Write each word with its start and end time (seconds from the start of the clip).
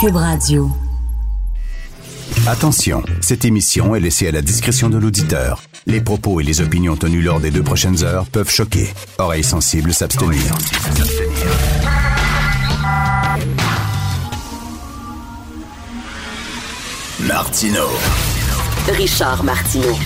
Cube 0.00 0.14
Radio. 0.14 0.70
Attention, 2.46 3.02
cette 3.20 3.44
émission 3.44 3.96
est 3.96 4.00
laissée 4.00 4.28
à 4.28 4.30
la 4.30 4.42
discrétion 4.42 4.88
de 4.88 4.96
l'auditeur. 4.96 5.60
Les 5.86 6.00
propos 6.00 6.40
et 6.40 6.44
les 6.44 6.60
opinions 6.60 6.94
tenues 6.94 7.22
lors 7.22 7.40
des 7.40 7.50
deux 7.50 7.64
prochaines 7.64 8.04
heures 8.04 8.26
peuvent 8.26 8.50
choquer. 8.50 8.88
Oreilles 9.18 9.42
sensibles 9.42 9.92
s'abstenir. 9.92 10.40
Martino. 17.18 17.88
Richard 18.92 19.42
Martineau. 19.42 19.98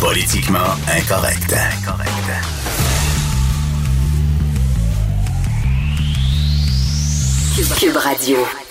Politiquement 0.00 0.58
incorrect. 0.88 1.54
Cube 7.78 7.96
Radio. 7.96 8.63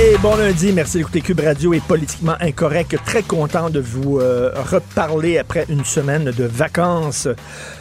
Et 0.00 0.16
bon 0.18 0.36
lundi, 0.36 0.72
merci 0.72 0.98
d'écouter 0.98 1.20
Cube 1.20 1.40
Radio 1.40 1.74
est 1.74 1.84
politiquement 1.84 2.36
incorrect. 2.38 2.96
Très 3.04 3.24
content 3.24 3.68
de 3.68 3.80
vous 3.80 4.20
euh, 4.20 4.52
reparler 4.54 5.38
après 5.38 5.66
une 5.68 5.84
semaine 5.84 6.26
de 6.26 6.44
vacances. 6.44 7.26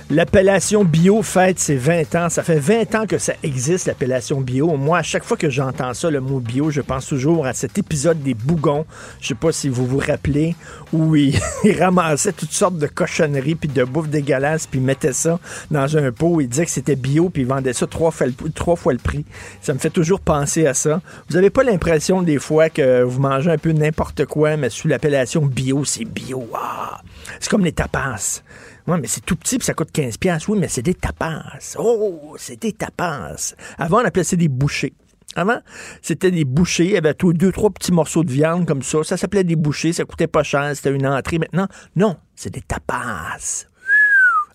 L'appellation 0.09 0.85
bio 0.85 1.21
fête 1.21 1.59
ses 1.59 1.75
20 1.75 2.15
ans. 2.15 2.29
Ça 2.29 2.41
fait 2.41 2.59
20 2.59 2.95
ans 2.95 3.05
que 3.05 3.17
ça 3.17 3.33
existe, 3.43 3.87
l'appellation 3.87 4.39
bio. 4.39 4.77
Moi, 4.77 4.99
à 4.99 5.03
chaque 5.03 5.25
fois 5.25 5.35
que 5.35 5.49
j'entends 5.49 5.93
ça, 5.93 6.09
le 6.09 6.21
mot 6.21 6.39
bio, 6.39 6.71
je 6.71 6.79
pense 6.79 7.07
toujours 7.07 7.45
à 7.45 7.51
cet 7.53 7.77
épisode 7.77 8.23
des 8.23 8.33
Bougons. 8.33 8.85
Je 9.19 9.27
sais 9.27 9.35
pas 9.35 9.51
si 9.51 9.67
vous 9.67 9.85
vous 9.85 9.97
rappelez, 9.97 10.55
où 10.93 11.17
ils, 11.17 11.37
ramassaient 11.77 12.31
toutes 12.31 12.53
sortes 12.53 12.77
de 12.77 12.87
cochonneries 12.87 13.55
puis 13.55 13.67
de 13.67 13.83
bouffe 13.83 14.07
dégueulasse 14.07 14.65
puis 14.65 14.79
mettaient 14.79 15.11
ça 15.11 15.39
dans 15.71 15.97
un 15.97 16.13
pot. 16.13 16.39
Ils 16.39 16.47
disaient 16.47 16.65
que 16.65 16.71
c'était 16.71 16.95
bio 16.95 17.29
puis 17.29 17.41
ils 17.41 17.47
vendaient 17.47 17.73
ça 17.73 17.85
trois 17.85 18.11
fois, 18.11 18.27
le, 18.27 18.51
trois 18.51 18.77
fois 18.77 18.93
le 18.93 18.99
prix. 18.99 19.25
Ça 19.61 19.73
me 19.73 19.79
fait 19.79 19.89
toujours 19.89 20.21
penser 20.21 20.67
à 20.67 20.73
ça. 20.73 21.01
Vous 21.29 21.35
avez 21.35 21.49
pas 21.49 21.63
l'impression 21.63 22.21
des 22.21 22.39
fois 22.39 22.69
que 22.69 23.03
vous 23.03 23.19
mangez 23.19 23.51
un 23.51 23.57
peu 23.57 23.73
n'importe 23.73 24.23
quoi, 24.23 24.55
mais 24.55 24.69
sous 24.69 24.87
l'appellation 24.87 25.45
bio, 25.45 25.83
c'est 25.83 26.05
bio. 26.05 26.47
Ah! 26.55 27.01
C'est 27.41 27.49
comme 27.49 27.65
les 27.65 27.73
tapas. 27.73 28.41
Oui, 28.87 28.97
mais 29.01 29.07
c'est 29.07 29.25
tout 29.25 29.35
petit, 29.35 29.57
puis 29.57 29.65
ça 29.65 29.73
coûte 29.73 29.91
15 29.91 30.17
pièces. 30.17 30.47
Oui, 30.47 30.57
mais 30.59 30.69
c'est 30.69 30.81
des 30.81 30.93
tapas. 30.93 31.43
Oh, 31.77 32.35
c'est 32.37 32.61
des 32.61 32.71
tapas. 32.71 33.53
Avant, 33.77 34.01
on 34.01 34.05
appelait 34.05 34.23
ça 34.23 34.37
des 34.37 34.47
bouchées. 34.47 34.93
Avant, 35.35 35.59
c'était 36.01 36.31
des 36.31 36.45
bouchées. 36.45 36.97
Avait 36.97 37.13
deux, 37.13 37.51
trois 37.51 37.69
petits 37.69 37.91
morceaux 37.91 38.23
de 38.23 38.31
viande 38.31 38.65
comme 38.65 38.81
ça. 38.81 39.03
Ça 39.03 39.17
s'appelait 39.17 39.43
des 39.43 39.57
bouchées. 39.57 39.91
Ça 39.91 40.05
coûtait 40.05 40.27
pas 40.27 40.43
cher. 40.43 40.71
C'était 40.73 40.91
une 40.91 41.05
entrée. 41.05 41.37
Maintenant, 41.37 41.67
non, 41.97 42.15
c'est 42.35 42.49
des 42.49 42.61
tapas. 42.61 43.65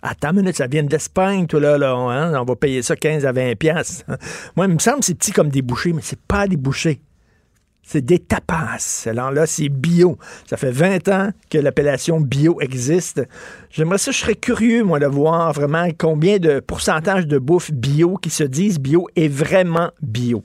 Attends 0.04 0.30
une 0.30 0.36
minute, 0.38 0.56
ça 0.56 0.66
vient 0.66 0.82
d'Espagne, 0.82 1.46
tout 1.46 1.60
là, 1.60 1.78
là 1.78 1.94
hein? 1.94 2.34
on 2.34 2.44
va 2.44 2.56
payer 2.56 2.82
ça 2.82 2.96
15 2.96 3.24
à 3.24 3.30
20 3.30 3.54
pièces. 3.54 4.04
Moi, 4.56 4.66
il 4.66 4.74
me 4.74 4.78
semble 4.80 4.98
que 4.98 5.04
c'est 5.04 5.14
petit 5.14 5.30
comme 5.30 5.48
des 5.48 5.62
bouchées, 5.62 5.92
mais 5.92 6.02
c'est 6.02 6.18
pas 6.18 6.48
des 6.48 6.56
bouchées. 6.56 7.00
C'est 7.92 8.00
des 8.00 8.20
tapas. 8.20 8.78
Alors 9.04 9.30
là, 9.32 9.44
c'est 9.44 9.68
bio. 9.68 10.16
Ça 10.48 10.56
fait 10.56 10.70
20 10.70 11.08
ans 11.08 11.28
que 11.50 11.58
l'appellation 11.58 12.22
bio 12.22 12.58
existe. 12.62 13.22
J'aimerais 13.68 13.98
ça, 13.98 14.12
je 14.12 14.16
serais 14.16 14.34
curieux, 14.34 14.82
moi, 14.82 14.98
de 14.98 15.04
voir 15.04 15.52
vraiment 15.52 15.86
combien 15.98 16.38
de 16.38 16.60
pourcentage 16.60 17.26
de 17.26 17.36
bouffe 17.36 17.70
bio 17.70 18.16
qui 18.16 18.30
se 18.30 18.44
disent 18.44 18.78
bio 18.78 19.08
est 19.14 19.28
vraiment 19.28 19.90
bio. 20.00 20.42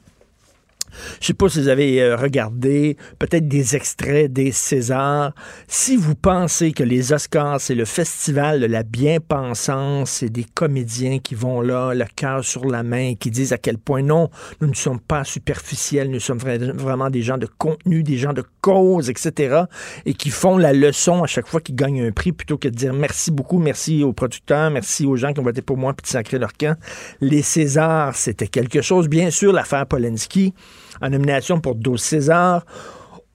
Je 1.22 1.28
sais 1.28 1.34
pas 1.34 1.50
si 1.50 1.62
vous 1.62 1.68
avez 1.68 2.02
euh, 2.02 2.16
regardé 2.16 2.98
peut-être 3.20 3.48
des 3.48 3.76
extraits 3.76 4.32
des 4.32 4.52
Césars. 4.52 5.34
Si 5.68 5.96
vous 5.96 6.16
pensez 6.16 6.72
que 6.72 6.84
les 6.84 7.14
Oscars, 7.14 7.62
c'est 7.62 7.76
le 7.76 7.86
festival 7.86 8.60
de 8.60 8.66
la 8.66 8.84
bien-pensance, 8.84 10.12
c'est 10.12 10.30
des 10.30 10.46
comédiens 10.46 11.20
qui 11.20 11.36
vont 11.36 11.62
là, 11.62 11.94
le 11.94 12.06
cœur 12.16 12.44
sur 12.44 12.66
la 12.66 12.84
main, 12.84 13.16
qui 13.16 13.32
disent 13.32 13.54
à 13.54 13.58
quel 13.58 13.78
point 13.78 14.02
non, 14.02 14.30
nous 14.62 14.68
ne 14.68 14.76
sommes 14.76 15.00
pas 15.00 15.24
superficiels, 15.24 16.10
nous 16.10 16.20
sommes 16.20 16.40
vraiment 16.40 17.10
des 17.10 17.22
gens 17.22 17.38
de 17.38 17.48
contenu, 17.58 18.04
des 18.04 18.18
gens 18.18 18.34
de 18.34 18.44
cause, 18.62 19.10
etc. 19.10 19.64
Et 20.06 20.14
qui 20.14 20.30
font 20.30 20.58
la 20.58 20.74
leçon 20.74 21.24
à 21.24 21.28
chaque 21.28 21.48
fois 21.48 21.62
qu'ils 21.62 21.76
gagnent 21.76 22.08
un 22.08 22.12
prix 22.12 22.32
plutôt 22.32 22.58
que 22.58 22.68
de 22.68 22.76
dire 22.76 22.94
merci 22.94 23.32
beaucoup, 23.32 23.60
merci 23.60 24.04
aux 24.04 24.14
producteurs, 24.14 24.72
merci 24.72 25.06
aux 25.06 25.16
gens 25.16 25.34
qui 25.34 25.40
ont 25.40 25.44
voté 25.44 25.62
pour 25.62 25.78
moi 25.78 25.94
puis 25.94 26.04
de 26.04 26.08
sacrer 26.08 26.40
leur 26.40 26.54
camp. 26.54 26.78
Les 27.22 27.42
Césars, 27.42 28.16
c'était 28.16 28.48
quelque 28.48 28.82
chose. 28.82 29.08
Bien 29.08 29.30
sûr, 29.30 29.54
l'affaire 29.54 29.86
Polanski 29.86 30.54
en 31.02 31.10
nomination 31.10 31.60
pour 31.60 31.76
12 31.76 32.02
César. 32.02 32.66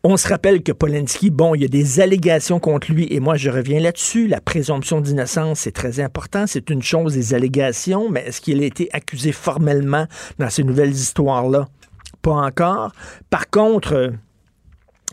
On 0.05 0.17
se 0.17 0.27
rappelle 0.27 0.65
que 0.65 0.73
Polanski, 0.73 1.31
bon, 1.31 1.55
il 1.55 1.63
y 1.63 1.65
a 1.65 1.69
des 1.69 2.01
allégations 2.01 2.59
contre 2.59 2.91
lui, 2.91 3.07
et 3.11 3.21
moi 3.21 3.37
je 3.37 3.51
reviens 3.51 3.79
là-dessus. 3.79 4.27
La 4.27 4.41
présomption 4.41 5.01
d'innocence, 5.01 5.61
c'est 5.61 5.71
très 5.71 6.01
important. 6.01 6.47
C'est 6.49 6.71
une 6.71 6.83
chose, 6.83 7.15
des 7.15 7.35
allégations, 7.35 8.11
mais 8.11 8.25
est-ce 8.27 8.41
qu'il 8.41 8.61
a 8.61 8.67
été 8.67 8.89
accusé 8.93 9.31
formellement 9.31 10.07
dans 10.41 10.51
ces 10.51 10.65
nouvelles 10.65 10.91
histoires-là? 10.91 11.69
Pas 12.21 12.33
encore. 12.33 12.91
Par 13.31 13.49
contre, 13.49 14.13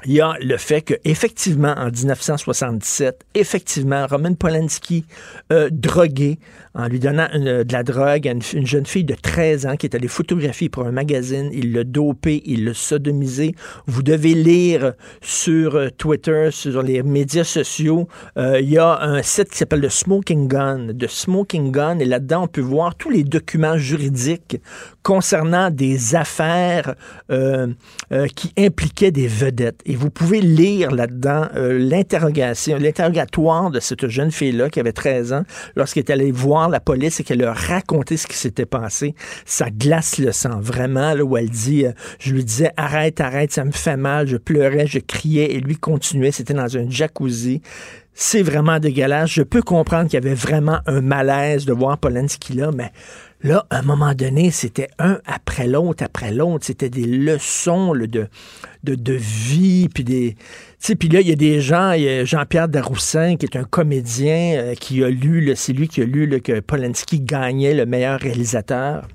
il 0.05 0.13
y 0.13 0.21
a 0.21 0.33
le 0.41 0.57
fait 0.57 0.81
que 0.81 0.93
effectivement 1.03 1.73
en 1.77 1.89
1977, 1.89 3.25
effectivement 3.35 4.07
Roman 4.07 4.33
Polanski 4.33 5.05
euh, 5.51 5.69
drogué 5.71 6.39
en 6.73 6.87
lui 6.87 6.99
donnant 6.99 7.27
de 7.33 7.65
la 7.69 7.83
drogue 7.83 8.27
à 8.27 8.31
une, 8.31 8.41
jeune 8.41 8.85
fille 8.85 9.03
de 9.03 9.15
13 9.15 9.65
ans 9.65 9.75
qui 9.75 9.87
est 9.87 9.95
allée 9.95 10.07
photographier 10.07 10.69
pour 10.69 10.85
un 10.85 10.91
magazine, 10.91 11.49
il 11.51 11.73
l'a 11.73 11.83
dopé, 11.83 12.41
il 12.45 12.65
l'a 12.65 12.73
sodomisé. 12.73 13.55
Vous 13.87 14.03
devez 14.03 14.35
lire 14.35 14.93
sur 15.21 15.75
euh, 15.75 15.89
Twitter, 15.89 16.49
sur 16.51 16.81
les 16.81 17.03
médias 17.03 17.43
sociaux, 17.43 18.07
euh, 18.37 18.61
il 18.61 18.69
y 18.69 18.77
a 18.77 19.01
un 19.01 19.21
site 19.21 19.49
qui 19.49 19.57
s'appelle 19.57 19.81
le 19.81 19.89
Smoking 19.89 20.47
Gun, 20.47 20.93
de 20.93 21.07
Smoking 21.07 21.71
Gun 21.71 21.99
et 21.99 22.05
là-dedans 22.05 22.43
on 22.43 22.47
peut 22.47 22.61
voir 22.61 22.95
tous 22.95 23.09
les 23.09 23.23
documents 23.23 23.77
juridiques 23.77 24.61
concernant 25.03 25.71
des 25.71 26.15
affaires 26.15 26.95
qui 28.35 28.53
impliquaient 28.57 29.11
des 29.11 29.27
vedettes 29.27 29.78
et 29.85 29.95
vous 29.95 30.09
pouvez 30.09 30.41
lire 30.41 30.91
là-dedans 30.91 31.47
euh, 31.55 31.77
l'interrogatoire 31.79 33.71
de 33.71 33.79
cette 33.79 34.07
jeune 34.07 34.31
fille-là 34.31 34.69
qui 34.69 34.79
avait 34.79 34.91
13 34.91 35.33
ans 35.33 35.43
lorsqu'elle 35.75 36.03
est 36.03 36.11
allée 36.11 36.31
voir 36.31 36.69
la 36.69 36.79
police 36.79 37.19
et 37.19 37.23
qu'elle 37.23 37.43
a 37.43 37.53
raconté 37.53 38.17
ce 38.17 38.27
qui 38.27 38.35
s'était 38.37 38.65
passé. 38.65 39.15
Ça 39.45 39.69
glace 39.69 40.17
le 40.17 40.31
sang, 40.31 40.59
vraiment, 40.59 41.13
là, 41.13 41.23
où 41.23 41.37
elle 41.37 41.49
dit, 41.49 41.85
euh, 41.85 41.91
je 42.19 42.33
lui 42.33 42.43
disais, 42.43 42.71
arrête, 42.77 43.21
arrête, 43.21 43.51
ça 43.51 43.63
me 43.63 43.71
fait 43.71 43.97
mal, 43.97 44.27
je 44.27 44.37
pleurais, 44.37 44.87
je 44.87 44.99
criais, 44.99 45.53
et 45.53 45.59
lui 45.59 45.77
continuait, 45.77 46.31
c'était 46.31 46.53
dans 46.53 46.77
un 46.77 46.89
jacuzzi. 46.89 47.61
C'est 48.13 48.41
vraiment 48.41 48.79
dégueulasse. 48.79 49.29
Je 49.29 49.43
peux 49.43 49.61
comprendre 49.61 50.09
qu'il 50.09 50.21
y 50.21 50.25
avait 50.25 50.35
vraiment 50.35 50.79
un 50.87 50.99
malaise 50.99 51.65
de 51.65 51.71
voir 51.71 51.97
Polanski 51.97 52.53
là, 52.53 52.71
mais 52.75 52.91
Là, 53.41 53.65
à 53.69 53.79
un 53.79 53.81
moment 53.83 54.13
donné, 54.13 54.51
c'était 54.51 54.89
un 54.99 55.19
après 55.25 55.67
l'autre, 55.67 56.03
après 56.03 56.31
l'autre. 56.31 56.65
C'était 56.65 56.89
des 56.89 57.05
leçons 57.05 57.93
de, 57.93 58.27
de, 58.83 59.13
vie. 59.13 59.87
Puis 59.87 60.03
des. 60.03 60.35
Puis 60.81 61.07
là, 61.07 61.21
il 61.21 61.27
y 61.27 61.31
a 61.31 61.35
des 61.35 61.61
gens, 61.61 61.93
il 61.93 62.03
y 62.03 62.09
a 62.09 62.25
Jean-Pierre 62.25 62.67
Daroussin, 62.67 63.37
qui 63.37 63.45
est 63.45 63.55
un 63.55 63.63
comédien, 63.63 64.57
euh, 64.57 64.75
qui 64.75 65.03
a 65.03 65.09
lu, 65.09 65.53
c'est 65.55 65.71
lui 65.71 65.87
qui 65.87 66.01
a 66.01 66.05
lu 66.05 66.41
que 66.41 66.59
Polanski 66.59 67.21
gagnait 67.21 67.73
le 67.73 67.85
meilleur 67.85 68.19
réalisateur. 68.19 69.07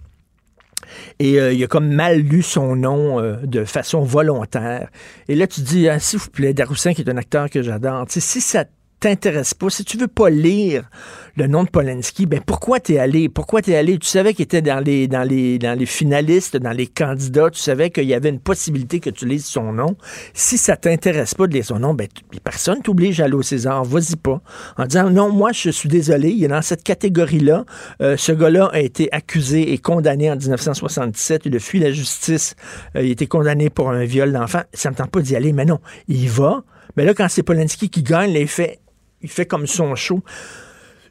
Et 1.19 1.39
euh, 1.39 1.53
il 1.53 1.63
a 1.63 1.67
comme 1.67 1.93
mal 1.93 2.21
lu 2.21 2.43
son 2.43 2.77
nom 2.77 3.21
euh, 3.21 3.37
de 3.43 3.65
façon 3.65 4.01
volontaire. 4.01 4.89
Et 5.29 5.35
là, 5.35 5.47
tu 5.47 5.61
dis, 5.61 5.89
ah, 5.89 5.99
s'il 5.99 6.19
vous 6.19 6.31
plaît, 6.31 6.55
Daroussin, 6.55 6.95
qui 6.95 7.03
est 7.03 7.11
un 7.11 7.17
acteur 7.17 7.51
que 7.51 7.63
j'adore, 7.63 8.07
si 8.09 8.41
ça 8.41 8.65
t'intéresse 9.05 9.53
pas, 9.53 9.69
si 9.69 9.85
tu 9.85 9.99
veux 9.99 10.09
pas 10.09 10.31
lire 10.31 10.89
le 11.37 11.47
nom 11.47 11.65
de 11.65 11.69
Polanski, 11.69 12.25
ben 12.25 12.41
pourquoi 12.41 12.81
t'es 12.81 12.99
allé? 12.99 13.29
Pourquoi 13.29 13.61
t'es 13.61 13.77
allé? 13.77 13.99
Tu 13.99 14.09
savais 14.09 14.33
qu'il 14.33 14.45
était 14.45 14.63
dans 14.63 14.83
les, 14.83 15.09
dans 15.09 15.29
les, 15.29 15.59
dans 15.59 15.79
les 15.79 15.85
finalistes, 15.85 16.57
dans 16.57 16.73
les 16.73 16.87
candidats, 16.87 17.51
tu 17.51 17.61
savais 17.61 17.91
qu'il 17.91 18.05
y 18.05 18.15
avait 18.15 18.31
une 18.31 18.41
possibilité 18.41 19.01
que 19.01 19.11
tu 19.11 19.27
lises 19.27 19.45
son 19.45 19.75
nom. 19.75 19.95
Si 20.33 20.57
ça 20.57 20.79
t'intéresse 20.79 21.35
pas 21.35 21.47
de 21.47 21.53
lire 21.53 21.67
son 21.67 21.81
nom, 21.81 21.93
ben 21.93 22.09
personne 22.45 22.81
t'oblige 22.81 23.21
à 23.21 23.25
aller 23.25 23.35
au 23.35 23.43
César, 23.43 23.85
vas-y 23.85 24.17
pas. 24.17 24.41
En 24.79 24.87
disant 24.87 25.11
non, 25.11 25.31
moi 25.31 25.53
je 25.53 25.69
suis 25.69 25.91
désolé, 25.91 26.31
il 26.31 26.43
est 26.43 26.49
dans 26.49 26.63
cette 26.63 26.83
catégorie-là. 26.83 27.67
Euh, 28.01 28.17
ce 28.17 28.33
gars-là 28.33 28.71
a 28.73 28.81
été 28.81 29.13
accusé 29.13 29.75
et 29.75 29.77
condamné 29.77 30.31
en 30.31 30.37
1977, 30.37 31.43
il 31.45 31.57
a 31.57 31.59
fui 31.59 31.79
la 31.79 31.93
justice, 31.93 32.55
euh, 32.97 33.03
il 33.03 33.11
a 33.11 33.13
été 33.13 33.27
condamné 33.27 33.69
pour 33.69 33.91
un 33.91 34.07
viol 34.07 34.33
d'enfant. 34.33 34.63
Ça 34.73 34.91
me 34.91 34.95
tente 34.95 35.11
pas 35.11 35.21
d'y 35.21 35.37
aller, 35.37 35.53
mais 35.53 35.67
non, 35.67 35.81
il 36.09 36.31
va. 36.31 36.65
Mais 36.97 37.05
là, 37.05 37.13
quand 37.13 37.29
c'est 37.29 37.43
Polanski 37.43 37.91
qui 37.91 38.03
gagne, 38.03 38.33
les 38.33 38.47
faits 38.47 38.81
il 39.25 39.31
fait 39.31 39.47
comme 39.47 39.67
son 39.67 39.95
show. 39.97 40.23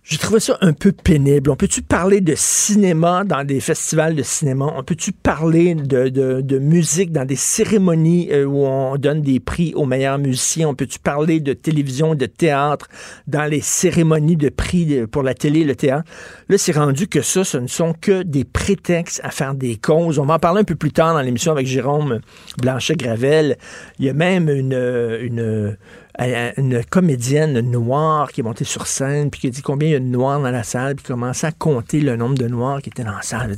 J'ai 0.06 0.18
trouvé 0.18 0.42
ça 0.42 0.57
un 0.60 0.74
peu 0.74 0.92
pénible. 0.92 1.50
On 1.50 1.56
peut-tu 1.56 1.81
parler 1.81 2.19
de 2.19 2.33
cinéma 2.36 3.24
dans 3.24 3.45
des 3.45 3.62
festivals 3.62 4.15
de 4.15 4.21
cinéma? 4.21 4.74
On 4.75 4.83
peut-tu 4.83 5.13
parler 5.13 5.75
de, 5.75 6.10
de, 6.10 6.60
musique 6.60 7.13
dans 7.13 7.24
des 7.24 7.38
cérémonies 7.38 8.27
euh, 8.30 8.44
où 8.44 8.65
on 8.65 8.98
donne 8.98 9.21
des 9.21 9.39
prix 9.39 9.71
aux 9.75 9.86
meilleurs 9.86 10.18
musiciens? 10.18 10.68
On 10.68 10.75
peut-tu 10.75 11.00
parler 11.00 11.39
de 11.39 11.54
télévision, 11.54 12.15
de 12.15 12.25
théâtre 12.25 12.89
dans 13.27 13.45
les 13.45 13.62
cérémonies 13.62 14.36
de 14.36 14.50
prix 14.50 15.07
pour 15.07 15.24
la 15.24 15.33
télé, 15.33 15.63
le 15.63 15.75
théâtre? 15.75 16.04
Là, 16.50 16.57
c'est 16.57 16.75
rendu 16.75 17.07
que 17.07 17.21
ça, 17.21 17.45
ce 17.45 17.57
ne 17.57 17.68
sont 17.68 17.94
que 17.94 18.24
des 18.24 18.44
prétextes 18.44 19.21
à 19.24 19.31
faire 19.31 19.56
des 19.56 19.77
causes. 19.77 20.19
On 20.19 20.25
va 20.25 20.33
en 20.33 20.39
parler 20.39 20.60
un 20.60 20.65
peu 20.65 20.75
plus 20.75 20.92
tard 20.92 21.13
dans 21.13 21.21
l'émission 21.21 21.54
avec 21.54 21.65
Jérôme 21.65 22.19
Blanchet-Gravel. 22.62 23.57
Il 24.00 24.06
y 24.06 24.10
a 24.10 24.13
même 24.13 24.50
une, 24.50 24.74
une 24.74 25.77
une 26.19 26.83
comédienne 26.86 27.60
noire 27.60 28.31
qui 28.31 28.42
est 28.42 28.44
montée 28.44 28.65
sur 28.65 28.88
scène, 28.88 29.31
puis 29.31 29.42
qui 29.42 29.48
a 29.48 29.50
dit 29.50 29.62
combien 29.62 29.89
il 29.89 29.92
y 29.94 29.95
a 29.95 30.00
de 30.00 30.06
noirs 30.06 30.39
dans 30.39 30.51
la 30.51 30.63
salle, 30.63 30.95
puis 30.95 31.06
commençait 31.06 31.48
à 31.48 31.51
compter 31.51 32.01
le 32.01 32.15
nombre 32.15 32.38
de 32.38 32.48
noirs 32.48 32.81
qui 32.81 32.89
étaient 32.89 33.04
dans 33.04 33.15
la 33.15 33.21
salle. 33.21 33.56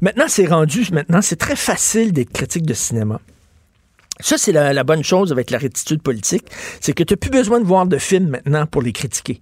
Maintenant, 0.00 0.24
c'est 0.28 0.46
rendu, 0.46 0.86
maintenant, 0.92 1.20
c'est 1.20 1.36
très 1.36 1.56
facile 1.56 2.12
d'être 2.12 2.32
critique 2.32 2.64
de 2.64 2.74
cinéma. 2.74 3.20
Ça, 4.20 4.36
c'est 4.36 4.52
la, 4.52 4.84
bonne 4.84 5.02
chose 5.02 5.32
avec 5.32 5.50
la 5.50 5.58
rétitude 5.58 6.02
politique, 6.02 6.44
c'est 6.80 6.92
que 6.92 7.02
tu 7.02 7.14
n'as 7.14 7.18
plus 7.18 7.30
besoin 7.30 7.60
de 7.60 7.64
voir 7.64 7.86
de 7.86 7.98
films 7.98 8.30
maintenant 8.30 8.66
pour 8.66 8.82
les 8.82 8.92
critiquer. 8.92 9.40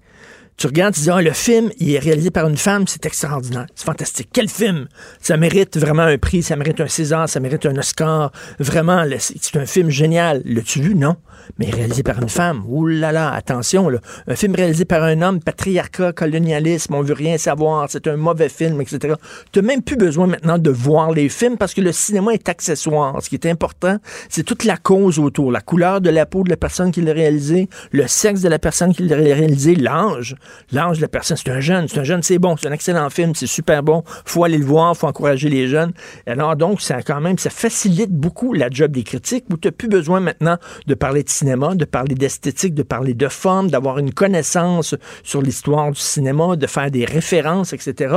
Tu 0.56 0.66
regardes, 0.66 0.94
tu 0.94 1.02
dis, 1.02 1.10
ah, 1.10 1.22
le 1.22 1.32
film, 1.32 1.70
il 1.78 1.94
est 1.94 2.00
réalisé 2.00 2.32
par 2.32 2.48
une 2.48 2.56
femme, 2.56 2.88
c'est 2.88 3.06
extraordinaire, 3.06 3.66
c'est 3.76 3.86
fantastique. 3.86 4.28
Quel 4.32 4.48
film! 4.48 4.88
Ça 5.20 5.36
mérite 5.36 5.78
vraiment 5.78 6.02
un 6.02 6.18
prix, 6.18 6.42
ça 6.42 6.56
mérite 6.56 6.80
un 6.80 6.88
César, 6.88 7.28
ça 7.28 7.38
mérite 7.38 7.64
un 7.66 7.76
Oscar. 7.76 8.32
Vraiment, 8.58 9.04
c'est 9.20 9.56
un 9.56 9.66
film 9.66 9.88
génial. 9.88 10.42
L'as-tu 10.44 10.80
vu? 10.80 10.94
Non. 10.96 11.16
Mais 11.58 11.70
réalisé 11.70 12.02
par 12.02 12.20
une 12.20 12.28
femme. 12.28 12.62
Ouh 12.68 12.86
là 12.86 13.12
là, 13.12 13.32
attention. 13.32 13.90
Un 14.26 14.34
film 14.34 14.54
réalisé 14.54 14.84
par 14.84 15.02
un 15.02 15.22
homme, 15.22 15.40
patriarcat, 15.40 16.12
colonialisme, 16.12 16.94
on 16.94 17.02
veut 17.02 17.14
rien 17.14 17.38
savoir, 17.38 17.86
c'est 17.88 18.06
un 18.06 18.16
mauvais 18.16 18.48
film, 18.48 18.80
etc. 18.80 19.14
Tu 19.52 19.60
n'as 19.60 19.66
même 19.66 19.82
plus 19.82 19.96
besoin 19.96 20.26
maintenant 20.26 20.58
de 20.58 20.70
voir 20.70 21.12
les 21.12 21.28
films 21.28 21.56
parce 21.56 21.74
que 21.74 21.80
le 21.80 21.92
cinéma 21.92 22.34
est 22.34 22.48
accessoire. 22.48 23.22
Ce 23.22 23.28
qui 23.28 23.36
est 23.36 23.46
important, 23.46 23.98
c'est 24.28 24.42
toute 24.42 24.64
la 24.64 24.76
cause 24.76 25.18
autour, 25.18 25.50
la 25.50 25.60
couleur 25.60 26.00
de 26.00 26.10
la 26.10 26.26
peau 26.26 26.44
de 26.44 26.50
la 26.50 26.56
personne 26.56 26.90
qui 26.90 27.00
l'a 27.00 27.12
réalisé, 27.12 27.68
le 27.92 28.06
sexe 28.06 28.42
de 28.42 28.48
la 28.48 28.58
personne 28.58 28.94
qui 28.94 29.02
l'a 29.02 29.16
réalisé, 29.16 29.74
l'âge. 29.74 30.36
L'âge 30.72 30.98
de 30.98 31.02
la 31.02 31.08
personne, 31.08 31.36
c'est 31.36 31.50
un 31.50 31.60
jeune, 31.60 31.88
c'est 31.88 31.98
un 31.98 32.04
jeune, 32.04 32.22
c'est 32.22 32.38
bon, 32.38 32.56
c'est 32.56 32.68
un 32.68 32.72
excellent 32.72 33.08
film, 33.10 33.34
c'est 33.34 33.46
super 33.46 33.82
bon, 33.82 34.02
faut 34.24 34.44
aller 34.44 34.58
le 34.58 34.64
voir, 34.64 34.96
faut 34.96 35.06
encourager 35.06 35.48
les 35.48 35.68
jeunes. 35.68 35.92
Alors 36.26 36.56
donc, 36.56 36.80
ça 36.80 37.02
quand 37.02 37.20
même, 37.20 37.38
ça 37.38 37.50
facilite 37.50 38.10
beaucoup 38.10 38.52
la 38.52 38.68
job 38.70 38.92
des 38.92 39.02
critiques 39.02 39.44
où 39.50 39.56
tu 39.56 39.68
n'as 39.68 39.72
plus 39.72 39.88
besoin 39.88 40.20
maintenant 40.20 40.56
de 40.86 40.94
parler 40.94 41.22
de 41.22 41.28
de 41.44 41.84
parler 41.84 42.14
d'esthétique, 42.14 42.74
de 42.74 42.82
parler 42.82 43.14
de 43.14 43.28
forme, 43.28 43.70
d'avoir 43.70 43.98
une 43.98 44.12
connaissance 44.12 44.94
sur 45.22 45.42
l'histoire 45.42 45.90
du 45.90 46.00
cinéma, 46.00 46.56
de 46.56 46.66
faire 46.66 46.90
des 46.90 47.04
références, 47.04 47.72
etc. 47.72 48.16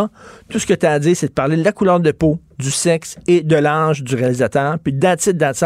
Tout 0.49 0.59
ce 0.59 0.65
que 0.65 0.73
tu 0.73 0.85
as 0.85 0.93
à 0.93 0.99
dire, 0.99 1.15
c'est 1.15 1.27
de 1.27 1.33
parler 1.33 1.57
de 1.57 1.63
la 1.63 1.71
couleur 1.71 1.99
de 1.99 2.11
peau, 2.11 2.39
du 2.57 2.71
sexe 2.71 3.17
et 3.27 3.41
de 3.41 3.55
l'âge 3.55 4.03
du 4.03 4.15
réalisateur. 4.15 4.77
Puis 4.79 4.97
that's 4.97 5.27
it, 5.27 5.37
that's 5.37 5.63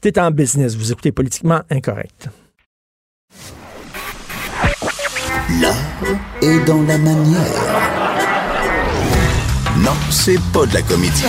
T'es 0.00 0.18
en 0.18 0.30
business. 0.30 0.76
Vous 0.76 0.92
écoutez 0.92 1.12
politiquement 1.12 1.60
incorrect. 1.70 2.28
L'art 5.60 5.74
est 6.42 6.64
dans 6.66 6.82
la 6.82 6.98
manière. 6.98 7.96
Non, 9.78 9.92
c'est 10.10 10.40
pas 10.52 10.66
de 10.66 10.74
la 10.74 10.82
comédie. 10.82 11.24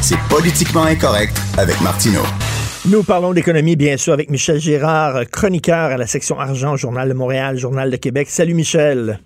C'est 0.00 0.18
politiquement 0.28 0.84
incorrect 0.84 1.36
avec 1.58 1.80
Martineau. 1.80 2.22
Nous 2.88 3.02
parlons 3.02 3.34
d'économie, 3.34 3.76
bien 3.76 3.98
sûr, 3.98 4.14
avec 4.14 4.30
Michel 4.30 4.58
Girard, 4.58 5.28
chroniqueur 5.30 5.90
à 5.90 5.98
la 5.98 6.06
section 6.06 6.40
argent, 6.40 6.76
Journal 6.76 7.10
de 7.10 7.12
Montréal, 7.12 7.58
Journal 7.58 7.90
de 7.90 7.96
Québec. 7.96 8.28
Salut 8.30 8.54
Michel. 8.54 9.18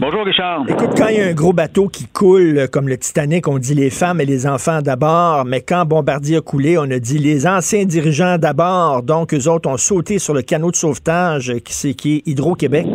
Bonjour 0.00 0.24
Richard. 0.24 0.64
Écoute, 0.68 0.90
quand 0.96 1.06
il 1.06 1.18
y 1.18 1.20
a 1.20 1.26
un 1.26 1.32
gros 1.32 1.52
bateau 1.52 1.86
qui 1.86 2.08
coule, 2.08 2.66
comme 2.72 2.88
le 2.88 2.98
Titanic, 2.98 3.46
on 3.46 3.58
dit 3.58 3.76
les 3.76 3.90
femmes 3.90 4.20
et 4.20 4.24
les 4.24 4.44
enfants 4.44 4.82
d'abord, 4.82 5.44
mais 5.44 5.60
quand 5.60 5.84
Bombardier 5.84 6.38
a 6.38 6.40
coulé, 6.40 6.78
on 6.78 6.90
a 6.90 6.98
dit 6.98 7.18
les 7.18 7.46
anciens 7.46 7.84
dirigeants 7.84 8.38
d'abord. 8.38 9.04
Donc, 9.04 9.34
eux 9.34 9.48
autres 9.48 9.70
ont 9.70 9.76
sauté 9.76 10.18
sur 10.18 10.34
le 10.34 10.42
canot 10.42 10.72
de 10.72 10.76
sauvetage 10.76 11.54
qui, 11.64 11.72
c'est, 11.72 11.94
qui 11.94 12.16
est 12.16 12.28
Hydro-Québec. 12.28 12.86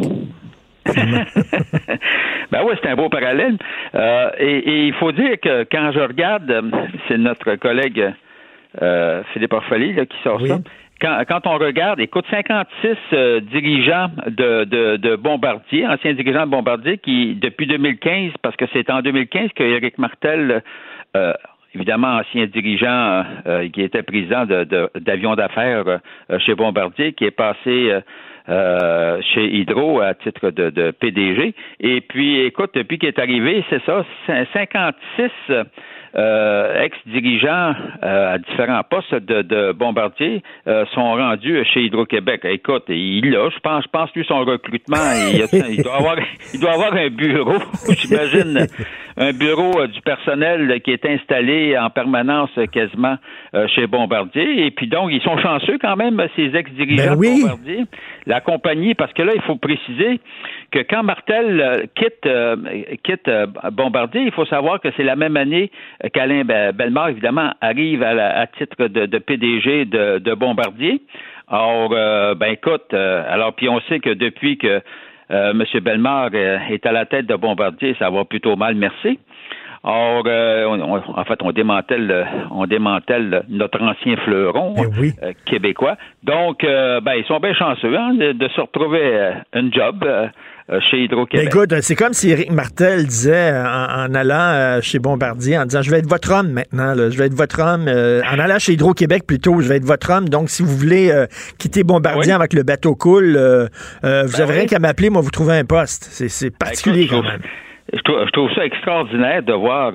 ben 0.94 2.64
oui, 2.66 2.74
c'est 2.82 2.90
un 2.90 2.96
beau 2.98 3.08
parallèle. 3.08 3.58
Euh, 3.96 4.30
et, 4.40 4.88
il 4.88 4.94
faut 4.96 5.14
dire 5.14 5.40
que 5.42 5.66
quand 5.72 5.94
je 5.94 6.02
regarde, 6.02 6.52
c'est 7.08 7.18
notre 7.18 7.56
collègue 7.56 8.14
euh, 8.82 9.24
Philippe 9.34 9.54
Orphalie 9.54 9.96
qui 10.08 10.18
sort 10.24 10.42
ça. 10.46 10.60
Quand, 11.02 11.42
on 11.46 11.58
regarde, 11.58 12.00
écoute, 12.00 12.26
56 12.30 12.98
euh, 13.14 13.40
dirigeants 13.42 14.10
de, 14.28 14.64
de, 14.96 15.16
Bombardier, 15.18 15.86
anciens 15.86 16.14
dirigeants 16.14 16.46
de 16.46 16.52
Bombardier, 16.52 16.98
qui, 16.98 17.36
depuis 17.36 17.68
2015, 17.68 18.32
parce 18.42 18.56
que 18.56 18.66
c'est 18.72 18.90
en 18.90 19.02
2015 19.02 19.50
que 19.56 19.64
Éric 19.64 19.98
Martel, 19.98 20.64
euh, 21.16 21.34
évidemment 21.76 22.16
ancien 22.20 22.46
dirigeant 22.46 23.26
qui 23.74 23.82
était 23.82 24.04
président 24.04 24.46
d'avions 24.46 25.36
d'affaires 25.36 26.00
chez 26.40 26.56
Bombardier, 26.56 27.12
qui 27.12 27.26
est 27.26 27.32
passé 27.32 27.92
chez 28.48 29.54
Hydro 29.54 30.00
à 30.00 30.14
titre 30.14 30.52
de, 30.52 30.70
de, 30.70 30.92
PDG. 30.92 31.54
Et 31.82 32.00
puis, 32.00 32.40
écoute, 32.40 32.72
depuis 32.74 32.98
qu'il 32.98 33.10
est 33.10 33.20
arrivé, 33.20 33.66
c'est 33.70 33.84
ça, 33.84 34.06
56 34.54 35.32
euh, 36.18 36.82
ex-dirigeants 36.82 37.74
euh, 38.04 38.36
à 38.36 38.38
différents 38.38 38.84
postes 38.90 39.14
de, 39.16 39.74
Bombardier 39.74 40.42
euh, 40.66 40.86
sont 40.94 41.14
rendus 41.14 41.66
chez 41.74 41.82
Hydro-Québec. 41.82 42.42
Écoute, 42.46 42.86
il 42.88 43.30
là, 43.32 43.50
je 43.54 43.60
pense, 43.60 43.84
je 43.84 43.90
pense 43.90 44.10
lui 44.16 44.24
son 44.26 44.40
recrutement, 44.46 44.96
il, 45.34 45.84
doit 45.84 45.96
avoir, 45.98 46.16
il 46.54 46.60
doit 46.62 46.74
avoir 46.74 46.94
un 46.94 47.10
bureau, 47.10 47.58
j'imagine, 47.98 48.66
un 49.18 49.34
bureau 49.34 49.86
du 49.88 50.00
personnel 50.02 50.80
qui 50.84 50.92
est 50.92 51.06
installé 51.06 51.78
en 51.78 51.90
permanence 51.90 52.52
quasiment 52.72 53.18
chez 53.76 53.88
Bombardier. 53.88 54.66
Et 54.66 54.72
puis 54.72 54.88
donc, 54.88 55.10
ils 55.12 55.22
sont 55.22 55.38
chanceux 55.38 55.78
quand 55.82 55.96
même, 55.98 56.22
ces 56.36 56.56
ex-dirigeants 56.56 57.16
ben 57.18 57.36
de 57.36 57.42
Bombardier. 57.42 57.84
La 58.26 58.40
compagnie, 58.42 58.94
parce 58.94 59.14
que 59.14 59.22
là, 59.22 59.34
il 59.36 59.42
faut 59.42 59.56
préciser 59.56 60.20
que 60.76 60.84
quand 60.90 61.04
Martel 61.04 61.88
quitte, 61.96 62.28
quitte 63.04 63.32
Bombardier, 63.72 64.24
il 64.24 64.32
faut 64.32 64.46
savoir 64.46 64.82
que 64.82 64.90
c'est 64.98 65.04
la 65.04 65.16
même 65.16 65.38
année 65.38 65.72
qu'Alain 66.14 66.44
Bellemare, 66.44 67.10
évidemment, 67.10 67.52
arrive 67.62 68.04
à, 68.04 68.46
titre 68.48 68.88
de, 68.88 69.18
PDG 69.18 69.86
de, 69.86 70.34
Bombardier. 70.34 71.02
Or, 71.48 71.92
euh, 71.94 72.34
ben 72.36 72.54
écoute, 72.54 72.94
euh, 72.94 73.24
alors 73.30 73.54
puis 73.54 73.70
on 73.70 73.80
sait 73.82 74.00
que 74.00 74.10
depuis 74.10 74.58
que 74.58 74.82
euh, 75.32 75.52
M. 75.52 75.64
Bellemare 75.82 76.34
est 76.34 76.86
à 76.86 76.92
la 76.92 77.06
tête 77.06 77.28
de 77.28 77.36
Bombardier, 77.36 77.96
ça 78.00 78.10
va 78.10 78.26
plutôt 78.26 78.56
mal, 78.56 78.76
merci. 78.76 79.20
Or, 79.88 80.26
en 80.26 81.24
fait, 81.26 81.44
on 81.44 81.52
démantèle, 81.52 82.28
on 82.50 82.66
démantèle 82.66 83.44
notre 83.50 83.80
ancien 83.84 84.18
fleuron 84.18 84.74
eh 84.76 85.36
québécois. 85.46 85.96
Donc, 86.24 86.64
ben, 86.64 87.14
ils 87.16 87.26
sont 87.26 87.40
bien 87.40 87.54
chanceux 87.54 87.96
hein, 87.96 88.16
de, 88.16 88.48
se 88.48 88.62
retrouver 88.62 89.34
un 89.54 89.72
job 89.72 90.04
euh, 90.04 90.28
chez 90.90 91.04
Hydro-Québec. 91.04 91.48
Écoute, 91.48 91.82
c'est 91.82 91.96
comme 91.96 92.14
si 92.14 92.32
Éric 92.32 92.52
Martel 92.52 93.06
disait 93.06 93.52
euh, 93.52 93.64
en, 93.64 94.14
allant 94.16 94.36
euh, 94.36 94.82
chez 94.82 95.00
Bombardier, 95.00 95.58
en 95.58 95.66
disant 95.66 95.82
je 95.82 95.92
vais 95.92 96.00
être 96.00 96.10
votre 96.10 96.32
homme 96.34 96.52
maintenant, 96.52 96.96
je 96.96 97.18
vais 97.18 97.28
être 97.28 97.36
votre 97.36 97.62
homme. 97.62 97.88
en 97.88 98.40
allant 98.40 98.60
chez 98.60 98.74
Hydro-Québec 98.74 99.28
plutôt, 99.28 99.62
je 99.62 99.70
vais 99.70 99.78
être 99.78 99.86
votre 99.86 100.12
homme. 100.12 100.28
Donc, 100.28 100.50
si 100.50 100.64
vous 100.64 100.76
voulez 100.76 101.12
quitter 101.60 101.84
Bombardier 101.84 102.34
avec 102.34 102.54
le 102.54 102.64
bateau 102.64 102.96
cool, 102.96 103.34
vous 103.34 103.38
ben 104.02 104.42
avez 104.42 104.54
rien 104.54 104.66
qu'à 104.66 104.80
m'appeler, 104.80 105.10
moi 105.10 105.22
vous 105.22 105.32
trouvez 105.32 105.58
un 105.58 105.66
poste. 105.66 106.06
C'est 106.12 106.50
ben, 106.50 106.56
particulier 106.58 107.08
quand 107.08 107.22
même. 107.22 107.42
Je 107.94 108.32
trouve, 108.32 108.52
ça 108.56 108.66
extraordinaire 108.66 109.44
de 109.44 109.54
voir, 109.54 109.94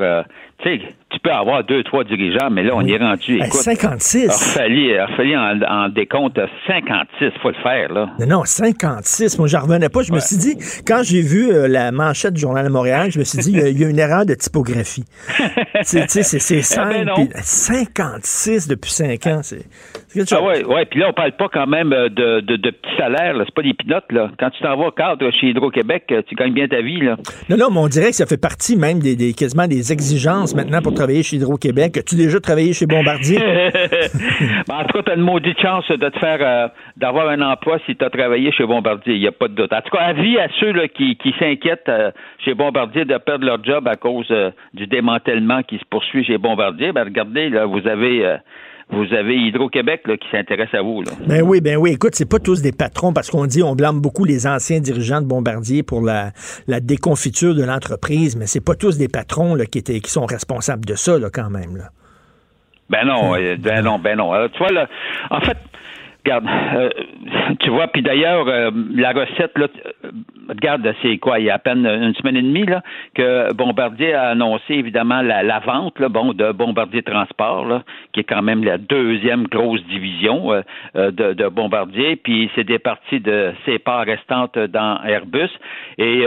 sais, 0.64 0.80
tu 1.10 1.18
peux 1.20 1.30
avoir 1.30 1.64
deux, 1.64 1.82
trois 1.82 2.04
dirigeants, 2.04 2.50
mais 2.50 2.62
là, 2.62 2.72
on 2.74 2.82
y 2.82 2.92
est 2.92 2.98
rendu. 2.98 3.36
Écoute, 3.36 3.52
56. 3.52 4.58
Il 4.68 4.96
a 4.96 5.08
fallu 5.16 5.36
en, 5.36 5.60
en 5.68 5.88
décompte 5.88 6.38
56, 6.66 7.32
faut 7.42 7.50
le 7.50 7.54
faire, 7.62 7.92
là. 7.92 8.10
Non, 8.20 8.26
non, 8.26 8.44
56. 8.44 9.38
Moi, 9.38 9.48
j'en 9.48 9.60
revenais 9.60 9.88
pas. 9.88 10.02
Je 10.02 10.12
me 10.12 10.20
suis 10.20 10.36
dit, 10.36 10.56
quand 10.86 11.02
j'ai 11.02 11.20
vu 11.20 11.50
euh, 11.50 11.66
la 11.66 11.90
manchette 11.90 12.34
du 12.34 12.40
Journal 12.40 12.64
de 12.64 12.70
Montréal, 12.70 13.10
je 13.10 13.18
me 13.18 13.24
suis 13.24 13.38
dit, 13.38 13.52
il 13.52 13.80
y, 13.80 13.84
a 13.84 13.88
une 13.88 13.98
erreur 13.98 14.24
de 14.24 14.34
typographie. 14.34 15.04
c'est 15.82 16.08
5, 16.08 16.62
56 17.42 18.68
depuis 18.68 18.90
5 18.90 19.26
ans. 19.26 19.40
C'est. 19.42 19.66
Ah 20.32 20.42
ouais, 20.42 20.64
ouais. 20.64 20.84
Puis 20.86 21.00
là, 21.00 21.06
on 21.10 21.12
parle 21.12 21.32
pas 21.32 21.48
quand 21.52 21.66
même 21.66 21.92
euh, 21.92 22.08
de, 22.08 22.40
de, 22.40 22.56
de 22.56 22.70
petits 22.70 22.96
salaires. 22.96 23.34
C'est 23.44 23.54
pas 23.54 23.62
des 23.62 23.74
pinottes. 23.74 24.10
Là. 24.10 24.30
Quand 24.38 24.50
tu 24.50 24.62
t'en 24.62 24.76
vas 24.76 24.90
cadre 24.90 25.30
chez 25.32 25.48
Hydro-Québec, 25.48 26.04
euh, 26.10 26.22
tu 26.26 26.34
gagnes 26.34 26.52
bien 26.52 26.66
ta 26.68 26.80
vie. 26.80 27.00
Là. 27.00 27.16
Non, 27.48 27.56
non, 27.56 27.70
mais 27.70 27.78
on 27.78 27.88
dirait 27.88 28.10
que 28.10 28.16
ça 28.16 28.26
fait 28.26 28.40
partie 28.40 28.76
même 28.76 28.98
des, 28.98 29.16
des 29.16 29.32
quasiment 29.34 29.66
des 29.66 29.92
exigences 29.92 30.49
maintenant 30.54 30.80
pour 30.82 30.94
travailler 30.94 31.22
chez 31.22 31.36
Hydro-Québec? 31.36 31.96
As-tu 31.98 32.16
déjà 32.16 32.40
travaillé 32.40 32.72
chez 32.72 32.86
Bombardier? 32.86 33.38
ben, 34.68 34.74
en 34.74 34.84
tout 34.84 34.98
cas, 34.98 35.02
tu 35.04 35.10
as 35.10 35.14
une 35.14 35.22
maudite 35.22 35.60
chance 35.60 35.86
de 35.88 36.08
te 36.08 36.18
faire 36.18 36.38
euh, 36.40 36.68
d'avoir 36.96 37.28
un 37.28 37.40
emploi 37.40 37.78
si 37.86 37.96
tu 37.96 38.04
as 38.04 38.10
travaillé 38.10 38.52
chez 38.52 38.64
Bombardier. 38.64 39.14
Il 39.14 39.20
n'y 39.20 39.26
a 39.26 39.32
pas 39.32 39.48
de 39.48 39.54
doute. 39.54 39.72
En 39.72 39.80
tout 39.80 39.96
cas, 39.96 40.04
avis 40.04 40.38
à 40.38 40.48
ceux 40.58 40.72
là, 40.72 40.88
qui, 40.88 41.16
qui 41.16 41.34
s'inquiètent 41.38 41.88
euh, 41.88 42.10
chez 42.44 42.54
Bombardier 42.54 43.04
de 43.04 43.16
perdre 43.18 43.44
leur 43.44 43.62
job 43.64 43.86
à 43.88 43.96
cause 43.96 44.28
euh, 44.30 44.50
du 44.74 44.86
démantèlement 44.86 45.62
qui 45.62 45.78
se 45.78 45.84
poursuit 45.88 46.24
chez 46.24 46.38
Bombardier. 46.38 46.92
Ben, 46.92 47.04
regardez, 47.04 47.48
là, 47.48 47.66
vous 47.66 47.86
avez 47.86 48.38
vous 48.92 49.14
avez 49.14 49.36
Hydro-Québec 49.36 50.02
qui 50.04 50.28
s'intéresse 50.30 50.72
à 50.72 50.82
vous. 50.82 51.02
Là. 51.02 51.12
Ben 51.26 51.42
oui, 51.42 51.60
ben 51.60 51.76
oui. 51.76 51.92
Écoute, 51.92 52.14
c'est 52.14 52.28
pas 52.28 52.38
tous 52.38 52.60
des 52.60 52.72
patrons 52.72 53.12
parce 53.12 53.30
qu'on 53.30 53.46
dit 53.46 53.62
on 53.62 53.74
blâme 53.74 54.00
beaucoup 54.00 54.24
les 54.24 54.46
anciens 54.46 54.80
dirigeants 54.80 55.20
de 55.20 55.26
Bombardier 55.26 55.82
pour 55.82 56.02
la, 56.02 56.30
la 56.66 56.80
déconfiture 56.80 57.54
de 57.54 57.64
l'entreprise, 57.64 58.36
mais 58.36 58.46
c'est 58.46 58.64
pas 58.64 58.74
tous 58.74 58.98
des 58.98 59.08
patrons 59.08 59.54
là, 59.54 59.66
qui, 59.66 59.78
étaient, 59.78 60.00
qui 60.00 60.10
sont 60.10 60.26
responsables 60.26 60.84
de 60.84 60.94
ça 60.94 61.18
là, 61.18 61.28
quand 61.32 61.50
même. 61.50 61.76
Là. 61.76 61.90
Ben 62.90 63.04
non, 63.04 63.36
euh, 63.36 63.56
ben 63.56 63.82
non, 63.84 64.00
ben 64.00 64.16
non. 64.16 64.32
tu 64.48 64.58
vois, 64.58 64.72
là, 64.72 64.88
en 65.30 65.40
fait, 65.40 65.56
Regarde, 66.24 66.46
euh, 66.74 66.90
tu 67.60 67.70
vois, 67.70 67.88
puis 67.88 68.02
d'ailleurs, 68.02 68.46
euh, 68.48 68.70
la 68.94 69.12
recette, 69.12 69.56
là, 69.56 69.68
regarde, 70.48 70.94
c'est 71.02 71.16
quoi, 71.18 71.38
il 71.38 71.46
y 71.46 71.50
a 71.50 71.54
à 71.54 71.58
peine 71.58 71.86
une 71.86 72.14
semaine 72.14 72.36
et 72.36 72.42
demie, 72.42 72.66
là, 72.66 72.82
que 73.14 73.52
Bombardier 73.54 74.12
a 74.12 74.28
annoncé, 74.28 74.74
évidemment, 74.74 75.22
la, 75.22 75.58
vente, 75.60 75.98
là, 75.98 76.08
bon, 76.08 76.32
de 76.34 76.52
Bombardier 76.52 77.02
Transport, 77.02 77.64
là, 77.66 77.82
qui 78.12 78.20
est 78.20 78.24
quand 78.24 78.42
même 78.42 78.64
la 78.64 78.76
deuxième 78.76 79.44
grosse 79.44 79.82
division 79.86 80.52
euh, 80.52 80.62
de, 80.94 81.32
de, 81.32 81.48
Bombardier, 81.48 82.16
puis 82.16 82.50
c'est 82.54 82.64
des 82.64 82.78
parties 82.78 83.20
de 83.20 83.52
ses 83.64 83.78
parts 83.78 84.04
restantes 84.04 84.58
dans 84.58 85.02
Airbus, 85.02 85.50
et 85.96 86.26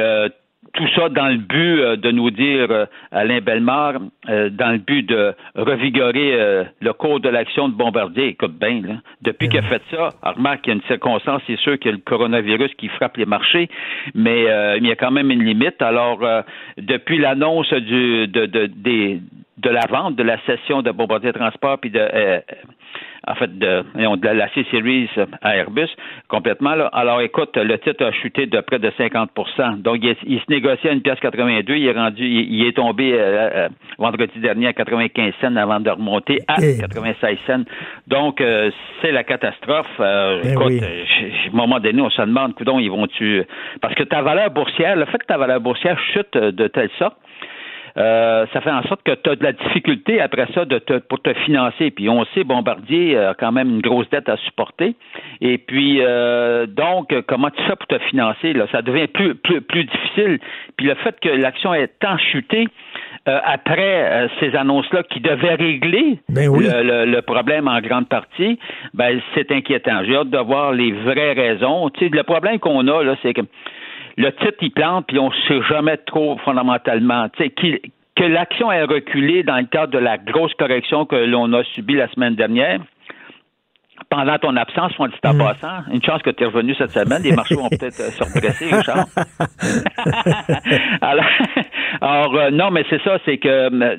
tout 0.74 0.88
ça 0.96 1.08
dans 1.10 1.28
le 1.28 1.38
but 1.38 1.80
euh, 1.80 1.96
de 1.96 2.12
nous 2.12 2.32
dire, 2.32 2.68
euh, 2.72 2.86
Alain 3.12 3.42
Bellemare, 3.42 4.00
euh, 4.30 4.50
dans 4.50 4.72
le 4.72 4.80
but 4.80 5.04
de 5.04 5.34
revigorer 5.56 6.64
le 6.82 6.94
cours 6.94 7.20
de 7.20 7.30
l'action 7.30 7.70
de 7.70 7.76
Bombardier. 7.76 8.28
Écoute 8.28 8.58
bien, 8.60 8.82
là, 8.82 8.96
depuis 9.22 9.50
qu'il 9.50 9.60
a 9.60 9.64
fait 9.64 9.82
ça, 9.92 10.10
remarque 10.24 10.62
qu'il 10.62 10.74
y 10.74 10.76
a 10.76 10.78
une 10.78 10.88
circonstance, 10.88 11.42
c'est 11.48 11.60
sûr 11.60 11.78
qu'il 11.78 11.92
y 11.92 11.94
a 11.94 11.98
le 11.98 12.02
coronavirus 12.04 12.74
qui 12.76 12.88
frappe 12.88 13.18
les 13.18 13.26
marchés, 13.26 13.70
mais 14.16 14.46
il 14.78 14.86
y 14.86 14.92
a 14.92 14.96
quand 14.96 15.12
même 15.12 15.30
une 15.32 15.44
limite. 15.44 15.82
Alors, 15.82 16.20
depuis 16.78 17.18
l'annonce 17.20 17.72
du 17.74 18.28
de, 18.28 18.46
de, 18.46 18.66
des 18.66 19.20
de 19.58 19.70
la 19.70 19.86
vente 19.90 20.16
de 20.16 20.24
la 20.24 20.38
session 20.46 20.82
de 20.82 20.92
Bombardier 20.92 21.34
Transport 21.34 21.80
puis 21.80 21.92
de 21.92 22.02
en 23.26 23.36
fait, 23.36 23.58
de, 23.58 23.84
de 23.96 24.28
la 24.28 24.50
C-Series 24.50 25.10
à 25.42 25.56
Airbus 25.56 25.90
complètement. 26.28 26.72
Alors, 26.92 27.22
écoute, 27.22 27.56
le 27.56 27.78
titre 27.80 28.06
a 28.06 28.12
chuté 28.12 28.48
de 28.48 28.60
près 28.60 28.80
de 28.80 28.90
50% 28.90 29.82
Donc, 29.82 30.00
il, 30.02 30.40
se 30.40 30.52
négociait 30.52 30.90
à 30.90 30.94
une 30.94 31.02
pièce 31.02 31.20
82. 31.22 31.76
Il 31.76 31.88
est 31.88 31.92
rendu, 31.94 32.26
il, 32.26 32.68
est 32.68 32.74
tombé 32.74 33.14
euh, 33.14 33.18
euh, 33.20 33.70
vendredi 33.98 34.40
dernier 34.40 34.68
à 34.68 34.74
95 34.74 35.34
cents 35.40 35.56
avant 35.56 35.80
de 35.80 35.90
remonter 35.90 36.40
à 36.48 36.56
96 36.56 37.38
cents. 37.48 37.64
Donc, 38.08 38.42
euh, 38.42 38.72
c'est 39.02 39.12
la 39.12 39.24
catastrophe. 39.24 39.88
Ben 39.98 40.42
écoute, 40.44 40.84
à 40.84 40.86
un 40.86 41.56
moment 41.56 41.80
donné, 41.80 42.02
on 42.02 42.10
se 42.10 42.22
demande, 42.22 42.56
coudon, 42.56 42.80
ils 42.80 42.90
vont-tu... 42.90 43.44
Parce 43.82 43.96
que 43.96 44.04
ta 44.04 44.22
valeur 44.22 44.52
boursière, 44.52 44.98
le 44.98 45.06
fait 45.06 45.20
que 45.20 45.28
ta 45.28 45.38
valeur 45.38 45.62
boursière 45.62 45.98
chute 46.14 46.38
de 46.38 46.68
telle 46.68 46.90
sorte, 47.00 47.16
euh, 47.96 48.46
ça 48.52 48.62
fait 48.62 48.72
en 48.72 48.82
sorte 48.84 49.04
que 49.04 49.14
tu 49.14 49.30
as 49.30 49.36
de 49.36 49.44
la 49.44 49.54
difficulté 49.54 50.20
après 50.20 50.48
ça 50.54 50.66
de 50.66 50.80
te, 50.80 50.98
pour 51.00 51.22
te 51.22 51.34
financer. 51.46 51.92
Puis 51.92 52.10
on 52.10 52.26
sait, 52.34 52.44
Bombardier 52.44 53.18
a 53.18 53.36
quand 53.36 53.52
même 53.52 53.70
une 53.70 53.82
grosse 53.82 54.10
dette 54.10 54.30
à 54.30 54.38
supporter. 54.38 54.96
Et 55.42 55.58
puis 55.60 56.00
euh, 56.02 56.66
donc, 56.66 57.14
comment 57.28 57.52
tu 57.52 57.62
fais 57.64 57.76
pour 57.76 57.88
te 57.88 58.00
financer? 58.10 58.54
Là? 58.54 58.66
Ça 58.72 58.82
devient 58.82 59.08
plus, 59.08 59.36
plus, 59.36 59.62
plus 59.62 59.86
difficile. 59.86 60.40
Puis 60.78 60.88
le 60.88 60.96
fait 60.96 61.20
que 61.20 61.30
l'action 61.30 61.74
est 61.74 62.00
tant 62.00 62.18
chutée, 62.18 62.68
euh, 63.28 63.40
après 63.46 64.28
ces 64.40 64.56
annonces-là 64.56 65.04
qui 65.04 65.20
devaient 65.22 65.56
régler 65.56 66.20
ben 66.30 66.52
le, 66.52 67.22
problème 67.22 67.68
en 67.68 67.80
grande 67.80 68.10
partie, 68.10 68.60
ben 68.94 69.22
c'est 69.34 69.52
inquiétant. 69.52 70.04
J'ai 70.04 70.16
hâte 70.16 70.30
de 70.30 70.40
voir 70.40 70.74
les 70.74 70.92
vraies 70.92 71.34
raisons. 71.34 71.90
Tu 71.92 72.06
sais, 72.06 72.12
le 72.12 72.24
problème 72.24 72.60
qu'on 72.60 72.88
a, 72.88 73.04
là, 73.04 73.16
c'est 73.22 73.34
que 73.34 73.42
le 74.18 74.32
titre, 74.32 74.58
il 74.62 74.72
plante, 74.72 75.08
puis 75.08 75.20
on 75.20 75.30
ne 75.30 75.36
sait 75.48 75.62
jamais 75.70 75.98
trop 75.98 76.38
fondamentalement. 76.40 77.30
Tu 77.30 77.44
sais, 77.44 77.82
que 78.16 78.24
l'action 78.24 78.72
ait 78.72 78.84
reculé 78.84 79.44
dans 79.44 79.58
le 79.58 79.66
cadre 79.66 79.92
de 79.92 79.98
la 79.98 80.18
grosse 80.18 80.54
correction 80.54 81.06
que 81.06 81.16
l'on 81.16 81.52
a 81.54 81.64
subie 81.64 81.96
la 81.96 82.08
semaine 82.10 82.36
dernière, 82.36 82.80
pendant 84.10 84.38
ton 84.38 84.56
absence, 84.56 84.92
on 85.00 85.08
dit 85.08 85.14
en 85.24 85.34
mm. 85.34 85.38
passant, 85.38 85.92
une 85.92 86.04
chance 86.04 86.22
que 86.22 86.30
tu 86.30 86.44
es 86.44 86.46
revenu 86.46 86.76
cette 86.76 86.92
semaine, 86.92 87.24
les 87.24 87.32
marchés 87.32 87.56
vont 87.56 87.70
peut-être 87.70 88.00
euh, 88.00 88.12
se 88.12 88.24
redresser, 88.24 88.76
Richard. 88.76 89.06
alors, 91.02 91.26
alors 92.02 92.36
euh, 92.36 92.52
non, 92.52 92.72
mais 92.72 92.84
c'est 92.90 93.02
ça, 93.04 93.18
c'est 93.26 93.38
que 93.38 93.48
euh, 93.48 93.96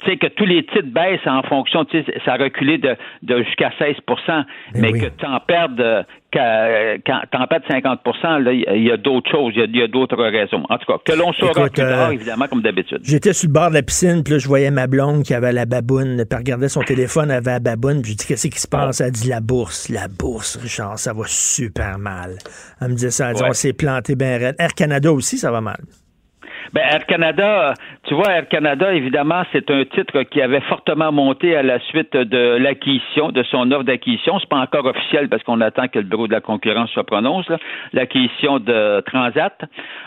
tu 0.00 0.10
sais 0.10 0.16
que 0.16 0.28
tous 0.28 0.44
les 0.44 0.64
titres 0.64 0.86
baissent 0.86 1.26
en 1.26 1.42
fonction, 1.42 1.84
tu 1.84 2.02
sais, 2.02 2.20
ça 2.24 2.34
a 2.34 2.36
reculé 2.36 2.78
de, 2.78 2.96
de 3.22 3.42
jusqu'à 3.42 3.70
16% 3.80 4.44
mais, 4.74 4.92
que 4.92 5.06
tu 5.06 5.26
en 5.26 5.40
perdes 5.40 6.06
quand 6.32 7.20
t'en 7.30 7.46
perds 7.46 7.62
50 7.68 8.00
là, 8.40 8.52
il 8.52 8.82
y 8.82 8.90
a, 8.90 8.96
d'autres 8.96 9.30
choses, 9.30 9.52
il 9.56 9.76
y 9.76 9.82
a, 9.82 9.86
d'autres 9.86 10.16
raisons. 10.16 10.64
En 10.68 10.78
tout 10.78 10.86
cas, 10.86 10.98
que 11.04 11.18
l'on 11.18 11.32
saura 11.32 11.68
plus 11.68 11.70
tard, 11.70 12.12
évidemment, 12.12 12.46
comme 12.48 12.62
d'habitude. 12.62 13.00
J'étais 13.02 13.32
sur 13.32 13.48
le 13.48 13.52
bord 13.52 13.68
de 13.68 13.74
la 13.74 13.82
piscine, 13.82 14.22
puis 14.22 14.34
là, 14.34 14.38
je 14.38 14.48
voyais 14.48 14.70
ma 14.70 14.86
blonde 14.86 15.24
qui 15.24 15.34
avait 15.34 15.52
la 15.52 15.66
baboune, 15.66 16.24
puis 16.28 16.38
regardait 16.38 16.68
son 16.68 16.80
téléphone, 16.84 17.30
elle 17.30 17.38
avait 17.38 17.52
la 17.52 17.60
baboune, 17.60 18.02
puis 18.02 18.12
je 18.12 18.16
dis, 18.16 18.26
qu'est-ce 18.26 18.48
qui 18.48 18.60
se 18.60 18.68
passe? 18.68 19.00
Elle 19.00 19.12
dit, 19.12 19.28
la 19.28 19.40
bourse, 19.40 19.88
la 19.88 20.08
bourse, 20.08 20.56
Richard, 20.56 20.98
ça 20.98 21.12
va 21.12 21.24
super 21.26 21.98
mal. 21.98 22.38
Elle 22.80 22.88
me 22.88 22.94
disait 22.94 23.10
ça, 23.10 23.30
elle 23.30 23.36
dit, 23.36 23.42
on 23.44 23.52
s'est 23.52 23.72
planté 23.72 24.14
bien 24.14 24.38
raide. 24.38 24.56
Air 24.58 24.74
Canada 24.74 25.12
aussi, 25.12 25.38
ça 25.38 25.50
va 25.50 25.60
mal. 25.60 25.78
Ben, 26.72 26.82
Air 26.82 27.06
Canada, 27.06 27.74
tu 28.04 28.14
vois, 28.14 28.30
Air 28.32 28.48
Canada, 28.48 28.92
évidemment, 28.92 29.42
c'est 29.52 29.70
un 29.70 29.84
titre 29.84 30.22
qui 30.22 30.40
avait 30.40 30.60
fortement 30.62 31.12
monté 31.12 31.54
à 31.56 31.62
la 31.62 31.78
suite 31.80 32.16
de 32.16 32.56
l'acquisition, 32.56 33.30
de 33.30 33.42
son 33.44 33.70
offre 33.72 33.84
d'acquisition. 33.84 34.38
C'est 34.38 34.48
pas 34.48 34.58
encore 34.58 34.86
officiel 34.86 35.28
parce 35.28 35.42
qu'on 35.42 35.60
attend 35.60 35.88
que 35.88 35.98
le 35.98 36.04
bureau 36.04 36.26
de 36.26 36.32
la 36.32 36.40
concurrence 36.40 36.90
se 36.90 37.00
prononce, 37.00 37.46
l'acquisition 37.92 38.58
de 38.58 39.00
Transat. 39.02 39.56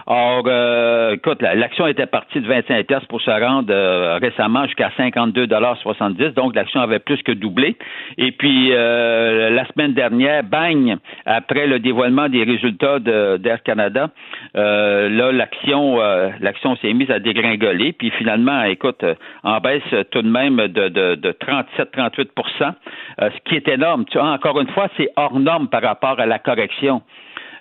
Or, 0.07 0.43
euh, 0.45 1.13
écoute, 1.13 1.41
l'action 1.41 1.87
était 1.87 2.05
partie 2.05 2.41
de 2.41 2.47
25 2.47 2.85
pièces 2.85 3.05
pour 3.05 3.21
se 3.21 3.31
rendre 3.31 3.69
euh, 3.69 4.17
récemment 4.21 4.65
jusqu'à 4.65 4.91
52,70 4.97 6.33
Donc, 6.33 6.55
l'action 6.55 6.81
avait 6.81 6.99
plus 6.99 7.21
que 7.23 7.31
doublé. 7.31 7.75
Et 8.17 8.31
puis, 8.31 8.69
euh, 8.71 9.49
la 9.49 9.65
semaine 9.67 9.93
dernière, 9.93 10.43
bang, 10.43 10.97
après 11.25 11.67
le 11.67 11.79
dévoilement 11.79 12.29
des 12.29 12.43
résultats 12.43 12.99
d'Air 12.99 13.63
Canada, 13.63 14.09
là, 14.53 15.31
l'action, 15.31 15.99
l'action 16.45 16.75
s'est 16.77 16.93
mise 16.93 17.11
à 17.11 17.19
dégringoler. 17.19 17.91
Puis 17.91 18.11
finalement, 18.11 18.63
écoute, 18.63 19.03
en 19.43 19.59
baisse 19.59 19.83
tout 20.11 20.21
de 20.21 20.29
même 20.29 20.55
de, 20.55 20.87
de, 20.87 21.31
37-38% 21.31 22.73
ce 23.19 23.29
qui 23.45 23.55
est 23.55 23.67
énorme. 23.67 24.05
Tu 24.05 24.17
vois, 24.17 24.29
encore 24.29 24.59
une 24.61 24.69
fois, 24.69 24.87
c'est 24.95 25.09
hors 25.17 25.39
norme 25.39 25.67
par 25.67 25.81
rapport 25.81 26.19
à 26.19 26.25
la 26.25 26.39
correction. 26.39 27.01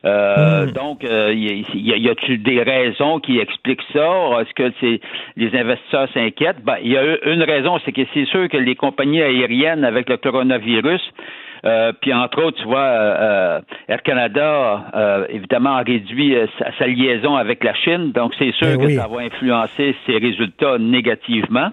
Euh, 0.04 0.66
hmm. 0.66 0.70
Donc, 0.72 0.98
il 1.02 1.08
euh, 1.08 1.32
y, 1.32 2.08
a, 2.08 2.14
t 2.14 2.26
il 2.28 2.42
des 2.42 2.62
raisons 2.62 3.20
qui 3.20 3.38
expliquent 3.38 3.84
ça? 3.92 4.40
Est-ce 4.40 4.52
que 4.54 4.72
c'est 4.80 5.00
les 5.36 5.58
investisseurs 5.58 6.08
s'inquiètent? 6.12 6.62
Ben, 6.62 6.76
il 6.82 6.92
y 6.92 6.98
a 6.98 7.02
une 7.26 7.42
raison, 7.42 7.78
c'est 7.84 7.92
que 7.92 8.02
c'est 8.12 8.26
sûr 8.26 8.48
que 8.48 8.58
les 8.58 8.74
compagnies 8.74 9.22
aériennes 9.22 9.84
avec 9.84 10.08
le 10.10 10.18
coronavirus, 10.18 11.00
euh, 11.64 11.92
puis 12.00 12.12
entre 12.12 12.42
autres, 12.42 12.58
tu 12.58 12.66
vois, 12.66 13.60
Air 13.88 14.02
Canada, 14.02 15.26
évidemment, 15.28 15.76
a 15.76 15.82
réduit 15.82 16.36
sa, 16.78 16.86
liaison 16.86 17.34
avec 17.36 17.64
la 17.64 17.74
Chine, 17.74 18.12
donc 18.12 18.34
c'est 18.38 18.52
sûr 18.52 18.78
ben 18.78 18.86
que 18.86 18.94
ça 18.94 19.06
va 19.06 19.20
influencer 19.22 19.94
ses 20.06 20.18
résultats 20.18 20.78
négativement. 20.78 21.70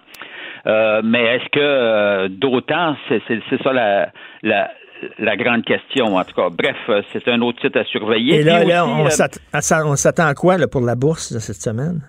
mais 0.65 1.23
est-ce 1.35 1.49
que 1.49 2.27
d'autant, 2.27 2.95
c'est 3.09 3.63
ça 3.63 3.73
la, 3.73 4.09
la, 4.43 4.71
la 5.19 5.35
grande 5.35 5.63
question, 5.63 6.15
en 6.15 6.23
tout 6.23 6.35
cas. 6.35 6.49
Bref, 6.49 6.77
euh, 6.89 7.01
c'est 7.11 7.27
un 7.27 7.41
autre 7.41 7.61
site 7.61 7.75
à 7.75 7.83
surveiller. 7.85 8.39
Et 8.39 8.43
là, 8.43 8.63
là 8.63 8.85
on 8.85 9.05
euh, 9.05 9.09
s'attend 9.09 10.25
à 10.25 10.33
quoi 10.33 10.57
là, 10.57 10.67
pour 10.67 10.81
la 10.81 10.95
bourse 10.95 11.33
de 11.33 11.39
cette 11.39 11.61
semaine? 11.61 12.01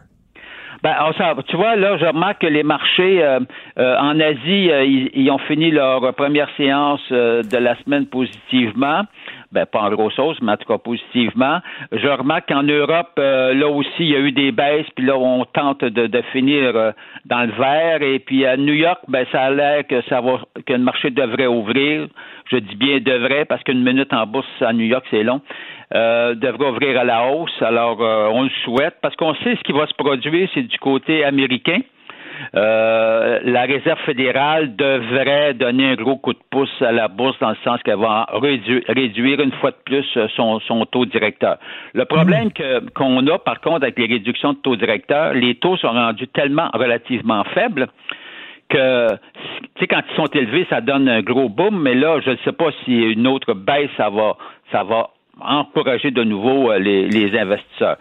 Ben, 0.83 0.95
tu 1.49 1.57
vois, 1.57 1.77
là, 1.77 1.97
je 1.97 2.07
remarque 2.07 2.41
que 2.41 2.47
les 2.47 2.65
marchés 2.65 3.23
euh, 3.23 3.39
en 3.77 4.19
Asie, 4.19 4.71
ils, 5.15 5.31
ont 5.31 5.39
fini 5.39 5.71
leur 5.71 6.13
première 6.15 6.49
séance 6.57 7.01
de 7.11 7.57
la 7.57 7.77
semaine 7.83 8.07
positivement 8.07 9.05
ben 9.53 9.67
pas 9.67 9.81
en 9.81 9.91
grosse 9.91 10.19
hausse, 10.19 10.39
mais 10.41 10.53
en 10.53 10.57
tout 10.57 10.67
cas 10.67 10.79
positivement. 10.79 11.61
Je 11.93 12.09
remarque 12.09 12.49
qu'en 12.49 12.63
Europe, 12.63 13.13
euh, 13.19 13.55
là 13.55 13.69
aussi, 13.69 13.91
il 14.01 14.09
y 14.09 14.17
a 14.17 14.21
eu 14.21 14.33
des 14.33 14.51
baisses, 14.51 14.87
puis 14.97 15.05
là, 15.05 15.17
on 15.17 15.45
tente 15.45 15.85
de, 15.85 16.07
de 16.07 16.23
finir 16.33 16.75
euh, 16.75 16.93
dans 17.27 17.43
le 17.43 17.53
vert. 17.53 18.03
Et 18.03 18.19
puis 18.19 18.47
à 18.47 18.57
New 18.57 18.73
York, 18.73 19.01
ben 19.09 19.27
ça 19.31 19.43
a 19.43 19.51
l'air 19.51 19.87
que 19.87 20.01
ça 20.09 20.21
va 20.21 20.41
que 20.67 20.73
le 20.73 20.79
marché 20.79 21.11
devrait 21.11 21.47
ouvrir. 21.47 22.09
Je 22.51 22.57
dis 22.57 22.77
bien 22.77 22.99
devrait, 23.01 23.45
parce 23.45 23.63
qu'une 23.63 23.83
minute 23.83 24.13
en 24.13 24.27
bourse 24.27 24.47
à 24.61 24.73
New 24.73 24.87
York, 24.87 25.05
c'est 25.11 25.23
long. 25.23 25.41
Euh, 25.95 26.35
devrait 26.35 26.71
ouvrir 26.71 26.99
à 26.99 27.05
la 27.05 27.27
hausse. 27.27 27.61
Alors, 27.61 28.01
on 28.01 28.45
le 28.45 28.51
souhaite, 28.65 28.95
parce 29.03 29.15
qu'on 29.17 29.35
sait 29.35 29.57
ce 29.57 29.63
qui 29.63 29.73
va 29.73 29.87
se 29.87 29.95
produire, 29.95 30.49
c'est 30.55 30.63
du 30.63 30.79
côté 30.79 31.23
américain. 31.23 31.81
Euh, 32.55 33.41
la 33.45 33.63
Réserve 33.63 33.99
fédérale 34.01 34.77
devrait 34.77 35.55
donner 35.55 35.91
un 35.91 35.95
gros 35.95 36.17
coup 36.17 36.33
de 36.33 36.39
pouce 36.51 36.71
à 36.83 36.93
la 36.93 37.09
bourse 37.09 37.39
dans 37.41 37.51
le 37.51 37.57
sens 37.65 37.83
qu'elle 37.83 37.99
va 37.99 38.27
réduire, 38.89 39.41
une 39.41 39.53
fois 39.53 39.71
de 39.71 39.77
plus 39.85 40.07
euh, 40.17 40.29
son, 40.37 40.87
taux 40.87 41.07
directeur. 41.07 41.59
Le 41.95 42.05
problème 42.05 42.49
hmm. 42.49 42.91
qu'on 42.95 43.27
a, 43.27 43.39
par 43.39 43.61
contre, 43.61 43.85
avec 43.85 43.99
les 43.99 44.07
réductions 44.07 44.53
de 44.53 44.59
taux 44.59 44.77
directeur, 44.77 45.35
les 45.35 45.55
taux 45.57 45.77
sont 45.77 45.91
rendus 45.93 46.29
tellement 46.29 46.71
relativement 46.75 47.45
faibles 47.55 47.89
que, 48.69 49.09
tu 49.11 49.81
sais, 49.81 49.87
quand 49.87 50.01
ils 50.11 50.17
sont 50.17 50.27
élevés, 50.27 50.67
ça 50.71 50.81
donne 50.81 51.09
un 51.09 51.21
gros 51.21 51.49
boom, 51.49 51.83
mais 51.83 51.95
là, 51.95 52.21
je 52.25 52.31
ne 52.31 52.37
sais 52.45 52.53
pas 52.53 52.71
si 52.85 52.95
une 52.95 53.27
autre 53.27 53.53
baisse, 53.55 53.91
ça 53.97 54.09
va, 54.09 54.37
ça 54.71 54.83
va 54.83 55.11
encourager 55.41 56.11
de 56.11 56.25
nouveau 56.25 56.71
euh, 56.71 56.79
les 56.79 57.39
investisseurs 57.39 57.97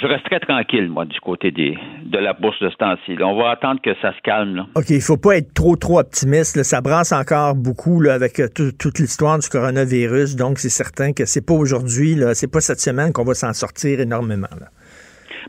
je 0.00 0.06
resterai 0.06 0.40
tranquille, 0.40 0.88
moi, 0.88 1.04
du 1.04 1.18
côté 1.20 1.50
des, 1.50 1.76
de 2.04 2.18
la 2.18 2.32
bourse 2.32 2.60
de 2.60 2.70
ce 2.70 2.76
temps-ci. 2.76 3.16
On 3.22 3.36
va 3.36 3.50
attendre 3.50 3.80
que 3.82 3.90
ça 4.00 4.12
se 4.12 4.20
calme. 4.22 4.66
OK, 4.74 4.90
il 4.90 5.00
faut 5.00 5.16
pas 5.16 5.36
être 5.36 5.52
trop, 5.54 5.76
trop 5.76 5.98
optimiste. 5.98 6.62
Ça 6.62 6.80
brasse 6.80 7.12
encore 7.12 7.54
beaucoup 7.54 8.00
là, 8.00 8.14
avec 8.14 8.40
euh, 8.40 8.48
toute 8.48 8.98
l'histoire 8.98 9.38
du 9.38 9.48
coronavirus. 9.48 10.36
Donc, 10.36 10.58
c'est 10.58 10.68
certain 10.68 11.12
que 11.12 11.24
c'est 11.24 11.44
pas 11.44 11.54
aujourd'hui, 11.54 12.16
c'est 12.34 12.50
pas 12.50 12.60
cette 12.60 12.80
semaine 12.80 13.12
qu'on 13.12 13.24
va 13.24 13.34
s'en 13.34 13.52
sortir 13.52 14.00
énormément. 14.00 14.48
Là. 14.58 14.68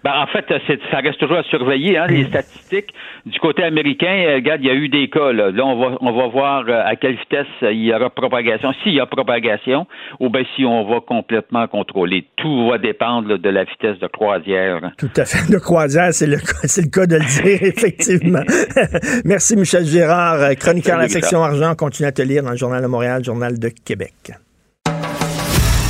Ben, 0.04 0.14
en 0.16 0.28
fait, 0.28 0.46
ça 0.92 0.98
reste 0.98 1.20
toujours 1.20 1.38
à 1.38 1.44
surveiller, 1.44 1.98
hein, 1.98 2.08
les 2.08 2.26
statistiques. 2.26 2.94
Du 3.26 3.38
côté 3.40 3.64
américain, 3.64 4.24
euh, 4.28 4.36
regarde, 4.36 4.62
il 4.62 4.68
y 4.68 4.70
a 4.70 4.74
eu 4.74 4.88
des 4.88 5.10
cas. 5.10 5.32
Là, 5.34 5.52
on, 5.64 5.80
va, 5.80 5.98
on 6.00 6.12
va 6.12 6.28
voir 6.28 6.64
euh, 6.68 6.82
à 6.86 6.96
quelle 6.96 7.18
vitesse 7.18 7.48
euh, 7.64 7.74
il 7.74 7.84
y 7.84 7.94
aura 7.94 8.10
propagation, 8.10 8.72
s'il 8.82 8.94
y 8.94 9.00
a 9.00 9.06
propagation, 9.06 9.88
ou 10.20 10.30
bien 10.30 10.44
si 10.56 10.64
on 10.64 10.90
va 10.90 11.02
complètement 11.02 11.68
contrôler. 11.68 12.26
Tout 12.38 12.70
va 12.70 12.78
dépendre 12.78 13.38
de 13.38 13.50
la 13.50 13.66
vitesse 13.66 14.00
de 14.00 14.08
croisière. 14.08 14.92
Tout 14.98 15.12
à 15.18 15.26
fait. 15.26 15.52
De 15.52 15.60
croisière, 15.60 16.14
c'est 16.14 16.28
le, 16.28 16.38
c'est 16.64 16.84
le 16.84 16.90
cas 16.90 17.06
de 17.06 17.16
le 17.16 17.44
dire, 17.44 17.64
effectivement. 17.64 18.44
Merci, 19.26 19.58
Michel 19.58 19.86
Gérard, 19.86 20.56
chroniqueur 20.56 20.98
de 20.98 21.04
la 21.04 21.10
section 21.10 21.44
argent. 21.44 21.76
Continue 21.76 22.08
à 22.08 22.12
te 22.12 22.22
lire 22.22 22.44
dans 22.44 22.52
le 22.52 22.58
Journal 22.58 22.82
de 22.82 22.88
Montréal, 22.88 23.24
Journal 23.24 23.60
de 23.60 23.70
Québec. 23.86 24.32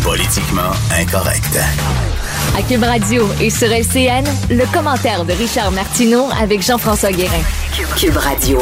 Politiquement 0.04 0.72
incorrect. 1.00 2.19
À 2.58 2.62
Cube 2.62 2.84
Radio 2.84 3.28
et 3.40 3.50
sur 3.50 3.68
LCN, 3.68 4.26
le 4.50 4.66
commentaire 4.74 5.26
de 5.26 5.34
Richard 5.34 5.72
Martineau 5.72 6.28
avec 6.42 6.62
Jean-François 6.62 7.12
Guérin. 7.12 7.42
Cube 7.96 8.18
Radio. 8.18 8.60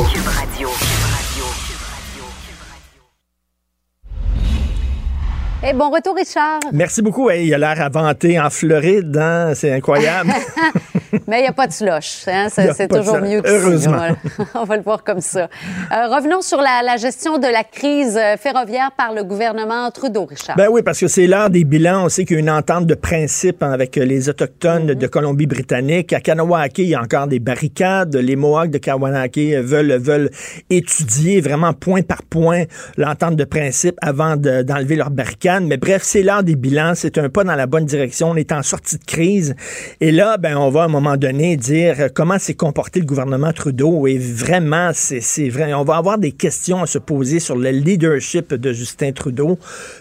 Et 5.70 5.74
bon 5.74 5.90
retour, 5.90 6.16
Richard. 6.16 6.62
Merci 6.72 7.02
beaucoup. 7.02 7.30
il 7.30 7.54
a 7.54 7.58
l'air 7.58 7.90
vanter 7.92 8.40
en 8.40 8.50
Floride, 8.50 9.18
hein? 9.18 9.52
c'est 9.54 9.74
incroyable. 9.74 10.32
Mais 11.28 11.40
il 11.40 11.42
n'y 11.42 11.48
a 11.48 11.54
pas 11.54 11.68
de 11.68 11.74
slush. 11.74 12.24
Hein? 12.28 12.48
C'est 12.50 12.88
toujours 12.88 13.20
mieux 13.20 13.42
que 13.42 13.50
Heureusement. 13.50 14.08
On 14.56 14.64
va 14.64 14.78
le 14.78 14.84
voir 14.84 15.04
comme 15.04 15.20
ça. 15.20 15.50
Euh, 15.92 16.08
revenons 16.08 16.42
sur 16.42 16.62
la, 16.62 16.96
gestion 16.96 17.38
de 17.38 17.48
la 17.48 17.66
crise 17.66 18.18
euh, 18.18 18.38
ferroviaire 18.38 18.92
par 18.98 19.14
le 19.14 19.24
gouvernement 19.24 19.92
Trudeau, 19.92 20.26
Richard. 20.26 20.56
Ben 20.56 20.68
oui, 20.72 20.84
parce 20.84 21.00
que 21.00 21.08
c'est 21.08 21.28
l'heure 21.28 21.50
des 21.50 21.66
bilans. 21.66 22.06
On 22.06 22.10
sait 22.10 22.24
qu'il 22.24 22.36
y 22.36 22.40
a 22.40 22.42
une 22.42 22.50
entente 22.50 22.86
de 22.86 22.96
principe 22.96 23.62
hein, 23.62 23.72
avec 23.72 23.98
les 23.98 24.30
Autochtones 24.30 24.94
de 24.94 25.08
Colombie-Britannique. 25.08 26.14
À 26.14 26.22
Kanawake, 26.22 26.78
il 26.80 26.88
y 26.88 26.96
a 26.96 27.02
encore 27.02 27.28
des 27.28 27.40
barricades. 27.40 28.16
Les 28.16 28.38
Mohawks 28.38 28.72
de 28.72 28.78
Kawanake 28.78 29.38
veulent, 29.38 29.98
veulent 29.98 30.30
étudier 30.70 31.42
vraiment 31.42 31.74
point 31.74 32.04
par 32.04 32.24
point 32.24 32.64
l'entente 32.96 33.36
de 33.36 33.44
principe 33.44 33.98
avant 34.02 34.38
d'enlever 34.38 34.96
leurs 34.96 35.12
barricades. 35.12 35.57
Mais 35.66 35.78
bref, 35.78 36.02
c'est 36.04 36.24
l'heure 36.24 36.44
des 36.44 36.56
bilans. 36.56 36.94
C'est 36.96 37.18
un 37.18 37.30
pas 37.30 37.44
dans 37.44 37.56
la 37.56 37.66
bonne 37.66 37.86
direction. 37.86 38.32
On 38.32 38.36
est 38.36 38.52
en 38.52 38.64
sortie 38.64 38.98
de 38.98 39.04
crise. 39.04 39.56
Et 40.02 40.12
là, 40.12 40.38
ben, 40.38 40.58
on 40.58 40.70
va 40.70 40.84
à 40.84 40.86
un 40.86 40.90
moment 40.90 41.18
donné 41.18 41.58
dire 41.58 42.10
comment 42.14 42.40
s'est 42.40 42.54
comporté 42.54 43.00
le 43.00 43.06
gouvernement 43.06 43.54
Trudeau. 43.54 44.08
Et 44.08 44.18
vraiment, 44.18 44.92
c'est 44.94 45.50
vrai. 45.50 45.74
On 45.74 45.84
va 45.84 45.98
avoir 45.98 46.18
des 46.18 46.32
questions 46.32 46.84
à 46.84 46.88
se 46.88 46.98
poser 46.98 47.40
sur 47.40 47.56
le 47.56 47.70
leadership 47.70 48.54
de 48.54 48.74
Justin 48.74 49.12
Trudeau. 49.12 49.58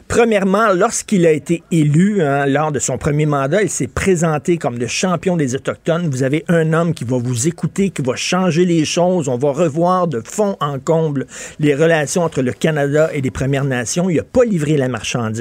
Premièrement, 0.08 0.72
lorsqu'il 0.74 1.26
a 1.26 1.32
été 1.32 1.62
élu 1.70 2.22
hein, 2.22 2.46
lors 2.46 2.72
de 2.72 2.78
son 2.78 2.98
premier 2.98 3.26
mandat, 3.26 3.62
il 3.62 3.70
s'est 3.70 3.86
présenté 3.86 4.56
comme 4.58 4.78
le 4.78 4.86
champion 4.86 5.36
des 5.36 5.54
Autochtones. 5.54 6.08
Vous 6.10 6.22
avez 6.22 6.44
un 6.48 6.72
homme 6.72 6.94
qui 6.94 7.04
va 7.04 7.18
vous 7.18 7.48
écouter, 7.48 7.90
qui 7.90 8.02
va 8.02 8.16
changer 8.16 8.64
les 8.64 8.84
choses. 8.84 9.28
On 9.28 9.38
va 9.38 9.52
revoir 9.52 10.06
de 10.08 10.20
fond 10.24 10.56
en 10.60 10.78
comble 10.78 11.26
les 11.58 11.74
relations 11.74 12.22
entre 12.22 12.42
le 12.42 12.52
Canada 12.52 13.10
et 13.12 13.20
les 13.20 13.30
Premières 13.30 13.64
Nations. 13.64 14.10
Il 14.10 14.16
n'a 14.16 14.22
pas 14.22 14.44
livré 14.44 14.76
la 14.76 14.88
marchandise. 14.88 15.35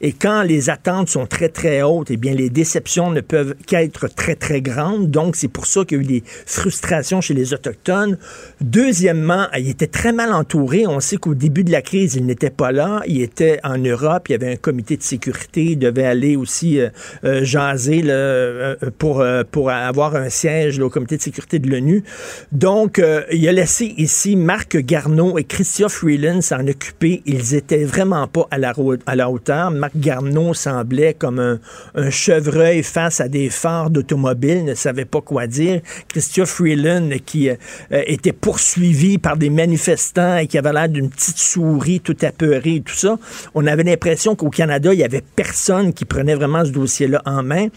Et 0.00 0.12
quand 0.12 0.42
les 0.42 0.70
attentes 0.70 1.08
sont 1.08 1.26
très, 1.26 1.48
très 1.48 1.82
hautes, 1.82 2.10
eh 2.10 2.16
bien, 2.16 2.34
les 2.34 2.50
déceptions 2.50 3.10
ne 3.10 3.20
peuvent 3.20 3.54
qu'être 3.66 4.08
très, 4.08 4.34
très 4.34 4.60
grandes. 4.60 5.10
Donc, 5.10 5.36
c'est 5.36 5.48
pour 5.48 5.66
ça 5.66 5.84
qu'il 5.84 5.98
y 5.98 6.00
a 6.00 6.04
eu 6.04 6.06
des 6.06 6.24
frustrations 6.46 7.20
chez 7.20 7.34
les 7.34 7.54
Autochtones. 7.54 8.18
Deuxièmement, 8.60 9.46
il 9.58 9.68
était 9.68 9.86
très 9.86 10.12
mal 10.12 10.32
entouré. 10.32 10.86
On 10.86 11.00
sait 11.00 11.16
qu'au 11.16 11.34
début 11.34 11.64
de 11.64 11.72
la 11.72 11.82
crise, 11.82 12.14
il 12.14 12.26
n'était 12.26 12.50
pas 12.50 12.72
là. 12.72 13.02
Il 13.06 13.20
était 13.20 13.58
en 13.64 13.78
Europe. 13.78 14.28
Il 14.28 14.32
y 14.32 14.34
avait 14.34 14.52
un 14.52 14.56
comité 14.56 14.96
de 14.96 15.02
sécurité. 15.02 15.64
Il 15.64 15.78
devait 15.78 16.06
aller 16.06 16.36
aussi 16.36 16.80
euh, 16.80 16.88
euh, 17.24 17.44
jaser 17.44 18.02
euh, 18.06 18.76
pour, 18.98 19.24
pour 19.50 19.70
avoir 19.70 20.16
un 20.16 20.28
siège 20.28 20.78
au 20.78 20.90
comité 20.90 21.16
de 21.16 21.22
sécurité 21.22 21.58
de 21.58 21.68
l'ONU. 21.68 22.04
Donc, 22.52 23.02
il 23.32 23.48
a 23.48 23.52
laissé 23.52 23.94
ici 23.96 24.36
Marc 24.36 24.76
Garneau 24.76 25.38
et 25.38 25.44
Christophe 25.44 25.92
Freeland 25.92 26.40
s'en 26.40 26.66
occuper. 26.66 27.22
Ils 27.26 27.54
étaient 27.54 27.84
vraiment 27.84 28.26
pas 28.26 28.46
à 28.50 28.58
la, 28.58 28.74
à 29.06 29.16
la 29.16 29.21
hauteur. 29.30 29.70
Marc 29.70 29.92
Garneau 29.96 30.54
semblait 30.54 31.14
comme 31.14 31.38
un, 31.38 32.10
chevreuil 32.10 32.82
face 32.82 33.20
à 33.20 33.28
des 33.28 33.50
phares 33.50 33.90
d'automobile, 33.90 34.64
ne 34.64 34.74
savait 34.74 35.04
pas 35.04 35.20
quoi 35.20 35.46
dire. 35.46 35.80
Christophe 36.08 36.50
Freeland, 36.50 37.10
qui 37.24 37.48
était 37.90 38.32
poursuivi 38.32 39.18
par 39.18 39.36
des 39.36 39.50
manifestants 39.50 40.36
et 40.36 40.46
qui 40.46 40.58
avait 40.58 40.72
l'air 40.72 40.88
d'une 40.88 41.10
petite 41.10 41.38
souris 41.38 42.00
tout 42.00 42.16
apeurée 42.22 42.76
et 42.76 42.80
tout 42.80 42.94
ça. 42.94 43.18
On 43.54 43.66
avait 43.66 43.82
l'impression 43.82 44.34
qu'au 44.34 44.50
Canada, 44.50 44.92
il 44.92 45.00
y 45.00 45.04
avait 45.04 45.22
personne 45.36 45.92
qui 45.92 46.04
prenait 46.04 46.34
vraiment 46.34 46.64
ce 46.64 46.70
dossier-là 46.70 47.22
en 47.24 47.42
main. 47.42 47.68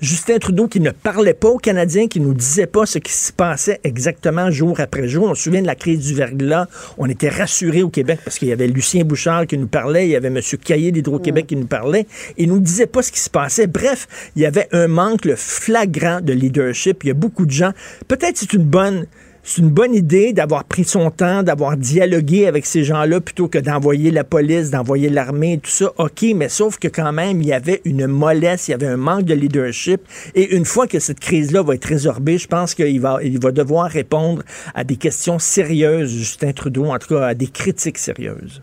Justin 0.00 0.38
Trudeau 0.38 0.68
qui 0.68 0.80
ne 0.80 0.90
parlait 0.90 1.34
pas 1.34 1.48
aux 1.48 1.58
Canadiens, 1.58 2.08
qui 2.08 2.20
nous 2.20 2.34
disait 2.34 2.66
pas 2.66 2.86
ce 2.86 2.98
qui 2.98 3.12
se 3.12 3.32
passait 3.32 3.80
exactement 3.84 4.50
jour 4.50 4.80
après 4.80 5.08
jour. 5.08 5.28
On 5.30 5.34
se 5.34 5.44
souvient 5.44 5.62
de 5.62 5.66
la 5.66 5.74
crise 5.74 6.06
du 6.06 6.14
verglas. 6.14 6.66
On 6.98 7.08
était 7.08 7.28
rassurés 7.28 7.82
au 7.82 7.88
Québec 7.88 8.20
parce 8.24 8.38
qu'il 8.38 8.48
y 8.48 8.52
avait 8.52 8.68
Lucien 8.68 9.04
Bouchard 9.04 9.46
qui 9.46 9.58
nous 9.58 9.66
parlait, 9.66 10.06
il 10.06 10.10
y 10.10 10.16
avait 10.16 10.28
M. 10.28 10.40
Caillé 10.64 10.91
d'Hydro-Québec 10.92 11.46
qui 11.46 11.56
nous 11.56 11.66
parlait. 11.66 12.06
Il 12.36 12.48
nous 12.48 12.60
disait 12.60 12.86
pas 12.86 13.02
ce 13.02 13.10
qui 13.12 13.20
se 13.20 13.30
passait. 13.30 13.66
Bref, 13.66 14.06
il 14.36 14.42
y 14.42 14.46
avait 14.46 14.68
un 14.72 14.88
manque 14.88 15.34
flagrant 15.34 16.20
de 16.20 16.32
leadership. 16.32 17.04
Il 17.04 17.08
y 17.08 17.10
a 17.10 17.14
beaucoup 17.14 17.46
de 17.46 17.50
gens. 17.50 17.72
Peut-être 18.08 18.36
c'est 18.36 18.52
une 18.52 18.64
bonne 18.64 19.06
c'est 19.44 19.60
une 19.60 19.70
bonne 19.70 19.92
idée 19.92 20.32
d'avoir 20.32 20.62
pris 20.62 20.84
son 20.84 21.10
temps, 21.10 21.42
d'avoir 21.42 21.76
dialogué 21.76 22.46
avec 22.46 22.64
ces 22.64 22.84
gens-là 22.84 23.20
plutôt 23.20 23.48
que 23.48 23.58
d'envoyer 23.58 24.12
la 24.12 24.22
police, 24.22 24.70
d'envoyer 24.70 25.08
l'armée, 25.08 25.58
tout 25.60 25.70
ça. 25.70 25.92
OK, 25.98 26.24
mais 26.36 26.48
sauf 26.48 26.78
que 26.78 26.86
quand 26.86 27.12
même, 27.12 27.42
il 27.42 27.48
y 27.48 27.52
avait 27.52 27.80
une 27.84 28.06
mollesse, 28.06 28.68
il 28.68 28.70
y 28.70 28.74
avait 28.74 28.86
un 28.86 28.96
manque 28.96 29.24
de 29.24 29.34
leadership. 29.34 30.02
Et 30.36 30.54
une 30.54 30.64
fois 30.64 30.86
que 30.86 31.00
cette 31.00 31.18
crise-là 31.18 31.62
va 31.62 31.74
être 31.74 31.86
résorbée, 31.86 32.38
je 32.38 32.46
pense 32.46 32.76
qu'il 32.76 33.00
va, 33.00 33.18
il 33.22 33.40
va 33.40 33.50
devoir 33.50 33.90
répondre 33.90 34.44
à 34.76 34.84
des 34.84 34.96
questions 34.96 35.40
sérieuses, 35.40 36.10
Justin 36.10 36.52
Trudeau, 36.52 36.86
en 36.86 36.98
tout 37.00 37.08
cas 37.08 37.26
à 37.26 37.34
des 37.34 37.48
critiques 37.48 37.98
sérieuses. 37.98 38.62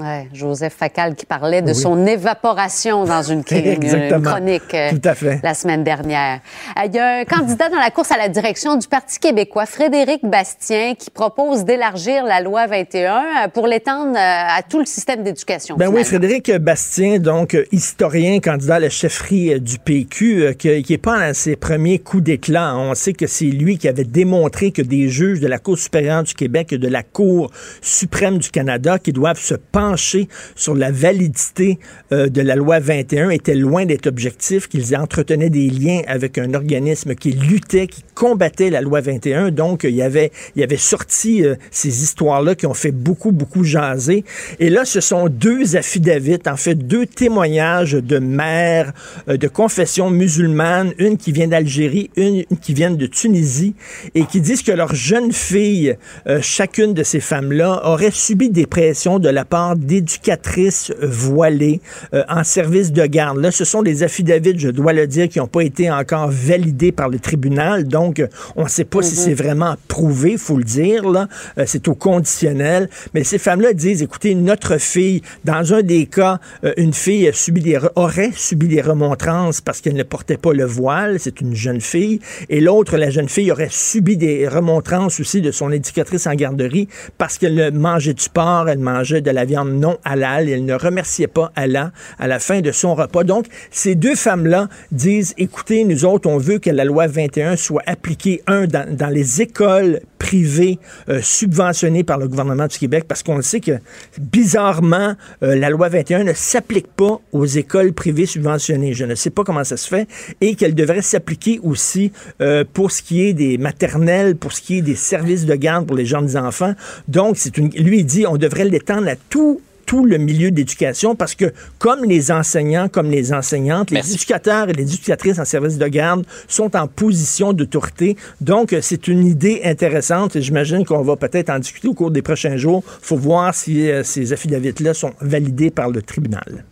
Ouais, 0.00 0.28
Joseph 0.32 0.74
Facal 0.74 1.14
qui 1.14 1.24
parlait 1.24 1.62
de 1.62 1.72
son 1.72 2.04
évaporation 2.04 3.04
dans 3.04 3.22
une, 3.22 3.44
chronique 4.24 4.74
euh, 4.74 4.90
Tout 4.90 5.08
à 5.08 5.14
fait. 5.14 5.38
la 5.42 5.54
semaine 5.54 5.84
dernière. 5.84 6.40
Euh, 6.76 6.86
il 6.86 6.94
y 6.94 6.98
a 6.98 7.18
un 7.20 7.24
candidat 7.24 7.68
dans 7.68 7.78
la 7.78 7.90
course 7.90 8.10
à 8.10 8.16
la 8.16 8.28
direction 8.28 8.76
du 8.76 8.88
Parti 8.88 9.20
québécois, 9.20 9.66
Frédéric 9.66 10.24
Bastien, 10.24 10.94
qui 10.98 11.10
propose 11.10 11.64
d'élargir 11.64 12.24
la 12.24 12.40
loi 12.40 12.66
21 12.66 13.14
euh, 13.14 13.48
pour 13.52 13.68
l'étendre 13.68 14.16
à 14.16 14.60
tout 14.68 14.80
le 14.80 14.86
système 14.86 15.22
d'éducation. 15.22 15.76
Ben 15.76 15.88
oui, 15.88 16.02
Frédéric 16.02 16.50
Bastien, 16.56 17.20
donc 17.20 17.56
historien, 17.70 18.40
candidat 18.40 18.76
à 18.76 18.80
la 18.80 18.90
chefferie 18.90 19.60
du 19.60 19.78
PQ, 19.78 20.56
qui 20.58 20.84
n'est 20.88 20.98
pas 20.98 21.18
à 21.18 21.34
ses 21.34 21.54
premiers 21.54 22.00
coups 22.00 22.24
d'éclat. 22.24 22.74
On 22.76 22.94
sait 22.94 23.12
que 23.12 23.28
c'est 23.28 23.44
lui 23.44 23.78
qui 23.78 23.86
avait 23.86 24.04
démontré 24.04 24.72
que 24.72 24.82
des 24.82 25.08
juges 25.08 25.38
de 25.38 25.46
la 25.46 25.58
Cour 25.58 25.78
supérieure 25.78 26.24
du 26.24 26.34
Québec 26.34 26.72
et 26.72 26.78
de 26.78 26.88
la 26.88 27.04
Cour 27.04 27.52
suprême 27.80 28.38
du 28.38 28.50
Canada 28.50 28.98
qui 28.98 29.12
doivent 29.12 29.40
se 29.40 29.54
sur 29.96 30.74
la 30.74 30.90
validité 30.90 31.78
euh, 32.12 32.28
de 32.28 32.40
la 32.40 32.56
loi 32.56 32.78
21 32.78 33.30
était 33.30 33.54
loin 33.54 33.84
d'être 33.86 34.06
objectif, 34.06 34.68
qu'ils 34.68 34.96
entretenaient 34.96 35.50
des 35.50 35.68
liens 35.68 36.02
avec 36.06 36.38
un 36.38 36.54
organisme 36.54 37.14
qui 37.14 37.32
luttait, 37.32 37.86
qui 37.86 38.02
combattait 38.14 38.70
la 38.70 38.80
loi 38.80 39.00
21. 39.00 39.50
Donc, 39.50 39.84
il 39.84 39.94
y 39.94 40.02
avait, 40.02 40.32
il 40.56 40.60
y 40.60 40.64
avait 40.64 40.76
sorti 40.76 41.44
euh, 41.44 41.54
ces 41.70 42.02
histoires-là 42.02 42.54
qui 42.54 42.66
ont 42.66 42.74
fait 42.74 42.92
beaucoup, 42.92 43.32
beaucoup 43.32 43.64
jaser. 43.64 44.24
Et 44.58 44.70
là, 44.70 44.84
ce 44.84 45.00
sont 45.00 45.28
deux 45.28 45.76
affidavits, 45.76 46.38
en 46.46 46.56
fait, 46.56 46.74
deux 46.74 47.06
témoignages 47.06 47.92
de 47.92 48.18
mères 48.18 48.92
euh, 49.28 49.36
de 49.36 49.48
confession 49.48 50.10
musulmane, 50.10 50.92
une 50.98 51.16
qui 51.16 51.32
vient 51.32 51.48
d'Algérie, 51.48 52.10
une, 52.16 52.44
qui 52.62 52.74
vient 52.74 52.90
de 52.90 53.06
Tunisie, 53.06 53.74
et 54.14 54.24
qui 54.24 54.40
disent 54.40 54.62
que 54.62 54.72
leurs 54.72 54.94
jeunes 54.94 55.32
filles, 55.32 55.96
chacune 56.40 56.94
de 56.94 57.02
ces 57.02 57.20
femmes-là, 57.20 57.82
auraient 57.84 58.10
subi 58.10 58.50
des 58.50 58.66
pressions 58.66 59.18
de 59.18 59.28
la 59.28 59.44
part 59.44 59.73
d'éducatrices 59.76 60.92
voilées 61.02 61.80
euh, 62.12 62.22
en 62.28 62.44
service 62.44 62.92
de 62.92 63.04
garde. 63.06 63.38
Là, 63.38 63.50
ce 63.50 63.64
sont 63.64 63.82
des 63.82 64.02
affidavits, 64.02 64.58
je 64.58 64.68
dois 64.68 64.92
le 64.92 65.06
dire, 65.06 65.28
qui 65.28 65.38
n'ont 65.38 65.46
pas 65.46 65.62
été 65.62 65.90
encore 65.90 66.28
validés 66.30 66.92
par 66.92 67.08
le 67.08 67.18
tribunal. 67.18 67.84
Donc, 67.84 68.22
on 68.56 68.64
ne 68.64 68.68
sait 68.68 68.84
pas 68.84 69.02
si 69.02 69.14
mhm. 69.14 69.24
c'est 69.24 69.34
vraiment 69.34 69.74
prouvé, 69.88 70.36
faut 70.36 70.56
le 70.56 70.64
dire. 70.64 71.08
Là, 71.08 71.28
euh, 71.58 71.64
c'est 71.66 71.88
au 71.88 71.94
conditionnel. 71.94 72.88
Mais 73.14 73.24
ces 73.24 73.38
femmes-là 73.38 73.72
disent, 73.72 74.02
écoutez, 74.02 74.34
notre 74.34 74.78
fille, 74.78 75.22
dans 75.44 75.74
un 75.74 75.82
des 75.82 76.06
cas, 76.06 76.38
euh, 76.64 76.72
une 76.76 76.92
fille 76.92 77.28
a 77.28 77.32
subi 77.32 77.60
des, 77.60 77.78
aurait 77.96 78.32
subi 78.34 78.68
des 78.68 78.80
remontrances 78.80 79.60
parce 79.60 79.80
qu'elle 79.80 79.96
ne 79.96 80.02
portait 80.02 80.36
pas 80.36 80.52
le 80.52 80.64
voile. 80.64 81.18
C'est 81.18 81.40
une 81.40 81.54
jeune 81.54 81.80
fille. 81.80 82.20
Et 82.48 82.60
l'autre, 82.60 82.96
la 82.96 83.10
jeune 83.10 83.28
fille, 83.28 83.50
aurait 83.50 83.68
subi 83.70 84.16
des 84.16 84.48
remontrances 84.48 85.20
aussi 85.20 85.40
de 85.40 85.50
son 85.50 85.70
éducatrice 85.70 86.26
en 86.26 86.34
garderie 86.34 86.88
parce 87.18 87.38
qu'elle 87.38 87.72
mangeait 87.72 88.14
du 88.14 88.28
porc, 88.28 88.68
elle 88.68 88.78
mangeait 88.78 89.20
de 89.20 89.30
la 89.30 89.44
viande 89.44 89.63
non 89.72 89.98
halal. 90.04 90.48
Elle 90.48 90.64
ne 90.64 90.74
remerciait 90.74 91.26
pas 91.26 91.52
Allah 91.56 91.92
à 92.18 92.26
la 92.26 92.38
fin 92.38 92.60
de 92.60 92.72
son 92.72 92.94
repas. 92.94 93.24
Donc, 93.24 93.46
ces 93.70 93.94
deux 93.94 94.14
femmes-là 94.14 94.68
disent, 94.92 95.34
écoutez, 95.38 95.84
nous 95.84 96.04
autres, 96.04 96.28
on 96.28 96.38
veut 96.38 96.58
que 96.58 96.70
la 96.70 96.84
loi 96.84 97.06
21 97.06 97.56
soit 97.56 97.82
appliquée, 97.86 98.42
un, 98.46 98.66
dans, 98.66 99.10
les 99.10 99.42
écoles 99.42 100.00
privées 100.24 100.78
euh, 101.10 101.20
subventionnées 101.20 102.02
par 102.02 102.16
le 102.16 102.28
gouvernement 102.28 102.66
du 102.66 102.78
Québec, 102.78 103.04
parce 103.06 103.22
qu'on 103.22 103.42
sait 103.42 103.60
que, 103.60 103.72
bizarrement, 104.18 105.16
euh, 105.42 105.54
la 105.54 105.68
loi 105.68 105.90
21 105.90 106.24
ne 106.24 106.32
s'applique 106.32 106.86
pas 106.86 107.20
aux 107.32 107.44
écoles 107.44 107.92
privées 107.92 108.24
subventionnées. 108.24 108.94
Je 108.94 109.04
ne 109.04 109.14
sais 109.16 109.28
pas 109.28 109.44
comment 109.44 109.64
ça 109.64 109.76
se 109.76 109.86
fait, 109.86 110.08
et 110.40 110.54
qu'elle 110.54 110.74
devrait 110.74 111.02
s'appliquer 111.02 111.60
aussi 111.62 112.10
euh, 112.40 112.64
pour 112.72 112.90
ce 112.90 113.02
qui 113.02 113.20
est 113.22 113.34
des 113.34 113.58
maternelles, 113.58 114.34
pour 114.34 114.52
ce 114.52 114.62
qui 114.62 114.78
est 114.78 114.82
des 114.82 114.96
services 114.96 115.44
de 115.44 115.54
garde 115.56 115.86
pour 115.86 115.96
les 115.96 116.06
jeunes 116.06 116.38
enfants. 116.38 116.72
Donc, 117.06 117.36
c'est 117.36 117.58
une, 117.58 117.68
lui, 117.68 118.02
dit, 118.02 118.26
on 118.26 118.38
devrait 118.38 118.64
l'étendre 118.64 119.08
à 119.08 119.16
tout 119.28 119.60
tout 119.86 120.04
le 120.04 120.18
milieu 120.18 120.50
d'éducation 120.50 121.14
parce 121.14 121.34
que 121.34 121.52
comme 121.78 122.04
les 122.04 122.30
enseignants, 122.30 122.88
comme 122.88 123.10
les 123.10 123.32
enseignantes, 123.32 123.90
les 123.90 124.14
éducateurs 124.14 124.68
et 124.68 124.72
les 124.72 124.94
éducatrices 124.94 125.38
en 125.38 125.44
service 125.44 125.78
de 125.78 125.86
garde 125.86 126.24
sont 126.48 126.76
en 126.76 126.86
position 126.86 127.52
d'autorité. 127.52 128.16
Donc, 128.40 128.74
c'est 128.80 129.08
une 129.08 129.26
idée 129.26 129.60
intéressante 129.64 130.36
et 130.36 130.42
j'imagine 130.42 130.84
qu'on 130.84 131.02
va 131.02 131.16
peut-être 131.16 131.50
en 131.50 131.58
discuter 131.58 131.88
au 131.88 131.94
cours 131.94 132.10
des 132.10 132.22
prochains 132.22 132.56
jours. 132.56 132.82
Il 133.02 133.06
faut 133.06 133.16
voir 133.16 133.54
si 133.54 133.90
euh, 133.90 134.02
ces 134.02 134.32
affidavits-là 134.32 134.94
sont 134.94 135.12
validés 135.20 135.70
par 135.70 135.90
le 135.90 136.02
tribunal. 136.02 136.64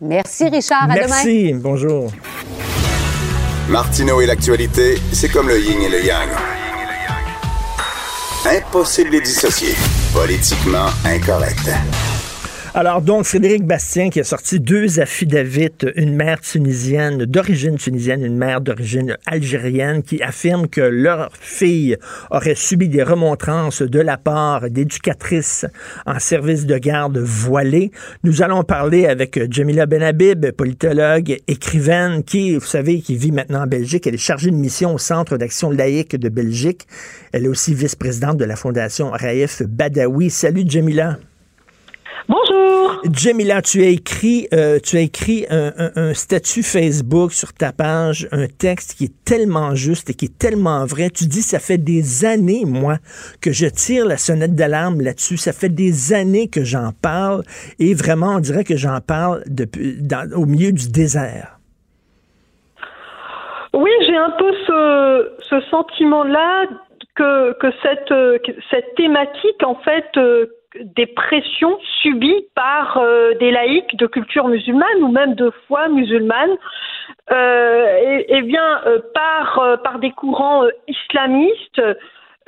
Merci, 0.00 0.48
Richard. 0.48 0.90
À 0.90 0.94
Merci. 0.94 1.54
Bonjour. 1.54 2.12
Martineau 3.68 4.20
et 4.20 4.26
l'actualité, 4.26 4.96
c'est 5.12 5.28
comme 5.28 5.48
le 5.48 5.58
yin 5.58 5.80
et 5.82 5.88
le 5.88 6.04
yang. 6.04 6.28
Impossible 8.46 9.10
de 9.10 9.18
les 9.18 9.22
dissocier. 9.22 9.74
Politiquement 10.12 10.88
incorrect. 11.04 12.15
Alors 12.78 13.00
donc, 13.00 13.24
Frédéric 13.24 13.64
Bastien 13.64 14.10
qui 14.10 14.20
a 14.20 14.24
sorti 14.24 14.60
deux 14.60 15.00
affidavits, 15.00 15.70
une 15.94 16.14
mère 16.14 16.42
tunisienne, 16.42 17.24
d'origine 17.24 17.78
tunisienne, 17.78 18.22
une 18.22 18.36
mère 18.36 18.60
d'origine 18.60 19.16
algérienne, 19.24 20.02
qui 20.02 20.22
affirment 20.22 20.68
que 20.68 20.82
leur 20.82 21.30
fille 21.40 21.96
aurait 22.30 22.54
subi 22.54 22.90
des 22.90 23.02
remontrances 23.02 23.80
de 23.80 23.98
la 23.98 24.18
part 24.18 24.68
d'éducatrices 24.68 25.64
en 26.04 26.18
service 26.18 26.66
de 26.66 26.76
garde 26.76 27.16
voilée. 27.16 27.92
Nous 28.24 28.42
allons 28.42 28.62
parler 28.62 29.06
avec 29.06 29.40
Jamila 29.50 29.86
Benhabib, 29.86 30.50
politologue, 30.50 31.38
écrivaine, 31.48 32.24
qui, 32.24 32.56
vous 32.56 32.66
savez, 32.66 33.00
qui 33.00 33.16
vit 33.16 33.32
maintenant 33.32 33.62
en 33.62 33.66
Belgique. 33.66 34.06
Elle 34.06 34.16
est 34.16 34.18
chargée 34.18 34.50
de 34.50 34.56
mission 34.56 34.92
au 34.92 34.98
Centre 34.98 35.38
d'action 35.38 35.70
laïque 35.70 36.14
de 36.14 36.28
Belgique. 36.28 36.86
Elle 37.32 37.46
est 37.46 37.48
aussi 37.48 37.72
vice-présidente 37.72 38.36
de 38.36 38.44
la 38.44 38.54
Fondation 38.54 39.12
Raif 39.12 39.62
Badawi. 39.62 40.28
Salut 40.28 40.64
Jamila. 40.66 41.16
Bonjour. 42.28 43.02
Jamila, 43.12 43.62
tu 43.62 43.82
as 43.82 43.88
écrit, 43.88 44.48
euh, 44.52 44.80
tu 44.82 44.96
as 44.96 45.00
écrit 45.00 45.46
un, 45.48 46.12
statut 46.12 46.64
Facebook 46.64 47.32
sur 47.32 47.52
ta 47.52 47.72
page, 47.72 48.28
un 48.32 48.48
texte 48.48 48.94
qui 48.98 49.04
est 49.04 49.24
tellement 49.24 49.76
juste 49.76 50.10
et 50.10 50.14
qui 50.14 50.24
est 50.24 50.38
tellement 50.38 50.84
vrai. 50.86 51.10
Tu 51.10 51.26
dis, 51.26 51.42
ça 51.42 51.60
fait 51.60 51.78
des 51.78 52.24
années, 52.24 52.64
moi, 52.66 52.96
que 53.40 53.52
je 53.52 53.66
tire 53.66 54.06
la 54.06 54.16
sonnette 54.16 54.56
d'alarme 54.56 55.00
là-dessus. 55.02 55.36
Ça 55.36 55.52
fait 55.52 55.68
des 55.68 56.14
années 56.14 56.48
que 56.48 56.64
j'en 56.64 56.90
parle 57.00 57.42
et 57.78 57.94
vraiment, 57.94 58.36
on 58.36 58.40
dirait 58.40 58.64
que 58.64 58.76
j'en 58.76 59.00
parle 59.00 59.44
depuis, 59.46 59.98
au 60.34 60.46
milieu 60.46 60.72
du 60.72 60.90
désert. 60.90 61.58
Oui, 63.72 63.90
j'ai 64.04 64.16
un 64.16 64.30
peu 64.30 64.52
ce, 64.66 65.32
ce 65.48 65.60
sentiment-là 65.70 66.66
que, 67.14 67.52
que 67.60 67.68
cette, 67.82 68.52
cette 68.70 68.94
thématique, 68.96 69.62
en 69.62 69.76
fait, 69.76 70.06
euh, 70.16 70.46
des 70.82 71.06
pressions 71.06 71.78
subies 72.02 72.46
par 72.54 72.98
euh, 72.98 73.34
des 73.34 73.50
laïcs 73.50 73.96
de 73.96 74.06
culture 74.06 74.48
musulmane 74.48 75.02
ou 75.02 75.08
même 75.08 75.34
de 75.34 75.50
foi 75.66 75.88
musulmane, 75.88 76.56
euh, 77.30 78.22
et, 78.28 78.42
bien 78.42 78.80
euh, 78.86 79.00
par 79.14 79.78
par 79.82 79.98
des 79.98 80.10
courants 80.10 80.64
islamistes 80.88 81.82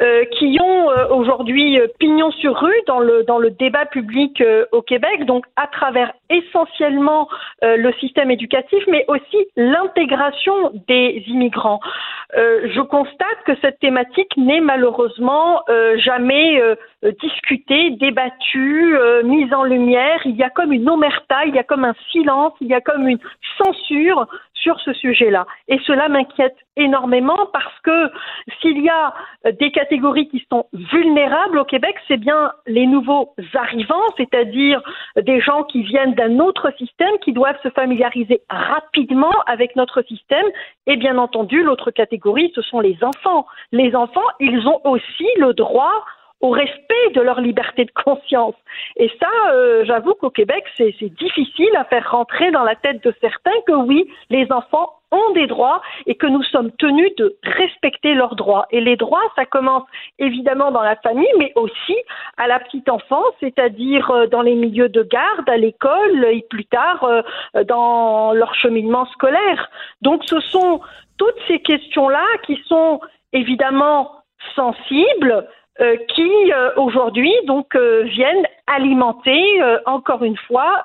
euh, 0.00 0.24
qui 0.38 0.56
ont 0.62 0.90
euh, 0.92 1.08
aujourd'hui 1.08 1.80
euh, 1.80 1.88
pignon 1.98 2.30
sur 2.30 2.56
rue 2.56 2.80
dans 2.87 3.00
le 3.00 3.24
dans 3.24 3.38
le 3.38 3.50
débat 3.50 3.84
public 3.84 4.40
au 4.70 4.80
Québec, 4.80 5.24
donc 5.26 5.44
à 5.56 5.66
travers 5.66 6.12
essentiellement 6.30 7.28
le 7.62 7.90
système 7.94 8.30
éducatif, 8.30 8.84
mais 8.87 9.04
aussi 9.08 9.37
l'intégration 9.56 10.70
des 10.87 11.24
immigrants. 11.26 11.80
je 12.34 12.80
constate 12.82 13.40
que 13.46 13.52
cette 13.62 13.80
thématique 13.80 14.37
n'est 14.37 14.61
malheureusement 14.61 15.62
jamais 15.96 16.61
discutée, 17.20 17.90
débattue, 17.90 18.94
mise 19.24 19.52
en 19.54 19.64
lumière. 19.64 20.20
Il 20.26 20.37
y 20.37 20.42
a 20.42 20.50
comme 20.50 20.72
une 20.72 20.88
omerta, 20.88 21.46
il 21.46 21.54
y 21.54 21.58
a 21.58 21.64
comme 21.64 21.84
un 21.84 21.94
silence, 22.12 22.52
il 22.61 22.68
y 22.68 22.74
a 22.74 22.80
comme 22.80 23.08
une 23.08 23.20
censure 23.56 24.26
sur 24.62 24.79
ce 24.81 24.92
sujet-là. 24.92 25.47
Et 25.68 25.79
cela 25.87 26.09
m'inquiète 26.09 26.57
énormément 26.77 27.47
parce 27.53 27.79
que 27.83 28.11
s'il 28.61 28.83
y 28.83 28.88
a 28.88 29.14
des 29.53 29.71
catégories 29.71 30.29
qui 30.29 30.44
sont 30.51 30.66
vulnérables 30.73 31.59
au 31.59 31.64
Québec, 31.64 31.97
c'est 32.07 32.16
bien 32.16 32.53
les 32.66 32.87
nouveaux 32.87 33.35
arrivants, 33.55 34.05
c'est-à-dire 34.16 34.81
des 35.16 35.40
gens 35.40 35.64
qui 35.64 35.83
viennent 35.83 36.14
d'un 36.14 36.38
autre 36.38 36.73
système, 36.79 37.18
qui 37.23 37.33
doivent 37.33 37.61
se 37.62 37.71
familiariser 37.71 38.40
rapidement 38.49 39.35
avec 39.47 39.77
notre 39.77 40.03
système. 40.03 40.47
Et 40.87 40.97
bien 40.97 41.18
entendu, 41.18 41.62
l'autre 41.62 41.90
catégorie, 41.90 42.53
ce 42.55 42.62
sont 42.62 42.81
les 42.81 42.99
enfants. 43.03 43.47
Les 43.73 43.94
enfants, 43.94 44.29
ils 44.40 44.66
ont 44.66 44.81
aussi 44.85 45.27
le 45.38 45.53
droit 45.55 46.05
au 46.40 46.51
respect 46.51 47.11
de 47.14 47.20
leur 47.20 47.40
liberté 47.40 47.85
de 47.85 47.90
conscience. 47.90 48.55
Et 48.96 49.11
ça, 49.20 49.29
euh, 49.51 49.85
j'avoue 49.85 50.14
qu'au 50.14 50.31
Québec, 50.31 50.64
c'est 50.77 50.94
difficile 51.03 51.74
à 51.77 51.85
faire 51.85 52.11
rentrer 52.11 52.51
dans 52.51 52.62
la 52.62 52.77
tête 52.77 53.03
de 53.03 53.14
certains 53.20 53.59
que 53.66 53.72
oui, 53.72 54.09
les 54.31 54.51
enfants 54.53 54.94
ont 55.11 55.33
des 55.33 55.46
droits 55.46 55.81
et 56.07 56.14
que 56.14 56.27
nous 56.27 56.42
sommes 56.42 56.70
tenus 56.72 57.14
de 57.16 57.37
respecter 57.42 58.14
leurs 58.14 58.37
droits. 58.37 58.66
Et 58.70 58.81
les 58.81 58.96
droits, 58.96 59.22
ça 59.37 59.46
commence 59.46 59.85
évidemment 60.18 60.70
dans 60.70 60.83
la 60.83 60.96
famille, 60.96 61.33
mais 61.38 61.53
aussi 61.57 61.96
à 62.37 62.46
la 62.46 62.61
petite 62.61 62.88
enfance, 62.88 63.33
c'est-à-dire 63.40 64.11
euh, 64.11 64.27
dans 64.27 64.42
les 64.42 64.55
milieux 64.55 64.88
de 64.88 65.03
garde, 65.03 65.48
à 65.48 65.57
l'école 65.57 66.24
et 66.27 66.44
plus 66.51 66.66
tard 66.66 67.05
euh, 67.05 67.64
dans 67.64 68.33
leur 68.33 68.55
cheminement 68.55 69.07
scolaire. 69.07 69.70
Donc 70.03 70.22
ce 70.27 70.40
sont 70.40 70.81
toutes 71.16 71.40
ces 71.48 71.59
questions-là 71.61 72.24
qui 72.46 72.61
sont 72.66 73.01
évidemment 73.33 74.12
sensibles, 74.55 75.46
euh, 75.80 75.96
qui 76.08 76.52
euh, 76.52 76.70
aujourd'hui 76.74 77.32
donc 77.46 77.76
euh, 77.76 78.02
viennent 78.02 78.44
alimenter 78.66 79.40
encore 79.86 80.24
une 80.24 80.36
fois 80.36 80.84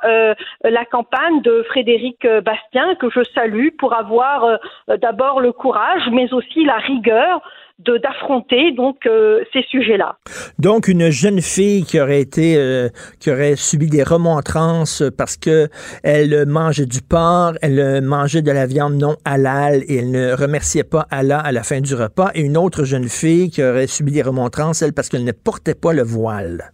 la 0.64 0.86
campagne 0.86 1.42
de 1.42 1.64
Frédéric 1.64 2.26
Bastien 2.46 2.96
que 2.96 3.10
je 3.10 3.22
salue 3.36 3.70
pour 3.78 3.94
avoir 3.94 4.58
d'abord 4.88 5.42
le 5.42 5.52
courage 5.52 6.04
mais 6.10 6.34
aussi 6.34 6.64
la 6.64 6.78
rigueur 6.78 7.42
d'affronter 7.80 8.72
donc 8.72 9.06
euh, 9.06 9.44
ces 9.52 9.64
sujets-là. 9.64 10.18
Donc 10.60 10.88
une 10.88 11.10
jeune 11.10 11.42
fille 11.42 11.84
qui 11.84 12.00
aurait 12.00 12.22
été 12.22 12.56
euh, 12.58 12.90
qui 13.20 13.32
aurait 13.32 13.56
subi 13.56 13.88
des 13.88 14.04
remontrances 14.04 15.04
parce 15.18 15.38
que 15.38 15.70
elle 16.04 16.46
mangeait 16.46 16.86
du 16.86 17.02
porc, 17.02 17.54
elle 17.62 18.02
mangeait 18.02 18.42
de 18.42 18.52
la 18.52 18.66
viande 18.66 18.96
non 18.96 19.16
halal 19.26 19.84
et 19.88 19.98
elle 19.98 20.12
ne 20.12 20.34
remerciait 20.34 20.84
pas 20.84 21.08
Allah 21.10 21.40
à 21.40 21.52
la 21.52 21.64
fin 21.64 21.82
du 21.82 21.96
repas 21.96 22.32
et 22.36 22.42
une 22.42 22.58
autre 22.58 22.84
jeune 22.84 23.10
fille 23.10 23.50
qui 23.50 23.64
aurait 23.64 23.88
subi 23.88 24.12
des 24.12 24.22
remontrances 24.22 24.82
elle 24.82 24.94
parce 24.94 25.10
qu'elle 25.10 25.24
ne 25.24 25.32
portait 25.32 25.76
pas 25.76 25.94
le 25.94 26.04
voile. 26.04 26.73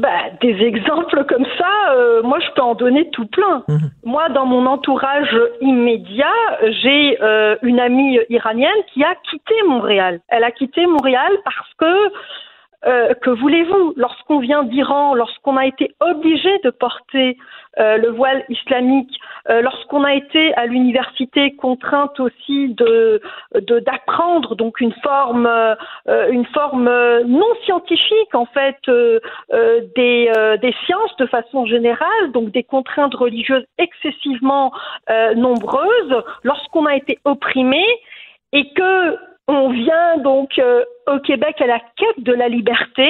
Bah, 0.00 0.30
des 0.40 0.56
exemples 0.62 1.24
comme 1.24 1.44
ça, 1.58 1.92
euh, 1.92 2.22
moi 2.22 2.38
je 2.40 2.50
peux 2.54 2.62
en 2.62 2.74
donner 2.74 3.10
tout 3.10 3.26
plein. 3.26 3.64
Mhm. 3.68 3.90
Moi, 4.04 4.30
dans 4.30 4.46
mon 4.46 4.64
entourage 4.64 5.38
immédiat, 5.60 6.32
j'ai 6.82 7.18
euh, 7.20 7.56
une 7.60 7.78
amie 7.78 8.18
iranienne 8.30 8.82
qui 8.94 9.04
a 9.04 9.14
quitté 9.30 9.54
Montréal. 9.68 10.20
Elle 10.28 10.44
a 10.44 10.52
quitté 10.52 10.86
Montréal 10.86 11.32
parce 11.44 11.74
que 11.76 12.12
euh, 12.86 13.12
que 13.20 13.28
voulez-vous? 13.28 13.92
Lorsqu'on 13.96 14.38
vient 14.38 14.62
d'Iran, 14.62 15.14
lorsqu'on 15.14 15.58
a 15.58 15.66
été 15.66 15.94
obligé 16.00 16.48
de 16.64 16.70
porter 16.70 17.36
le 17.80 18.10
voile 18.10 18.44
islamique, 18.48 19.18
euh, 19.48 19.62
lorsqu'on 19.62 20.04
a 20.04 20.14
été 20.14 20.54
à 20.54 20.66
l'université 20.66 21.54
contrainte 21.56 22.20
aussi 22.20 22.74
de 22.74 23.20
d'apprendre 23.54 24.54
donc 24.54 24.80
une 24.80 24.92
forme 25.02 25.48
une 26.06 26.46
forme 26.46 26.90
non 27.26 27.54
scientifique 27.64 28.34
en 28.34 28.46
fait 28.46 28.78
des 28.88 30.30
des 30.60 30.74
sciences 30.84 31.16
de 31.18 31.26
façon 31.26 31.66
générale, 31.66 32.32
donc 32.32 32.50
des 32.50 32.62
contraintes 32.62 33.14
religieuses 33.14 33.64
excessivement 33.78 34.72
nombreuses, 35.36 36.22
lorsqu'on 36.44 36.86
a 36.86 36.96
été 36.96 37.18
opprimé 37.24 37.84
et 38.52 38.72
que 38.72 39.16
on 39.48 39.70
vient 39.70 40.18
donc 40.18 40.60
au 41.06 41.18
Québec 41.18 41.60
à 41.60 41.66
la 41.66 41.80
quête 41.80 42.20
de 42.20 42.32
la 42.32 42.48
liberté, 42.48 43.08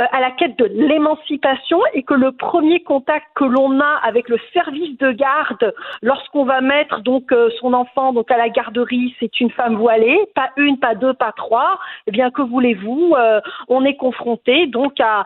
euh, 0.00 0.04
à 0.10 0.20
la 0.20 0.30
quête 0.32 0.58
de 0.58 0.64
l'émancipation 0.64 1.80
et 1.92 2.02
que 2.02 2.14
le 2.14 2.32
premier 2.32 2.82
contact 2.82 3.26
que 3.34 3.44
l'on 3.44 3.80
a 3.80 4.00
avec 4.02 4.28
le 4.28 4.38
service 4.52 4.98
de 4.98 5.12
garde 5.12 5.72
lorsqu'on 6.02 6.44
va 6.44 6.60
mettre 6.60 7.00
donc 7.00 7.32
euh, 7.32 7.48
son 7.60 7.72
enfant 7.72 8.12
donc 8.12 8.30
à 8.30 8.36
la 8.36 8.48
garderie, 8.48 9.14
c'est 9.20 9.40
une 9.40 9.50
femme 9.50 9.76
voilée, 9.76 10.18
pas 10.34 10.50
une, 10.56 10.78
pas 10.78 10.94
deux, 10.94 11.14
pas 11.14 11.32
trois. 11.32 11.78
Eh 12.06 12.10
bien 12.10 12.30
que 12.30 12.42
voulez-vous, 12.42 13.14
euh, 13.16 13.40
on 13.68 13.84
est 13.84 13.96
confronté 13.96 14.66
donc 14.66 14.98
à, 15.00 15.24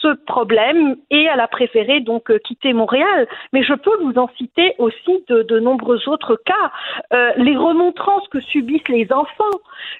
ce 0.00 0.08
problème 0.26 0.96
et 1.10 1.28
à 1.28 1.36
la 1.36 1.48
préférer 1.48 2.00
donc 2.00 2.30
quitter 2.42 2.72
Montréal. 2.72 3.26
Mais 3.52 3.62
je 3.62 3.74
peux 3.74 3.96
vous 4.02 4.18
en 4.18 4.28
citer 4.36 4.74
aussi 4.78 5.24
de 5.28 5.58
nombreux 5.58 6.08
autres 6.08 6.36
cas. 6.44 7.32
les 7.36 7.56
remontrances 7.56 8.28
que 8.28 8.40
subissent 8.40 8.88
les 8.88 9.10
enfants, 9.12 9.58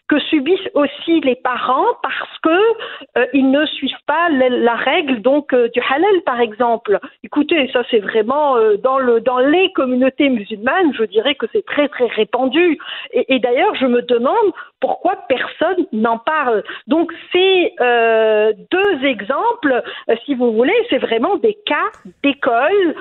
que 0.08 0.18
subissent 0.18 0.68
aussi 0.74 1.20
les 1.20 1.36
parents 1.42 1.86
parce 2.02 2.38
que 2.42 3.18
euh, 3.18 3.26
ils 3.32 3.50
ne 3.50 3.64
suivent 3.66 4.04
pas 4.06 4.28
la, 4.30 4.74
règle 4.74 5.20
donc 5.20 5.52
euh, 5.52 5.68
du 5.68 5.80
halal 5.80 6.22
par 6.24 6.40
exemple. 6.40 6.98
Écoutez, 7.24 7.70
ça 7.72 7.82
c'est 7.90 7.98
vraiment 7.98 8.56
euh, 8.56 8.76
dans 8.76 8.98
le 8.98 9.20
dans 9.20 9.38
les 9.38 9.72
communautés 9.72 10.28
musulmanes, 10.28 10.92
je 10.94 11.04
dirais 11.04 11.34
que 11.34 11.46
c'est 11.52 11.64
très 11.64 11.88
très 11.88 12.06
répandu. 12.06 12.78
Et 13.12 13.38
d'ailleurs, 13.38 13.74
je 13.74 13.86
me 13.86 14.02
demande 14.02 14.52
pourquoi 14.80 15.16
personne 15.28 15.86
n'en 15.92 16.18
parle. 16.18 16.62
Donc 16.86 17.12
ces 17.32 17.74
deux 17.78 19.04
exemples, 19.04 19.82
si 20.24 20.34
vous 20.34 20.52
voulez, 20.52 20.72
c'est 20.88 20.98
vraiment 20.98 21.36
des 21.36 21.56
cas 21.66 21.74
d'école 22.22 22.94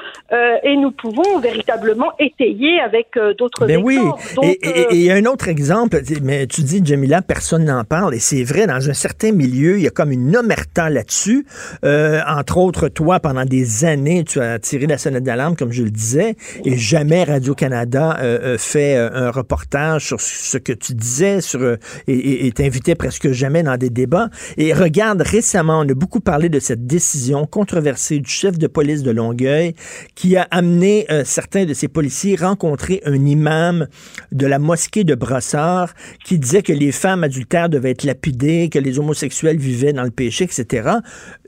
et 0.63 0.75
nous 0.75 0.91
pouvons 0.91 1.39
véritablement 1.39 2.11
étayer 2.19 2.79
avec 2.81 3.07
d'autres 3.37 3.69
exemples. 3.69 3.85
oui, 3.85 3.99
et 4.43 4.87
il 4.91 5.01
y 5.01 5.11
a 5.11 5.15
un 5.15 5.25
autre 5.25 5.47
exemple, 5.47 5.97
mais 6.21 6.47
tu 6.47 6.61
dis 6.61 6.81
Jamila, 6.83 7.21
personne 7.21 7.65
n'en 7.65 7.83
parle 7.83 8.13
et 8.13 8.19
c'est 8.19 8.43
vrai, 8.43 8.67
dans 8.67 8.89
un 8.89 8.93
certain 8.93 9.31
milieu, 9.31 9.77
il 9.77 9.83
y 9.83 9.87
a 9.87 9.91
comme 9.91 10.11
une 10.11 10.35
omerta 10.35 10.89
là-dessus 10.89 10.99
là-dessus. 10.99 11.45
Euh, 11.83 12.21
entre 12.27 12.57
autres, 12.57 12.89
toi, 12.89 13.19
pendant 13.19 13.45
des 13.45 13.85
années, 13.85 14.23
tu 14.23 14.41
as 14.41 14.59
tiré 14.59 14.85
la 14.85 14.97
sonnette 14.97 15.23
d'alarme, 15.23 15.55
comme 15.55 15.71
je 15.71 15.83
le 15.83 15.89
disais, 15.89 16.35
et 16.65 16.77
jamais 16.77 17.23
Radio-Canada 17.23 18.17
euh, 18.21 18.57
fait 18.57 18.95
un 18.97 19.31
reportage 19.31 20.07
sur 20.07 20.21
ce 20.21 20.57
que 20.57 20.73
tu 20.73 20.93
disais, 20.93 21.41
sur 21.41 21.68
et, 22.07 22.47
et 22.47 22.51
t'invitait 22.51 22.95
presque 22.95 23.31
jamais 23.31 23.63
dans 23.63 23.77
des 23.77 23.89
débats. 23.89 24.29
Et 24.57 24.73
regarde, 24.73 25.21
récemment, 25.21 25.79
on 25.79 25.89
a 25.89 25.93
beaucoup 25.93 26.21
parlé 26.21 26.49
de 26.49 26.59
cette 26.59 26.85
décision 26.85 27.45
controversée 27.45 28.19
du 28.19 28.29
chef 28.29 28.57
de 28.57 28.67
police 28.67 29.03
de 29.03 29.11
Longueuil 29.11 29.75
qui 30.15 30.37
a 30.37 30.47
amené 30.51 31.05
certains 31.23 31.65
de 31.65 31.73
ses 31.73 31.87
policiers 31.87 32.35
rencontrer 32.35 33.01
un 33.05 33.25
imam 33.25 33.87
de 34.31 34.45
la 34.45 34.59
mosquée 34.59 35.03
de 35.03 35.15
Brossard 35.15 35.93
qui 36.23 36.39
disait 36.39 36.61
que 36.61 36.73
les 36.73 36.91
femmes 36.91 37.23
adultères 37.23 37.69
devaient 37.69 37.91
être 37.91 38.03
lapidées, 38.03 38.69
que 38.71 38.79
les 38.79 38.99
homosexuels 38.99 39.57
vivaient 39.57 39.93
dans 39.93 40.03
le 40.03 40.11
péché, 40.11 40.45
etc. 40.45 40.89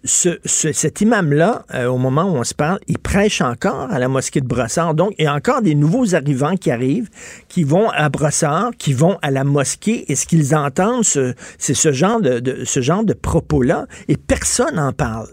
Ce, 0.04 0.40
cet 0.46 1.02
imam-là, 1.02 1.66
euh, 1.76 1.86
au 1.86 1.98
moment 1.98 2.24
où 2.24 2.36
on 2.36 2.44
se 2.44 2.56
parle, 2.56 2.80
il 2.88 2.98
prêche 2.98 3.42
encore 3.42 3.92
à 3.92 4.00
la 4.00 4.08
mosquée 4.08 4.42
de 4.42 4.48
Brossard. 4.48 4.96
Donc, 4.96 5.14
il 5.20 5.26
y 5.26 5.28
a 5.28 5.34
encore 5.34 5.62
des 5.62 5.76
nouveaux 5.76 6.16
arrivants 6.16 6.56
qui 6.56 6.72
arrivent, 6.72 7.10
qui 7.48 7.64
vont 7.64 7.90
à 7.92 8.10
Brossard, 8.10 8.72
qui 8.78 8.94
vont 8.94 9.20
à 9.22 9.30
la 9.30 9.44
mosquée, 9.44 10.12
et 10.12 10.16
ce 10.16 10.26
qu'ils 10.26 10.56
entendent, 10.56 11.04
c'est 11.04 11.74
ce 11.74 11.92
genre 11.92 12.20
de 12.20 12.64
ce 12.66 12.82
genre 12.82 13.04
de 13.04 13.14
propos-là, 13.14 13.86
et 14.08 14.18
personne 14.18 14.76
n'en 14.76 14.92
parle. 14.92 15.30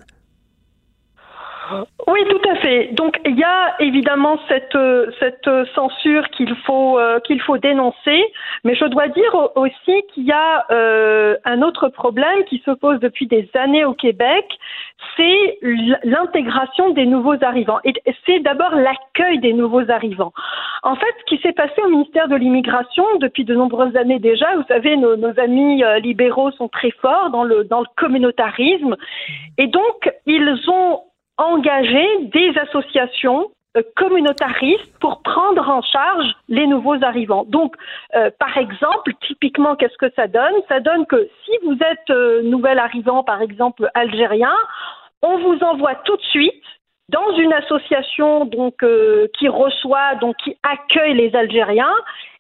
Oui, 2.07 2.21
tout 2.31 2.49
à 2.49 2.57
fait. 2.57 2.89
Donc 2.93 3.21
il 3.27 3.39
y 3.39 3.45
a 3.45 3.75
évidemment 3.81 4.39
cette 4.49 4.79
cette 5.19 5.51
censure 5.75 6.29
qu'il 6.31 6.55
faut 6.65 6.99
euh, 6.99 7.21
qu'il 7.21 7.41
faut 7.43 7.59
dénoncer, 7.59 8.25
mais 8.65 8.75
je 8.75 8.85
dois 8.87 9.09
dire 9.09 9.51
aussi 9.57 10.03
qu'il 10.13 10.25
y 10.25 10.33
a 10.33 10.65
euh, 10.71 11.37
un 11.45 11.63
autre 11.63 11.89
problème 11.89 12.45
qui 12.45 12.63
se 12.65 12.71
pose 12.71 13.01
depuis 13.01 13.27
des 13.27 13.49
années 13.55 13.85
au 13.85 13.93
Québec, 13.93 14.47
c'est 15.17 15.59
l'intégration 16.05 16.91
des 16.91 17.07
nouveaux 17.07 17.43
arrivants. 17.43 17.79
Et 17.85 17.93
c'est 18.25 18.41
d'abord 18.41 18.75
l'accueil 18.75 19.39
des 19.41 19.53
nouveaux 19.53 19.91
arrivants. 19.91 20.33
En 20.83 20.97
fait, 20.97 21.15
ce 21.21 21.25
qui 21.25 21.43
s'est 21.43 21.53
passé 21.53 21.75
au 21.85 21.89
ministère 21.89 22.29
de 22.29 22.37
l'immigration 22.37 23.05
depuis 23.21 23.45
de 23.45 23.55
nombreuses 23.55 23.97
années 23.97 24.19
déjà, 24.19 24.55
vous 24.57 24.65
savez, 24.69 24.97
nos, 24.97 25.17
nos 25.17 25.39
amis 25.39 25.85
euh, 25.85 25.99
libéraux 25.99 26.51
sont 26.53 26.69
très 26.69 26.91
forts 27.03 27.31
dans 27.31 27.45
le 27.45 27.65
dans 27.65 27.81
le 27.81 27.87
communautarisme, 27.97 28.97
et 29.59 29.67
donc 29.67 30.11
ils 30.27 30.71
ont 30.71 31.01
engager 31.39 32.07
des 32.25 32.53
associations 32.59 33.51
euh, 33.77 33.83
communautaristes 33.97 34.99
pour 35.01 35.23
prendre 35.23 35.69
en 35.69 35.83
charge 35.83 36.33
les 36.49 36.67
nouveaux 36.67 37.03
arrivants. 37.03 37.45
Donc, 37.45 37.75
euh, 38.17 38.31
par 38.39 38.57
exemple, 38.57 39.13
typiquement, 39.27 39.77
qu'est-ce 39.77 39.97
que 39.99 40.13
ça 40.17 40.27
donne? 40.27 40.55
Ça 40.69 40.81
donne 40.81 41.07
que 41.07 41.29
si 41.45 41.53
vous 41.65 41.75
êtes 41.75 42.11
euh, 42.11 42.43
nouvel 42.43 42.79
arrivant, 42.79 43.23
par 43.23 43.43
exemple 43.43 43.89
algérien, 43.95 44.55
on 45.23 45.39
vous 45.39 45.59
envoie 45.63 45.95
tout 45.97 46.17
de 46.17 46.23
suite 46.23 46.65
dans 47.11 47.37
une 47.37 47.53
association 47.55 48.45
donc 48.45 48.85
qui 49.39 49.49
reçoit 49.49 50.15
donc 50.21 50.37
qui 50.45 50.59
accueille 50.63 51.15
les 51.15 51.35
Algériens 51.35 51.95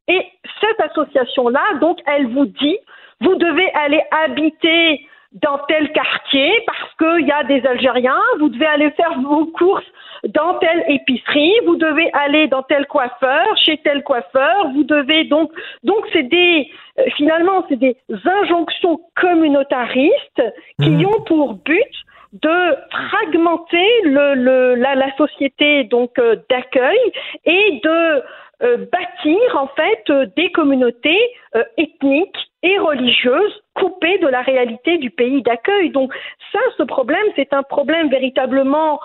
et 0.08 0.26
cette 0.60 0.78
association 0.90 1.48
là 1.48 1.62
donc 1.80 1.98
elle 2.06 2.26
vous 2.26 2.44
dit 2.44 2.76
vous 3.22 3.34
devez 3.36 3.72
aller 3.72 4.02
habiter 4.10 5.08
dans 5.32 5.58
tel 5.68 5.92
quartier 5.92 6.52
parce 6.66 6.94
qu'il 6.98 7.26
y 7.26 7.32
a 7.32 7.44
des 7.44 7.64
Algériens, 7.66 8.22
vous 8.38 8.48
devez 8.48 8.66
aller 8.66 8.90
faire 8.92 9.12
vos 9.20 9.46
courses 9.46 9.84
dans 10.28 10.54
telle 10.54 10.84
épicerie, 10.88 11.52
vous 11.66 11.76
devez 11.76 12.10
aller 12.12 12.48
dans 12.48 12.62
tel 12.62 12.86
coiffeur, 12.86 13.46
chez 13.64 13.76
tel 13.78 14.02
coiffeur, 14.02 14.70
vous 14.74 14.84
devez 14.84 15.24
donc 15.24 15.50
donc 15.84 16.04
c'est 16.12 16.24
des 16.24 16.70
euh, 16.98 17.04
finalement 17.16 17.64
c'est 17.68 17.76
des 17.76 17.96
injonctions 18.24 19.00
communautaristes 19.20 20.42
qui 20.82 20.90
mmh. 20.90 21.06
ont 21.06 21.20
pour 21.26 21.54
but 21.54 21.92
de 22.32 22.76
fragmenter 22.90 23.86
le, 24.04 24.34
le 24.34 24.74
la, 24.74 24.94
la, 24.94 25.14
société 25.16 25.84
donc 25.84 26.18
euh, 26.18 26.36
d'accueil 26.50 26.98
et 27.44 27.80
de 27.82 28.22
bâtir 28.60 29.56
en 29.56 29.68
fait 29.68 30.10
des 30.36 30.50
communautés 30.52 31.32
ethniques 31.76 32.48
et 32.62 32.78
religieuses 32.78 33.62
coupées 33.74 34.18
de 34.18 34.26
la 34.26 34.42
réalité 34.42 34.98
du 34.98 35.10
pays 35.10 35.42
d'accueil. 35.42 35.90
Donc 35.90 36.12
ça, 36.52 36.58
ce 36.76 36.82
problème, 36.82 37.24
c'est 37.36 37.52
un 37.52 37.62
problème 37.62 38.08
véritablement 38.08 39.00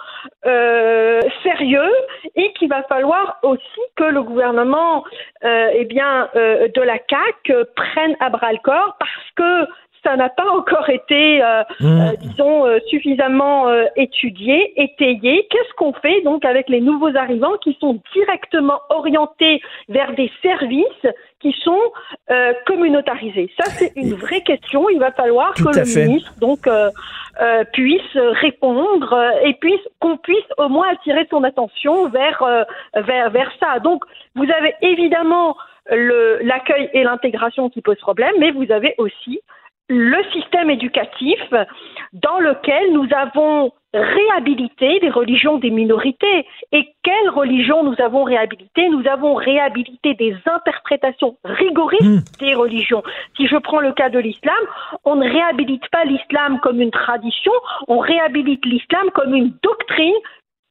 euh, 0.46 1.22
sérieux 1.44 1.94
et 2.36 2.52
qu'il 2.54 2.70
va 2.70 2.84
falloir 2.84 3.38
aussi 3.44 3.82
que 3.96 4.06
le 4.06 4.24
gouvernement, 4.24 5.04
euh, 5.44 5.70
eh 5.74 5.86
bien, 5.86 6.30
euh, 6.36 6.68
de 6.74 6.82
la 6.82 6.98
CAC 6.98 7.52
prenne 7.76 8.16
à 8.20 8.30
bras 8.30 8.52
le 8.52 8.60
corps 8.60 8.96
parce 9.00 9.32
que 9.36 9.72
ça 10.04 10.16
n'a 10.16 10.30
pas 10.30 10.50
encore 10.52 10.90
été, 10.90 11.42
euh, 11.42 11.64
mmh. 11.80 11.86
euh, 11.86 12.16
disons, 12.20 12.66
euh, 12.66 12.80
suffisamment 12.90 13.68
étudié, 13.96 14.74
étayé. 14.82 15.48
Qu'est-ce 15.50 15.74
qu'on 15.76 15.94
fait 15.94 16.22
donc 16.22 16.46
avec 16.46 16.70
les 16.70 16.82
nouveaux 16.82 17.16
arrivants 17.16 17.58
qui 17.64 17.78
sont 17.80 18.02
directement 18.14 18.80
orientés 18.90 19.62
vers 19.90 20.14
des 20.14 20.32
services 20.42 20.86
qui 21.40 21.56
sont 21.64 21.80
communautarisés? 22.66 23.52
Ça, 23.60 23.70
c'est 23.72 23.94
une 23.96 24.14
vraie 24.14 24.42
question. 24.42 24.90
Il 24.90 25.00
va 25.00 25.12
falloir 25.12 25.54
que 25.54 25.64
le 25.64 26.06
ministre 26.08 26.34
donc 26.40 26.68
puisse 27.72 28.16
répondre 28.16 29.32
et 29.44 29.54
puisse 29.56 29.82
qu'on 30.00 30.18
puisse 30.18 30.46
au 30.58 30.70
moins 30.70 30.88
attirer 30.92 31.28
son 31.30 31.44
attention 31.44 32.10
vers 32.10 32.44
vers 32.96 33.30
vers 33.30 33.52
ça. 33.60 33.80
Donc, 33.80 34.04
vous 34.36 34.46
avez 34.50 34.74
évidemment 34.82 35.56
l'accueil 35.90 36.90
et 36.94 37.04
l'intégration 37.04 37.70
qui 37.70 37.82
posent 37.82 38.00
problème, 38.00 38.34
mais 38.40 38.52
vous 38.52 38.72
avez 38.72 38.96
aussi 38.98 39.42
le 39.90 40.24
système 40.32 40.70
éducatif 40.70 41.40
dans 42.14 42.40
lequel 42.40 42.94
nous 42.94 43.08
avons 43.16 43.72
réhabilité 43.94 45.00
les 45.00 45.10
religions 45.10 45.58
des 45.58 45.70
minorités. 45.70 46.46
Et 46.72 46.88
quelles 47.04 47.30
religions 47.30 47.84
nous 47.84 47.96
avons 48.00 48.24
réhabilité 48.24 48.90
Nous 48.90 49.06
avons 49.08 49.36
réhabilité 49.36 50.16
des 50.16 50.36
interprétations 50.46 51.38
rigoristes 51.44 52.04
hmm. 52.04 52.38
des 52.40 52.56
religions. 52.56 53.04
Si 53.38 53.48
je 53.48 53.58
prends 53.58 53.82
le 53.82 53.94
cas 53.94 54.10
de 54.10 54.20
l'islam, 54.20 54.56
on 55.06 55.16
ne 55.16 55.30
réhabilite 55.30 55.88
pas 55.92 56.06
l'islam 56.06 56.60
comme 56.62 56.82
une 56.82 56.92
tradition, 56.92 57.54
on 57.88 58.00
réhabilite 58.00 58.66
l'islam 58.66 59.12
comme 59.14 59.36
une 59.36 59.54
doctrine 59.62 60.16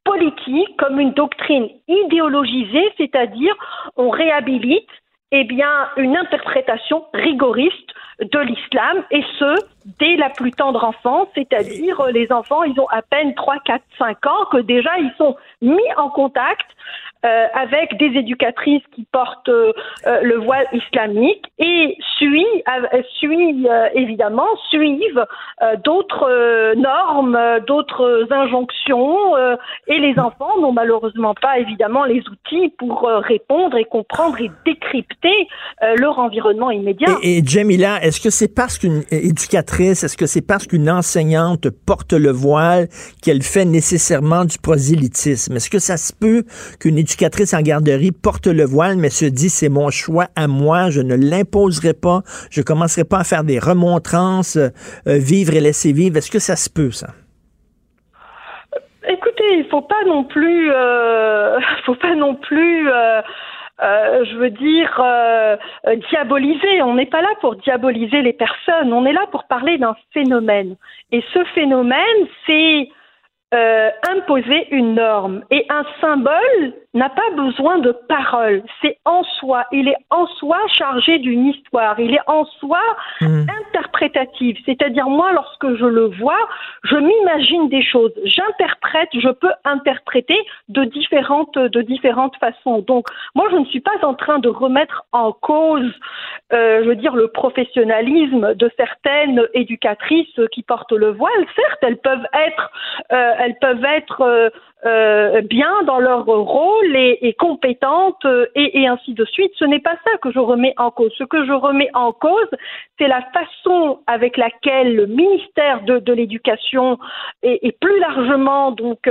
politique, 0.04 0.76
comme 0.78 0.98
une 0.98 1.12
doctrine 1.12 1.68
idéologisée, 1.86 2.92
c'est-à-dire 2.96 3.54
on 3.96 4.10
réhabilite 4.10 4.88
eh 5.32 5.44
bien, 5.44 5.88
une 5.96 6.16
interprétation 6.16 7.04
rigoriste 7.14 7.90
de 8.20 8.38
l'islam, 8.38 9.02
et 9.10 9.24
ce, 9.38 9.56
dès 9.98 10.16
la 10.16 10.28
plus 10.28 10.52
tendre 10.52 10.84
enfance, 10.84 11.26
c'est-à-dire 11.34 11.98
euh, 12.00 12.10
les 12.10 12.30
enfants, 12.30 12.62
ils 12.62 12.78
ont 12.78 12.88
à 12.88 13.00
peine 13.00 13.34
3, 13.34 13.56
4, 13.64 13.82
5 13.98 14.26
ans, 14.26 14.44
que 14.52 14.58
déjà 14.58 14.90
ils 14.98 15.12
sont 15.16 15.34
mis 15.62 15.80
en 15.96 16.10
contact 16.10 16.66
euh, 17.24 17.46
avec 17.54 17.96
des 17.98 18.18
éducatrices 18.18 18.82
qui 18.94 19.06
portent 19.12 19.48
euh, 19.48 19.72
le 20.22 20.36
voile 20.36 20.66
islamique 20.72 21.44
et 21.58 21.96
suivent, 22.16 22.44
suivent 23.18 23.70
évidemment 23.94 24.46
suivent 24.70 25.24
d'autres 25.84 26.74
normes, 26.74 27.38
d'autres 27.66 28.26
injonctions 28.30 29.16
et 29.86 29.98
les 29.98 30.18
enfants 30.18 30.58
n'ont 30.60 30.72
malheureusement 30.72 31.34
pas 31.34 31.58
évidemment 31.58 32.04
les 32.04 32.22
outils 32.28 32.70
pour 32.78 33.08
répondre 33.08 33.76
et 33.76 33.84
comprendre 33.84 34.40
et 34.40 34.50
décrypter 34.64 35.48
leur 35.96 36.18
environnement 36.18 36.70
immédiat. 36.70 37.08
Et, 37.22 37.38
et 37.38 37.42
Jamila, 37.44 38.02
est-ce 38.02 38.20
que 38.20 38.30
c'est 38.30 38.54
parce 38.54 38.78
qu'une 38.78 39.02
éducatrice, 39.10 40.04
est-ce 40.04 40.16
que 40.16 40.26
c'est 40.26 40.46
parce 40.46 40.66
qu'une 40.66 40.90
enseignante 40.90 41.68
porte 41.70 42.12
le 42.12 42.30
voile 42.30 42.88
qu'elle 43.22 43.42
fait 43.42 43.64
nécessairement 43.64 44.44
du 44.44 44.58
prosélytisme? 44.58 45.56
Est-ce 45.56 45.70
que 45.70 45.78
ça 45.78 45.96
se 45.96 46.12
peut 46.12 46.44
qu'une 46.80 46.98
éducatrice 46.98 47.11
en 47.54 47.62
garderie 47.62 48.12
porte 48.12 48.46
le 48.46 48.64
voile, 48.64 48.96
mais 48.96 49.10
se 49.10 49.24
dit 49.24 49.48
c'est 49.48 49.68
mon 49.68 49.90
choix 49.90 50.26
à 50.36 50.46
moi, 50.46 50.90
je 50.90 51.00
ne 51.00 51.14
l'imposerai 51.14 51.94
pas, 51.94 52.22
je 52.50 52.62
commencerai 52.62 53.04
pas 53.04 53.18
à 53.18 53.24
faire 53.24 53.44
des 53.44 53.58
remontrances, 53.58 54.56
euh, 54.56 54.70
vivre 55.06 55.54
et 55.54 55.60
laisser 55.60 55.92
vivre. 55.92 56.16
Est-ce 56.16 56.30
que 56.30 56.38
ça 56.38 56.56
se 56.56 56.70
peut, 56.70 56.90
ça? 56.90 57.08
Écoutez, 59.08 59.58
il 59.58 59.66
faut 59.70 59.82
pas 59.82 60.04
non 60.06 60.24
plus, 60.24 60.70
euh, 60.72 61.58
faut 61.86 61.96
pas 61.96 62.14
non 62.14 62.34
plus 62.36 62.88
euh, 62.88 63.20
je 63.80 64.36
veux 64.36 64.50
dire, 64.50 65.00
diaboliser. 66.10 66.82
On 66.82 66.94
n'est 66.94 67.06
pas 67.06 67.20
là 67.20 67.30
pour 67.40 67.56
diaboliser 67.56 68.22
les 68.22 68.32
personnes, 68.32 68.92
on 68.92 69.04
est 69.04 69.12
là 69.12 69.26
pour 69.32 69.44
parler 69.44 69.78
d'un 69.78 69.96
phénomène. 70.12 70.76
Et 71.10 71.22
ce 71.34 71.44
phénomène, 71.54 72.20
c'est 72.46 72.88
euh, 73.54 73.90
imposer 74.08 74.68
une 74.70 74.94
norme. 74.94 75.42
Et 75.50 75.66
un 75.68 75.84
symbole 76.00 76.72
n'a 76.94 77.08
pas 77.08 77.30
besoin 77.36 77.78
de 77.78 77.92
parole. 78.08 78.62
C'est 78.80 78.98
en 79.04 79.22
soi. 79.24 79.64
Il 79.72 79.88
est 79.88 79.96
en 80.10 80.26
soi 80.26 80.58
chargé 80.68 81.18
d'une 81.18 81.46
histoire. 81.46 81.98
Il 81.98 82.14
est 82.14 82.26
en 82.26 82.44
soi 82.44 82.80
mmh. 83.20 83.46
interprétatif. 83.66 84.58
C'est-à-dire, 84.66 85.08
moi, 85.08 85.32
lorsque 85.32 85.74
je 85.74 85.84
le 85.84 86.06
vois, 86.18 86.38
je 86.84 86.96
m'imagine 86.96 87.68
des 87.68 87.82
choses. 87.82 88.12
J'interprète, 88.24 89.08
je 89.14 89.28
peux 89.28 89.52
interpréter 89.64 90.38
de 90.68 90.84
différentes, 90.84 91.56
de 91.56 91.82
différentes 91.82 92.36
façons. 92.36 92.80
Donc, 92.80 93.06
moi, 93.34 93.48
je 93.50 93.56
ne 93.56 93.64
suis 93.66 93.80
pas 93.80 93.98
en 94.02 94.14
train 94.14 94.38
de 94.38 94.48
remettre 94.48 95.04
en 95.12 95.32
cause, 95.32 95.92
euh, 96.52 96.82
je 96.84 96.88
veux 96.88 96.96
dire, 96.96 97.14
le 97.14 97.28
professionnalisme 97.28 98.54
de 98.54 98.70
certaines 98.76 99.42
éducatrices 99.54 100.40
qui 100.52 100.62
portent 100.62 100.92
le 100.92 101.10
voile. 101.10 101.46
Certes, 101.56 101.78
elles 101.82 101.98
peuvent 101.98 102.26
être, 102.34 102.70
euh, 103.12 103.32
elles 103.42 103.58
peuvent 103.58 103.84
être 103.84 104.20
euh, 104.22 104.50
euh, 104.84 105.42
bien 105.42 105.82
dans 105.84 105.98
leur 105.98 106.24
rôle 106.24 106.96
et, 106.96 107.34
compétentes 107.38 108.24
euh, 108.24 108.46
et, 108.54 108.86
ainsi 108.86 109.14
de 109.14 109.24
suite. 109.24 109.52
Ce 109.56 109.64
n'est 109.64 109.80
pas 109.80 109.96
ça 110.04 110.16
que 110.20 110.30
je 110.32 110.38
remets 110.38 110.74
en 110.76 110.90
cause. 110.90 111.12
Ce 111.18 111.24
que 111.24 111.44
je 111.44 111.52
remets 111.52 111.90
en 111.94 112.12
cause, 112.12 112.48
c'est 112.98 113.08
la 113.08 113.22
façon 113.32 114.00
avec 114.06 114.36
laquelle 114.36 114.94
le 114.94 115.06
ministère 115.06 115.82
de, 115.82 116.12
l'Éducation 116.12 116.98
et, 117.42 117.72
plus 117.80 117.98
largement 118.00 118.70
donc 118.70 119.08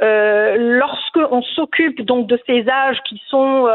lorsque 0.00 1.20
on 1.30 1.42
s'occupe 1.42 2.02
donc 2.02 2.26
de 2.26 2.38
ces 2.46 2.68
âges 2.68 2.98
qui 3.08 3.22
sont 3.28 3.68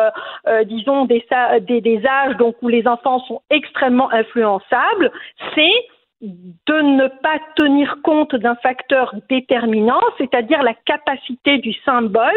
disons 0.66 1.06
des, 1.06 1.26
des, 1.62 1.80
des 1.80 2.06
âges 2.06 2.36
donc 2.36 2.56
où 2.62 2.68
les 2.68 2.86
enfants 2.86 3.20
sont 3.28 3.42
extrêmement 3.50 4.12
influençables, 4.12 5.12
c'est 5.56 5.86
de 6.22 6.82
ne 6.82 7.08
pas 7.08 7.40
tenir 7.56 7.98
compte 8.04 8.36
d'un 8.36 8.56
facteur 8.56 9.16
déterminant, 9.30 10.02
c'est-à-dire 10.18 10.64
la 10.64 10.74
capacité 10.74 11.60
du 11.60 11.74
symbole 11.86 12.34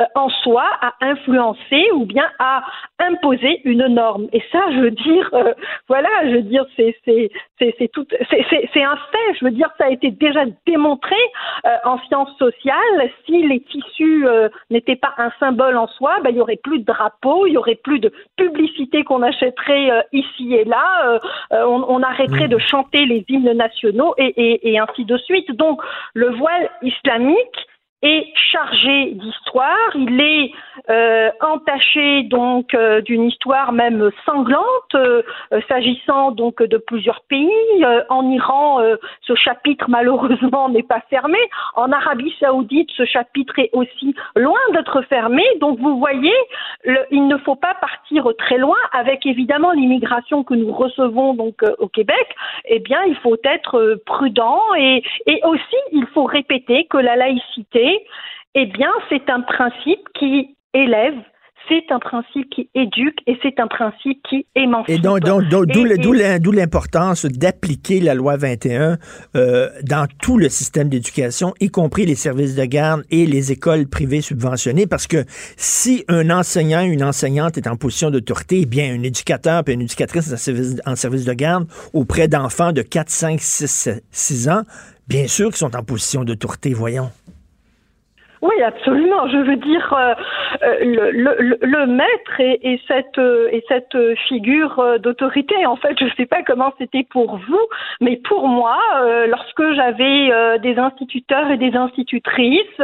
euh, 0.00 0.04
en 0.14 0.28
soi 0.28 0.64
à 0.80 0.92
influencer 1.00 1.90
ou 1.94 2.04
bien 2.04 2.28
à 2.38 2.62
imposer 2.98 3.60
une 3.64 3.86
norme. 3.86 4.26
Et 4.32 4.42
ça, 4.50 4.60
je 4.72 4.80
veux 4.80 4.90
dire, 4.90 5.30
euh, 5.34 5.52
voilà, 5.88 6.08
je 6.24 6.36
veux 6.36 6.42
dire, 6.42 6.64
c'est 6.76 6.96
c'est 7.04 7.30
c'est 7.58 7.88
tout, 7.92 8.06
c'est 8.30 8.82
un 8.82 8.96
fait. 8.96 9.38
Je 9.38 9.44
veux 9.44 9.50
dire, 9.50 9.68
ça 9.78 9.86
a 9.86 9.90
été 9.90 10.10
déjà 10.10 10.44
démontré 10.66 11.16
euh, 11.64 11.70
en 11.84 11.98
sciences 12.06 12.36
sociales. 12.38 13.10
Si 13.24 13.46
les 13.46 13.60
tissus 13.60 14.26
euh, 14.26 14.48
n'étaient 14.70 14.96
pas 14.96 15.14
un 15.18 15.30
symbole 15.38 15.76
en 15.76 15.86
soi, 15.86 16.16
ben, 16.22 16.30
il 16.30 16.36
y 16.36 16.40
aurait 16.40 16.60
plus 16.62 16.80
de 16.80 16.84
drapeaux, 16.84 17.46
il 17.46 17.52
y 17.52 17.56
aurait 17.56 17.76
plus 17.76 18.00
de 18.00 18.12
publicité 18.36 19.04
qu'on 19.04 19.22
achèterait 19.22 19.90
euh, 19.90 20.02
ici 20.12 20.54
et 20.54 20.64
là. 20.64 21.20
On, 21.50 21.84
on, 21.88 22.02
arrêterait 22.02 22.48
de 22.48 22.58
chanter 22.58 23.06
les 23.06 23.24
hymnes 23.28 23.52
nationaux 23.52 24.14
et, 24.18 24.34
et, 24.36 24.72
et 24.72 24.78
ainsi 24.78 25.04
de 25.04 25.16
suite. 25.18 25.50
Donc, 25.52 25.80
le 26.14 26.30
voile 26.30 26.68
islamique 26.82 27.66
est 28.04 28.32
chargé 28.36 29.12
d'histoire, 29.12 29.90
il 29.94 30.20
est 30.20 30.52
euh, 30.90 31.30
entaché 31.40 32.24
donc 32.24 32.74
euh, 32.74 33.00
d'une 33.00 33.24
histoire 33.24 33.72
même 33.72 34.10
sanglante, 34.26 34.94
euh, 34.94 35.22
s'agissant 35.68 36.30
donc 36.30 36.62
de 36.62 36.76
plusieurs 36.76 37.22
pays. 37.22 37.50
En 38.08 38.30
Iran, 38.30 38.80
ce 39.22 39.34
chapitre 39.34 39.86
malheureusement 39.88 40.68
n'est 40.74 40.82
pas 40.82 41.00
fermé. 41.08 41.38
En 41.74 41.90
Arabie 41.92 42.34
Saoudite, 42.38 42.90
ce 42.96 43.04
chapitre 43.04 43.58
est 43.58 43.70
aussi 43.72 44.14
loin 44.36 44.58
d'être 44.72 45.02
fermé. 45.02 45.42
Donc 45.60 45.78
vous 45.78 45.98
voyez, 45.98 46.34
il 47.10 47.26
ne 47.26 47.38
faut 47.38 47.56
pas 47.56 47.74
partir 47.74 48.28
très 48.38 48.58
loin. 48.58 48.76
Avec 48.92 49.24
évidemment 49.26 49.72
l'immigration 49.72 50.44
que 50.44 50.54
nous 50.54 50.72
recevons 50.72 51.34
donc 51.34 51.62
au 51.78 51.88
Québec, 51.88 52.28
eh 52.66 52.78
bien 52.80 53.02
il 53.04 53.16
faut 53.16 53.36
être 53.44 54.00
prudent 54.04 54.60
et, 54.76 55.02
et 55.26 55.40
aussi 55.44 55.76
il 55.92 56.06
faut 56.12 56.24
répéter 56.24 56.84
que 56.84 56.98
la 56.98 57.16
laïcité 57.16 57.93
eh 58.54 58.66
bien, 58.66 58.90
c'est 59.08 59.28
un 59.30 59.40
principe 59.40 60.08
qui 60.18 60.56
élève 60.72 61.16
c'est 61.68 61.90
un 61.90 61.98
principe 61.98 62.50
qui 62.50 62.68
éduque 62.74 63.18
et 63.26 63.38
c'est 63.42 63.58
un 63.58 63.66
principe 63.66 64.20
qui 64.28 64.46
émancipe. 64.54 64.90
Et 64.90 64.98
donc, 64.98 65.20
d'où 65.20 66.52
l'importance 66.52 67.24
d'appliquer 67.26 68.00
la 68.00 68.14
loi 68.14 68.36
21 68.36 68.98
euh, 69.36 69.68
dans 69.82 70.06
tout 70.20 70.36
le 70.36 70.48
système 70.48 70.88
d'éducation, 70.88 71.54
y 71.60 71.70
compris 71.70 72.06
les 72.06 72.14
services 72.14 72.54
de 72.54 72.64
garde 72.64 73.02
et 73.10 73.26
les 73.26 73.52
écoles 73.52 73.86
privées 73.86 74.20
subventionnées, 74.20 74.86
parce 74.86 75.06
que 75.06 75.24
si 75.56 76.04
un 76.08 76.30
enseignant, 76.30 76.82
une 76.82 77.04
enseignante 77.04 77.56
est 77.56 77.66
en 77.66 77.76
position 77.76 78.10
d'autorité, 78.10 78.60
eh 78.62 78.66
bien, 78.66 78.94
un 78.94 79.02
éducateur 79.02 79.62
et 79.66 79.72
une 79.72 79.82
éducatrice 79.82 80.32
en 80.32 80.36
service, 80.36 80.76
en 80.86 80.96
service 80.96 81.24
de 81.24 81.32
garde 81.32 81.66
auprès 81.92 82.28
d'enfants 82.28 82.72
de 82.72 82.82
4, 82.82 83.08
5, 83.08 83.40
6, 83.40 83.88
6 84.10 84.48
ans, 84.48 84.62
bien 85.08 85.26
sûr 85.26 85.48
qu'ils 85.48 85.56
sont 85.56 85.76
en 85.76 85.82
position 85.82 86.24
d'autorité, 86.24 86.74
voyons. 86.74 87.10
Oui, 88.44 88.62
absolument. 88.62 89.26
Je 89.28 89.38
veux 89.38 89.56
dire, 89.56 89.94
euh, 89.94 90.14
euh, 90.64 90.76
le, 91.62 91.86
maître 91.86 92.40
et, 92.40 92.74
et, 92.74 92.80
cette, 92.86 93.16
euh, 93.16 93.48
et 93.50 93.64
cette 93.68 93.96
figure 94.28 94.98
d'autorité, 94.98 95.64
en 95.64 95.76
fait, 95.76 95.98
je 95.98 96.04
ne 96.04 96.10
sais 96.10 96.26
pas 96.26 96.42
comment 96.42 96.70
c'était 96.76 97.06
pour 97.08 97.38
vous, 97.38 97.66
mais 98.02 98.20
pour 98.28 98.46
moi, 98.46 98.78
lorsque 99.28 99.72
j'avais 99.72 100.58
des 100.58 100.78
instituteurs 100.78 101.50
et 101.50 101.56
des 101.56 101.74
institutrices, 101.74 102.82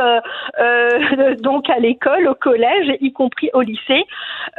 donc 1.42 1.68
à 1.68 1.78
l'école, 1.78 2.26
au 2.28 2.34
collège, 2.34 2.96
y 3.02 3.12
compris 3.12 3.50
au 3.52 3.60
lycée, 3.60 4.04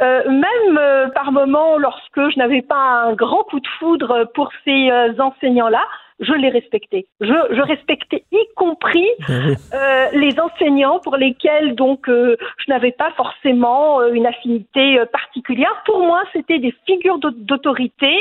même 0.00 1.10
par 1.16 1.32
moments, 1.32 1.78
lorsque 1.78 2.01
je 2.16 2.38
n'avais 2.38 2.62
pas 2.62 3.04
un 3.06 3.14
grand 3.14 3.44
coup 3.44 3.60
de 3.60 3.68
foudre 3.78 4.30
pour 4.34 4.50
ces 4.64 4.90
enseignants-là, 5.18 5.82
je 6.22 6.32
les 6.34 6.48
respectais. 6.48 7.06
Je, 7.20 7.26
je 7.26 7.60
respectais 7.60 8.24
y 8.32 8.38
compris 8.56 9.08
ben 9.28 9.56
euh, 9.74 10.06
les 10.12 10.38
enseignants 10.40 11.00
pour 11.00 11.16
lesquels 11.16 11.74
donc 11.74 12.08
euh, 12.08 12.36
je 12.58 12.72
n'avais 12.72 12.92
pas 12.92 13.10
forcément 13.16 14.00
euh, 14.00 14.12
une 14.12 14.26
affinité 14.26 14.98
euh, 14.98 15.06
particulière. 15.06 15.82
Pour 15.84 16.00
moi, 16.00 16.22
c'était 16.32 16.58
des 16.58 16.74
figures 16.86 17.18
d'autorité 17.18 18.14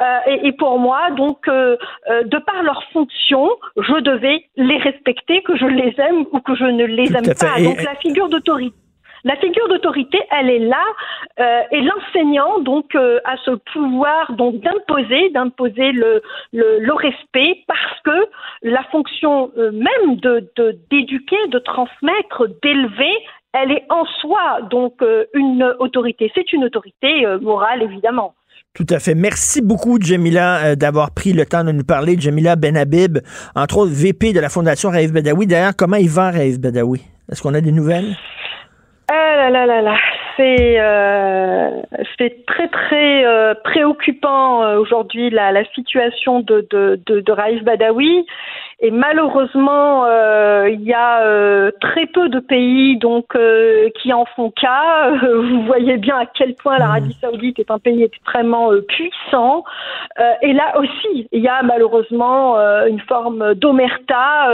euh, 0.00 0.18
et, 0.26 0.48
et, 0.48 0.52
pour 0.52 0.78
moi, 0.78 1.10
donc, 1.10 1.46
de 1.46 2.38
par 2.38 2.62
leur 2.62 2.82
fonction, 2.92 3.48
je 3.76 4.00
devais 4.00 4.44
les 4.56 4.78
respecter, 4.78 5.42
que 5.42 5.56
je 5.56 5.66
les 5.66 5.94
aime 5.98 6.24
ou 6.32 6.40
que 6.40 6.54
je 6.54 6.64
ne 6.64 6.84
les 6.84 7.14
aime 7.14 7.34
pas. 7.38 7.60
Donc 7.62 7.82
la 7.82 7.94
figure 7.96 8.28
d'autorité 8.28 8.76
la 9.26 9.34
figure 9.36 9.68
d'autorité, 9.68 10.20
elle 10.30 10.48
est 10.48 10.60
là, 10.60 10.84
euh, 11.40 11.62
et 11.72 11.80
l'enseignant 11.80 12.60
donc 12.60 12.94
euh, 12.94 13.18
a 13.24 13.36
ce 13.44 13.50
pouvoir 13.72 14.32
donc 14.34 14.60
d'imposer, 14.60 15.30
d'imposer 15.30 15.90
le, 15.90 16.22
le, 16.52 16.78
le, 16.78 16.94
respect 16.94 17.64
parce 17.66 18.00
que 18.04 18.28
la 18.62 18.84
fonction 18.84 19.50
euh, 19.58 19.72
même 19.72 20.16
de 20.16 20.48
d'éduquer, 20.90 21.48
de, 21.48 21.58
transmettre, 21.58 22.46
d'élever, 22.62 23.12
elle 23.52 23.72
est 23.72 23.84
en 23.90 24.04
soi 24.20 24.60
donc 24.70 25.02
une 25.34 25.74
autorité. 25.80 26.30
C'est 26.34 26.52
une 26.52 26.64
autorité 26.64 27.26
morale 27.40 27.82
évidemment. 27.82 28.34
Tout 28.74 28.86
à 28.90 29.00
fait. 29.00 29.14
Merci 29.14 29.60
beaucoup, 29.60 29.98
Jamila, 30.00 30.76
d'avoir 30.76 31.12
pris 31.12 31.32
le 31.32 31.46
temps 31.46 31.64
de 31.64 31.72
nous 31.72 31.84
parler. 31.84 32.16
Jamila 32.18 32.54
Benhabib, 32.54 33.18
entre 33.56 33.78
autres 33.78 33.92
VP 33.92 34.34
de 34.34 34.40
la 34.40 34.50
Fondation 34.50 34.90
Raïf 34.90 35.10
Badawi. 35.12 35.46
D'ailleurs, 35.46 35.74
comment 35.74 35.96
il 35.96 36.10
va, 36.10 36.30
Raïf 36.30 36.60
Badawi? 36.60 37.00
Est-ce 37.32 37.42
qu'on 37.42 37.54
a 37.54 37.60
des 37.60 37.72
nouvelles? 37.72 38.16
Là 39.36 39.50
là 39.50 39.66
là 39.66 39.82
là, 39.82 39.96
c'est 40.36 40.76
euh, 40.80 41.70
c'est 42.18 42.44
très 42.46 42.68
très 42.68 43.24
euh, 43.24 43.54
préoccupant 43.64 44.62
euh, 44.62 44.78
aujourd'hui 44.78 45.30
la, 45.30 45.52
la 45.52 45.64
situation 45.72 46.40
de 46.40 46.66
de, 46.70 47.00
de, 47.06 47.20
de 47.20 47.32
Raif 47.32 47.62
Badawi 47.64 48.26
et 48.80 48.90
malheureusement, 48.90 50.04
il 50.66 50.82
y 50.82 50.92
a 50.92 51.70
très 51.80 52.04
peu 52.04 52.28
de 52.28 52.40
pays 52.40 52.98
donc 52.98 53.34
qui 54.02 54.12
en 54.12 54.26
font 54.36 54.50
cas. 54.50 55.12
Vous 55.34 55.62
voyez 55.64 55.96
bien 55.96 56.18
à 56.18 56.26
quel 56.26 56.54
point 56.56 56.76
l'Arabie 56.76 57.16
mmh. 57.16 57.20
Saoudite 57.22 57.58
est 57.58 57.70
un 57.70 57.78
pays 57.78 58.02
extrêmement 58.02 58.68
puissant. 58.86 59.64
et 60.42 60.52
là 60.52 60.78
aussi, 60.78 61.26
il 61.32 61.40
y 61.40 61.48
a 61.48 61.62
malheureusement 61.62 62.58
une 62.86 63.00
forme 63.00 63.54
d'omerta 63.54 64.52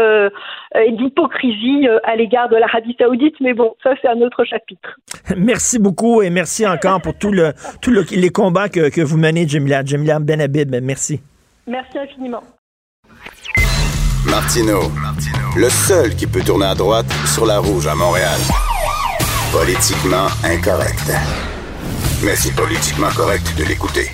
et 0.76 0.92
d'hypocrisie 0.92 1.88
à 2.04 2.14
l'égard 2.14 2.48
de 2.48 2.54
l'Arabie 2.54 2.94
Saoudite. 3.00 3.34
Mais 3.40 3.54
bon, 3.54 3.74
ça 3.82 3.94
c'est 4.00 4.08
un 4.08 4.20
autre 4.20 4.44
chapitre. 4.44 5.00
Merci 5.36 5.71
beaucoup 5.78 6.22
et 6.22 6.30
merci 6.30 6.66
encore 6.66 7.00
pour 7.00 7.16
tout 7.16 7.32
le 7.32 7.52
tous 7.80 7.90
le, 7.90 8.04
les 8.10 8.30
combats 8.30 8.68
que, 8.68 8.88
que 8.88 9.00
vous 9.00 9.16
menez, 9.16 9.46
Jamila. 9.46 9.84
Jamila 9.84 10.18
Benhabib, 10.18 10.74
merci. 10.82 11.20
Merci 11.66 11.98
infiniment. 11.98 12.42
Martino, 14.26 14.90
le 15.56 15.68
seul 15.68 16.14
qui 16.14 16.26
peut 16.26 16.42
tourner 16.42 16.66
à 16.66 16.74
droite 16.74 17.06
sur 17.26 17.44
la 17.44 17.58
rouge 17.58 17.86
à 17.86 17.94
Montréal. 17.94 18.38
Politiquement 19.52 20.26
incorrect. 20.44 21.12
Mais 22.24 22.36
c'est 22.36 22.54
politiquement 22.54 23.10
correct 23.16 23.52
de 23.58 23.64
l'écouter. 23.64 24.10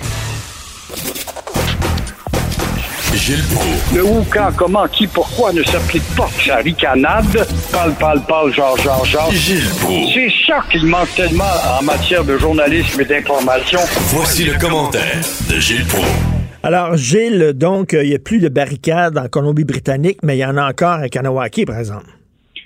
Gilles 3.15 3.43
Proulx. 3.53 3.95
Le 3.95 4.03
où, 4.03 4.23
quand, 4.31 4.49
comment, 4.55 4.87
qui, 4.87 5.07
pourquoi 5.07 5.51
ne 5.51 5.63
s'applique 5.63 6.03
pas 6.15 6.27
sa 6.45 6.57
ricanade? 6.57 7.47
Parle, 7.71 7.93
parle, 7.99 8.21
parle, 8.27 8.53
genre, 8.53 8.77
genre, 8.77 9.03
genre. 9.05 9.31
Gilles 9.31 9.69
Proulx. 9.81 10.13
C'est 10.13 10.31
ça 10.45 10.63
qu'il 10.71 10.85
manque 10.85 11.13
tellement 11.15 11.43
en 11.79 11.83
matière 11.83 12.23
de 12.23 12.37
journalisme 12.37 13.01
et 13.01 13.05
d'information. 13.05 13.79
Voici 14.13 14.45
le 14.45 14.59
commentaire 14.59 15.21
de 15.49 15.59
Gilles 15.59 15.85
Proulx. 15.87 16.07
Alors, 16.61 16.97
Gilles, 16.97 17.53
donc, 17.53 17.93
il 17.93 18.09
n'y 18.09 18.15
a 18.15 18.19
plus 18.19 18.39
de 18.39 18.49
barricades 18.49 19.17
en 19.17 19.27
Colombie-Britannique, 19.27 20.19
mais 20.23 20.35
il 20.37 20.39
y 20.39 20.45
en 20.45 20.57
a 20.57 20.69
encore 20.69 20.99
à 20.99 21.09
Kanawaki, 21.09 21.65
par 21.65 21.79
exemple. 21.79 22.05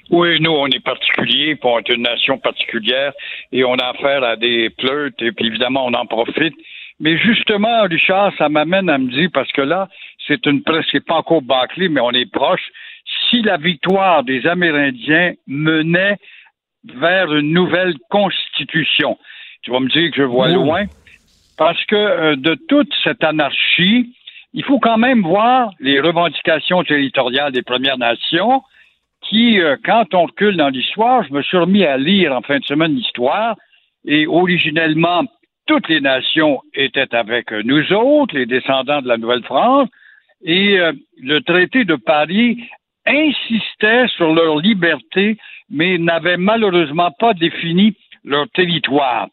Oui, 0.09 0.39
nous, 0.41 0.51
on 0.51 0.67
est 0.67 0.83
particulier, 0.83 1.55
puis 1.55 1.69
on 1.71 1.79
est 1.79 1.89
une 1.89 2.03
nation 2.03 2.37
particulière, 2.37 3.13
et 3.51 3.63
on 3.63 3.75
a 3.75 3.91
affaire 3.91 4.23
à 4.23 4.35
des 4.35 4.69
pleutes, 4.77 5.21
et 5.21 5.31
puis 5.31 5.47
évidemment, 5.47 5.85
on 5.85 5.93
en 5.93 6.05
profite. 6.05 6.53
Mais 6.99 7.17
justement, 7.17 7.83
Richard, 7.83 8.31
ça 8.37 8.49
m'amène 8.49 8.89
à 8.89 8.97
me 8.97 9.09
dire, 9.09 9.29
parce 9.33 9.51
que 9.51 9.61
là, 9.61 9.87
c'est 10.27 10.45
une 10.45 10.63
presse 10.63 10.85
qui 10.87 10.97
n'est 10.97 11.01
pas 11.01 11.15
encore 11.15 11.41
bâclée, 11.41 11.89
mais 11.89 12.01
on 12.01 12.11
est 12.11 12.31
proche, 12.31 12.71
si 13.29 13.41
la 13.41 13.57
victoire 13.57 14.23
des 14.23 14.45
Amérindiens 14.47 15.33
menait 15.47 16.17
vers 16.85 17.33
une 17.33 17.53
nouvelle 17.53 17.95
constitution, 18.09 19.17
tu 19.61 19.71
vas 19.71 19.79
me 19.79 19.89
dire 19.89 20.11
que 20.11 20.17
je 20.17 20.23
vois 20.23 20.49
loin, 20.49 20.85
parce 21.57 21.83
que 21.85 21.95
euh, 21.95 22.35
de 22.35 22.55
toute 22.67 22.93
cette 23.03 23.23
anarchie, 23.23 24.13
il 24.53 24.63
faut 24.63 24.79
quand 24.79 24.97
même 24.97 25.21
voir 25.21 25.71
les 25.79 25.99
revendications 25.99 26.83
territoriales 26.83 27.51
des 27.51 27.61
Premières 27.61 27.97
Nations, 27.97 28.61
qui, 29.21 29.59
euh, 29.61 29.77
quand 29.83 30.13
on 30.13 30.23
recule 30.23 30.57
dans 30.57 30.69
l'histoire, 30.69 31.23
je 31.23 31.33
me 31.33 31.41
suis 31.41 31.57
remis 31.57 31.85
à 31.85 31.97
lire 31.97 32.33
en 32.33 32.41
fin 32.41 32.59
de 32.59 32.65
semaine 32.65 32.95
l'histoire, 32.95 33.55
et 34.05 34.27
originellement, 34.27 35.23
toutes 35.65 35.87
les 35.87 36.01
nations 36.01 36.61
étaient 36.73 37.15
avec 37.15 37.51
nous 37.51 37.93
autres, 37.93 38.35
les 38.35 38.45
descendants 38.45 39.01
de 39.01 39.07
la 39.07 39.17
Nouvelle-France, 39.17 39.87
et 40.43 40.79
euh, 40.79 40.91
le 41.21 41.39
traité 41.41 41.85
de 41.85 41.95
Paris 41.95 42.63
insistait 43.05 44.07
sur 44.15 44.33
leur 44.33 44.59
liberté, 44.59 45.37
mais 45.69 45.97
n'avait 45.97 46.37
malheureusement 46.37 47.11
pas 47.19 47.33
défini 47.33 47.95
leur 48.23 48.49
territoire. 48.49 49.27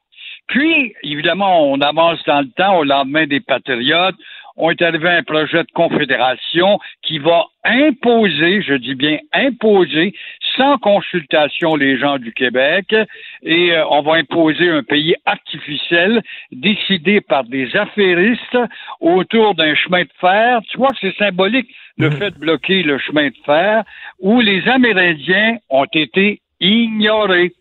Puis, 0.49 0.95
évidemment, 1.05 1.71
on 1.71 1.81
avance 1.81 2.19
dans 2.27 2.41
le 2.41 2.51
temps 2.51 2.79
au 2.79 2.85
lendemain 2.85 3.27
des 3.27 3.41
patriotes, 3.41 4.17
on 4.61 4.71
est 4.71 4.83
arrivé 4.83 5.09
à 5.09 5.17
un 5.17 5.23
projet 5.23 5.65
de 5.65 5.71
confédération 5.75 6.79
qui 7.03 7.19
va 7.19 7.47
imposer, 7.65 8.63
je 8.63 8.75
dis 8.75 8.95
bien 8.95 9.19
imposer, 9.33 10.15
sans 10.57 10.79
consultation 10.79 11.77
les 11.77 11.99
gens 11.99 12.19
du 12.19 12.33
Québec, 12.33 12.95
et 13.43 13.73
euh, 13.73 13.85
on 13.89 14.03
va 14.03 14.15
imposer 14.15 14.69
un 14.69 14.83
pays 14.83 15.15
artificiel 15.25 16.23
décidé 16.53 17.21
par 17.21 17.45
des 17.45 17.75
affairistes 17.75 18.59
autour 19.01 19.55
d'un 19.55 19.75
chemin 19.75 20.03
de 20.03 20.13
fer. 20.21 20.61
Tu 20.71 20.77
vois 20.77 20.91
que 20.91 20.99
c'est 21.01 21.17
symbolique 21.17 21.69
le 21.97 22.11
mmh. 22.11 22.13
fait 22.13 22.31
de 22.31 22.39
bloquer 22.39 22.83
le 22.83 22.99
chemin 22.99 23.29
de 23.29 23.37
fer, 23.45 23.85
où 24.21 24.41
les 24.41 24.67
Amérindiens 24.69 25.57
ont 25.71 25.87
été 25.93 26.41
ignorés. 26.61 27.53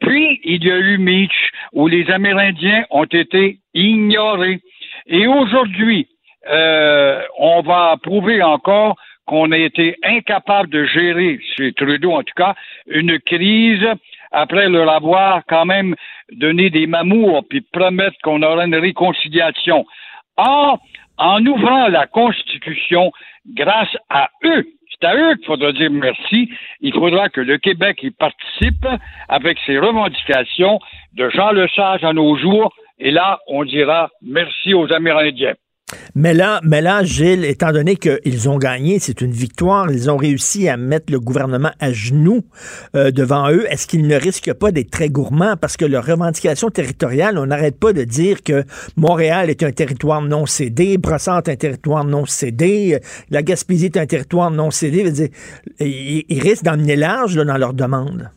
Puis, 0.00 0.40
il 0.44 0.64
y 0.64 0.70
a 0.70 0.78
eu 0.78 0.98
Mitch, 0.98 1.50
où 1.72 1.86
les 1.86 2.10
Amérindiens 2.10 2.84
ont 2.90 3.04
été 3.04 3.58
ignorés. 3.74 4.60
Et 5.06 5.26
aujourd'hui, 5.26 6.08
euh, 6.50 7.22
on 7.38 7.62
va 7.62 7.96
prouver 8.02 8.42
encore 8.42 8.96
qu'on 9.26 9.52
a 9.52 9.58
été 9.58 9.96
incapable 10.02 10.68
de 10.70 10.84
gérer, 10.84 11.38
chez 11.56 11.72
Trudeau 11.72 12.12
en 12.12 12.22
tout 12.22 12.34
cas, 12.36 12.54
une 12.86 13.18
crise 13.20 13.86
après 14.32 14.68
leur 14.68 14.90
avoir 14.90 15.42
quand 15.48 15.64
même 15.64 15.94
donné 16.32 16.70
des 16.70 16.86
mamours 16.86 17.44
puis 17.48 17.60
promettre 17.60 18.16
qu'on 18.24 18.42
aurait 18.42 18.66
une 18.66 18.74
réconciliation. 18.74 19.84
Or, 20.36 20.80
en 21.18 21.44
ouvrant 21.46 21.88
la 21.88 22.06
Constitution, 22.06 23.12
grâce 23.54 23.96
à 24.08 24.30
eux, 24.44 24.66
c'est 24.90 25.06
à 25.06 25.14
eux 25.14 25.36
qu'il 25.36 25.46
faudra 25.46 25.72
dire 25.72 25.90
merci. 25.90 26.50
Il 26.80 26.92
faudra 26.92 27.28
que 27.28 27.40
le 27.40 27.58
Québec 27.58 28.02
y 28.02 28.10
participe 28.10 28.86
avec 29.28 29.58
ses 29.66 29.78
revendications 29.78 30.80
de 31.14 31.28
Jean 31.30 31.52
Lesage 31.52 32.02
à 32.02 32.12
nos 32.12 32.36
jours. 32.36 32.74
Et 32.98 33.10
là, 33.10 33.38
on 33.46 33.64
dira 33.64 34.10
merci 34.22 34.74
aux 34.74 34.92
Amérindiens. 34.92 35.54
Mais 36.14 36.34
là, 36.34 36.60
mais 36.64 36.80
là, 36.80 37.02
Gilles, 37.04 37.44
étant 37.44 37.72
donné 37.72 37.96
qu'ils 37.96 38.48
ont 38.48 38.58
gagné, 38.58 38.98
c'est 38.98 39.20
une 39.20 39.32
victoire, 39.32 39.90
ils 39.90 40.10
ont 40.10 40.16
réussi 40.16 40.68
à 40.68 40.76
mettre 40.76 41.12
le 41.12 41.20
gouvernement 41.20 41.70
à 41.80 41.92
genoux 41.92 42.42
euh, 42.96 43.10
devant 43.10 43.50
eux, 43.50 43.66
est-ce 43.70 43.86
qu'ils 43.86 44.06
ne 44.06 44.16
risquent 44.16 44.52
pas 44.52 44.72
d'être 44.72 44.90
très 44.90 45.08
gourmands? 45.08 45.56
Parce 45.56 45.76
que 45.76 45.84
leur 45.84 46.04
revendication 46.04 46.70
territoriale, 46.70 47.38
on 47.38 47.46
n'arrête 47.46 47.78
pas 47.78 47.92
de 47.92 48.04
dire 48.04 48.42
que 48.42 48.64
Montréal 48.96 49.50
est 49.50 49.62
un 49.62 49.72
territoire 49.72 50.22
non 50.22 50.46
cédé, 50.46 50.98
Brossard 50.98 51.38
est 51.38 51.50
un 51.50 51.56
territoire 51.56 52.04
non 52.04 52.26
cédé, 52.26 52.98
la 53.30 53.42
Gaspésie 53.42 53.86
est 53.86 53.96
un 53.96 54.06
territoire 54.06 54.50
non 54.50 54.70
cédé. 54.70 55.12
Ils, 55.80 56.24
ils 56.28 56.40
risquent 56.40 56.64
d'emmener 56.64 56.96
large 56.96 57.36
dans 57.36 57.56
leur 57.56 57.74
demande. 57.74 58.30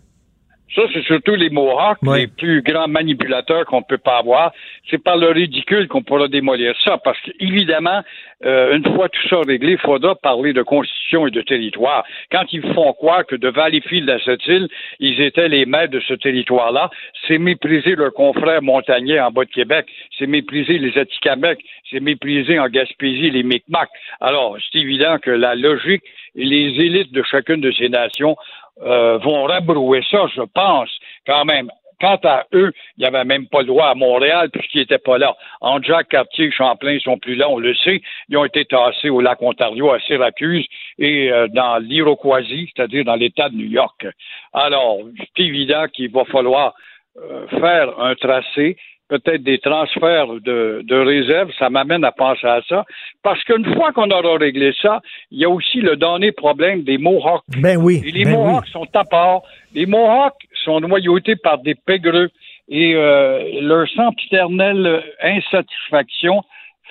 Ça, 0.75 0.81
c'est 0.93 1.03
surtout 1.03 1.35
les 1.35 1.49
Mohawks, 1.49 1.99
les 2.03 2.27
plus 2.27 2.61
grands 2.61 2.89
manipulateurs 2.89 3.65
qu'on 3.65 3.81
peut 3.81 3.97
pas 3.97 4.17
avoir. 4.17 4.51
C'est 4.89 5.01
par 5.01 5.15
le 5.15 5.29
ridicule 5.29 5.87
qu'on 5.87 6.03
pourra 6.03 6.27
démolir 6.27 6.75
ça, 6.83 6.97
parce 6.97 7.17
qu'évidemment, 7.21 8.01
euh, 8.45 8.75
une 8.75 8.83
fois 8.93 9.07
tout 9.07 9.27
ça 9.29 9.37
réglé, 9.47 9.73
il 9.73 9.77
faudra 9.77 10.15
parler 10.15 10.51
de 10.51 10.61
constitution 10.61 11.27
et 11.27 11.31
de 11.31 11.41
territoire. 11.41 12.03
Quand 12.29 12.51
ils 12.51 12.61
font 12.73 12.91
croire 12.93 13.25
que 13.25 13.37
de 13.37 13.47
Valleyfield 13.47 14.09
à 14.09 14.19
cette 14.19 14.45
île, 14.47 14.67
ils 14.99 15.21
étaient 15.21 15.47
les 15.47 15.65
maîtres 15.65 15.93
de 15.93 16.01
ce 16.01 16.13
territoire-là, 16.13 16.89
c'est 17.25 17.37
mépriser 17.37 17.95
leurs 17.95 18.13
confrères 18.13 18.61
montagnais 18.61 19.19
en 19.21 19.31
bas 19.31 19.45
de 19.45 19.51
Québec, 19.51 19.85
c'est 20.17 20.27
mépriser 20.27 20.77
les 20.77 20.97
Atikamekw, 20.97 21.57
c'est 21.89 22.01
mépriser 22.01 22.59
en 22.59 22.67
Gaspésie 22.67 23.31
les 23.31 23.43
Micmacs. 23.43 23.89
Alors, 24.19 24.57
c'est 24.59 24.79
évident 24.79 25.17
que 25.19 25.31
la 25.31 25.55
logique 25.55 26.03
et 26.35 26.43
les 26.43 26.83
élites 26.83 27.13
de 27.13 27.23
chacune 27.23 27.61
de 27.61 27.71
ces 27.71 27.87
nations 27.87 28.35
euh, 28.81 29.17
vont 29.19 29.43
rabrouer 29.43 30.03
ça, 30.09 30.27
je 30.35 30.41
pense, 30.41 30.89
quand 31.25 31.45
même. 31.45 31.69
Quant 32.01 32.19
à 32.25 32.45
eux, 32.53 32.73
il 32.97 33.01
n'y 33.01 33.05
avait 33.05 33.23
même 33.23 33.47
pas 33.47 33.61
le 33.61 33.67
droit 33.67 33.87
à 33.87 33.95
Montréal 33.95 34.49
puisqu'ils 34.51 34.81
n'étaient 34.81 34.97
pas 34.97 35.17
là. 35.17 35.35
En 35.61 35.81
Jacques 35.81 36.09
Cartier 36.09 36.51
Champlain, 36.51 36.91
ils 36.91 37.01
sont 37.01 37.17
plus 37.17 37.35
là, 37.35 37.49
on 37.49 37.57
le 37.57 37.73
sait. 37.73 38.01
Ils 38.27 38.37
ont 38.37 38.43
été 38.43 38.65
tassés 38.65 39.09
au 39.09 39.21
lac 39.21 39.41
Ontario, 39.41 39.91
à 39.91 39.99
Syracuse 40.01 40.65
et 40.99 41.31
euh, 41.31 41.47
dans 41.47 41.77
l'Iroquoisie, 41.77 42.69
c'est-à-dire 42.75 43.05
dans 43.05 43.15
l'État 43.15 43.47
de 43.47 43.55
New 43.55 43.69
York. 43.69 44.05
Alors, 44.53 44.99
c'est 45.17 45.43
évident 45.43 45.85
qu'il 45.87 46.11
va 46.11 46.25
falloir 46.25 46.73
euh, 47.17 47.47
faire 47.47 47.97
un 47.99 48.13
tracé 48.15 48.75
peut-être 49.07 49.43
des 49.43 49.59
transferts 49.59 50.27
de, 50.27 50.81
de 50.83 50.95
réserves, 50.95 51.51
ça 51.59 51.69
m'amène 51.69 52.03
à 52.03 52.11
penser 52.11 52.47
à 52.47 52.61
ça. 52.67 52.85
Parce 53.23 53.43
qu'une 53.43 53.73
fois 53.75 53.91
qu'on 53.91 54.09
aura 54.09 54.37
réglé 54.37 54.73
ça, 54.81 55.01
il 55.31 55.39
y 55.39 55.45
a 55.45 55.49
aussi 55.49 55.79
le 55.81 55.95
dernier 55.95 56.31
problème 56.31 56.83
des 56.83 56.97
Mohawks. 56.97 57.43
Ben 57.57 57.77
oui. 57.77 58.01
Et 58.05 58.11
les 58.11 58.23
ben 58.23 58.31
Mohawks 58.31 58.67
sont 58.67 58.87
à 58.93 59.03
part. 59.03 59.41
Les 59.73 59.85
Mohawks 59.85 60.41
sont 60.63 60.79
noyautés 60.79 61.35
par 61.35 61.59
des 61.59 61.75
pégreux. 61.75 62.29
Et 62.67 62.95
euh, 62.95 63.61
leur 63.61 63.87
sempiternelle 63.89 65.03
insatisfaction 65.21 66.41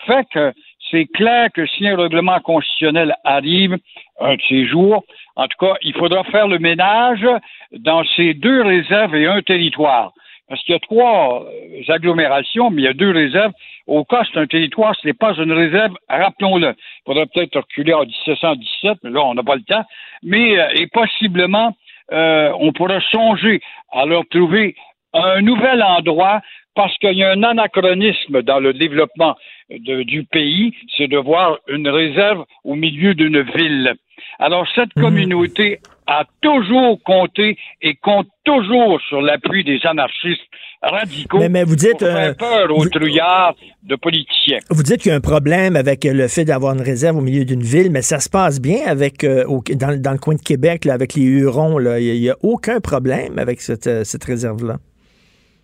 fait 0.06 0.24
que 0.32 0.52
c'est 0.90 1.06
clair 1.06 1.48
que 1.52 1.66
si 1.66 1.88
un 1.88 1.96
règlement 1.96 2.38
constitutionnel 2.40 3.14
arrive 3.24 3.76
un 4.20 4.36
de 4.36 4.42
ces 4.48 4.66
jours, 4.66 5.04
en 5.34 5.48
tout 5.48 5.58
cas, 5.58 5.74
il 5.82 5.94
faudra 5.94 6.22
faire 6.24 6.46
le 6.46 6.58
ménage 6.58 7.26
dans 7.72 8.04
ces 8.16 8.34
deux 8.34 8.62
réserves 8.62 9.16
et 9.16 9.26
un 9.26 9.42
territoire. 9.42 10.12
Parce 10.48 10.62
qu'il 10.62 10.72
y 10.72 10.76
a 10.76 10.80
trois 10.80 11.46
euh, 11.46 11.92
agglomérations, 11.92 12.70
mais 12.70 12.82
il 12.82 12.84
y 12.84 12.88
a 12.88 12.92
deux 12.92 13.10
réserves. 13.10 13.52
Au 13.86 14.04
cas, 14.04 14.22
c'est 14.30 14.38
un 14.38 14.46
territoire, 14.46 14.94
ce 15.00 15.06
n'est 15.06 15.14
pas 15.14 15.34
une 15.34 15.52
réserve, 15.52 15.94
rappelons-le. 16.08 16.68
Il 16.68 17.02
faudrait 17.06 17.26
peut-être 17.26 17.56
reculer 17.56 17.94
en 17.94 18.04
1717, 18.04 18.98
mais 19.02 19.10
là, 19.10 19.24
on 19.24 19.34
n'a 19.34 19.42
pas 19.42 19.56
le 19.56 19.62
temps. 19.62 19.84
Mais, 20.22 20.58
euh, 20.58 20.68
et 20.74 20.86
possiblement, 20.88 21.76
euh, 22.12 22.52
on 22.58 22.72
pourrait 22.72 23.02
songer 23.10 23.60
à 23.92 24.04
leur 24.04 24.26
trouver 24.28 24.76
un 25.14 25.40
nouvel 25.40 25.82
endroit 25.82 26.40
parce 26.74 26.96
qu'il 26.98 27.12
y 27.12 27.22
a 27.22 27.30
un 27.30 27.42
anachronisme 27.42 28.42
dans 28.42 28.58
le 28.58 28.72
développement 28.72 29.36
du 29.70 30.24
pays, 30.24 30.74
c'est 30.96 31.06
de 31.06 31.16
voir 31.16 31.58
une 31.68 31.88
réserve 31.88 32.44
au 32.64 32.74
milieu 32.74 33.14
d'une 33.14 33.40
ville. 33.40 33.94
Alors, 34.38 34.66
cette 34.74 34.94
mhm. 34.96 35.02
communauté 35.02 35.78
a 36.06 36.24
toujours 36.40 37.02
compté 37.02 37.56
et 37.82 37.94
compte 37.96 38.28
toujours 38.44 39.00
sur 39.08 39.22
l'appui 39.22 39.64
des 39.64 39.80
anarchistes 39.84 40.42
radicaux 40.82 41.48
mais, 41.48 41.64
vous 41.64 41.76
dites, 41.76 41.98
pour 41.98 42.08
faire 42.08 42.30
euh, 42.30 42.34
peur 42.34 42.76
aux 42.76 42.86
trouillards 42.88 43.54
de 43.82 43.96
politiciens. 43.96 44.58
Vous 44.70 44.82
dites 44.82 45.00
qu'il 45.00 45.10
y 45.10 45.12
a 45.12 45.16
un 45.16 45.20
problème 45.20 45.76
avec 45.76 46.04
le 46.04 46.28
fait 46.28 46.44
d'avoir 46.44 46.74
une 46.74 46.82
réserve 46.82 47.16
au 47.16 47.20
milieu 47.22 47.44
d'une 47.44 47.62
ville, 47.62 47.90
mais 47.90 48.02
ça 48.02 48.20
se 48.20 48.28
passe 48.28 48.60
bien 48.60 48.80
avec 48.86 49.24
euh, 49.24 49.44
dans, 49.74 50.12
le 50.12 50.18
coin 50.18 50.34
de 50.34 50.42
Québec, 50.42 50.86
avec 50.86 51.14
les 51.14 51.22
Hurons. 51.22 51.80
Il 51.98 52.20
n'y 52.20 52.30
a, 52.30 52.36
aucun 52.42 52.80
problème 52.80 53.38
avec 53.38 53.60
cette, 53.60 53.86
euh, 53.86 54.04
cette 54.04 54.24
réserve-là. 54.24 54.76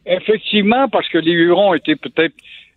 Effectivement, 0.07 0.89
parce 0.89 1.09
que 1.09 1.19
les 1.19 1.33
Hurons 1.33 1.75
étaient 1.75 1.97
peut-être 1.97 2.35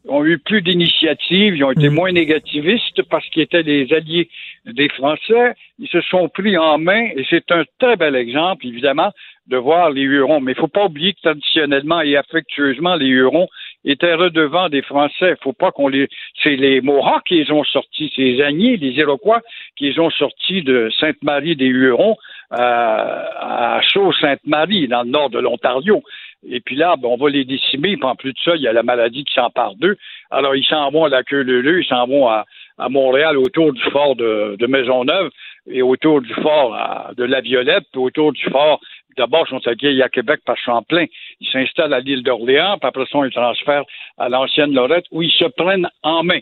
ont 0.08 0.26
eu 0.26 0.38
plus 0.38 0.62
d'initiatives, 0.62 1.56
ils 1.56 1.64
ont 1.64 1.72
été 1.72 1.90
mm. 1.90 1.94
moins 1.94 2.12
négativistes 2.12 3.04
parce 3.04 3.28
qu'ils 3.30 3.44
étaient 3.44 3.64
des 3.64 3.92
alliés 3.94 4.30
des 4.66 4.90
Français. 4.90 5.54
Ils 5.80 5.88
se 5.88 6.02
sont 6.02 6.30
pris 6.30 6.58
en 6.58 6.78
main 6.78 7.10
et 7.16 7.26
c'est 7.30 7.52
un 7.52 7.64
très 7.80 7.96
bel 7.96 8.16
exemple, 8.16 8.68
évidemment, 8.68 9.12
de 9.48 9.58
voir 9.58 9.92
les 9.92 10.02
Hurons. 10.02 10.42
Mais 10.42 10.52
il 10.52 10.56
ne 10.56 10.62
faut 10.62 10.68
pas 10.68 10.86
oublier 10.86 11.14
que 11.14 11.22
traditionnellement 11.22 12.02
et 12.02 12.18
affectueusement, 12.18 12.96
les 12.96 13.08
Hurons 13.08 13.48
étaient 13.86 14.14
redevants 14.14 14.70
des 14.70 14.82
Français. 14.82 15.32
Il 15.32 15.44
faut 15.44 15.54
pas 15.54 15.72
qu'on 15.72 15.88
les... 15.88 16.08
C'est 16.42 16.56
les 16.56 16.82
Mohawks 16.82 17.24
qui 17.26 17.36
les 17.36 17.52
ont 17.52 17.64
sortis, 17.64 18.12
c'est 18.16 18.22
les 18.22 18.42
Agnés, 18.42 18.78
les 18.78 18.92
Iroquois 18.92 19.42
qui 19.78 19.90
les 19.90 20.00
ont 20.00 20.10
sortis 20.10 20.64
de 20.64 20.90
Sainte-Marie 21.00 21.56
des 21.56 21.66
Hurons 21.66 22.18
euh, 22.54 22.56
à 22.56 23.82
Sault-Sainte-Marie, 23.94 24.88
dans 24.88 25.04
le 25.04 25.10
nord 25.10 25.30
de 25.30 25.40
l'Ontario. 25.40 26.04
Et 26.48 26.60
puis 26.60 26.76
là, 26.76 26.96
ben, 26.98 27.10
on 27.10 27.18
va 27.18 27.30
les 27.30 27.46
décimer. 27.46 27.96
Puis 27.98 28.06
en 28.06 28.16
plus 28.16 28.34
de 28.34 28.40
ça, 28.44 28.56
il 28.56 28.62
y 28.62 28.68
a 28.68 28.74
la 28.74 28.84
maladie 28.84 29.24
qui 29.24 29.34
s'empare 29.34 29.76
d'eux. 29.76 29.98
Alors, 30.32 30.56
ils 30.56 30.66
s'en 30.66 30.90
vont 30.92 31.06
à 31.06 31.10
la 31.10 31.24
queue 31.24 31.42
leu 31.42 31.82
ils 31.82 31.88
s'en 31.88 32.08
vont 32.08 32.28
à, 32.28 32.46
à 32.78 32.90
Montréal 32.90 33.38
autour 33.38 33.74
du 33.74 33.82
fort 33.92 34.16
de, 34.16 34.56
de 34.60 34.68
Maisonneuve 34.68 35.30
et 35.70 35.82
autour 35.82 36.22
du 36.22 36.34
fort 36.34 36.78
de 37.16 37.24
la 37.24 37.40
Violette, 37.40 37.86
puis 37.92 38.02
autour 38.02 38.34
du 38.34 38.44
fort 38.50 38.82
D'abord, 39.18 39.46
ils 39.48 39.52
sont 39.52 39.68
accueillis 39.68 40.02
à 40.02 40.10
Québec 40.10 40.42
par 40.46 40.58
Champlain. 40.58 41.06
Ils 41.40 41.48
s'installent 41.48 41.94
à 41.94 42.00
l'île 42.00 42.24
d'Orléans, 42.24 42.78
puis 42.80 42.88
après 42.88 43.06
ça, 43.12 43.20
ils 43.26 43.32
transfèrent 43.32 43.86
à 44.18 44.30
l'ancienne 44.30 44.74
Lorette, 44.74 45.06
où 45.12 45.22
ils 45.22 45.32
se 45.32 45.46
prennent 45.46 45.88
en 46.02 46.24
main. 46.24 46.40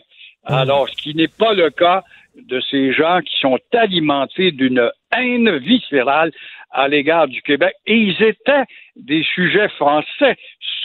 Hmm. 0.48 0.54
Alors, 0.54 0.88
ce 0.88 0.96
qui 0.96 1.14
n'est 1.14 1.28
pas 1.28 1.52
le 1.54 1.70
cas 1.70 2.02
de 2.36 2.60
ces 2.70 2.92
gens 2.92 3.20
qui 3.20 3.38
sont 3.40 3.58
alimentés 3.72 4.52
d'une 4.52 4.90
haine 5.14 5.56
viscérale 5.58 6.32
à 6.72 6.88
l'égard 6.88 7.28
du 7.28 7.42
Québec. 7.42 7.74
Et 7.86 7.96
ils 7.96 8.22
étaient 8.22 8.64
des 8.96 9.22
sujets 9.34 9.68
français, 9.68 10.36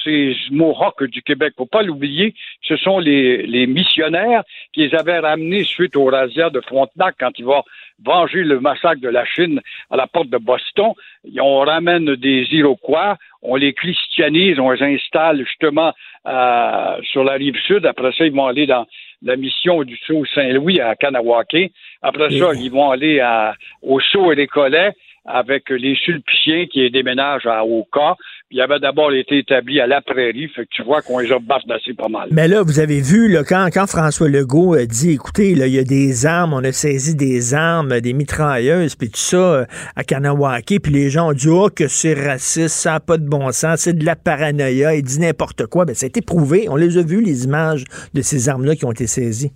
ces 0.03 0.35
Mohawks 0.51 1.03
du 1.05 1.21
Québec. 1.21 1.53
Faut 1.57 1.65
pas 1.65 1.81
l'oublier, 1.81 2.33
ce 2.61 2.77
sont 2.77 2.99
les, 2.99 3.45
les, 3.45 3.67
missionnaires 3.67 4.43
qui 4.73 4.87
les 4.87 4.95
avaient 4.95 5.19
ramenés 5.19 5.63
suite 5.63 5.95
au 5.95 6.05
razzia 6.05 6.49
de 6.49 6.61
Frontenac 6.61 7.15
quand 7.19 7.31
ils 7.37 7.45
vont 7.45 7.63
venger 8.03 8.43
le 8.43 8.59
massacre 8.59 9.01
de 9.01 9.09
la 9.09 9.25
Chine 9.25 9.61
à 9.89 9.97
la 9.97 10.07
porte 10.07 10.29
de 10.29 10.37
Boston. 10.37 10.93
On 11.39 11.59
ramène 11.59 12.15
des 12.15 12.47
Iroquois, 12.51 13.17
on 13.41 13.55
les 13.55 13.73
christianise, 13.73 14.59
on 14.59 14.71
les 14.71 14.83
installe 14.83 15.45
justement 15.45 15.93
euh, 16.27 17.01
sur 17.03 17.23
la 17.23 17.33
rive 17.33 17.57
sud. 17.65 17.85
Après 17.85 18.11
ça, 18.11 18.25
ils 18.25 18.33
vont 18.33 18.45
aller 18.45 18.67
dans 18.67 18.85
la 19.23 19.35
mission 19.35 19.83
du 19.83 19.97
Sault 20.05 20.25
Saint-Louis 20.33 20.79
à 20.79 20.95
Kanawake. 20.95 21.71
Après 22.01 22.29
ça, 22.37 22.53
ils 22.53 22.71
vont 22.71 22.91
aller 22.91 23.19
à, 23.19 23.55
au 23.81 23.99
Sault 23.99 24.31
et 24.31 24.35
les 24.35 24.47
Collets 24.47 24.91
avec 25.27 25.69
les 25.69 25.95
Sulpiciens 25.95 26.65
qui 26.71 26.89
déménagent 26.89 27.45
à 27.45 27.65
Oka. 27.65 28.15
Il 28.49 28.61
avait 28.61 28.79
d'abord 28.79 29.11
été 29.11 29.39
établi 29.39 29.81
à 29.81 29.87
la 29.87 29.99
prairie, 29.99 30.47
fait 30.55 30.63
que 30.63 30.69
tu 30.71 30.83
vois 30.83 31.01
qu'on 31.01 31.19
les 31.19 31.31
a 31.33 31.39
bardassés 31.39 31.93
pas 31.93 32.07
mal. 32.07 32.29
Mais 32.31 32.47
là, 32.47 32.63
vous 32.63 32.79
avez 32.79 33.01
vu, 33.01 33.27
là, 33.27 33.43
quand, 33.43 33.67
quand 33.73 33.87
François 33.87 34.29
Legault 34.29 34.73
a 34.73 34.85
dit, 34.85 35.11
écoutez, 35.11 35.53
là, 35.53 35.67
il 35.67 35.73
y 35.73 35.79
a 35.79 35.83
des 35.83 36.25
armes, 36.25 36.53
on 36.53 36.63
a 36.63 36.71
saisi 36.71 37.15
des 37.15 37.53
armes, 37.53 37.99
des 37.99 38.13
mitrailleuses, 38.13 38.95
puis 38.95 39.09
tout 39.09 39.17
ça 39.17 39.37
euh, 39.37 39.65
à 39.97 40.05
Kanawake, 40.05 40.79
puis 40.81 40.93
les 40.93 41.09
gens 41.09 41.29
ont 41.29 41.33
dit, 41.33 41.49
oh, 41.49 41.69
que 41.69 41.89
c'est 41.89 42.13
raciste, 42.13 42.69
ça 42.69 42.91
n'a 42.93 42.99
pas 43.01 43.17
de 43.17 43.27
bon 43.27 43.51
sens, 43.51 43.81
c'est 43.81 43.97
de 43.97 44.05
la 44.05 44.15
paranoïa, 44.15 44.95
il 44.95 45.03
dit 45.03 45.19
n'importe 45.19 45.65
quoi. 45.65 45.83
Ben, 45.83 45.93
ça 45.93 46.05
a 46.05 46.07
été 46.07 46.21
prouvé. 46.21 46.67
On 46.69 46.77
les 46.77 46.97
a 46.97 47.01
vus, 47.01 47.21
les 47.21 47.43
images 47.43 47.83
de 48.13 48.21
ces 48.21 48.47
armes-là 48.47 48.75
qui 48.75 48.85
ont 48.85 48.91
été 48.91 49.07
saisies. 49.07 49.51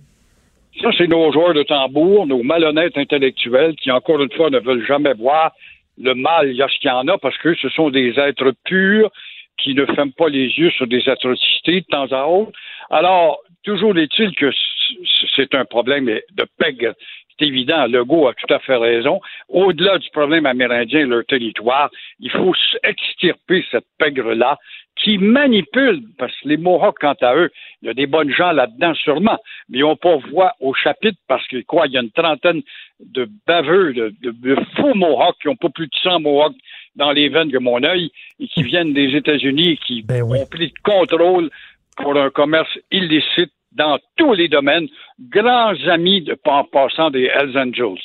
Ça, 0.80 0.90
c'est 0.96 1.06
nos 1.06 1.30
joueurs 1.32 1.54
de 1.54 1.62
tambour, 1.62 2.26
nos 2.26 2.42
malhonnêtes 2.42 2.96
intellectuels 2.96 3.76
qui, 3.76 3.90
encore 3.90 4.22
une 4.22 4.32
fois, 4.32 4.50
ne 4.50 4.58
veulent 4.58 4.86
jamais 4.86 5.12
voir 5.14 5.52
le 5.98 6.14
mal, 6.14 6.48
il 6.50 6.56
y 6.56 6.62
a 6.62 6.68
ce 6.68 6.78
qu'il 6.78 6.88
y 6.88 6.92
en 6.92 7.06
a, 7.08 7.18
parce 7.18 7.36
que 7.38 7.54
ce 7.54 7.68
sont 7.68 7.90
des 7.90 8.18
êtres 8.18 8.52
purs 8.64 9.10
qui 9.58 9.74
ne 9.74 9.84
ferment 9.86 10.12
pas 10.16 10.28
les 10.28 10.46
yeux 10.46 10.70
sur 10.70 10.86
des 10.86 11.06
atrocités 11.08 11.82
de 11.82 11.86
temps 11.86 12.10
à 12.10 12.26
autre. 12.26 12.52
Alors, 12.90 13.40
toujours 13.64 13.96
est-il 13.98 14.34
que 14.34 14.50
c'est 15.36 15.54
un 15.54 15.64
problème 15.64 16.06
de 16.06 16.46
PEG. 16.58 16.92
C'est 17.38 17.46
évident, 17.46 17.86
Legault 17.86 18.28
a 18.28 18.34
tout 18.34 18.52
à 18.52 18.58
fait 18.58 18.76
raison. 18.76 19.20
Au-delà 19.48 19.98
du 19.98 20.08
problème 20.10 20.46
amérindien, 20.46 21.06
leur 21.06 21.24
territoire, 21.24 21.90
il 22.20 22.30
faut 22.30 22.54
extirper 22.82 23.64
cette 23.70 23.86
pègre-là 23.98 24.58
qui 24.96 25.18
manipulent, 25.18 26.02
parce 26.18 26.32
que 26.40 26.48
les 26.48 26.56
Mohawks, 26.56 26.98
quant 27.00 27.16
à 27.22 27.34
eux, 27.34 27.50
il 27.80 27.86
y 27.86 27.90
a 27.90 27.94
des 27.94 28.06
bonnes 28.06 28.32
gens 28.32 28.52
là-dedans 28.52 28.94
sûrement, 28.94 29.38
mais 29.68 29.78
ils 29.78 29.82
n'ont 29.82 29.96
pas 29.96 30.16
voix 30.30 30.52
au 30.60 30.74
chapitre 30.74 31.18
parce 31.28 31.46
que 31.48 31.62
quoi, 31.62 31.86
il 31.86 31.94
y 31.94 31.98
a 31.98 32.02
une 32.02 32.10
trentaine 32.10 32.62
de 33.00 33.28
baveux, 33.46 33.94
de, 33.94 34.56
faux 34.76 34.94
Mohawks 34.94 35.36
qui 35.40 35.48
n'ont 35.48 35.56
pas 35.56 35.70
plus 35.70 35.86
de 35.86 35.94
100 36.02 36.20
Mohawks 36.20 36.56
dans 36.94 37.10
les 37.10 37.28
veines 37.28 37.48
de 37.48 37.58
mon 37.58 37.82
œil 37.82 38.10
et 38.38 38.46
qui 38.48 38.62
viennent 38.62 38.92
des 38.92 39.16
États-Unis 39.16 39.70
et 39.70 39.76
qui 39.78 40.02
ben 40.02 40.22
ont 40.22 40.46
pris 40.46 40.68
de 40.68 40.78
contrôle 40.84 41.50
pour 41.96 42.16
un 42.16 42.30
commerce 42.30 42.78
illicite 42.90 43.52
dans 43.76 43.98
tous 44.16 44.34
les 44.34 44.48
domaines, 44.48 44.86
grands 45.30 45.74
amis 45.88 46.22
de, 46.22 46.36
en 46.44 46.64
passant 46.64 47.10
des 47.10 47.24
Hells 47.24 47.56
Angels. 47.56 48.00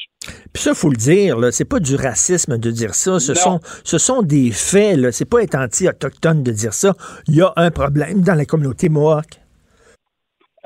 Puis 0.53 0.63
ça, 0.63 0.73
faut 0.73 0.89
le 0.89 0.97
dire, 0.97 1.37
là, 1.37 1.51
c'est 1.51 1.69
pas 1.69 1.79
du 1.79 1.95
racisme 1.95 2.57
de 2.57 2.71
dire 2.71 2.95
ça. 2.95 3.19
Ce, 3.19 3.33
sont, 3.33 3.59
ce 3.83 3.97
sont 3.97 4.21
des 4.21 4.51
faits, 4.51 4.97
là. 4.97 5.11
C'est 5.11 5.29
pas 5.29 5.41
être 5.43 5.55
anti-autochtone 5.55 6.43
de 6.43 6.51
dire 6.51 6.73
ça. 6.73 6.93
Il 7.27 7.35
y 7.35 7.41
a 7.41 7.53
un 7.55 7.71
problème 7.71 8.21
dans 8.21 8.35
la 8.35 8.45
communauté 8.45 8.89
Mohawk. 8.89 9.25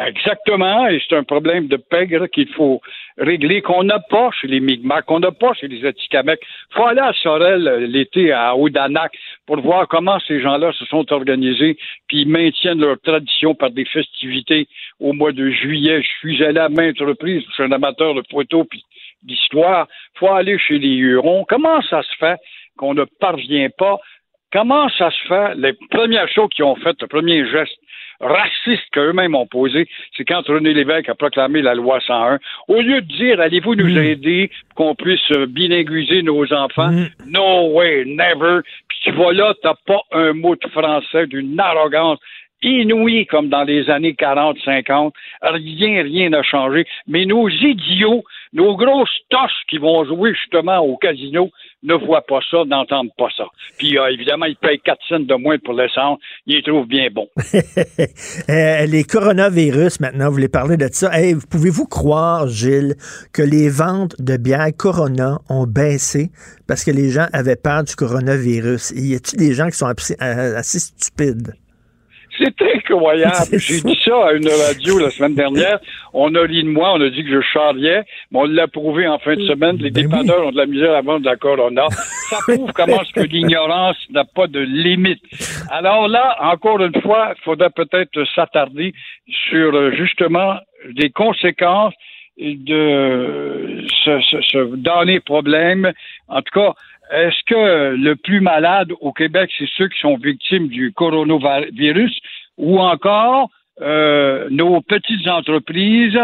Exactement, 0.08 0.88
et 0.88 1.00
c'est 1.08 1.16
un 1.16 1.24
problème 1.24 1.68
de 1.68 1.78
pègre 1.78 2.26
qu'il 2.28 2.48
faut 2.50 2.82
régler, 3.18 3.62
qu'on 3.62 3.84
n'a 3.84 4.00
pas 4.00 4.32
chez 4.32 4.48
les 4.48 4.60
Mi'kmaq, 4.60 5.06
qu'on 5.06 5.20
n'a 5.20 5.32
pas 5.32 5.54
chez 5.54 5.68
les 5.68 5.86
Atikamekw. 5.86 6.40
Il 6.42 6.76
faut 6.76 6.86
aller 6.86 7.02
à 7.02 7.14
Sorel 7.14 7.68
euh, 7.68 7.80
l'été 7.86 8.32
à 8.32 8.56
Odanak 8.56 9.12
pour 9.46 9.60
voir 9.60 9.88
comment 9.88 10.18
ces 10.28 10.42
gens-là 10.42 10.72
se 10.74 10.86
sont 10.86 11.12
organisés, 11.14 11.78
puis 12.08 12.26
maintiennent 12.26 12.80
leur 12.80 13.00
tradition 13.02 13.54
par 13.54 13.70
des 13.70 13.86
festivités 13.86 14.68
au 15.00 15.14
mois 15.14 15.34
de 15.34 15.50
juillet. 15.52 16.02
Je 16.02 16.08
suis 16.20 16.44
allé 16.44 16.60
à 16.60 16.70
maintes 16.70 17.00
reprises, 17.00 17.44
je 17.50 17.54
suis 17.54 17.64
un 17.64 17.72
amateur 17.72 18.16
de 18.16 18.24
photos 18.32 18.66
puis 18.70 18.84
d'histoire. 19.24 19.88
Il 20.16 20.20
faut 20.20 20.34
aller 20.34 20.58
chez 20.58 20.80
les 20.80 20.96
Hurons. 20.96 21.46
Comment 21.48 21.82
ça 21.84 22.02
se 22.02 22.16
fait 22.18 22.40
qu'on 22.78 22.96
ne 22.96 23.06
parvient 23.20 23.70
pas? 23.78 24.00
Comment 24.52 24.90
ça 24.90 25.12
se 25.12 25.28
fait? 25.28 25.56
Les 25.56 25.74
premières 25.90 26.28
choses 26.28 26.50
qu'ils 26.56 26.66
ont 26.66 26.76
faites, 26.76 27.02
le 27.02 27.08
premier 27.08 27.48
geste 27.50 27.78
raciste 28.22 28.84
qu'eux-mêmes 28.92 29.36
ont 29.36 29.48
posé, 29.48 29.88
c'est 30.16 30.26
quand 30.26 30.46
René 30.48 30.74
Lévesque 30.74 31.10
a 31.10 31.16
proclamé 31.16 31.62
la 31.62 31.74
loi 31.74 32.00
101. 32.00 32.40
Au 32.68 32.82
lieu 32.82 33.02
de 33.02 33.08
dire, 33.08 33.40
allez-vous 33.40 33.76
nous 33.76 33.94
mm. 33.94 34.04
aider 34.04 34.52
pour 34.76 34.88
qu'on 34.88 34.96
puisse 34.96 35.32
bilinguiser 35.50 36.22
nos 36.24 36.52
enfants? 36.54 36.92
Mm. 36.92 37.08
No 37.28 37.72
way, 37.72 38.06
never. 38.06 38.62
Puis 38.88 39.00
tu 39.04 39.12
vois 39.12 39.34
là, 39.34 39.54
t'as 39.62 39.76
pas 39.86 40.02
un 40.12 40.34
mot 40.34 40.56
de 40.56 40.68
français 40.70 41.28
d'une 41.28 41.60
arrogance 41.60 42.20
inouïe 42.62 43.26
comme 43.26 43.50
dans 43.50 43.64
les 43.64 43.90
années 43.90 44.14
40, 44.14 44.58
50. 44.64 45.14
Rien, 45.42 46.04
rien 46.04 46.30
n'a 46.30 46.44
changé. 46.44 46.86
Mais 47.08 47.26
nos 47.26 47.50
idiots, 47.50 48.24
nos 48.54 48.76
grosses 48.76 49.10
toches 49.30 49.64
qui 49.70 49.78
vont 49.78 50.06
jouer 50.06 50.34
justement 50.34 50.80
au 50.80 50.98
casino 50.98 51.50
ne 51.84 51.96
voient 51.96 52.26
pas 52.26 52.40
ça, 52.50 52.64
n'entendent 52.66 53.14
pas 53.18 53.30
ça. 53.36 53.46
Puis 53.78 53.98
euh, 53.98 54.12
évidemment, 54.12 54.46
ils 54.46 54.56
payent 54.56 54.80
4 54.80 55.00
cents 55.08 55.20
de 55.20 55.36
moins 55.36 55.58
pour 55.60 55.74
l'essence. 55.74 56.20
Ils 56.46 56.58
les 56.58 56.64
trouvent 56.64 56.88
bien 56.88 57.10
bons. 57.12 57.30
Euh, 58.50 58.86
les 58.86 59.04
coronavirus, 59.04 60.00
maintenant, 60.00 60.28
vous 60.28 60.34
voulez 60.34 60.50
parler 60.50 60.76
de 60.76 60.88
ça. 60.92 61.12
pouvez-vous 61.50 61.86
croire, 61.86 62.48
Gilles, 62.48 62.96
que 63.34 63.42
les 63.42 63.70
ventes 63.70 64.16
de 64.20 64.38
bière 64.38 64.70
Corona 64.78 65.40
ont 65.50 65.66
baissé 65.66 66.32
parce 66.68 66.84
que 66.84 66.92
les 66.92 67.10
gens 67.10 67.28
avaient 67.34 67.56
peur 67.56 67.84
du 67.84 67.96
coronavirus? 67.96 68.92
Y 68.96 69.16
a-t-il 69.16 69.40
des 69.40 69.54
gens 69.54 69.68
qui 69.68 69.78
sont 69.78 69.88
assez 69.88 70.16
euh, 70.22 70.62
stupides? 70.62 71.54
C'est 72.42 72.76
incroyable. 72.76 73.60
J'ai 73.60 73.82
dit 73.82 74.00
ça 74.04 74.28
à 74.28 74.32
une 74.34 74.48
radio 74.48 74.98
la 75.00 75.10
semaine 75.12 75.36
dernière. 75.36 75.80
On 76.14 76.34
a 76.36 76.42
ri 76.42 76.64
de 76.64 76.70
moi, 76.70 76.94
on 76.94 77.02
a 77.02 77.10
dit 77.10 77.24
que 77.24 77.30
je 77.30 77.42
charriais, 77.42 78.04
mais 78.32 78.40
on 78.40 78.46
l'a 78.46 78.68
prouvé 78.68 79.08
en 79.08 79.20
fin 79.20 79.36
de 79.36 79.42
semaine. 79.44 79.78
Les 79.78 79.92
ben 79.92 80.04
dépanneurs 80.04 80.48
ont 80.48 80.52
de 80.52 80.58
la 80.58 80.66
misère 80.66 80.96
à 80.96 81.02
vendre 81.02 81.20
de 81.22 81.26
la 81.26 81.36
Corona. 81.36 81.88
Ça 82.30 82.38
prouve 82.48 82.72
comment 82.74 83.04
ce 83.04 83.14
que 83.14 83.22
l'ignorance 83.22 83.98
n'a 84.10 84.26
pas 84.26 84.48
de 84.48 84.60
limite. 84.60 85.22
Alors 85.70 86.08
là, 86.08 86.38
encore 86.42 86.82
une 86.82 87.00
fois, 87.02 87.34
il 87.38 87.44
faudrait 87.44 87.70
peut-être 87.70 88.24
s'attarder 88.34 88.94
sur 89.50 89.76
euh, 89.76 89.92
justement 89.92 90.56
des 90.90 91.12
conséquences 91.12 91.94
de 92.40 93.86
ce, 94.04 94.20
ce, 94.22 94.42
ce, 94.42 94.76
dans 94.76 95.04
les 95.04 95.20
problèmes. 95.20 95.92
En 96.28 96.42
tout 96.42 96.60
cas, 96.60 96.74
est-ce 97.12 97.44
que 97.46 97.96
le 97.96 98.16
plus 98.16 98.42
malade 98.42 98.94
au 99.02 99.12
Québec, 99.12 99.52
c'est 99.58 99.70
ceux 99.76 99.90
qui 99.90 100.00
sont 100.00 100.18
victimes 100.18 100.68
du 100.68 100.94
coronavirus 100.94 102.18
ou 102.58 102.80
encore 102.80 103.50
euh, 103.82 104.48
nos 104.50 104.82
petites 104.82 105.28
entreprises 105.28 106.20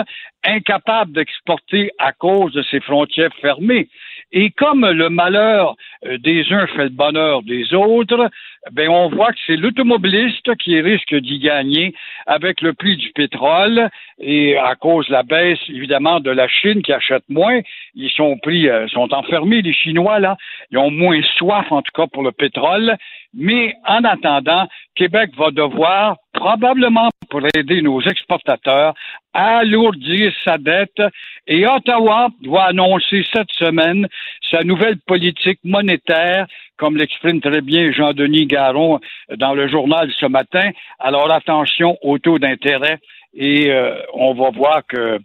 incapables 0.45 1.11
d'exporter 1.11 1.91
à 1.97 2.13
cause 2.13 2.53
de 2.53 2.63
ces 2.63 2.79
frontières 2.79 3.35
fermées? 3.41 3.89
Et 4.31 4.51
comme 4.51 4.85
le 4.85 5.09
malheur 5.09 5.75
des 6.03 6.45
uns 6.51 6.67
fait 6.67 6.85
le 6.85 6.89
bonheur 6.89 7.43
des 7.43 7.73
autres, 7.73 8.29
ben 8.71 8.89
on 8.89 9.09
voit 9.09 9.31
que 9.31 9.39
c'est 9.45 9.55
l'automobiliste 9.55 10.55
qui 10.57 10.79
risque 10.81 11.15
d'y 11.15 11.39
gagner 11.39 11.93
avec 12.25 12.61
le 12.61 12.73
prix 12.73 12.97
du 12.97 13.11
pétrole. 13.11 13.89
Et 14.19 14.57
à 14.57 14.75
cause 14.75 15.07
de 15.07 15.13
la 15.13 15.23
baisse 15.23 15.59
évidemment 15.69 16.19
de 16.19 16.31
la 16.31 16.47
Chine 16.47 16.81
qui 16.81 16.91
achète 16.91 17.23
moins, 17.29 17.59
ils 17.95 18.09
sont 18.11 18.37
pris 18.37 18.67
euh, 18.67 18.87
sont 18.87 19.13
enfermés 19.13 19.61
les 19.61 19.73
Chinois 19.73 20.19
là, 20.19 20.37
ils 20.71 20.77
ont 20.77 20.91
moins 20.91 21.21
soif 21.37 21.71
en 21.71 21.81
tout 21.81 21.91
cas 21.93 22.07
pour 22.07 22.23
le 22.23 22.31
pétrole, 22.31 22.97
mais 23.33 23.75
en 23.85 24.03
attendant, 24.03 24.67
Québec 24.95 25.31
va 25.37 25.51
devoir 25.51 26.17
probablement 26.33 27.09
pour 27.29 27.41
aider 27.55 27.81
nos 27.81 28.01
exportateurs 28.01 28.93
alourdir 29.33 30.33
sa 30.43 30.57
dette. 30.57 31.01
Et 31.45 31.67
Ottawa 31.67 32.29
doit 32.41 32.65
annoncer 32.65 33.23
cette 33.31 33.51
semaine 33.51 34.07
sa 34.49 34.63
nouvelle 34.63 34.97
politique 35.05 35.59
monétaire, 35.63 35.86
comme 36.77 36.97
l'exprime 36.97 37.41
très 37.41 37.61
bien 37.61 37.91
Jean-Denis 37.91 38.45
Garon 38.45 38.99
dans 39.37 39.53
le 39.53 39.67
journal 39.67 40.09
ce 40.19 40.25
matin. 40.25 40.69
Alors 40.99 41.31
attention 41.31 41.97
au 42.01 42.19
taux 42.19 42.39
d'intérêt 42.39 42.99
et 43.33 43.71
euh, 43.71 43.95
on 44.13 44.33
va 44.33 44.49
voir 44.51 44.81
que 44.87 45.19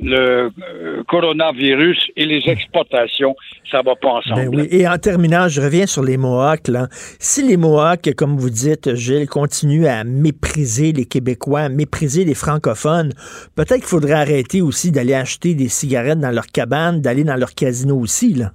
le 0.00 0.50
euh, 0.74 1.02
coronavirus 1.08 1.98
et 2.16 2.26
les 2.26 2.42
exportations, 2.50 3.34
ça 3.70 3.80
va 3.82 3.94
pas 3.96 4.08
ensemble. 4.08 4.50
Ben 4.50 4.54
oui. 4.54 4.68
Et 4.70 4.86
en 4.86 4.98
terminant, 4.98 5.48
je 5.48 5.60
reviens 5.60 5.86
sur 5.86 6.02
les 6.02 6.16
Mohawks. 6.16 6.68
Là. 6.68 6.88
Si 7.18 7.42
les 7.42 7.56
Mohawks, 7.56 8.14
comme 8.14 8.36
vous 8.36 8.50
dites, 8.50 8.94
Gilles, 8.94 9.28
continuent 9.28 9.86
à 9.86 10.04
mépriser 10.04 10.92
les 10.92 11.06
Québécois, 11.06 11.60
à 11.60 11.68
mépriser 11.68 12.24
les 12.24 12.34
francophones, 12.34 13.12
peut-être 13.54 13.76
qu'il 13.76 13.84
faudrait 13.84 14.12
arrêter 14.12 14.60
aussi 14.60 14.92
d'aller 14.92 15.14
acheter 15.14 15.54
des 15.54 15.68
cigarettes 15.68 16.20
dans 16.20 16.30
leur 16.30 16.46
cabane, 16.46 17.00
d'aller 17.00 17.24
dans 17.24 17.36
leur 17.36 17.54
casino 17.54 17.98
aussi. 17.98 18.34
Là. 18.34 18.52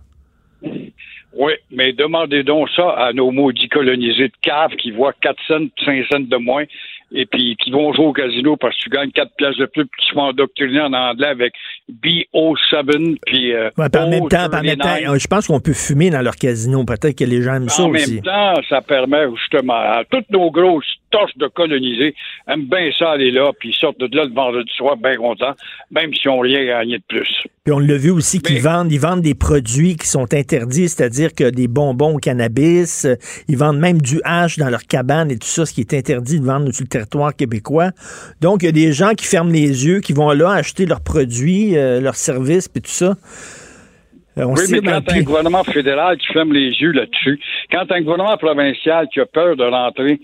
Oui, 1.41 1.53
mais 1.71 1.91
demandez 1.91 2.43
donc 2.43 2.69
ça 2.75 2.91
à 2.91 3.13
nos 3.13 3.31
maudits 3.31 3.67
colonisés 3.67 4.27
de 4.27 4.33
cave 4.43 4.75
qui 4.75 4.91
voient 4.91 5.13
4 5.23 5.35
cents, 5.47 5.65
5 5.83 6.05
cents 6.11 6.19
de 6.19 6.37
moins 6.37 6.65
et 7.11 7.25
puis 7.25 7.57
qui 7.57 7.71
vont 7.71 7.91
jouer 7.93 8.05
au 8.05 8.13
casino 8.13 8.57
parce 8.57 8.77
que 8.77 8.83
tu 8.83 8.89
gagnes 8.91 9.09
4 9.09 9.31
pièces 9.37 9.57
de 9.57 9.65
plus 9.65 9.87
puis 9.87 10.05
tu 10.07 10.15
vas 10.15 10.21
endoctriner 10.21 10.81
en 10.81 10.93
anglais 10.93 11.29
avec 11.29 11.53
BO7 11.91 13.17
puis 13.25 13.53
euh, 13.53 13.71
ouais, 13.75 13.97
en 13.97 14.09
même 14.11 14.27
temps, 14.27 14.45
en 14.53 14.61
même 14.61 14.77
temps, 14.77 15.17
je 15.17 15.27
pense 15.27 15.47
qu'on 15.47 15.59
peut 15.59 15.73
fumer 15.73 16.11
dans 16.11 16.21
leur 16.21 16.35
casino. 16.35 16.85
Peut-être 16.85 17.17
que 17.17 17.23
les 17.23 17.41
gens 17.41 17.55
aiment 17.55 17.69
ça 17.69 17.85
aussi. 17.85 18.11
En 18.11 18.13
même 18.13 18.21
temps, 18.21 18.61
ça 18.69 18.81
permet 18.81 19.25
justement 19.35 19.73
à 19.73 20.03
toutes 20.11 20.29
nos 20.29 20.51
grosses 20.51 20.85
torches 21.09 21.35
de 21.37 21.47
colonisés 21.47 22.13
aiment 22.47 22.67
bien 22.67 22.91
ça 22.99 23.13
aller 23.13 23.31
là 23.31 23.51
puis 23.59 23.69
ils 23.69 23.75
sortent 23.75 23.99
de 23.99 24.15
là 24.15 24.25
le 24.25 24.33
vendredi 24.33 24.71
soir 24.75 24.95
bien 24.95 25.15
contents, 25.15 25.55
même 25.89 26.13
s'ils 26.13 26.29
n'ont 26.29 26.39
rien 26.39 26.63
gagné 26.65 26.99
de 26.99 27.03
plus. 27.07 27.47
Puis 27.63 27.71
on 27.71 27.77
l'a 27.77 27.95
vu 27.95 28.09
aussi 28.09 28.41
qu'ils 28.41 28.59
vendent, 28.59 28.91
ils 28.91 28.99
vendent 28.99 29.21
des 29.21 29.35
produits 29.35 29.95
qui 29.95 30.07
sont 30.07 30.33
interdits, 30.33 30.89
c'est-à-dire 30.89 31.31
que 31.31 31.47
des 31.47 31.67
bonbons 31.67 32.15
au 32.15 32.17
cannabis, 32.17 33.05
ils 33.47 33.55
vendent 33.55 33.77
même 33.77 34.01
du 34.01 34.19
hache 34.23 34.57
dans 34.57 34.67
leur 34.67 34.81
cabane 34.81 35.29
et 35.29 35.37
tout 35.37 35.47
ça, 35.47 35.67
ce 35.67 35.71
qui 35.71 35.81
est 35.81 35.93
interdit 35.93 36.39
de 36.39 36.45
vendre 36.45 36.71
sur 36.71 36.83
le 36.83 36.87
territoire 36.87 37.35
québécois. 37.35 37.91
Donc 38.41 38.63
il 38.63 38.65
y 38.65 38.69
a 38.69 38.71
des 38.71 38.93
gens 38.93 39.11
qui 39.11 39.27
ferment 39.27 39.51
les 39.51 39.85
yeux, 39.85 39.99
qui 39.99 40.11
vont 40.11 40.31
là 40.31 40.53
acheter 40.53 40.87
leurs 40.87 41.03
produits, 41.03 41.77
euh, 41.77 42.01
leurs 42.01 42.15
services, 42.15 42.67
puis 42.67 42.81
tout 42.81 42.89
ça. 42.89 43.13
Euh, 44.39 44.45
oui, 44.45 44.61
mais 44.71 44.81
quand 44.81 45.11
un 45.11 45.21
gouvernement 45.21 45.63
fédéral 45.63 46.17
qui 46.17 46.33
ferme 46.33 46.53
les 46.53 46.71
yeux 46.71 46.93
là-dessus, 46.93 47.39
quand 47.71 47.91
un 47.91 48.01
gouvernement 48.01 48.37
provincial 48.37 49.07
qui 49.13 49.19
a 49.19 49.27
peur 49.27 49.55
de 49.55 49.65
rentrer 49.65 50.19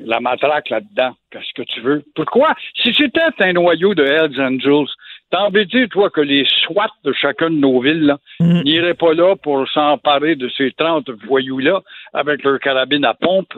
la 0.00 0.20
matraque 0.20 0.68
là-dedans, 0.68 1.14
qu'est-ce 1.30 1.54
que 1.54 1.62
tu 1.62 1.80
veux? 1.80 2.04
Pourquoi? 2.14 2.54
Si 2.82 2.92
c'était 2.92 3.20
un 3.38 3.52
noyau 3.54 3.94
de 3.94 4.04
Hells 4.04 4.38
Angels, 4.38 4.88
T'as 5.34 5.46
envie 5.46 5.66
de 5.66 5.70
dire, 5.70 5.88
toi, 5.88 6.10
que 6.10 6.20
les 6.20 6.46
SWAT 6.64 6.90
de 7.02 7.12
chacune 7.12 7.56
de 7.56 7.60
nos 7.60 7.80
villes 7.80 8.14
mhm. 8.38 8.62
n'iraient 8.62 8.94
pas 8.94 9.14
là 9.14 9.34
pour 9.34 9.68
s'emparer 9.68 10.36
de 10.36 10.48
ces 10.56 10.70
30 10.78 11.10
voyous-là 11.26 11.80
avec 12.12 12.44
leur 12.44 12.60
carabine 12.60 13.04
à 13.04 13.14
pompe? 13.14 13.52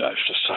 Euh, 0.00 0.08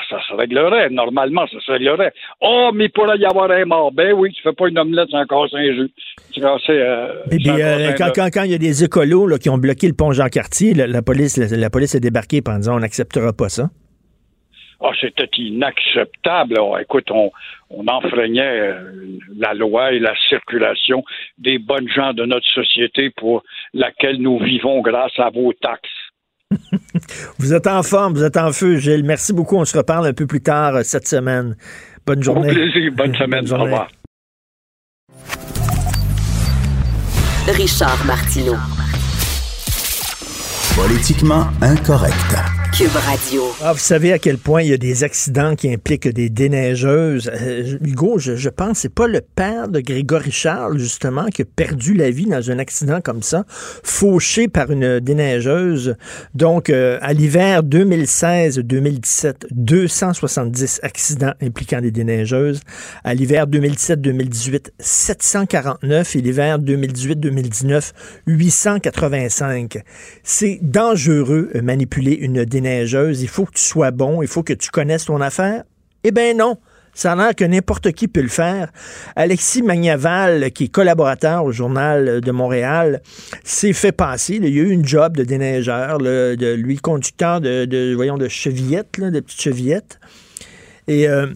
ça, 0.10 0.18
se 0.30 0.34
réglerait. 0.34 0.90
Normalement, 0.90 1.46
ça 1.48 1.60
se 1.60 1.74
réglerait. 1.74 2.14
Oh, 2.40 2.72
mais 2.74 2.86
il 2.86 2.90
pourrait 2.90 3.18
y 3.18 3.26
avoir 3.26 3.52
un 3.52 3.66
mort. 3.66 3.92
Ben 3.92 4.14
oui, 4.14 4.32
tu 4.32 4.42
fais 4.42 4.54
pas 4.54 4.70
une 4.70 4.80
omelette 4.80 5.10
sans 5.10 5.26
casser 5.26 5.58
un 5.58 5.74
jus. 5.74 5.92
Tu 6.32 6.42
euh, 6.42 6.58
euh, 6.70 7.92
quand, 7.98 8.44
il 8.44 8.52
y 8.52 8.56
a 8.56 8.58
des 8.58 8.84
écolos 8.86 9.28
qui 9.40 9.50
ont 9.50 9.58
bloqué 9.58 9.88
le 9.88 9.94
pont 9.94 10.14
Jean-Cartier, 10.14 10.74
la, 10.74 11.02
police, 11.02 11.38
la, 11.38 11.70
police 11.70 11.96
est 11.96 12.00
débarquée 12.00 12.42
en 12.48 12.56
disant 12.60 12.78
on 12.78 12.80
n'acceptera 12.80 13.34
pas 13.34 13.50
ça. 13.50 13.70
Ah, 14.84 14.92
c'était 15.00 15.30
inacceptable. 15.38 16.56
écoute, 16.82 17.12
on, 17.12 17.32
enfreignait 17.88 18.42
euh, 18.42 19.20
la 19.38 19.54
loi 19.54 19.94
et 19.94 20.00
la 20.00 20.14
circulation 20.28 21.04
des 21.38 21.60
bonnes 21.60 21.88
gens 21.88 22.14
de 22.14 22.26
notre 22.26 22.48
société 22.48 23.12
pour 23.12 23.44
laquelle 23.74 24.18
nous 24.18 24.40
vivons 24.40 24.82
grâce 24.82 25.18
à 25.20 25.30
vos 25.30 25.54
taxes. 25.54 25.90
vous 27.40 27.54
êtes 27.54 27.68
en 27.68 27.84
forme, 27.84 28.14
vous 28.14 28.24
êtes 28.24 28.38
en 28.38 28.52
feu, 28.52 28.78
Gilles. 28.78 29.06
Merci 29.06 29.34
beaucoup. 29.34 29.58
On 29.58 29.66
se 29.66 29.78
reparle 29.78 30.08
un 30.08 30.14
peu 30.14 30.28
plus 30.28 30.42
tard 30.42 30.76
euh, 30.76 30.84
cette 30.84 31.08
semaine. 31.08 31.56
Bonne 32.06 32.24
journée. 32.24 32.50
Au 32.50 32.54
plaisir. 32.54 32.92
Bonne 32.94 33.16
semaine. 33.16 33.46
Bonne 33.46 33.62
Au 33.62 33.64
revoir. 33.64 33.88
Richard 37.48 38.06
Martineau. 38.06 38.56
Politiquement 40.76 41.48
incorrect. 41.62 42.61
Ah, 43.64 43.74
vous 43.74 43.80
savez 43.80 44.14
à 44.14 44.18
quel 44.18 44.38
point 44.38 44.62
il 44.62 44.70
y 44.70 44.74
a 44.74 44.78
des 44.78 45.04
accidents 45.04 45.56
qui 45.56 45.72
impliquent 45.72 46.08
des 46.08 46.30
déneigeuses. 46.30 47.30
Euh, 47.30 47.78
Hugo, 47.82 48.18
je, 48.18 48.50
pense 48.50 48.72
que 48.72 48.78
c'est 48.78 48.94
pas 48.94 49.08
le 49.08 49.20
père 49.22 49.68
de 49.68 49.82
Grégory 49.82 50.32
Charles, 50.32 50.80
justement, 50.80 51.26
qui 51.26 51.42
a 51.42 51.46
perdu 51.46 51.94
la 51.94 52.10
vie 52.10 52.28
dans 52.28 52.50
un 52.50 52.60
accident 52.60 53.02
comme 53.02 53.24
ça, 53.24 53.44
fauché 53.84 54.48
par 54.48 54.72
une 54.72 55.00
déneigeuse. 55.02 55.96
Donc, 56.34 56.70
euh, 56.70 56.98
à 57.02 57.12
l'hiver 57.12 57.64
2016-2017, 57.64 59.48
270 59.52 60.80
accidents 60.82 61.34
impliquant 61.42 61.82
des 61.82 61.92
déneigeuses. 61.92 62.62
À 63.04 63.14
l'hiver 63.14 63.48
2017-2018, 63.48 64.72
749. 64.80 66.16
Et 66.16 66.22
l'hiver 66.22 66.58
2018-2019, 66.60 67.92
885. 68.28 69.84
C'est 70.24 70.60
dangereux 70.62 71.50
euh, 71.54 71.62
manipuler 71.62 72.14
une 72.14 72.46
déneigeuse 72.46 72.61
il 72.66 73.28
faut 73.28 73.46
que 73.46 73.54
tu 73.54 73.64
sois 73.64 73.92
bon, 73.92 74.22
il 74.22 74.28
faut 74.28 74.44
que 74.44 74.54
tu 74.54 74.70
connaisses 74.70 75.06
ton 75.06 75.22
affaire. 75.22 75.64
Eh 76.04 76.12
bien 76.12 76.34
non. 76.34 76.58
Ça 76.94 77.14
a 77.14 77.16
l'air 77.16 77.36
que 77.36 77.46
n'importe 77.46 77.94
qui 77.94 78.08
peut 78.08 78.22
le 78.22 78.28
faire. 78.28 78.70
Alexis 79.16 79.62
Magnaval, 79.62 80.52
qui 80.52 80.66
est 80.66 80.68
collaborateur 80.68 81.46
au 81.46 81.52
Journal 81.52 82.20
de 82.20 82.32
Montréal, 82.32 83.02
s'est 83.46 83.74
fait 83.74 83.94
passer. 83.94 84.36
il 84.36 84.50
y 84.54 84.60
a 84.60 84.64
eu 84.64 84.72
une 84.72 84.86
job 84.86 85.16
de 85.16 85.24
déneigeur, 85.24 86.00
de 86.00 86.54
lui, 86.54 86.78
conducteur 86.78 87.40
de, 87.40 87.94
voyons, 87.96 88.18
de 88.18 88.28
chevillettes, 88.28 89.00
de 89.00 89.20
petites 89.22 89.42
chevillettes. 89.42 90.00
Et 90.88 91.08
euh, 91.08 91.28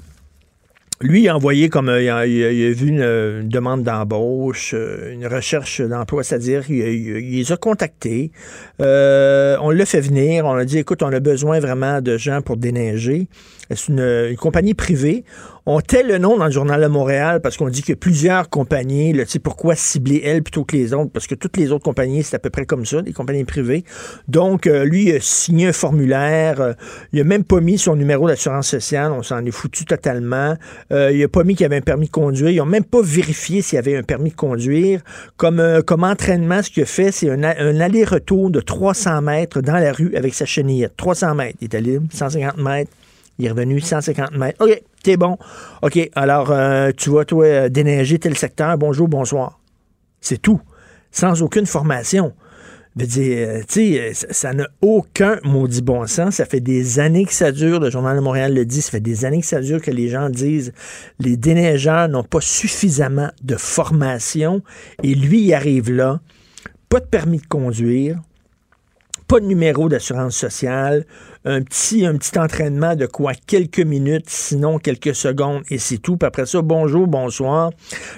lui, 1.01 1.23
il 1.23 1.29
a 1.29 1.35
envoyé 1.35 1.67
comme 1.67 1.89
euh, 1.89 2.01
il, 2.01 2.09
a, 2.09 2.71
vu 2.71 2.87
une, 2.87 3.49
demande 3.49 3.83
d'embauche, 3.83 4.73
euh, 4.73 5.11
une 5.11 5.27
recherche 5.27 5.81
d'emploi, 5.81 6.23
c'est-à-dire 6.23 6.63
il, 6.69 7.37
les 7.37 7.51
a 7.51 7.57
contactés. 7.57 8.31
Euh, 8.79 9.57
on 9.61 9.71
l'a 9.71 9.85
fait 9.85 9.99
venir, 9.99 10.45
on 10.45 10.53
a 10.53 10.63
dit 10.63 10.77
écoute, 10.77 11.03
on 11.03 11.11
a 11.11 11.19
besoin 11.19 11.59
vraiment 11.59 12.01
de 12.01 12.17
gens 12.17 12.41
pour 12.41 12.55
déneiger. 12.55 13.27
C'est 13.69 13.87
une, 13.87 14.35
compagnie 14.37 14.73
privée. 14.73 15.23
On 15.67 15.81
tait 15.81 16.03
le 16.03 16.19
nom 16.19 16.37
dans 16.37 16.45
le 16.45 16.51
journal 16.51 16.79
de 16.79 16.87
Montréal 16.87 17.41
parce 17.41 17.57
qu'on 17.57 17.69
dit 17.69 17.81
que 17.81 17.93
plusieurs 17.93 18.49
compagnies. 18.49 19.13
tu 19.13 19.25
sais, 19.25 19.39
pourquoi 19.39 19.75
cibler 19.75 20.21
elle 20.23 20.43
plutôt 20.43 20.63
que 20.63 20.75
les 20.75 20.93
autres? 20.93 21.11
Parce 21.11 21.25
que 21.25 21.33
toutes 21.33 21.57
les 21.57 21.71
autres 21.71 21.83
compagnies, 21.83 22.21
c'est 22.21 22.35
à 22.35 22.39
peu 22.39 22.51
près 22.51 22.67
comme 22.67 22.85
ça, 22.85 23.01
des 23.01 23.13
compagnies 23.13 23.45
privées. 23.45 23.83
Donc, 24.27 24.67
euh, 24.67 24.85
lui, 24.85 25.05
il 25.05 25.15
a 25.15 25.19
signé 25.19 25.67
un 25.67 25.73
formulaire. 25.73 26.61
Euh, 26.61 26.73
il 27.13 27.21
a 27.21 27.23
même 27.23 27.43
pas 27.43 27.61
mis 27.61 27.79
son 27.79 27.95
numéro 27.95 28.27
d'assurance 28.27 28.67
sociale. 28.67 29.11
On 29.11 29.23
s'en 29.23 29.43
est 29.43 29.51
foutu 29.51 29.85
totalement. 29.85 30.55
Euh, 30.91 31.11
il 31.11 31.23
a 31.23 31.27
pas 31.27 31.43
mis 31.43 31.55
qu'il 31.55 31.65
avait 31.65 31.77
un 31.77 31.81
permis 31.81 32.05
de 32.05 32.11
conduire. 32.11 32.51
Ils 32.51 32.61
ont 32.61 32.67
même 32.67 32.83
pas 32.83 33.01
vérifié 33.01 33.63
s'il 33.63 33.79
avait 33.79 33.97
un 33.97 34.03
permis 34.03 34.29
de 34.29 34.35
conduire. 34.35 35.01
Comme, 35.35 35.81
comme 35.87 36.03
entraînement, 36.03 36.61
ce 36.61 36.69
qu'il 36.69 36.83
a 36.83 36.85
fait, 36.85 37.11
c'est 37.11 37.31
un, 37.31 37.43
un 37.43 37.79
aller-retour 37.79 38.51
de 38.51 38.59
300 38.59 39.23
mètres 39.23 39.61
dans 39.61 39.77
la 39.77 39.91
rue 39.91 40.15
avec 40.15 40.35
sa 40.35 40.45
chenillette. 40.45 40.93
300 40.95 41.33
mètres. 41.33 41.57
Il 41.61 41.65
est 41.65 41.75
allé 41.75 41.99
150 42.11 42.57
mètres. 42.57 42.91
Il 43.37 43.45
est 43.45 43.49
revenu 43.49 43.79
150 43.79 44.31
mètres. 44.37 44.63
OK, 44.63 44.81
t'es 45.03 45.17
bon. 45.17 45.37
OK, 45.81 46.09
alors 46.15 46.51
euh, 46.51 46.91
tu 46.95 47.09
vas, 47.09 47.25
toi, 47.25 47.45
euh, 47.45 47.69
déneiger 47.69 48.17
tel 48.17 48.37
secteur. 48.37 48.77
Bonjour, 48.77 49.07
bonsoir. 49.07 49.59
C'est 50.21 50.41
tout. 50.41 50.61
Sans 51.11 51.41
aucune 51.41 51.65
formation. 51.65 52.33
Je 52.97 53.05
dire, 53.05 53.47
euh, 53.49 53.61
tu 53.67 53.97
sais, 54.13 54.13
ça 54.13 54.53
n'a 54.53 54.67
aucun 54.81 55.37
maudit 55.43 55.81
bon 55.81 56.07
sens. 56.07 56.35
Ça 56.35 56.45
fait 56.45 56.61
des 56.61 56.99
années 56.99 57.25
que 57.25 57.33
ça 57.33 57.51
dure. 57.51 57.81
Le 57.81 57.89
Journal 57.89 58.15
de 58.15 58.21
Montréal 58.21 58.53
le 58.53 58.65
dit. 58.65 58.81
Ça 58.81 58.91
fait 58.91 59.01
des 59.01 59.25
années 59.25 59.41
que 59.41 59.47
ça 59.47 59.59
dure 59.59 59.81
que 59.81 59.91
les 59.91 60.07
gens 60.07 60.29
disent 60.29 60.71
les 61.19 61.35
déneigeurs 61.35 62.07
n'ont 62.07 62.23
pas 62.23 62.39
suffisamment 62.39 63.31
de 63.43 63.57
formation. 63.57 64.61
Et 65.03 65.13
lui, 65.13 65.41
il 65.41 65.53
arrive 65.53 65.91
là. 65.91 66.21
Pas 66.87 67.01
de 67.01 67.05
permis 67.05 67.39
de 67.39 67.47
conduire. 67.47 68.17
Pas 69.27 69.41
de 69.41 69.45
numéro 69.45 69.89
d'assurance 69.89 70.37
sociale 70.37 71.05
un 71.45 71.61
petit, 71.61 72.05
un 72.05 72.17
petit 72.17 72.37
entraînement 72.39 72.95
de 72.95 73.05
quoi? 73.05 73.33
Quelques 73.47 73.79
minutes, 73.79 74.29
sinon 74.29 74.79
quelques 74.79 75.15
secondes, 75.15 75.61
et 75.69 75.77
c'est 75.77 75.99
tout. 75.99 76.17
Puis 76.17 76.27
après 76.27 76.45
ça, 76.47 76.61
bonjour, 76.61 77.07
bonsoir. 77.07 77.71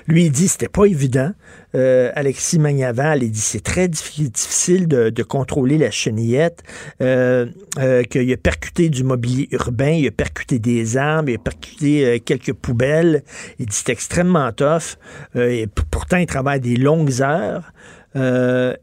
Lui, 0.07 0.25
il 0.25 0.31
dit 0.31 0.47
c'était 0.47 0.69
pas 0.69 0.85
évident. 0.85 1.31
Euh, 1.75 2.11
Alexis 2.15 2.57
Magnaval, 2.57 3.23
il 3.23 3.31
dit 3.31 3.39
c'est 3.39 3.63
très 3.63 3.89
difficile 3.89 4.87
de, 4.87 5.23
contrôler 5.23 5.77
la 5.77 5.91
chenillette, 5.91 6.63
euh, 7.01 7.47
euh, 7.79 8.03
qu'il 8.03 8.31
a 8.31 8.37
percuté 8.37 8.89
du 8.89 9.03
mobilier 9.03 9.49
urbain, 9.51 9.91
il 9.91 10.07
a 10.07 10.11
percuté 10.11 10.57
des 10.57 10.95
arbres, 10.95 11.29
il 11.29 11.35
a 11.35 11.39
percuté 11.39 12.21
quelques 12.25 12.53
poubelles. 12.53 13.23
Il 13.59 13.65
dit 13.65 13.75
c'est 13.75 13.91
extrêmement 13.91 14.51
tough. 14.53 14.97
et 15.35 15.67
pourtant, 15.91 16.17
il 16.17 16.25
travaille 16.25 16.61
des 16.61 16.77
longues 16.77 17.21
heures. 17.21 17.73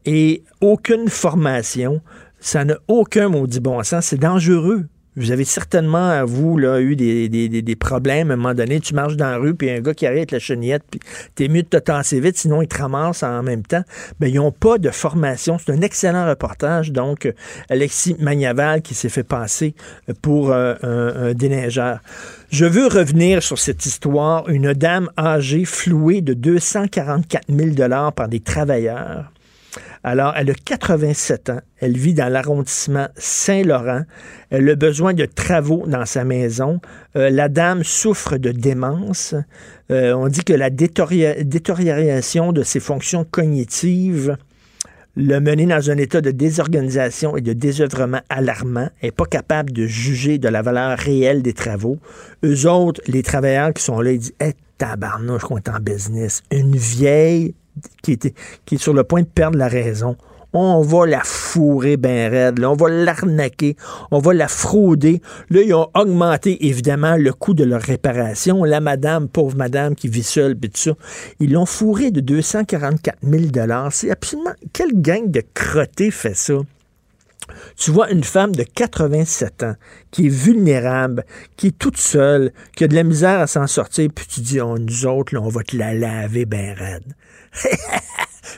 et 0.05 0.43
aucune 0.61 1.09
formation. 1.09 2.03
Ça 2.45 2.63
n'a 2.67 2.77
aucun 2.89 3.31
maudit 3.31 3.59
bon 3.59 3.83
sens. 3.83 4.05
C'est 4.05 4.21
dangereux. 4.21 4.85
Vous 5.17 5.31
avez 5.31 5.47
certainement, 5.47 6.23
vous, 6.27 6.59
là, 6.59 6.79
eu 6.79 6.95
des, 6.95 7.31
des, 7.31 7.49
des, 7.49 7.77
problèmes. 7.77 8.31
À 8.31 8.35
un 8.35 8.37
moment 8.37 8.53
donné, 8.53 8.81
tu 8.81 8.93
marches 8.93 9.17
dans 9.17 9.31
la 9.31 9.39
rue, 9.39 9.55
puis 9.55 9.71
un 9.71 9.81
gars 9.81 9.95
qui 9.95 10.05
arrive 10.05 10.19
avec 10.19 10.31
la 10.31 10.41
chenillette, 10.41 10.83
puis 10.91 11.01
t'es 11.35 11.49
mieux 11.49 11.63
de 11.63 11.69
te 11.69 11.79
tasser 11.79 12.21
vite, 12.21 12.37
sinon 12.37 12.61
il 12.61 12.69
te 12.69 12.77
ramasse 12.77 13.23
en 13.23 13.43
même 13.43 13.63
temps. 13.63 13.83
Ben, 14.21 14.27
ils 14.27 14.35
n'ont 14.35 14.53
pas 14.53 14.77
de 14.77 14.91
formation. 14.91 15.57
C'est 15.57 15.73
un 15.73 15.81
excellent 15.81 16.29
reportage, 16.29 16.93
donc, 16.93 17.33
Alexis 17.71 18.15
Magnaval 18.19 18.83
qui 18.83 18.93
s'est 18.93 19.09
fait 19.09 19.25
passer 19.25 19.75
pour 20.21 20.53
euh, 20.53 20.75
un, 20.83 21.29
un 21.29 21.33
déneigeur. 21.33 22.01
Je 22.51 22.67
veux 22.67 22.89
revenir 22.89 23.43
sur 23.43 23.59
cette 23.59 23.87
histoire. 23.87 24.51
Une 24.51 24.75
dame 24.75 25.09
âgée 25.17 25.65
flouée 25.65 26.21
de 26.21 26.35
244 26.35 27.45
000 27.49 28.11
par 28.15 28.29
des 28.29 28.41
travailleurs 28.41 29.33
alors, 30.07 30.35
elle 30.37 30.51
a 30.51 30.55
87 30.55 31.49
ans. 31.49 31.61
Elle 31.81 31.97
vit 31.97 32.13
dans 32.13 32.31
l'arrondissement 32.31 33.09
Saint-Laurent. 33.17 34.03
Elle 34.51 34.69
a 34.69 34.75
besoin 34.75 35.15
de 35.15 35.25
travaux 35.25 35.85
dans 35.87 36.05
sa 36.05 36.25
maison. 36.25 36.79
Euh, 37.17 37.31
la 37.31 37.49
dame 37.49 37.83
souffre 37.83 38.37
de 38.37 38.53
démence. 38.53 39.35
Euh, 39.91 40.13
on 40.13 40.29
dit 40.29 40.45
que 40.45 40.53
la 40.53 40.69
détérioration 40.69 42.53
de 42.53 42.63
ses 42.63 42.81
fonctions 42.81 43.25
cognitives 43.25 44.37
l'a 45.17 45.41
menée 45.41 45.65
dans 45.65 45.91
un 45.91 45.97
état 45.97 46.21
de 46.21 46.33
désorganisation 46.33 47.39
et 47.39 47.41
de 47.41 47.55
désœuvrement 47.55 48.21
alarmant. 48.29 48.91
Elle 49.01 49.09
n'est 49.09 49.13
pas 49.13 49.25
capable 49.25 49.73
de 49.73 49.87
juger 49.87 50.37
de 50.37 50.49
la 50.49 50.61
valeur 50.61 50.99
réelle 50.99 51.41
des 51.41 51.55
travaux. 51.55 51.97
Eux 52.45 52.69
autres, 52.69 53.01
les 53.07 53.23
travailleurs 53.23 53.73
qui 53.73 53.83
sont 53.83 54.01
là, 54.03 54.13
ils 54.13 54.19
disent 54.19 54.35
hey, 54.39 54.53
tabarnouche 54.77 55.45
qu'on 55.45 55.57
est 55.57 55.69
en 55.71 55.81
business. 55.81 56.43
Une 56.51 56.77
vieille 56.77 57.55
qui 58.03 58.13
est, 58.13 58.77
sur 58.77 58.95
le 58.95 59.05
point 59.05 59.23
de 59.23 59.27
perdre 59.27 59.59
la 59.59 59.69
raison. 59.69 60.17
On 60.57 60.83
va 60.83 61.05
la 61.05 61.23
fourrer 61.25 61.97
bien 61.97 62.29
raide, 62.29 62.63
on 62.63 62.77
va 62.77 62.89
l'arnaquer, 62.89 63.77
on 64.13 64.21
va 64.21 64.33
la 64.35 64.47
frauder. 64.47 65.21
Là, 65.51 65.63
ils 65.63 65.75
ont 65.75 65.89
augmenté 65.97 66.69
évidemment 66.69 67.17
le 67.17 67.33
coût 67.33 67.55
de 67.55 67.65
leur 67.65 67.83
réparation. 67.83 68.63
La 68.63 68.79
madame, 68.79 69.29
pauvre 69.29 69.57
madame 69.57 69.97
qui 69.97 70.07
vit 70.07 70.23
seule, 70.23 70.55
puis 70.55 70.71
tout 70.71 70.81
ça, 70.81 70.93
ils 71.41 71.53
l'ont 71.53 71.67
fourré 71.67 72.13
de 72.13 72.21
244 72.21 73.19
000 73.25 73.43
C'est 73.91 74.13
absolument... 74.13 74.53
Quelle 74.73 74.93
gang 74.95 75.29
de 75.29 75.43
crottés 75.55 76.13
fait 76.13 76.37
ça? 76.37 76.55
Tu 77.77 77.91
vois 77.91 78.11
une 78.11 78.25
femme 78.25 78.55
de 78.55 78.63
87 78.63 79.63
ans 79.63 79.75
qui 80.11 80.27
est 80.27 80.31
vulnérable, 80.31 81.25
qui 81.57 81.69
est 81.69 81.79
toute 81.79 81.99
seule, 81.99 82.53
qui 82.77 82.85
a 82.85 82.89
de 82.89 82.95
la 82.95 83.03
misère 83.03 83.41
à 83.41 83.47
s'en 83.47 83.67
sortir, 83.67 84.09
puis 84.15 84.27
tu 84.27 84.41
dis, 84.41 84.61
oh, 84.61 84.79
nous 84.79 85.07
autres, 85.07 85.35
là, 85.35 85.41
on 85.43 85.49
va 85.49 85.63
te 85.63 85.77
la 85.77 85.95
laver 85.95 86.45
bien 86.45 86.75
raide. 86.75 87.15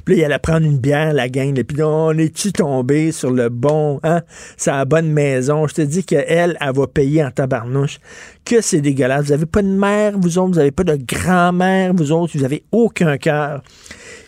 puis 0.04 0.16
là, 0.16 0.20
il 0.20 0.24
allait 0.24 0.38
prendre 0.38 0.66
une 0.66 0.78
bière, 0.78 1.12
la 1.12 1.28
gang. 1.28 1.58
Et 1.58 1.64
puis 1.64 1.82
on 1.82 2.12
est-tu 2.12 2.52
tombé 2.52 3.12
sur 3.12 3.30
le 3.30 3.48
bon, 3.48 4.00
hein? 4.02 4.22
Sa 4.56 4.84
bonne 4.84 5.10
maison. 5.10 5.66
Je 5.66 5.74
te 5.74 5.82
dis 5.82 6.04
qu'elle, 6.04 6.24
elle, 6.28 6.56
elle 6.60 6.74
va 6.74 6.86
payer 6.86 7.24
en 7.24 7.30
tabarnouche. 7.30 7.98
Que 8.44 8.60
c'est 8.60 8.80
dégueulasse. 8.80 9.26
Vous 9.26 9.30
n'avez 9.30 9.46
pas 9.46 9.62
de 9.62 9.68
mère, 9.68 10.18
vous 10.18 10.38
autres. 10.38 10.52
Vous 10.52 10.58
n'avez 10.58 10.70
pas 10.70 10.84
de 10.84 10.96
grand-mère, 10.96 11.92
vous 11.94 12.12
autres. 12.12 12.32
Vous 12.36 12.42
n'avez 12.42 12.64
aucun 12.72 13.18
cœur. 13.18 13.62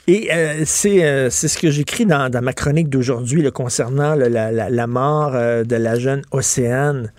Et 0.09 0.31
euh, 0.33 0.65
euh, 0.87 1.29
c'est 1.31 1.49
ce 1.49 1.59
que 1.59 1.71
j'écris 1.71 2.07
dans, 2.07 2.31
ma 2.43 2.55
chronique 2.55 2.89
d'aujourd'hui 2.89 3.45
concernant 3.53 4.15
la, 4.15 4.31
la, 4.31 4.71
la, 4.71 4.87
mort 4.87 5.33
euh, 5.35 5.65
de 5.65 5.77
la 5.77 5.99
jeune 5.99 6.23
Océane. 6.31 7.13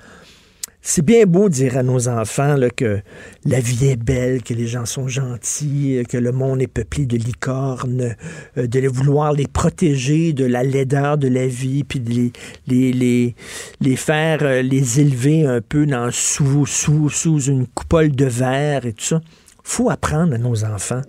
C'est 0.81 1.05
bien 1.05 1.25
beau 1.27 1.49
dire 1.49 1.77
à 1.77 1.83
nos 1.83 2.07
enfants 2.07 2.55
que 2.75 2.99
la 3.45 3.59
vie 3.59 3.89
est 3.89 3.95
belle, 3.95 4.41
que 4.41 4.55
les 4.55 4.65
gens 4.65 4.87
sont 4.87 5.07
gentils, 5.07 6.01
que 6.09 6.17
le 6.17 6.31
monde 6.31 6.63
est 6.63 6.67
peuplé 6.67 7.05
de 7.05 7.15
licornes, 7.15 8.15
de 8.55 8.87
vouloir 8.87 9.33
les 9.33 9.45
protéger 9.45 10.33
de 10.33 10.45
la 10.45 10.63
laideur 10.63 11.19
de 11.19 11.27
la 11.27 11.45
vie, 11.45 11.83
puis 11.83 11.99
de 11.99 12.09
les, 12.09 12.31
les, 12.65 12.91
les, 12.93 13.35
les 13.81 13.95
faire 13.97 14.63
les 14.63 14.99
élever 14.99 15.45
un 15.45 15.61
peu 15.61 15.85
dans, 15.85 16.09
sous, 16.11 16.65
sous, 16.65 17.09
sous 17.09 17.39
une 17.41 17.67
coupole 17.67 18.15
de 18.15 18.25
verre 18.25 18.87
et 18.87 18.93
tout 18.93 19.05
ça. 19.05 19.21
faut 19.63 19.91
apprendre 19.91 20.33
à 20.33 20.37
nos 20.39 20.63
enfants 20.63 21.01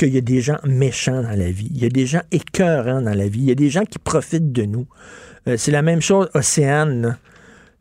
qu'il 0.00 0.14
y 0.14 0.18
a 0.18 0.22
des 0.22 0.40
gens 0.40 0.56
méchants 0.64 1.22
dans 1.22 1.36
la 1.36 1.50
vie, 1.50 1.68
il 1.74 1.82
y 1.82 1.84
a 1.84 1.90
des 1.90 2.06
gens 2.06 2.22
écœurants 2.32 3.02
dans 3.02 3.14
la 3.14 3.28
vie, 3.28 3.40
il 3.40 3.48
y 3.48 3.52
a 3.52 3.54
des 3.54 3.68
gens 3.68 3.84
qui 3.84 3.98
profitent 3.98 4.52
de 4.52 4.62
nous. 4.62 4.86
Euh, 5.46 5.56
c'est 5.58 5.70
la 5.70 5.82
même 5.82 6.00
chose, 6.00 6.28
Océane. 6.34 7.18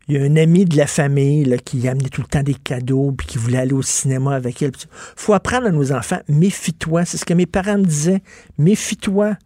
Il 0.08 0.16
y 0.16 0.20
a 0.20 0.24
un 0.24 0.36
ami 0.36 0.66
de 0.66 0.76
la 0.76 0.88
famille 0.88 1.56
qui 1.64 1.88
amenait 1.88 2.10
tout 2.10 2.22
le 2.22 2.28
temps 2.28 2.44
des 2.44 2.56
cadeaux 2.56 3.14
puis 3.16 3.28
qui 3.28 3.38
voulait 3.38 3.60
aller 3.60 3.74
au 3.74 3.84
cinéma 3.84 4.36
avec 4.36 4.62
elle. 4.62 4.72
faut 5.16 5.34
apprendre 5.34 5.68
à 5.68 5.72
nos 5.72 5.92
enfants, 5.92 6.20
méfie-toi. 6.28 7.06
C'est 7.06 7.18
ce 7.18 7.26
que 7.26 7.34
mes 7.34 7.46
parents 7.46 7.78
me 7.78 7.86
disaient. 7.86 8.22
Méfie-toi. 8.58 9.38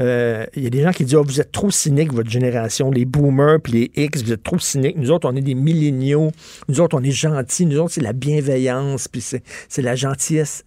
Euh, 0.00 0.44
il 0.54 0.64
y 0.64 0.66
a 0.66 0.70
des 0.70 0.82
gens 0.82 0.90
qui 0.90 1.04
disent 1.04 1.14
oh, 1.14 1.24
Vous 1.24 1.40
êtes 1.40 1.52
trop 1.52 1.70
cyniques, 1.70 2.12
votre 2.12 2.30
génération, 2.30 2.90
les 2.90 3.04
boomers 3.04 3.60
puis 3.62 3.72
les 3.94 4.04
X, 4.04 4.22
vous 4.22 4.32
êtes 4.32 4.42
trop 4.42 4.58
cyniques. 4.58 4.96
Nous 4.96 5.10
autres, 5.12 5.28
on 5.30 5.36
est 5.36 5.40
des 5.40 5.54
milléniaux. 5.54 6.30
Nous 6.68 6.80
autres, 6.80 6.98
on 6.98 7.02
est 7.02 7.10
gentils. 7.12 7.64
Nous 7.64 7.78
autres, 7.78 7.94
c'est 7.94 8.00
la 8.00 8.12
bienveillance 8.12 9.08
puis 9.08 9.20
c'est 9.20 9.82
la 9.82 9.94
gentillesse. 9.94 10.64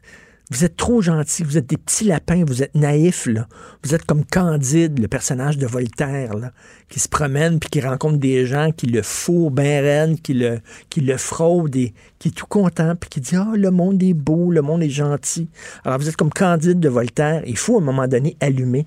Vous 0.52 0.66
êtes 0.66 0.76
trop 0.76 1.02
gentil, 1.02 1.44
vous 1.44 1.58
êtes 1.58 1.68
des 1.68 1.78
petits 1.78 2.04
lapins, 2.04 2.44
vous 2.46 2.62
êtes 2.62 2.76
naïfs, 2.76 3.26
là. 3.26 3.48
Vous 3.86 3.96
êtes 3.96 4.06
comme 4.06 4.26
Candide, 4.26 5.00
le 5.00 5.08
personnage 5.08 5.58
de 5.58 5.66
Voltaire, 5.66 6.36
là, 6.36 6.52
qui 6.90 7.00
se 7.00 7.08
promène 7.08 7.58
puis 7.58 7.70
qui 7.70 7.80
rencontre 7.80 8.18
des 8.18 8.46
gens 8.46 8.72
qui 8.72 8.88
le 8.88 9.02
font 9.02 9.50
ben 9.50 10.18
qui 10.18 10.34
le, 10.34 10.60
qui 10.90 11.00
le 11.00 11.16
fraudent 11.16 11.78
et 11.78 11.94
qui 12.20 12.28
est 12.28 12.32
tout 12.32 12.48
content 12.48 12.98
puis 12.98 13.10
qui 13.10 13.22
dit 13.22 13.38
Ah, 13.38 13.54
le 13.56 13.72
monde 13.72 14.04
est 14.04 14.14
beau, 14.14 14.52
le 14.52 14.62
monde 14.62 14.84
est 14.84 14.90
gentil. 14.90 15.48
Alors 15.86 16.00
vous 16.00 16.10
êtes 16.10 16.18
comme 16.18 16.34
Candide 16.34 16.82
de 16.82 16.90
Voltaire. 16.90 17.44
Il 17.48 17.58
faut 17.58 17.78
à 17.78 17.82
un 17.82 17.86
moment 17.86 18.10
donné 18.10 18.36
allumer. 18.42 18.86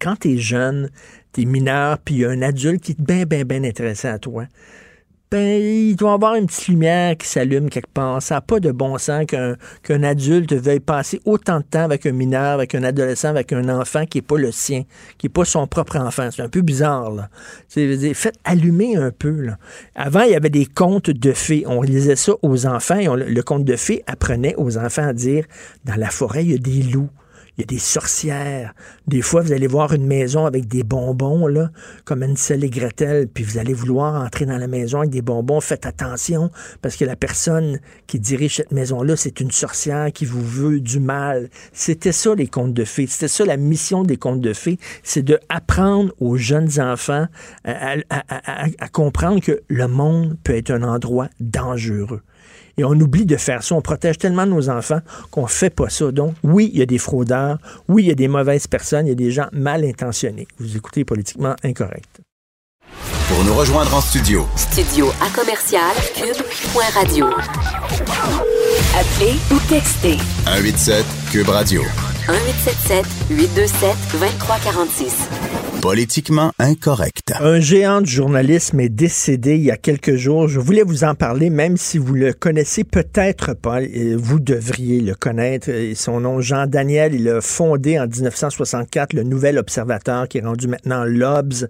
Quand 0.00 0.16
tu 0.16 0.32
es 0.32 0.38
jeune, 0.38 0.90
tu 1.32 1.42
es 1.42 1.44
mineur, 1.44 1.98
puis 1.98 2.16
il 2.16 2.20
y 2.22 2.24
a 2.24 2.30
un 2.30 2.42
adulte 2.42 2.82
qui 2.82 2.92
est 2.92 3.00
bien, 3.00 3.24
bien, 3.24 3.44
bien 3.44 3.62
intéressé 3.62 4.08
à 4.08 4.18
toi 4.18 4.46
il 5.36 5.96
doit 5.96 6.12
y 6.12 6.14
avoir 6.14 6.34
une 6.34 6.46
petite 6.46 6.68
lumière 6.68 7.16
qui 7.16 7.26
s'allume 7.26 7.68
quelque 7.68 7.92
part. 7.92 8.22
Ça 8.22 8.36
n'a 8.36 8.40
pas 8.40 8.60
de 8.60 8.72
bon 8.72 8.98
sens 8.98 9.24
qu'un 9.26 10.02
adulte 10.02 10.52
veuille 10.52 10.80
passer 10.80 11.20
autant 11.24 11.58
de 11.58 11.64
temps 11.64 11.84
avec 11.84 12.06
un 12.06 12.12
mineur, 12.12 12.54
avec 12.54 12.74
un 12.74 12.82
adolescent, 12.82 13.28
avec 13.28 13.52
un 13.52 13.68
enfant 13.68 14.06
qui 14.06 14.18
n'est 14.18 14.22
pas 14.22 14.38
le 14.38 14.52
sien, 14.52 14.84
qui 15.18 15.26
n'est 15.26 15.32
pas 15.32 15.44
son 15.44 15.66
propre 15.66 15.98
enfant. 15.98 16.28
C'est 16.30 16.42
un 16.42 16.48
peu 16.48 16.62
bizarre, 16.62 17.10
là. 17.10 17.28
Faites 17.68 18.38
allumer 18.44 18.96
un 18.96 19.10
peu, 19.10 19.30
là. 19.30 19.58
Avant, 19.94 20.22
il 20.22 20.32
y 20.32 20.36
avait 20.36 20.50
des 20.50 20.66
contes 20.66 21.10
de 21.10 21.32
fées. 21.32 21.64
On 21.66 21.82
lisait 21.82 22.16
ça 22.16 22.32
aux 22.42 22.66
enfants 22.66 22.98
et 22.98 23.06
le 23.06 23.42
conte 23.42 23.64
de 23.64 23.76
fées 23.76 24.02
apprenait 24.06 24.54
aux 24.56 24.78
enfants 24.78 25.08
à 25.08 25.12
dire, 25.12 25.44
dans 25.84 25.96
la 25.96 26.10
forêt, 26.10 26.44
il 26.44 26.52
y 26.52 26.54
a 26.54 26.58
des 26.58 26.82
loups 26.82 27.10
il 27.56 27.60
y 27.60 27.64
a 27.64 27.66
des 27.66 27.78
sorcières. 27.78 28.74
Des 29.06 29.22
fois, 29.22 29.42
vous 29.42 29.52
allez 29.52 29.66
voir 29.66 29.92
une 29.92 30.06
maison 30.06 30.46
avec 30.46 30.66
des 30.66 30.82
bonbons, 30.82 31.46
là, 31.46 31.70
comme 32.04 32.22
Ansel 32.22 32.64
et 32.64 32.70
Gretel, 32.70 33.28
puis 33.28 33.44
vous 33.44 33.58
allez 33.58 33.72
vouloir 33.72 34.20
entrer 34.20 34.44
dans 34.44 34.58
la 34.58 34.66
maison 34.66 34.98
avec 34.98 35.10
des 35.10 35.22
bonbons. 35.22 35.60
Faites 35.60 35.86
attention, 35.86 36.50
parce 36.82 36.96
que 36.96 37.04
la 37.04 37.16
personne 37.16 37.78
qui 38.06 38.18
dirige 38.18 38.56
cette 38.56 38.72
maison-là, 38.72 39.16
c'est 39.16 39.40
une 39.40 39.52
sorcière 39.52 40.12
qui 40.12 40.24
vous 40.24 40.44
veut 40.44 40.80
du 40.80 40.98
mal. 40.98 41.48
C'était 41.72 42.12
ça, 42.12 42.34
les 42.34 42.48
contes 42.48 42.74
de 42.74 42.84
fées. 42.84 43.06
C'était 43.06 43.28
ça, 43.28 43.44
la 43.44 43.56
mission 43.56 44.02
des 44.02 44.16
contes 44.16 44.40
de 44.40 44.52
fées. 44.52 44.78
C'est 45.02 45.22
de 45.22 45.38
apprendre 45.48 46.12
aux 46.18 46.36
jeunes 46.36 46.80
enfants 46.80 47.26
à, 47.64 47.96
à 48.10 48.88
comprendre 48.88 49.40
que 49.40 49.62
le 49.68 49.86
monde 49.86 50.36
peut 50.42 50.56
être 50.56 50.70
un 50.70 50.82
endroit 50.82 51.28
dangereux. 51.40 52.22
Et 52.76 52.84
on 52.84 52.92
oublie 52.92 53.26
de 53.26 53.36
faire 53.36 53.62
ça. 53.62 53.74
On 53.74 53.82
protège 53.82 54.18
tellement 54.18 54.46
nos 54.46 54.68
enfants 54.68 55.00
qu'on 55.30 55.46
fait 55.46 55.70
pas 55.70 55.88
ça. 55.88 56.10
Donc, 56.10 56.34
oui, 56.42 56.70
il 56.72 56.78
y 56.78 56.82
a 56.82 56.86
des 56.86 56.98
fraudeurs. 56.98 57.58
Oui, 57.88 58.04
il 58.04 58.08
y 58.08 58.12
a 58.12 58.14
des 58.14 58.28
mauvaises 58.28 58.66
personnes. 58.66 59.06
Il 59.06 59.10
y 59.10 59.12
a 59.12 59.16
des 59.16 59.30
gens 59.30 59.46
mal 59.52 59.84
intentionnés. 59.84 60.46
Vous 60.58 60.76
écoutez 60.76 61.04
politiquement 61.04 61.54
incorrect. 61.62 62.20
Pour 63.28 63.42
nous 63.44 63.54
rejoindre 63.54 63.94
en 63.94 64.00
studio. 64.00 64.46
Studio 64.54 65.08
à 65.20 65.30
commercial 65.30 65.94
cube.radio. 66.14 67.26
Appelez 68.94 69.34
ou 69.50 69.58
textez. 69.68 70.18
187 70.44 71.04
cube 71.32 71.48
radio. 71.48 71.82
1877 72.28 73.06
827 73.30 73.96
2346. 74.12 75.63
Politiquement 75.84 76.50
incorrect. 76.58 77.34
Un 77.40 77.60
géant 77.60 78.00
du 78.00 78.10
journalisme 78.10 78.80
est 78.80 78.88
décédé 78.88 79.56
il 79.56 79.64
y 79.64 79.70
a 79.70 79.76
quelques 79.76 80.16
jours. 80.16 80.48
Je 80.48 80.58
voulais 80.58 80.82
vous 80.82 81.04
en 81.04 81.14
parler, 81.14 81.50
même 81.50 81.76
si 81.76 81.98
vous 81.98 82.14
le 82.14 82.32
connaissez 82.32 82.84
peut-être 82.84 83.52
pas. 83.52 83.80
Vous 84.16 84.40
devriez 84.40 85.02
le 85.02 85.14
connaître. 85.14 85.70
Son 85.94 86.20
nom, 86.20 86.40
Jean 86.40 86.66
Daniel, 86.66 87.14
il 87.14 87.28
a 87.28 87.42
fondé 87.42 87.98
en 87.98 88.06
1964 88.06 89.12
le 89.12 89.24
Nouvel 89.24 89.58
Observateur, 89.58 90.26
qui 90.26 90.38
est 90.38 90.40
rendu 90.40 90.68
maintenant 90.68 91.04
l'Obs. 91.04 91.66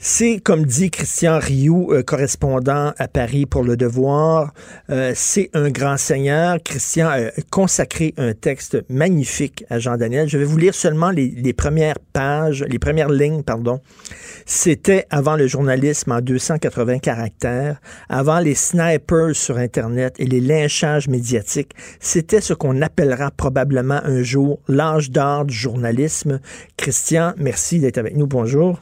C'est, 0.00 0.38
comme 0.38 0.64
dit 0.64 0.90
Christian 0.90 1.40
Rioux, 1.40 1.92
euh, 1.92 2.04
correspondant 2.04 2.92
à 2.98 3.08
Paris 3.08 3.46
pour 3.46 3.64
Le 3.64 3.76
Devoir, 3.76 4.52
euh, 4.90 5.12
c'est 5.16 5.50
un 5.54 5.70
grand 5.70 5.96
seigneur. 5.96 6.58
Christian 6.64 7.08
a 7.08 7.30
consacré 7.50 8.14
un 8.16 8.32
texte 8.32 8.78
magnifique 8.88 9.64
à 9.68 9.80
Jean 9.80 9.96
Daniel. 9.96 10.28
Je 10.28 10.38
vais 10.38 10.44
vous 10.44 10.56
lire 10.56 10.74
seulement 10.74 11.10
les, 11.10 11.26
les 11.26 11.52
premières 11.52 11.98
pages, 12.12 12.64
les 12.68 12.78
premières 12.78 13.08
lignes, 13.08 13.42
pardon. 13.42 13.80
C'était 14.46 15.04
avant 15.10 15.34
le 15.34 15.48
journalisme 15.48 16.12
en 16.12 16.20
280 16.20 17.00
caractères, 17.00 17.80
avant 18.08 18.38
les 18.38 18.54
snipers 18.54 19.34
sur 19.34 19.58
Internet 19.58 20.14
et 20.20 20.26
les 20.26 20.40
lynchages 20.40 21.08
médiatiques. 21.08 21.72
C'était 21.98 22.40
ce 22.40 22.54
qu'on 22.54 22.82
appellera 22.82 23.32
probablement 23.32 24.00
un 24.04 24.22
jour 24.22 24.60
l'âge 24.68 25.10
d'or 25.10 25.44
du 25.44 25.54
journalisme. 25.54 26.38
Christian, 26.76 27.34
merci 27.36 27.80
d'être 27.80 27.98
avec 27.98 28.16
nous. 28.16 28.28
Bonjour. 28.28 28.78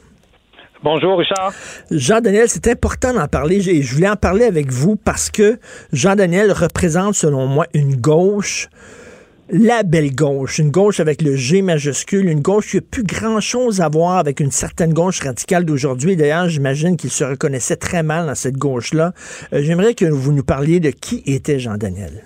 Bonjour, 0.83 1.17
Richard. 1.17 1.53
Jean-Daniel, 1.89 2.47
c'est 2.47 2.67
important 2.67 3.13
d'en 3.13 3.27
parler. 3.27 3.61
Je 3.61 3.95
voulais 3.95 4.09
en 4.09 4.15
parler 4.15 4.45
avec 4.45 4.71
vous 4.71 4.95
parce 4.95 5.29
que 5.29 5.59
Jean-Daniel 5.91 6.51
représente, 6.51 7.15
selon 7.15 7.47
moi, 7.47 7.65
une 7.73 7.95
gauche 7.95 8.69
la 9.49 9.83
belle 9.83 10.13
gauche, 10.13 10.59
une 10.59 10.71
gauche 10.71 10.99
avec 10.99 11.21
le 11.21 11.35
G 11.35 11.61
majuscule, 11.61 12.27
une 12.27 12.41
gauche 12.41 12.71
qui 12.71 12.77
n'a 12.77 12.81
plus 12.81 13.03
grand-chose 13.03 13.79
à 13.79 13.87
voir 13.87 14.17
avec 14.17 14.41
une 14.41 14.51
certaine 14.51 14.93
gauche 14.93 15.21
radicale 15.21 15.63
d'aujourd'hui. 15.63 16.17
D'ailleurs, 16.17 16.49
j'imagine 16.49 16.97
qu'il 16.97 17.11
se 17.11 17.23
reconnaissait 17.23 17.77
très 17.77 18.03
mal 18.03 18.27
dans 18.27 18.35
cette 18.35 18.57
gauche-là. 18.57 19.13
Euh, 19.53 19.61
j'aimerais 19.63 19.93
que 19.93 20.05
vous 20.05 20.33
nous 20.33 20.43
parliez 20.43 20.81
de 20.81 20.89
qui 20.89 21.23
était 21.25 21.59
Jean 21.59 21.77
Daniel. 21.77 22.23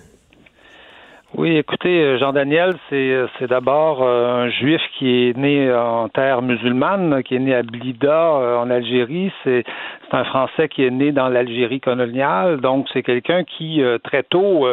Oui, 1.34 1.56
écoutez, 1.56 2.02
euh, 2.02 2.18
Jean 2.18 2.34
Daniel, 2.34 2.74
c'est 2.90 3.10
euh, 3.10 3.26
d'abord 3.48 4.06
un 4.06 4.50
juif 4.50 4.82
qui 4.98 5.28
est 5.28 5.36
né 5.36 5.72
en 5.72 6.10
terre 6.10 6.42
musulmane, 6.42 7.22
qui 7.22 7.36
est 7.36 7.38
né 7.38 7.54
à 7.54 7.62
Blida 7.62 8.58
en 8.60 8.68
Algérie. 8.68 9.32
C'est 9.42 9.64
un 10.10 10.24
Français 10.24 10.68
qui 10.68 10.84
est 10.84 10.90
né 10.90 11.10
dans 11.10 11.30
l'Algérie 11.30 11.80
coloniale, 11.80 12.60
donc 12.60 12.86
c'est 12.92 13.02
quelqu'un 13.02 13.44
qui 13.44 13.82
très 14.04 14.24
tôt 14.24 14.66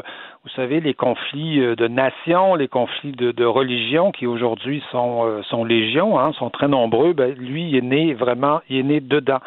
vous 0.45 0.49
savez, 0.55 0.79
les 0.79 0.93
conflits 0.93 1.59
euh, 1.59 1.75
de 1.75 1.87
nations, 1.87 2.55
les 2.55 2.69
conflits 2.69 3.11
de, 3.11 3.45
religion 3.45 4.11
qui 4.11 4.25
aujourd'hui 4.25 4.81
sont, 4.89 5.25
euh, 5.25 5.41
sont 5.43 5.65
légion, 5.65 6.17
hein, 6.17 6.31
sont 6.33 6.49
très 6.49 6.69
nombreux, 6.69 7.11
ben, 7.11 7.35
lui, 7.35 7.75
est 7.75 7.81
né 7.81 8.13
vraiment, 8.13 8.61
il 8.69 8.77
est 8.77 8.83
né 8.83 8.99
dedans. 9.01 9.39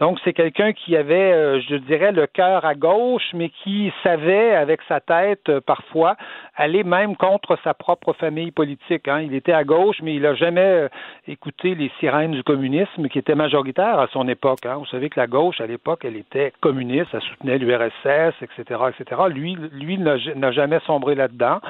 Donc, 0.00 0.18
c'est 0.24 0.32
quelqu'un 0.32 0.72
qui 0.72 0.96
avait, 0.96 1.32
euh, 1.32 1.60
je 1.60 1.76
dirais, 1.76 2.12
le 2.12 2.26
cœur 2.26 2.64
à 2.64 2.74
gauche, 2.74 3.30
mais 3.34 3.50
qui 3.62 3.92
savait, 4.02 4.54
avec 4.54 4.80
sa 4.88 5.00
tête, 5.00 5.50
parfois, 5.60 6.16
aller 6.58 6.82
même 6.82 7.16
contre 7.16 7.56
sa 7.62 7.72
propre 7.72 8.12
famille 8.12 8.50
politique. 8.50 9.06
Hein. 9.08 9.20
Il 9.20 9.34
était 9.34 9.52
à 9.52 9.64
gauche, 9.64 9.98
mais 10.02 10.14
il 10.14 10.22
n'a 10.22 10.34
jamais 10.34 10.88
écouté 11.28 11.74
les 11.76 11.90
sirènes 12.00 12.32
du 12.32 12.42
communisme 12.42 13.08
qui 13.08 13.18
étaient 13.18 13.36
majoritaires 13.36 14.00
à 14.00 14.08
son 14.08 14.28
époque. 14.28 14.66
Hein. 14.66 14.74
Vous 14.78 14.86
savez 14.86 15.08
que 15.08 15.20
la 15.20 15.28
gauche, 15.28 15.60
à 15.60 15.66
l'époque, 15.66 16.00
elle 16.04 16.16
était 16.16 16.52
communiste, 16.60 17.10
elle 17.12 17.22
soutenait 17.22 17.58
l'URSS, 17.58 18.34
etc., 18.42 18.80
etc. 18.90 19.22
Lui, 19.30 19.56
lui 19.72 19.98
n'a 19.98 20.50
jamais 20.50 20.80
sombré 20.84 21.14
là-dedans. 21.14 21.60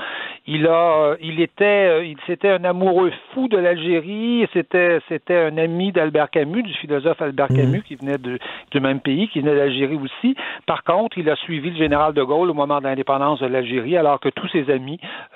Il 0.46 0.66
a, 0.66 1.16
il 1.20 1.40
était, 1.42 1.64
euh, 1.90 2.04
il 2.04 2.16
c'était 2.26 2.48
un 2.48 2.64
amoureux 2.64 3.12
fou 3.32 3.48
de 3.48 3.58
l'Algérie. 3.58 4.46
C'était, 4.54 5.00
c'était 5.08 5.36
un 5.36 5.58
ami 5.58 5.92
d'Albert 5.92 6.30
Camus, 6.30 6.62
du 6.62 6.72
philosophe 6.74 7.20
Albert 7.20 7.50
mhm. 7.50 7.56
Camus, 7.56 7.82
qui 7.82 7.96
venait 7.96 8.16
du 8.16 8.80
même 8.80 9.00
pays, 9.00 9.28
qui 9.28 9.40
venait 9.40 9.54
d'Algérie 9.54 9.98
aussi. 10.02 10.34
Par 10.66 10.82
contre, 10.84 11.18
il 11.18 11.28
a 11.28 11.36
suivi 11.36 11.70
le 11.70 11.76
général 11.76 12.14
de 12.14 12.22
Gaulle 12.22 12.48
au 12.48 12.54
moment 12.54 12.78
de 12.78 12.84
l'indépendance 12.84 13.40
de 13.40 13.46
l'Algérie, 13.46 13.98
alors 13.98 14.20
que 14.20 14.30
tous 14.30 14.48
ses 14.48 14.70
amis 14.70 14.77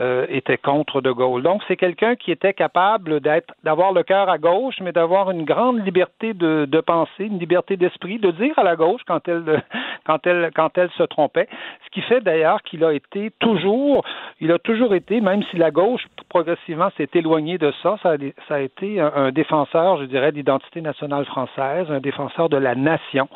euh, 0.00 0.26
étaient 0.28 0.58
contre 0.58 1.00
de 1.00 1.10
Gaulle. 1.10 1.42
Donc, 1.42 1.62
c'est 1.68 1.76
quelqu'un 1.76 2.16
qui 2.16 2.30
était 2.30 2.54
capable 2.54 3.20
d'être, 3.20 3.54
d'avoir 3.64 3.92
le 3.92 4.02
cœur 4.02 4.28
à 4.28 4.38
gauche, 4.38 4.76
mais 4.80 4.92
d'avoir 4.92 5.30
une 5.30 5.44
grande 5.44 5.84
liberté 5.84 6.34
de, 6.34 6.66
de 6.66 6.80
penser, 6.80 7.24
une 7.24 7.38
liberté 7.38 7.76
d'esprit, 7.76 8.18
de 8.18 8.30
dire 8.30 8.58
à 8.58 8.62
la 8.62 8.76
gauche 8.76 9.02
quand 9.06 9.26
elle, 9.28 9.62
quand 10.06 10.26
elle, 10.26 10.50
quand 10.54 10.76
elle 10.78 10.90
se 10.96 11.02
trompait. 11.04 11.48
Ce 11.84 11.90
qui 11.90 12.00
fait 12.02 12.20
d'ailleurs 12.20 12.62
qu'il 12.62 12.84
a 12.84 12.92
été 12.92 13.30
toujours, 13.38 14.04
il 14.40 14.50
a 14.52 14.58
toujours 14.58 14.94
été, 14.94 15.20
même 15.20 15.42
si 15.50 15.56
la 15.56 15.70
gauche 15.70 16.02
progressivement 16.28 16.88
s'est 16.96 17.10
éloignée 17.14 17.58
de 17.58 17.72
ça, 17.82 17.96
ça 18.02 18.16
a, 18.54 18.60
été 18.60 19.00
un, 19.00 19.30
défenseur, 19.32 19.98
je 19.98 20.04
dirais, 20.04 20.32
d'identité 20.32 20.80
nationale 20.80 21.24
française, 21.26 21.86
un 21.90 22.00
défenseur 22.00 22.48
de 22.48 22.56
la 22.56 22.74
nation, 22.74 23.28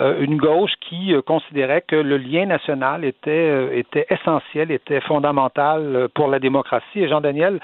euh, 0.00 0.20
une 0.20 0.36
gauche 0.36 0.72
qui 0.80 1.12
euh, 1.12 1.22
considérait 1.22 1.82
que 1.82 1.96
le 1.96 2.16
lien 2.18 2.46
national 2.46 3.04
était, 3.04 3.30
euh, 3.30 3.76
était 3.76 4.06
essentiel, 4.10 4.70
était 4.70 5.00
fondamental 5.00 5.45
pour 6.14 6.28
la 6.28 6.38
démocratie. 6.38 7.00
Et 7.00 7.08
Jean 7.08 7.20
Daniel, 7.20 7.60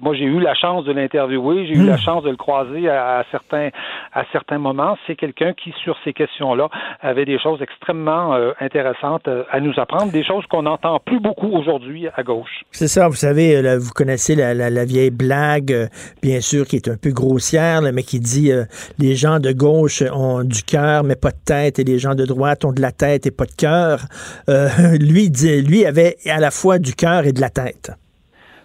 moi 0.00 0.14
j'ai 0.14 0.24
eu 0.24 0.40
la 0.40 0.54
chance 0.54 0.84
de 0.84 0.92
l'interviewer, 0.92 1.66
j'ai 1.66 1.74
eu 1.74 1.84
la 1.84 1.94
hmm. 1.94 1.98
chance 1.98 2.22
de 2.24 2.30
le 2.30 2.36
croiser 2.36 2.88
à, 2.88 3.24
certains 3.30 3.70
à 4.18 4.24
certains 4.32 4.58
moments. 4.58 4.96
C'est 5.06 5.16
quelqu'un 5.16 5.52
qui, 5.52 5.72
sur 5.82 5.96
ces 6.04 6.12
questions-là, 6.12 6.68
avait 7.00 7.24
des 7.24 7.38
choses 7.38 7.60
extrêmement 7.62 8.34
intéressantes 8.60 9.28
à 9.50 9.60
nous 9.60 9.72
apprendre, 9.76 10.12
des 10.12 10.24
choses 10.24 10.44
qu'on 10.46 10.66
entend 10.66 11.00
plus 11.00 11.20
beaucoup 11.20 11.48
aujourd'hui 11.48 12.08
à 12.14 12.22
gauche. 12.22 12.64
C'est 12.70 12.88
ça, 12.88 13.08
vous 13.08 13.14
savez, 13.14 13.56
euh, 13.56 13.78
vous 13.78 13.92
connaissez 13.92 14.34
la, 14.34 14.84
vieille 14.84 15.10
blague, 15.10 15.72
euh, 15.72 15.86
bien 16.22 16.40
sûr, 16.40 16.66
qui 16.66 16.76
est 16.76 16.88
un 16.88 16.96
peu 16.96 17.10
grossière, 17.10 17.82
mais 17.82 18.02
qui 18.02 18.20
dit 18.20 18.52
euh, 18.52 18.64
les 18.98 19.14
gens 19.14 19.38
de 19.40 19.52
gauche 19.52 20.02
ont 20.12 20.44
du 20.44 20.62
cœur 20.62 21.04
mais 21.04 21.16
pas 21.16 21.30
de 21.30 21.42
tête, 21.44 21.78
et 21.78 21.84
les 21.84 21.98
gens 21.98 22.14
de 22.14 22.24
droite 22.24 22.64
ont 22.64 22.72
de 22.72 22.80
la 22.80 22.92
tête 22.92 23.26
et 23.26 23.30
pas 23.30 23.46
de 23.46 23.54
cœur. 23.56 24.00
lui, 25.00 25.30
dit, 25.30 25.62
lui 25.62 25.84
avait 25.84 26.16
à 26.26 26.40
la 26.40 26.50
fois 26.50 26.78
du 26.78 26.94
cœur 26.94 27.26
et 27.26 27.32
de 27.32 27.40
la 27.40 27.50
tête. 27.50 27.92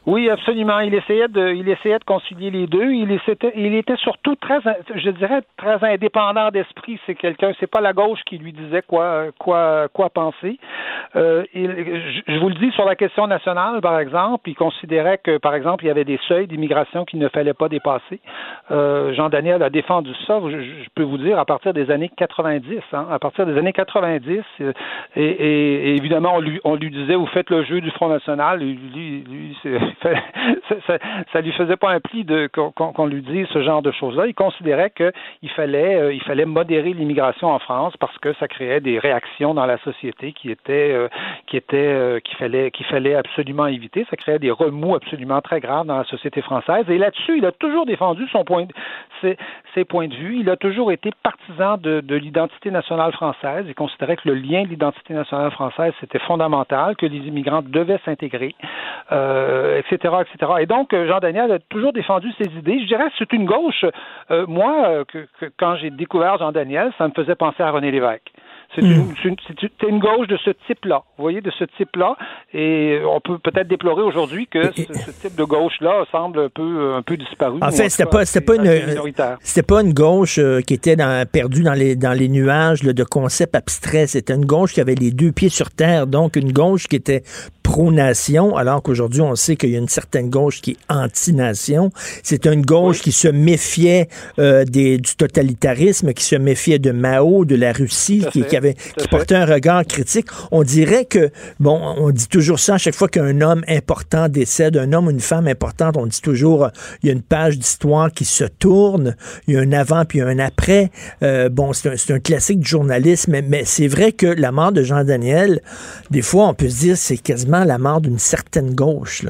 Oui, 0.06 0.30
absolument. 0.30 0.80
Il 0.82 0.94
essayait 0.94 1.30
de, 1.30 1.54
il 1.54 1.70
essayait 1.70 1.98
de 1.98 2.04
concilier 2.04 2.52
les 2.52 2.68
deux. 2.68 2.92
Il 2.92 3.10
était, 3.12 3.54
il 3.56 3.74
était 3.74 3.96
surtout 3.96 4.36
très, 4.36 4.60
je 4.96 5.10
dirais, 5.12 5.42
très 5.56 5.82
indépendant 5.82 6.50
d'esprit. 6.50 7.00
C'est 7.06 7.16
quelqu'un, 7.16 7.54
c'est 7.60 7.68
pas 7.68 7.80
la 7.80 7.94
gauche 7.94 8.20
qui 8.26 8.38
lui 8.38 8.52
disait 8.52 8.82
quoi, 8.82 9.28
quoi, 9.40 9.88
quoi 9.94 10.10
penser. 10.10 10.60
Euh, 11.16 11.44
je 11.54 12.40
vous 12.40 12.50
le 12.50 12.56
dis 12.56 12.72
sur 12.72 12.84
la 12.86 12.96
question 12.96 13.28
nationale, 13.28 13.80
par 13.80 13.98
exemple, 14.00 14.50
il 14.50 14.56
considérait 14.56 15.20
que, 15.20 15.38
par 15.38 15.56
exemple, 15.56 15.86
il 15.86 15.88
y 15.88 15.92
avait 15.92 16.04
des 16.04 16.20
seuils 16.28 16.48
d'immigration 16.48 17.06
qu'il 17.06 17.20
ne 17.20 17.30
fallait 17.30 17.54
pas 17.54 17.70
dépasser. 17.70 18.20
Euh, 18.72 19.14
Jean 19.14 19.30
Daniel 19.30 19.64
a 19.64 19.70
défendu 19.70 20.12
ça. 20.28 20.42
Je, 20.50 20.90
peux 20.96 21.04
vous 21.04 21.18
dire 21.18 21.40
à 21.40 21.46
partir 21.46 21.74
des 21.74 21.90
années 21.92 22.12
90. 22.18 22.82
Hein, 22.92 23.08
à 23.10 23.20
partir 23.20 23.46
des 23.46 23.58
années 23.58 23.74
90, 23.74 24.42
euh, 24.62 24.74
et, 25.16 25.24
et, 25.24 25.96
évidemment, 25.96 26.36
on 26.36 26.42
lui, 26.42 26.60
on 26.66 26.76
lui 26.76 26.92
disait, 26.92 27.16
vous 27.16 27.28
faites 27.28 27.50
le 27.50 27.64
jeu 27.64 27.80
du 27.80 27.92
Front 27.92 28.10
National. 28.10 28.62
ça, 30.88 30.98
ça, 31.32 31.42
lui 31.42 31.52
faisait 31.54 31.76
pas 31.76 31.92
un 31.92 32.00
pli 32.00 32.24
de 32.24 32.48
qu'on 32.48 33.06
lui 33.06 33.22
dise 33.22 33.48
ce 33.48 33.62
genre 33.64 33.82
de 33.82 33.92
choses-là. 33.92 34.28
Il 34.28 34.34
considérait 34.34 34.92
qu'il 34.92 35.50
fallait 35.52 35.96
euh, 35.96 36.14
il 36.14 36.22
fallait 36.24 36.46
modérer 36.46 36.94
l'immigration 36.94 37.50
en 37.50 37.60
France 37.60 37.96
parce 37.98 38.18
que 38.20 38.34
ça 38.34 38.48
créait 38.48 38.80
des 38.80 39.00
réactions 39.00 39.54
dans 39.54 39.66
la 39.66 39.78
société 39.80 40.34
qui 40.34 40.52
étaient 40.52 40.92
euh, 40.94 41.08
qui 41.48 41.58
étaient 41.58 41.78
euh, 41.78 42.20
qu'il 42.20 42.38
fallait 42.38 42.72
qu'il 42.72 42.86
fallait 42.86 43.16
absolument 43.16 43.68
éviter. 43.68 44.06
Ça 44.10 44.18
créait 44.18 44.40
des 44.40 44.52
remous 44.52 44.96
absolument 44.96 45.42
très 45.42 45.60
graves 45.60 45.86
dans 45.86 45.98
la 45.98 46.06
société 46.06 46.42
française. 46.42 46.86
Et 46.90 46.98
là-dessus, 46.98 47.38
il 47.38 47.46
a 47.46 47.52
toujours 47.52 47.86
défendu 47.86 48.28
son 48.32 48.44
point, 48.44 48.66
ses, 49.22 49.86
points 49.86 50.08
de 50.08 50.16
vue. 50.16 50.40
Il 50.40 50.50
a 50.50 50.58
toujours 50.58 50.92
été 50.92 51.12
partisan 51.24 51.78
de, 51.78 52.02
de 52.02 52.16
l'identité 52.16 52.72
nationale 52.72 53.12
française. 53.12 53.66
Il 53.68 53.76
considérait 53.76 54.18
que 54.18 54.30
le 54.30 54.36
lien 54.36 54.64
de 54.64 54.70
l'identité 54.70 55.14
nationale 55.14 55.52
française 55.52 55.94
c'était 56.00 56.20
fondamental, 56.20 56.96
que 56.96 57.06
les 57.06 57.20
immigrants 57.28 57.62
devaient 57.62 58.00
s'intégrer, 58.06 58.56
euh, 59.12 59.80
etc., 59.92 60.16
etc. 60.22 60.52
Et 60.62 60.66
donc, 60.66 60.94
euh, 60.94 61.08
Jean 61.08 61.20
Daniel 61.20 61.52
a 61.52 61.60
toujours 61.60 61.94
défendu 61.94 62.30
ses 62.38 62.50
idées. 62.58 62.80
Je 62.82 62.88
dirais 62.88 63.06
que 63.06 63.16
c'est 63.18 63.34
une 63.34 63.46
gauche. 63.46 63.86
Euh, 64.32 64.46
moi, 64.48 64.88
euh, 64.88 65.04
que, 65.06 65.28
quand 65.60 65.76
j'ai 65.78 65.90
découvert 65.90 66.38
Jean 66.38 66.52
Daniel, 66.52 66.92
ça 66.98 67.08
me 67.08 67.14
faisait 67.14 67.36
penser 67.36 67.64
à 67.64 67.72
René 67.72 67.92
Lévesque. 67.92 68.32
C'est 68.76 68.82
une, 68.82 69.04
hmm. 69.04 69.36
une, 69.88 70.00
gauche 70.00 70.28
de 70.28 70.38
ce 70.38 70.50
type-là, 70.66 71.04
vous 71.18 71.22
voyez, 71.22 71.42
de 71.42 71.52
ce 71.52 71.64
type-là. 71.78 72.16
Et 72.56 73.00
on 73.08 73.20
peut 73.20 73.38
peut-être 73.38 73.68
déplorer 73.68 74.02
aujourd'hui 74.02 74.48
que 74.48 74.72
ce, 74.72 75.12
type 75.22 75.36
de 75.38 75.44
gauche-là 75.44 76.06
semble 76.12 76.40
un 76.40 76.50
peu, 76.50 76.96
un 76.96 77.04
peu 77.04 77.16
disparu. 77.16 77.60
En 77.62 77.70
fait, 77.70 77.90
c'était 77.90 78.10
pas, 78.10 78.26
c'était 78.26 78.44
pas 78.44 78.56
une, 78.56 79.14
c'était 79.42 79.68
pas 79.68 79.82
une 79.82 79.94
gauche 79.94 80.40
qui 80.66 80.74
était 80.74 80.96
dans, 80.96 81.24
perdue 81.30 81.62
dans 81.62 81.76
les, 81.76 81.96
dans 81.96 82.18
les 82.18 82.30
nuages 82.30 82.82
de 82.82 83.04
concepts 83.04 83.56
abstraits. 83.56 84.10
C'était 84.10 84.34
une 84.34 84.46
gauche 84.46 84.74
qui 84.74 84.82
avait 84.82 84.96
les 84.96 85.12
deux 85.12 85.32
pieds 85.32 85.50
sur 85.50 85.70
terre, 85.70 86.08
donc 86.08 86.36
une 86.36 86.52
gauche 86.52 86.88
qui 86.88 86.96
était 86.96 87.22
pro-nation, 87.74 88.56
alors 88.56 88.84
qu'aujourd'hui, 88.84 89.22
on 89.22 89.36
sait 89.36 89.56
qu'il 89.56 89.72
y 89.72 89.76
a 89.76 89.80
une 89.80 89.90
certaine 89.90 90.30
gauche 90.30 90.62
qui 90.62 90.72
est 90.72 90.94
anti-nation. 90.94 91.90
C'est 92.22 92.46
une 92.46 92.64
gauche 92.64 93.02
qui 93.02 93.12
se 93.12 93.28
méfiait 93.28 94.10
euh, 94.38 94.64
des, 94.64 95.00
du 95.00 95.16
totalitarisme, 95.16 96.14
qui 96.14 96.24
se 96.24 96.36
méfiait 96.36 96.78
de 96.78 96.92
Mao, 96.92 97.46
de 97.46 97.56
la 97.56 97.72
Russie, 97.74 98.28
qui, 98.32 98.44
qui, 98.44 98.56
avait, 98.56 98.76
qui 98.96 99.08
portait 99.08 99.34
un 99.34 99.48
regard 99.48 99.86
critique. 99.86 100.28
On 100.52 100.62
dirait 100.62 101.06
que, 101.06 101.32
bon, 101.60 101.82
on 101.98 102.12
dit 102.12 102.28
toujours 102.28 102.60
ça 102.60 102.76
à 102.76 102.78
chaque 102.78 102.94
fois 102.94 103.08
qu'un 103.08 103.42
homme 103.42 103.64
important 103.68 104.30
décède, 104.30 104.78
un 104.78 104.94
homme 104.94 105.08
ou 105.08 105.12
une 105.12 105.20
femme 105.20 105.48
importante, 105.48 105.98
on 105.98 106.06
dit 106.06 106.22
toujours, 106.22 106.70
il 107.02 107.08
y 107.08 107.10
a 107.10 107.14
une 107.14 107.24
page 107.24 107.58
d'histoire 107.58 108.12
qui 108.12 108.26
se 108.26 108.44
tourne, 108.44 109.16
il 109.48 109.56
y 109.56 109.58
a 109.58 109.62
un 109.62 109.72
avant 109.72 110.06
puis 110.06 110.22
un 110.22 110.38
après. 110.38 110.92
Euh, 111.24 111.50
bon, 111.50 111.74
c'est 111.74 111.90
un, 111.90 112.16
un, 112.16 112.20
classique 112.20 112.60
du 112.60 112.70
journalisme, 112.70 113.32
mais, 113.32 113.42
mais 113.42 113.64
c'est 113.66 113.88
vrai 113.88 114.12
que 114.12 114.28
la 114.28 114.52
mort 114.52 114.74
de 114.74 114.84
Jean 114.84 115.04
Daniel, 115.04 115.60
des 116.12 116.22
fois, 116.22 116.50
on 116.50 116.54
peut 116.54 116.70
se 116.70 116.80
dire, 116.80 116.98
c'est 116.98 117.18
quasiment 117.18 117.63
la 117.66 117.78
mort 117.78 118.02
d'une 118.02 118.20
certaine 118.20 118.76
gauche. 118.76 119.26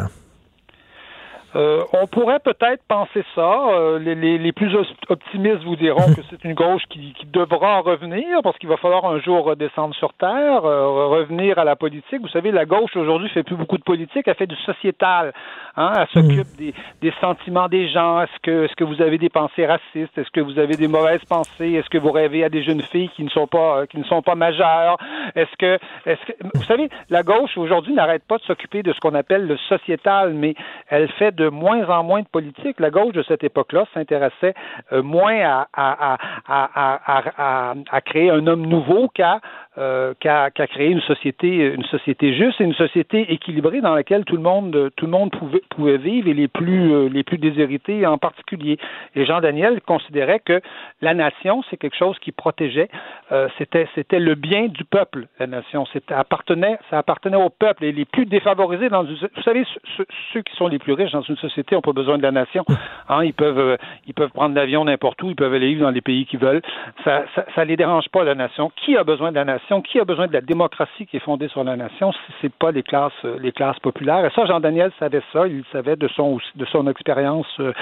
Euh, 1.55 1.83
on 1.93 2.07
pourrait 2.07 2.39
peut-être 2.39 2.81
penser 2.87 3.23
ça. 3.35 3.67
Euh, 3.69 3.99
les, 3.99 4.51
plus 4.53 4.75
optimistes 5.09 5.63
vous 5.63 5.75
diront 5.75 6.13
que 6.13 6.21
c'est 6.29 6.43
une 6.43 6.55
gauche 6.55 6.81
qui, 6.89 7.13
qui, 7.13 7.27
devra 7.27 7.79
revenir 7.81 8.41
parce 8.43 8.57
qu'il 8.57 8.69
va 8.69 8.77
falloir 8.77 9.05
un 9.05 9.19
jour 9.19 9.45
redescendre 9.45 9.93
sur 9.95 10.13
terre, 10.13 10.65
euh, 10.65 11.07
revenir 11.07 11.59
à 11.59 11.63
la 11.63 11.75
politique. 11.75 12.21
Vous 12.21 12.27
savez, 12.29 12.51
la 12.51 12.65
gauche 12.65 12.95
aujourd'hui 12.95 13.29
fait 13.29 13.43
plus 13.43 13.55
beaucoup 13.55 13.77
de 13.77 13.83
politique, 13.83 14.23
elle 14.25 14.35
fait 14.35 14.47
du 14.47 14.55
sociétal. 14.65 15.33
Hein? 15.75 15.93
Elle 15.97 16.07
s'occupe 16.07 16.53
mm. 16.53 16.57
des, 16.57 16.73
des, 17.01 17.13
sentiments 17.21 17.67
des 17.67 17.87
gens. 17.89 18.21
Est-ce 18.21 18.39
que, 18.41 18.65
est-ce 18.65 18.75
que 18.75 18.83
vous 18.83 19.01
avez 19.01 19.17
des 19.17 19.29
pensées 19.29 19.65
racistes? 19.65 20.17
Est-ce 20.17 20.31
que 20.31 20.41
vous 20.41 20.57
avez 20.57 20.75
des 20.75 20.87
mauvaises 20.87 21.23
pensées? 21.29 21.73
Est-ce 21.73 21.89
que 21.89 21.99
vous 21.99 22.11
rêvez 22.11 22.43
à 22.43 22.49
des 22.49 22.63
jeunes 22.63 22.81
filles 22.81 23.09
qui 23.09 23.23
ne 23.23 23.29
sont 23.29 23.47
pas 23.47 23.85
qui 23.87 23.99
ne 23.99 24.05
sont 24.05 24.21
pas 24.21 24.35
majeures? 24.35 24.97
Est-ce 25.35 25.55
que, 25.57 25.79
est-ce 26.05 26.25
que, 26.25 26.33
vous 26.55 26.63
savez, 26.63 26.89
la 27.09 27.21
gauche 27.21 27.57
aujourd'hui 27.57 27.93
n'arrête 27.93 28.23
pas 28.27 28.37
de 28.37 28.43
s'occuper 28.43 28.81
de 28.81 28.93
ce 28.93 28.99
qu'on 28.99 29.13
appelle 29.13 29.45
le 29.45 29.57
sociétal, 29.69 30.33
mais 30.33 30.55
elle 30.89 31.09
fait 31.09 31.33
de 31.33 31.43
de 31.43 31.49
moins 31.49 31.87
en 31.89 32.03
moins 32.03 32.21
de 32.21 32.27
politique. 32.27 32.79
La 32.79 32.89
gauche 32.89 33.13
de 33.13 33.23
cette 33.23 33.43
époque-là 33.43 33.85
s'intéressait 33.93 34.53
moins 34.91 35.39
à, 35.41 35.67
à, 35.73 36.17
à, 36.47 37.73
à, 37.91 38.01
créer 38.01 38.29
un 38.29 38.47
homme 38.47 38.65
nouveau 38.65 39.09
qu'à 39.09 39.39
euh, 39.77 40.13
qu'à 40.19 40.51
créer 40.51 40.89
une 40.89 41.01
société, 41.01 41.73
une 41.73 41.83
société 41.85 42.35
juste 42.35 42.61
et 42.61 42.63
une 42.63 42.75
société 42.75 43.33
équilibrée 43.33 43.81
dans 43.81 43.95
laquelle 43.95 44.23
tout 44.23 44.35
le 44.35 44.41
monde, 44.43 44.91
tout 44.95 45.05
le 45.05 45.11
monde 45.11 45.31
pouvait, 45.31 45.63
pouvait 45.69 45.97
vivre 45.97 46.27
et 46.27 46.33
les 46.35 46.47
plus, 46.47 46.93
euh, 46.93 47.09
les 47.09 47.23
plus 47.23 47.39
déshérités 47.39 48.05
en 48.05 48.19
particulier. 48.19 48.77
Et 49.15 49.25
Jean 49.25 49.41
Daniel 49.41 49.81
considérait 49.81 50.41
que 50.41 50.61
la 51.01 51.15
nation, 51.15 51.63
c'est 51.69 51.77
quelque 51.77 51.97
chose 51.97 52.19
qui 52.19 52.31
protégeait, 52.31 52.89
euh, 53.31 53.47
c'était, 53.57 54.19
le 54.19 54.35
bien 54.35 54.67
du 54.67 54.83
peuple, 54.83 55.25
la 55.39 55.47
nation. 55.47 55.85
Appartenait, 56.09 56.77
ça 56.91 56.99
appartenait 56.99 57.37
au 57.37 57.49
peuple 57.49 57.85
et 57.85 57.91
les 57.91 58.05
plus 58.05 58.27
défavorisés 58.27 58.89
dans 58.89 59.05
une, 59.05 59.15
vous 59.15 59.41
savez, 59.43 59.65
ceux, 59.97 60.41
qui 60.41 60.55
sont 60.55 60.67
les 60.67 60.77
plus 60.77 60.93
riches 60.93 61.13
dans 61.13 61.21
une 61.21 61.37
société 61.37 61.73
n'ont 61.73 61.81
pas 61.81 61.93
besoin 61.93 62.19
de 62.19 62.23
la 62.23 62.31
nation. 62.31 62.63
Hein, 63.09 63.23
ils 63.23 63.33
peuvent, 63.33 63.59
euh, 63.59 63.77
ils 64.07 64.13
peuvent 64.13 64.29
prendre 64.29 64.55
l'avion 64.55 64.85
n'importe 64.85 65.21
où, 65.23 65.29
ils 65.29 65.35
peuvent 65.35 65.53
aller 65.53 65.69
vivre 65.69 65.81
dans 65.81 65.89
les 65.89 66.01
pays 66.01 66.25
qu'ils 66.25 66.39
veulent. 66.39 66.61
Ça, 67.03 67.23
ça, 67.33 67.45
ça 67.55 67.65
les 67.65 67.75
dérange 67.75 68.07
pas 68.09 68.23
la 68.23 68.35
nation. 68.35 68.71
Qui 68.75 68.95
a 68.95 69.03
besoin 69.03 69.31
de 69.31 69.35
la 69.35 69.45
nation? 69.45 69.62
Qui 69.81 69.99
a 69.99 70.05
besoin 70.05 70.27
de 70.27 70.33
la 70.33 70.41
démocratie 70.41 71.05
qui 71.05 71.17
est 71.17 71.23
fondée 71.23 71.47
sur 71.47 71.63
la 71.63 71.75
nation 71.75 72.11
si 72.11 72.33
c'est 72.41 72.53
pas 72.53 72.71
les 72.71 72.83
classes 72.83 73.11
euh, 73.25 73.37
les 73.41 73.51
classes 73.51 73.79
populaires? 73.79 74.25
Et 74.25 74.29
ça, 74.35 74.45
Jean 74.45 74.59
Daniel 74.59 74.91
savait 74.99 75.21
ça, 75.31 75.47
il 75.47 75.63
savait 75.71 75.95
de 75.95 76.07
son 76.09 76.39
de 76.55 76.65
son 76.65 76.87
expérience 76.87 77.47
euh, 77.59 77.73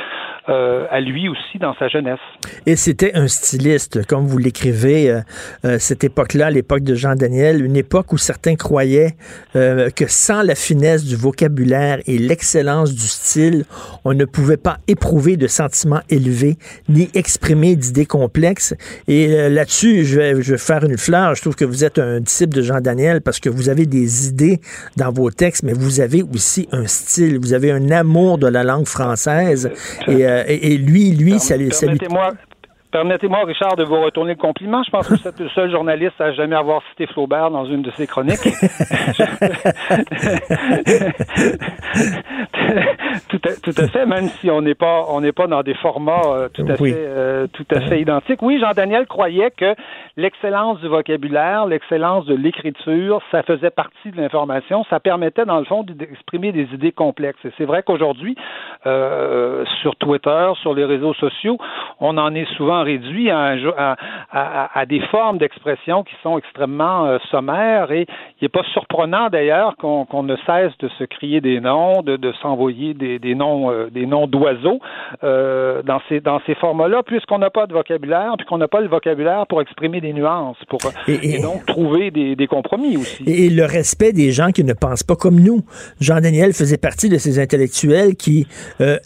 euh, 0.50 0.86
à 0.90 1.00
lui 1.00 1.28
aussi 1.28 1.58
dans 1.60 1.74
sa 1.76 1.88
jeunesse. 1.88 2.20
Et 2.66 2.76
c'était 2.76 3.14
un 3.16 3.28
styliste, 3.28 4.06
comme 4.08 4.26
vous 4.26 4.38
l'écrivez, 4.38 5.22
cette 5.80 6.04
époque-là, 6.04 6.50
l'époque 6.50 6.84
de 6.84 6.96
Jean 6.96 7.16
Daniel, 7.16 7.64
une 7.64 7.76
époque 7.76 8.14
où 8.14 8.18
certains 8.18 8.56
croyaient 8.56 9.12
que 9.54 10.08
sans 10.08 10.42
la 10.42 10.56
finesse 10.56 11.06
du 11.06 11.16
vocabulaire 11.16 12.00
et 12.06 12.18
l'excellence 12.18 12.94
du 12.94 13.08
style, 13.08 13.64
on 14.06 14.14
ne 14.14 14.26
pouvait 14.26 14.58
pas 14.58 14.78
éprouver 14.88 15.38
de 15.38 15.48
sentiments 15.48 16.02
élevés 16.10 16.58
ni 16.90 17.10
exprimer 17.14 17.76
d'idées 17.76 18.06
complexes. 18.06 18.76
Et 19.08 19.50
là-dessus, 19.50 20.06
je 20.06 20.20
vais, 20.20 20.42
je 20.42 20.52
vais 20.52 20.58
faire 20.58 20.84
une 20.84 20.98
fleur. 20.98 21.36
Je 21.36 21.42
trouve 21.42 21.56
que 21.56 21.66
vous 21.72 21.84
êtes 21.86 22.00
un 22.00 22.20
disciple 22.20 22.56
de 22.56 22.62
Jean 22.62 22.82
Daniel 22.82 23.22
parce 23.22 23.40
que 23.40 23.50
vous 23.50 23.70
avez 23.70 23.86
des 23.86 24.28
idées 24.28 24.60
dans 24.98 25.12
vos 25.12 25.32
textes, 25.32 25.64
mais 25.64 25.74
vous 25.74 26.02
avez 26.02 26.22
aussi 26.22 26.68
un 26.72 26.86
style, 26.86 27.40
vous 27.40 27.54
avez 27.54 27.72
un 27.72 27.90
amour 27.92 28.38
de 28.38 28.48
la 28.48 28.64
langue 28.64 28.88
française. 28.88 29.72
Et, 30.08 30.28
euh, 30.28 30.44
lui, 30.78 31.12
lui, 31.12 31.40
ça, 31.40 31.48
ça 31.50 31.58
lui... 31.58 31.70
Permettez-moi, 31.70 32.34
Richard, 32.94 33.76
de 33.76 33.84
vous 33.84 34.02
retourner 34.02 34.32
le 34.34 34.38
compliment. 34.38 34.84
Je 34.84 34.92
pense 34.92 35.08
que 35.08 35.14
vous 35.16 35.28
êtes 35.28 35.40
le 35.40 35.50
seul 35.50 35.72
journaliste 35.72 36.20
à 36.20 36.32
jamais 36.34 36.56
avoir 36.56 36.82
cité 36.90 37.08
Flaubert 37.08 37.50
dans 37.52 37.66
une 37.66 37.82
de 37.82 37.92
ses 37.92 38.08
chroniques. 38.08 38.40
tout, 43.30 43.42
à, 43.44 43.50
tout, 43.62 43.74
à, 43.78 43.88
fait, 43.88 44.06
même 44.06 44.28
si 44.28 44.50
on 44.50 44.62
n'est 44.62 44.76
pas 44.76 45.06
on 45.10 45.22
n'est 45.22 45.32
pas 45.32 45.48
dans 45.48 45.64
des 45.64 45.74
formats 45.76 46.22
euh, 46.26 46.50
tout 46.50 46.66
à 46.68 46.76
fait 46.76 46.94
euh, 46.96 47.48
tout 47.52 47.66
à 47.72 47.82
fait 47.82 48.02
identiques. 48.02 48.42
Oui, 48.42 48.60
Jean 48.60 48.72
Daniel 48.74 49.08
croyait 49.08 49.52
que 49.52 49.76
l'excellence 50.18 50.80
du 50.80 50.88
vocabulaire, 50.88 51.66
l'excellence 51.66 52.26
de 52.26 52.36
l'écriture, 52.36 53.22
ça 53.32 53.44
faisait 53.44 53.70
partie 53.70 54.12
de 54.12 54.18
l'information, 54.18 54.84
ça 54.90 55.00
permettait 55.00 55.46
dans 55.46 55.60
le 55.60 55.66
fond 55.66 55.84
d'exprimer 55.84 56.52
des 56.52 56.68
idées 56.74 56.92
complexes. 56.92 57.44
Et 57.46 57.52
c'est 57.58 57.66
vrai 57.66 57.84
qu'aujourd'hui, 57.84 58.36
euh, 58.86 59.64
sur 59.82 59.96
Twitter, 59.96 60.52
sur 60.62 60.74
les 60.74 60.86
réseaux 60.86 61.14
sociaux, 61.14 61.58
on 62.00 62.18
en 62.18 62.34
est 62.36 62.46
souvent 62.56 62.81
réduit 62.84 63.30
à, 63.30 63.56
à, 64.32 64.80
à, 64.80 64.86
des 64.86 65.00
formes 65.12 65.38
d'expression 65.38 66.04
qui 66.04 66.14
sont 66.24 66.38
extrêmement 66.38 67.06
euh, 67.06 67.18
sommaires 67.30 67.92
et 67.92 68.06
il 68.40 68.44
n'est 68.44 68.50
pas 68.50 68.64
surprenant 68.74 69.30
d'ailleurs 69.30 69.76
qu'on 69.78 70.24
ne 70.24 70.36
cesse 70.46 70.78
de 70.80 70.90
se 71.00 71.04
crier 71.04 71.42
des 71.42 71.60
noms, 71.60 72.02
de, 72.02 72.18
de 72.18 72.32
s'envoyer 72.42 72.94
des, 72.94 73.20
des, 73.20 73.36
noms 73.36 73.72
euh, 73.72 73.90
des 73.90 74.06
noms 74.06 74.28
d'oiseaux 74.28 74.80
euh, 75.24 75.82
dans 75.84 76.00
ces 76.10 76.20
dans 76.20 76.40
ces 76.46 76.56
formats-là, 76.56 77.04
puisqu'on 77.04 77.40
n'a 77.40 77.50
pas 77.50 77.68
de 77.68 77.74
vocabulaire, 77.74 78.34
puis 78.38 78.46
qu'on 78.48 78.58
n'a 78.58 78.68
pas 78.68 78.82
le 78.82 78.88
vocabulaire 78.88 79.46
pour 79.48 79.62
exprimer 79.62 80.02
des 80.02 80.14
nuances, 80.14 80.58
pour 80.68 80.80
et, 81.08 81.42
donc 81.42 81.66
trouver 81.66 82.12
des, 82.12 82.36
des, 82.36 82.48
compromis 82.48 82.98
aussi. 82.98 83.24
Et 83.28 83.50
le 83.50 83.66
respect 83.66 84.14
des 84.14 84.32
gens 84.32 84.52
qui 84.52 84.64
ne 84.64 84.74
pensent 84.74 85.04
pas 85.04 85.16
comme 85.16 85.40
nous. 85.40 85.62
Jean 86.00 86.20
Daniel 86.20 86.54
faisait 86.54 86.78
partie 86.78 87.10
de 87.10 87.18
ces 87.18 87.40
intellectuels 87.40 88.16
qui 88.16 88.48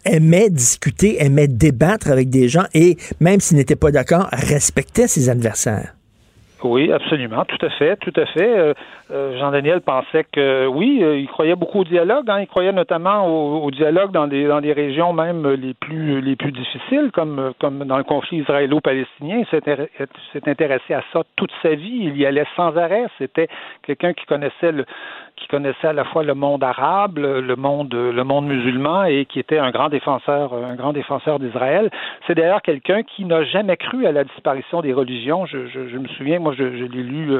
aimaient 0.05 0.49
discuter, 0.49 1.23
aimaient 1.23 1.47
débattre 1.47 2.09
avec 2.09 2.29
des 2.29 2.47
gens 2.47 2.65
et 2.73 2.97
même 3.19 3.39
s'ils 3.39 3.57
n'étaient 3.65 3.75
pas 3.75 3.91
d'accord, 3.91 4.27
respectaient 4.31 5.07
ses 5.07 5.29
adversaires. 5.29 5.93
Oui, 6.65 6.91
absolument, 6.91 7.45
tout 7.45 7.63
à 7.63 7.69
fait, 7.69 7.95
tout 7.97 8.13
à 8.15 8.25
fait. 8.25 8.57
Euh, 8.57 8.73
euh, 9.11 9.37
Jean-Daniel 9.37 9.81
pensait 9.81 10.25
que 10.31 10.65
oui, 10.65 11.03
euh, 11.03 11.19
il 11.19 11.27
croyait 11.27 11.55
beaucoup 11.55 11.81
au 11.81 11.83
dialogue. 11.83 12.27
Hein, 12.27 12.39
il 12.39 12.47
croyait 12.47 12.71
notamment 12.71 13.27
au, 13.27 13.69
dialogue 13.69 14.11
dans 14.11 14.25
des 14.25 14.47
dans 14.47 14.61
des 14.61 14.73
régions 14.73 15.13
même 15.13 15.47
les 15.47 15.75
plus 15.75 16.21
les 16.21 16.35
plus 16.35 16.51
difficiles, 16.51 17.11
comme 17.13 17.53
comme 17.59 17.83
dans 17.83 17.97
le 17.97 18.03
conflit 18.03 18.39
israélo-palestinien. 18.39 19.43
Il 19.43 19.47
s'est 19.47 20.49
intéressé 20.49 20.93
à 20.93 21.03
ça 21.13 21.21
toute 21.35 21.51
sa 21.61 21.75
vie. 21.75 21.99
Il 22.05 22.17
y 22.17 22.25
allait 22.25 22.47
sans 22.55 22.75
arrêt. 22.77 23.05
C'était 23.19 23.47
quelqu'un 23.83 24.13
qui 24.13 24.25
connaissait 24.25 24.71
le 24.71 24.85
qui 25.37 25.47
connaissait 25.47 25.87
à 25.87 25.93
la 25.93 26.05
fois 26.05 26.23
le 26.23 26.33
monde 26.33 26.63
arabe, 26.63 27.17
le 27.17 27.55
monde 27.55 27.93
le 27.93 28.23
monde 28.23 28.47
musulman 28.47 29.05
et 29.05 29.25
qui 29.25 29.39
était 29.39 29.57
un 29.57 29.71
grand 29.71 29.89
défenseur 29.89 30.53
un 30.53 30.75
grand 30.75 30.93
défenseur 30.93 31.39
d'Israël. 31.39 31.89
C'est 32.27 32.35
d'ailleurs 32.35 32.61
quelqu'un 32.61 33.03
qui 33.03 33.25
n'a 33.25 33.43
jamais 33.43 33.77
cru 33.77 34.05
à 34.05 34.11
la 34.11 34.23
disparition 34.23 34.81
des 34.81 34.93
religions. 34.93 35.45
Je, 35.45 35.67
je, 35.67 35.89
je 35.89 35.97
me 35.97 36.07
souviens, 36.09 36.39
moi, 36.39 36.53
je, 36.57 36.63
je 36.63 36.83
l'ai 36.85 37.03
lu, 37.03 37.31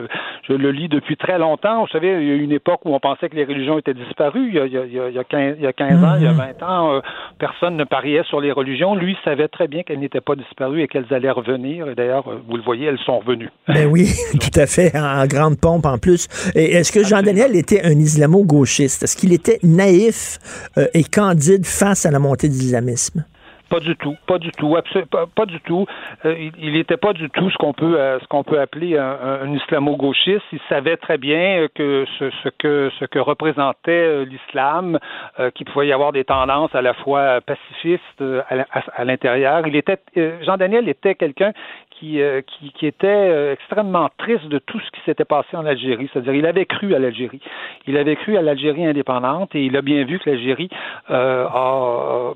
je 0.48 0.54
le 0.54 0.72
lis 0.72 0.89
depuis 0.89 1.18
très 1.18 1.38
longtemps. 1.39 1.82
Vous 1.82 1.89
savez, 1.89 2.10
il 2.22 2.28
y 2.28 2.32
a 2.32 2.36
eu 2.36 2.41
une 2.41 2.52
époque 2.52 2.82
où 2.86 2.93
on 2.93 3.00
pensait 3.00 3.30
que 3.30 3.36
les 3.36 3.46
religions 3.46 3.78
étaient 3.80 3.93
disparues. 3.93 4.50
Il 4.50 4.56
y 4.56 4.60
a, 4.60 4.66
il 4.66 4.74
y 4.74 5.00
a, 5.00 5.10
il 5.10 5.16
y 5.16 5.20
a 5.20 5.24
15, 5.24 5.56
il 5.58 5.64
y 5.64 5.68
a 5.68 5.74
15 5.74 6.04
ans, 6.04 6.16
il 6.18 6.24
y 6.24 6.28
a 6.28 6.32
20 6.32 6.46
mhm. 6.46 6.68
ans, 6.68 6.93
euh, 6.93 7.00
personne 7.39 7.78
ne 7.78 7.84
pariait 7.84 8.24
sur 8.24 8.41
les 8.41 8.52
religions. 8.52 8.96
Lui 8.96 9.18
savait 9.24 9.48
très 9.48 9.68
bien 9.68 9.84
qu'elles 9.84 10.00
n'étaient 10.00 10.22
pas 10.22 10.36
disparues 10.36 10.82
et 10.82 10.88
qu'elles 10.88 11.12
allaient 11.12 11.32
revenir. 11.32 11.89
Et 11.89 11.96
d'ailleurs, 11.96 12.28
euh, 12.28 12.41
vous 12.48 12.58
le 12.58 12.64
voyez, 12.64 12.88
elles 12.88 13.00
sont 13.00 13.20
revenues. 13.20 13.50
Ben 13.68 13.88
oui, 13.88 14.14
tout 14.34 14.60
à 14.60 14.68
fait, 14.68 14.91
en 14.96 15.26
grande 15.26 15.60
pompe 15.60 15.86
en 15.86 15.98
plus. 15.98 16.28
Est-ce 16.56 16.91
que 16.91 17.04
Jean 17.04 17.22
Daniel 17.22 17.56
était 17.56 17.84
un 17.84 17.95
islamo-gauchiste? 18.00 19.04
Est-ce 19.04 19.18
qu'il 19.18 19.34
était 19.34 19.60
naïf 19.64 20.39
euh, 20.78 20.88
et 20.93 21.04
candide 21.04 21.66
face 21.66 22.06
à 22.06 22.12
la 22.12 22.20
montée 22.20 22.48
de 22.48 22.54
l'islamisme? 22.54 23.26
Pas 23.68 23.80
du 23.80 23.96
tout, 23.96 24.16
pas 24.28 24.38
du 24.38 24.52
tout, 24.52 24.78
pas, 25.36 25.46
du 25.48 25.60
tout. 25.62 25.88
Euh, 26.24 26.50
il 26.60 26.74
n'était 26.74 26.98
pas 26.98 27.14
du 27.14 27.32
tout 27.32 27.50
ce 27.50 27.58
qu'on 27.58 27.74
peut 27.74 28.00
euh, 28.00 28.20
peut 28.46 28.60
appeler 28.60 28.96
un, 28.96 29.52
islamo-gauchiste. 29.52 30.43
Il 30.54 30.60
savait 30.70 30.98
très 30.98 31.18
bien 31.18 31.68
que 31.74 32.06
ce, 32.20 32.50
que 32.60 32.91
ce 33.00 33.06
que 33.06 33.18
représentait 33.18 34.24
l'islam, 34.26 35.00
qu'il 35.56 35.66
pouvait 35.66 35.88
y 35.88 35.93
avoir 35.93 36.12
des 36.12 36.26
tendances 36.26 36.76
à 36.76 36.84
la 36.84 36.93
fois 36.93 37.41
pacifistes 37.41 38.22
à, 38.22 38.84
à 38.96 39.04
l'intérieur. 39.04 39.66
Il 39.68 39.76
était 39.76 39.98
Jean 40.46 40.58
Daniel 40.58 40.88
était 40.88 41.16
quelqu'un 41.16 41.52
qui, 42.00 42.22
euh, 42.22 42.41
qui, 42.41 42.72
qui, 42.72 42.86
était 42.86 43.08
euh, 43.08 43.54
extrêmement 43.54 44.10
triste 44.18 44.48
de 44.48 44.60
tout 44.60 44.80
ce 44.80 44.91
qui 44.91 45.02
s'était 45.06 45.26
passé 45.26 45.56
en 45.56 45.66
Algérie. 45.66 46.10
C'est-à-dire, 46.12 46.34
il 46.34 46.46
avait 46.46 46.66
cru 46.66 46.93
à 46.96 47.00
l'Algérie. 47.00 47.39
Il 47.88 47.98
avait 47.98 48.16
cru 48.16 48.38
à 48.38 48.41
l'Algérie 48.41 48.86
indépendante 48.86 49.56
et 49.56 49.66
il 49.66 49.76
a 49.78 49.82
bien 49.82 50.04
vu 50.04 50.20
que 50.20 50.30
l'Algérie 50.30 50.70
euh, 51.10 51.46
a, 51.48 52.34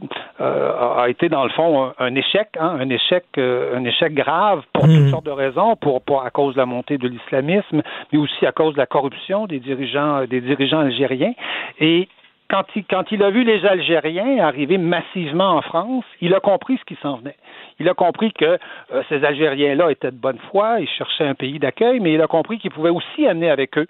a, 1.01 1.09
été, 1.09 1.29
dans 1.29 1.43
le 1.43 1.49
fond, 1.49 1.91
un, 1.97 2.15
échec, 2.15 2.49
hein, 2.59 2.77
un 2.79 2.89
échec, 2.89 3.25
un 3.37 3.83
échec 3.83 4.13
grave 4.13 4.63
pour 4.73 4.83
toutes 4.83 4.93
mmh. 4.93 5.09
sortes 5.09 5.25
de 5.25 5.31
raisons, 5.31 5.75
pour, 5.75 6.01
pour 6.01 6.23
à 6.23 6.29
cause 6.29 6.53
de 6.53 6.59
la 6.59 6.65
montée 6.65 6.97
de 6.97 7.07
l'islamisme, 7.07 7.81
mais 8.11 8.19
aussi 8.19 8.45
à 8.45 8.51
cause 8.51 8.73
de 8.73 8.79
la 8.79 8.87
corruption 8.87 9.45
des 9.47 9.59
dirigeants, 9.59 10.25
des 10.25 10.41
dirigeants 10.41 10.79
algériens. 10.79 11.33
Et 11.79 12.07
quand 12.49 12.63
il, 12.75 12.83
quand 12.85 13.11
il 13.11 13.23
a 13.23 13.29
vu 13.29 13.43
les 13.43 13.65
Algériens 13.65 14.43
arriver 14.43 14.77
massivement 14.77 15.51
en 15.51 15.61
France, 15.61 16.05
il 16.19 16.33
a 16.33 16.39
compris 16.39 16.77
ce 16.77 16.85
qui 16.85 16.99
s'en 17.01 17.17
venait. 17.17 17.35
Il 17.79 17.87
a 17.89 17.93
compris 17.93 18.31
que 18.33 18.45
euh, 18.45 19.03
ces 19.09 19.23
Algériens-là 19.23 19.91
étaient 19.91 20.11
de 20.11 20.17
bonne 20.17 20.39
foi, 20.51 20.79
ils 20.79 20.89
cherchaient 20.89 21.27
un 21.27 21.35
pays 21.35 21.59
d'accueil, 21.59 21.99
mais 21.99 22.13
il 22.13 22.21
a 22.21 22.27
compris 22.27 22.59
qu'ils 22.59 22.71
pouvaient 22.71 22.89
aussi 22.89 23.25
amener 23.27 23.49
avec 23.49 23.77
eux 23.77 23.87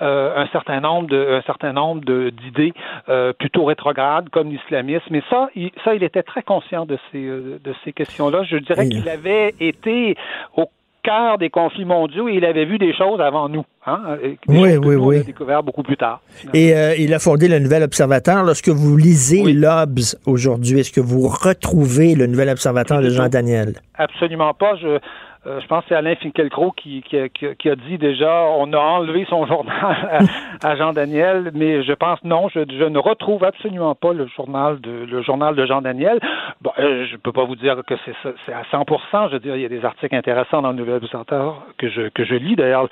euh, 0.00 0.36
un 0.36 0.46
certain 0.48 0.80
nombre 0.80 1.08
de 1.08 1.34
un 1.38 1.42
certain 1.42 1.72
nombre 1.72 2.02
d'idées 2.30 2.72
euh, 3.08 3.32
plutôt 3.32 3.64
rétrogrades 3.64 4.28
comme 4.30 4.48
l'islamisme. 4.50 5.14
Et 5.14 5.22
ça, 5.30 5.48
il, 5.54 5.70
ça, 5.84 5.94
il 5.94 6.02
était 6.02 6.22
très 6.22 6.42
conscient 6.42 6.86
de 6.86 6.98
ces 7.10 7.22
de 7.22 7.74
ces 7.84 7.92
questions-là. 7.92 8.44
Je 8.44 8.56
dirais 8.56 8.88
qu'il 8.88 9.08
avait 9.08 9.54
été 9.60 10.16
au 10.56 10.68
cœur 11.02 11.38
des 11.38 11.50
conflits 11.50 11.84
mondiaux 11.84 12.28
et 12.28 12.34
il 12.34 12.44
avait 12.44 12.64
vu 12.64 12.78
des 12.78 12.94
choses 12.94 13.20
avant 13.20 13.48
nous. 13.48 13.64
Hein, 13.86 14.16
oui, 14.46 14.76
oui, 14.76 14.94
oui. 14.94 15.18
a 15.18 15.22
découvert 15.22 15.62
beaucoup 15.62 15.82
plus 15.82 15.96
tard. 15.96 16.20
Et 16.54 16.74
euh, 16.74 16.94
il 16.96 17.12
a 17.12 17.18
fondé 17.18 17.48
le 17.48 17.58
Nouvel 17.58 17.82
Observateur. 17.82 18.44
Lorsque 18.44 18.68
vous 18.68 18.96
lisez 18.96 19.42
l'Obs 19.52 20.16
aujourd'hui, 20.24 20.80
est-ce 20.80 20.92
que 20.92 21.00
vous 21.00 21.26
retrouvez 21.26 22.14
le 22.14 22.26
Nouvel 22.26 22.48
Observateur 22.48 23.00
de 23.02 23.08
Jean 23.08 23.28
Daniel? 23.28 23.74
Absolument 23.96 24.54
pas. 24.54 24.76
Je, 24.76 24.98
euh, 25.44 25.60
je 25.60 25.66
pense 25.66 25.82
que 25.82 25.88
c'est 25.88 25.96
Alain 25.96 26.14
Finkielkraut 26.14 26.70
qui, 26.70 27.02
qui, 27.02 27.18
qui, 27.30 27.68
a 27.68 27.74
dit 27.74 27.98
déjà 27.98 28.44
on 28.56 28.72
a 28.72 28.78
enlevé 28.78 29.26
son 29.28 29.44
journal 29.48 30.28
à, 30.62 30.76
Jean 30.76 30.92
Daniel, 30.92 31.50
mais 31.52 31.82
je 31.82 31.92
pense 31.92 32.22
non, 32.22 32.48
je, 32.48 32.60
je, 32.60 32.84
ne 32.84 32.98
retrouve 32.98 33.42
absolument 33.42 33.96
pas 33.96 34.12
le 34.12 34.28
journal 34.28 34.80
de 34.80 34.90
le 34.90 35.22
journal 35.22 35.56
de 35.56 35.66
Jean 35.66 35.82
Daniel. 35.82 36.20
Bon, 36.60 36.70
euh, 36.78 37.06
je 37.10 37.16
peux 37.16 37.32
pas 37.32 37.44
vous 37.44 37.56
dire 37.56 37.82
que 37.84 37.94
c'est 38.04 38.14
c'est 38.46 38.52
à 38.52 38.62
100% 38.70 39.28
Je 39.28 39.32
veux 39.32 39.40
dire, 39.40 39.56
il 39.56 39.62
y 39.62 39.66
a 39.66 39.68
des 39.68 39.84
articles 39.84 40.14
intéressants 40.14 40.62
dans 40.62 40.70
le 40.70 40.76
Nouvel 40.76 40.96
Observateur 40.96 41.66
que 41.76 41.88
je 41.88 42.08
que 42.10 42.24
je 42.24 42.34
lis. 42.34 42.54
D'ailleurs, 42.54 42.88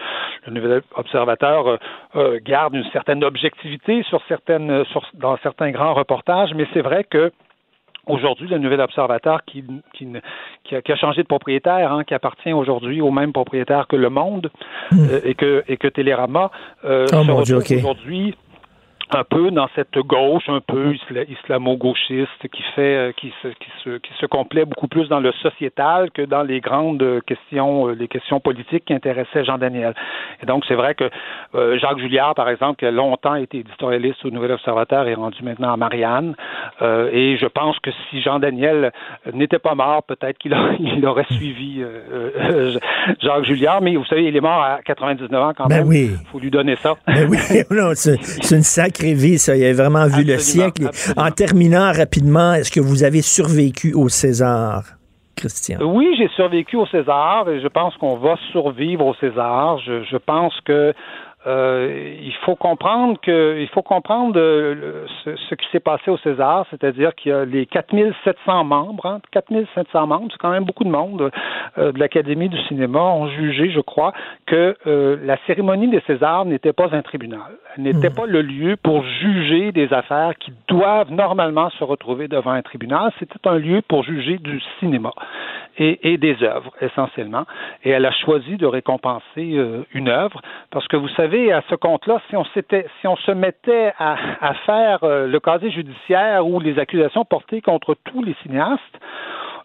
le 0.46 0.53
Nouvel 0.53 0.82
Observateur 0.96 1.68
euh, 1.68 1.76
euh, 2.16 2.40
garde 2.42 2.74
une 2.74 2.90
certaine 2.92 3.22
objectivité 3.22 4.03
sur 4.05 4.20
certaines 4.26 4.84
sur, 4.86 5.07
dans 5.14 5.36
certains 5.38 5.70
grands 5.70 5.94
reportages, 5.94 6.53
mais 6.55 6.66
c'est 6.72 6.82
vrai 6.82 7.05
que 7.05 7.30
Aujourd'hui, 8.11 8.48
le 8.48 8.58
nouvel 8.58 8.80
observateur 8.80 9.44
qui, 9.44 9.64
qui, 9.94 10.06
qui, 10.64 10.92
a, 10.92 10.96
changé 10.96 11.22
de 11.22 11.26
propriétaire, 11.26 11.92
hein, 11.92 12.04
qui 12.04 12.14
appartient 12.14 12.52
aujourd'hui 12.52 13.00
au 13.00 13.11
même 13.11 13.32
propriétaire 13.32 13.86
que 13.86 13.96
Le 13.96 14.11
Monde 14.11 14.50
hmm. 14.92 14.98
euh, 14.98 15.20
et, 15.24 15.34
que, 15.34 15.64
et 15.68 15.76
que 15.76 15.88
Télérama, 15.88 16.50
euh, 16.84 17.06
oh, 17.12 17.32
aujourd'hui 17.32 18.36
un 19.12 19.24
peu 19.24 19.50
dans 19.50 19.68
cette 19.74 19.98
gauche 19.98 20.48
un 20.48 20.61
peu 20.61 20.94
islamo-gauchiste 21.28 22.48
qui 22.52 22.62
fait 22.74 22.96
euh, 22.96 23.12
qui 23.12 23.32
se, 23.42 23.48
qui 23.48 23.70
se 23.82 23.98
qui 23.98 24.12
se 24.20 24.26
complaît 24.26 24.64
beaucoup 24.64 24.88
plus 24.88 25.08
dans 25.08 25.20
le 25.20 25.32
sociétal 25.42 26.11
que 26.12 26.22
dans 26.22 26.42
les 26.42 26.61
grandes 26.61 27.20
questions 27.26 27.88
euh, 27.88 27.94
les 27.94 28.08
questions 28.08 28.40
politiques 28.40 28.84
qui 28.86 28.94
intéressaient 28.94 29.44
Jean 29.44 29.58
Daniel. 29.58 29.94
Et 30.42 30.46
donc 30.46 30.64
c'est 30.68 30.74
vrai 30.74 30.94
que 30.94 31.11
euh, 31.54 31.78
Jacques 31.78 31.98
Julliard 31.98 32.34
par 32.34 32.48
exemple 32.48 32.78
qui 32.78 32.86
a 32.86 32.90
longtemps 32.90 33.34
été 33.34 33.58
éditorialiste 33.58 34.24
au 34.24 34.30
Nouvel 34.30 34.52
Observateur 34.52 35.08
est 35.08 35.14
rendu 35.14 35.42
maintenant 35.42 35.72
à 35.72 35.76
Marianne 35.76 36.34
et 36.80 37.36
je 37.36 37.46
pense 37.46 37.78
que 37.80 37.90
si 38.08 38.22
Jean 38.22 38.38
Daniel 38.38 38.92
n'était 39.32 39.58
pas 39.58 39.74
mort 39.74 40.02
peut-être 40.04 40.38
qu'il 40.38 40.56
il 40.78 41.04
aurait 41.06 41.26
suivi 41.30 41.82
Jacques 43.20 43.44
Julliard 43.44 43.80
mais 43.82 43.96
vous 43.96 44.04
savez 44.04 44.24
il 44.24 44.36
est 44.36 44.40
mort 44.40 44.62
à 44.62 44.80
99 44.84 45.42
ans 45.42 45.52
quand 45.56 45.66
ben 45.66 45.78
même. 45.78 45.88
Oui. 45.88 46.11
Faut 46.30 46.38
lui 46.38 46.50
donner 46.50 46.76
ça. 46.76 46.94
Ben 47.06 47.28
oui, 47.28 47.38
c'est 47.94 48.54
une 48.54 48.62
sacrée 48.62 48.99
ça. 49.38 49.57
Il 49.57 49.64
a 49.64 49.72
vraiment 49.72 50.07
vu 50.07 50.24
le 50.24 50.38
siècle. 50.38 50.90
En 51.16 51.30
terminant 51.30 51.92
rapidement, 51.92 52.55
est-ce 52.55 52.70
que 52.70 52.80
vous 52.80 53.05
avez 53.05 53.22
survécu 53.22 53.92
au 53.94 54.09
César? 54.09 54.84
Christian? 55.36 55.78
Oui, 55.80 56.14
j'ai 56.18 56.28
survécu 56.36 56.76
au 56.76 56.86
César 56.86 57.48
et 57.48 57.61
je 57.61 57.68
pense 57.68 57.96
qu'on 57.96 58.16
va 58.16 58.36
survivre 58.53 59.07
au 59.07 59.14
César. 59.14 59.78
je 59.78 60.16
pense 60.18 60.55
que 60.64 60.92
euh, 61.47 62.18
il 62.20 62.34
faut 62.45 62.55
comprendre 62.55 63.18
que 63.18 63.59
il 63.59 63.68
faut 63.68 63.80
comprendre 63.80 64.38
euh, 64.38 65.07
ce, 65.24 65.55
qui 65.55 65.66
s'est 65.72 65.80
passé 65.80 66.11
au 66.11 66.18
César, 66.18 66.66
c'est-à-dire 66.70 67.14
qu'il 67.14 67.32
y 67.32 67.34
a 67.34 67.47
les 67.47 67.64
4700 67.64 68.64
membres, 68.64 69.07
hein, 69.07 69.20
4700 69.30 70.07
membres, 70.07 70.28
c'est 70.30 70.38
quand 70.38 70.51
même 70.51 70.64
beaucoup 70.64 70.84
de 70.84 70.91
monde 70.91 71.30
euh, 71.78 71.93
de 71.93 71.99
l'Académie 71.99 72.51
du 72.51 72.61
cinéma 72.64 73.01
ont 73.01 73.26
jugé, 73.28 73.70
je 73.70 73.80
crois, 73.80 74.12
que 74.45 74.76
la 74.84 75.38
cérémonie 75.47 75.88
des 75.88 76.03
Césars 76.07 76.45
n'était 76.45 76.74
pas 76.74 76.88
un 76.93 77.01
tribunal, 77.01 77.57
n'était 77.78 78.11
mmh. 78.11 78.14
pas 78.14 78.26
le 78.26 78.43
lieu 78.43 78.76
pour 78.76 79.03
juger 79.03 79.72
des 79.72 79.93
affaires 79.95 80.34
qui 80.38 80.53
doivent 80.68 81.11
normalement 81.11 81.70
se 81.70 81.84
retrouver 81.84 82.28
devant 82.28 82.51
un 82.51 82.62
tribunal. 82.62 83.12
C'était 83.18 83.49
un 83.49 83.57
lieu 83.57 83.80
pour 83.86 84.03
juger 84.03 84.38
du 84.38 84.61
cinéma 84.78 85.12
et, 85.78 86.12
et 86.12 86.18
des 86.18 86.43
œuvres 86.43 86.72
essentiellement. 86.80 87.45
Et 87.84 87.91
elle 87.91 88.05
a 88.05 88.12
choisi 88.12 88.57
de 88.57 88.66
récompenser 88.66 89.59
une 89.95 90.09
œuvre 90.09 90.41
parce 90.70 90.86
que 90.88 90.97
vous 90.97 91.09
savez 91.11 91.30
à 91.53 91.62
ce 91.68 91.74
compte-là, 91.74 92.20
si 92.28 92.37
on 92.37 92.45
s'était, 92.47 92.87
si 93.01 93.07
on 93.07 93.16
se 93.16 93.31
mettait 93.31 93.93
à, 93.99 94.55
faire 94.66 95.05
euh, 95.05 95.26
le 95.26 95.41
casier 95.41 95.70
judiciaire 95.70 96.47
ou 96.47 96.61
les 96.61 96.78
accusations 96.78 97.24
portées 97.24 97.61
contre 97.61 97.97
tous 98.05 98.22
les 98.22 98.35
cinéastes, 98.43 98.81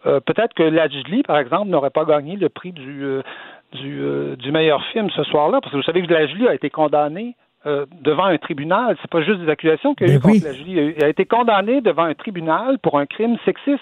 euh, 0.05 0.19
peut-être 0.19 0.53
que 0.53 0.63
Lajli, 0.63 1.23
par 1.23 1.37
exemple, 1.37 1.69
n'aurait 1.69 1.89
pas 1.89 2.05
gagné 2.05 2.35
le 2.35 2.49
prix 2.49 2.71
du, 2.71 3.03
euh, 3.03 4.35
du, 4.35 4.51
meilleur 4.51 4.83
film 4.87 5.09
ce 5.09 5.23
soir-là, 5.23 5.59
parce 5.61 5.71
que 5.71 5.77
vous 5.77 5.83
savez 5.83 6.05
que 6.05 6.13
Lajli 6.13 6.47
a 6.47 6.53
été 6.53 6.69
condamné 6.69 7.35
devant 8.01 8.25
un 8.25 8.37
tribunal. 8.37 8.95
C'est 9.01 9.09
pas 9.09 9.23
juste 9.23 9.39
des 9.39 9.49
accusations 9.49 9.95
qu'il 9.95 10.11
a 10.11 10.13
eu 10.13 10.19
contre 10.19 10.45
Lajli. 10.45 10.93
Il 10.97 11.03
a 11.03 11.07
été 11.09 11.25
condamné 11.25 11.81
devant 11.81 12.03
un 12.03 12.13
tribunal 12.13 12.77
pour 12.77 12.99
un 12.99 13.07
crime 13.07 13.37
sexiste 13.43 13.81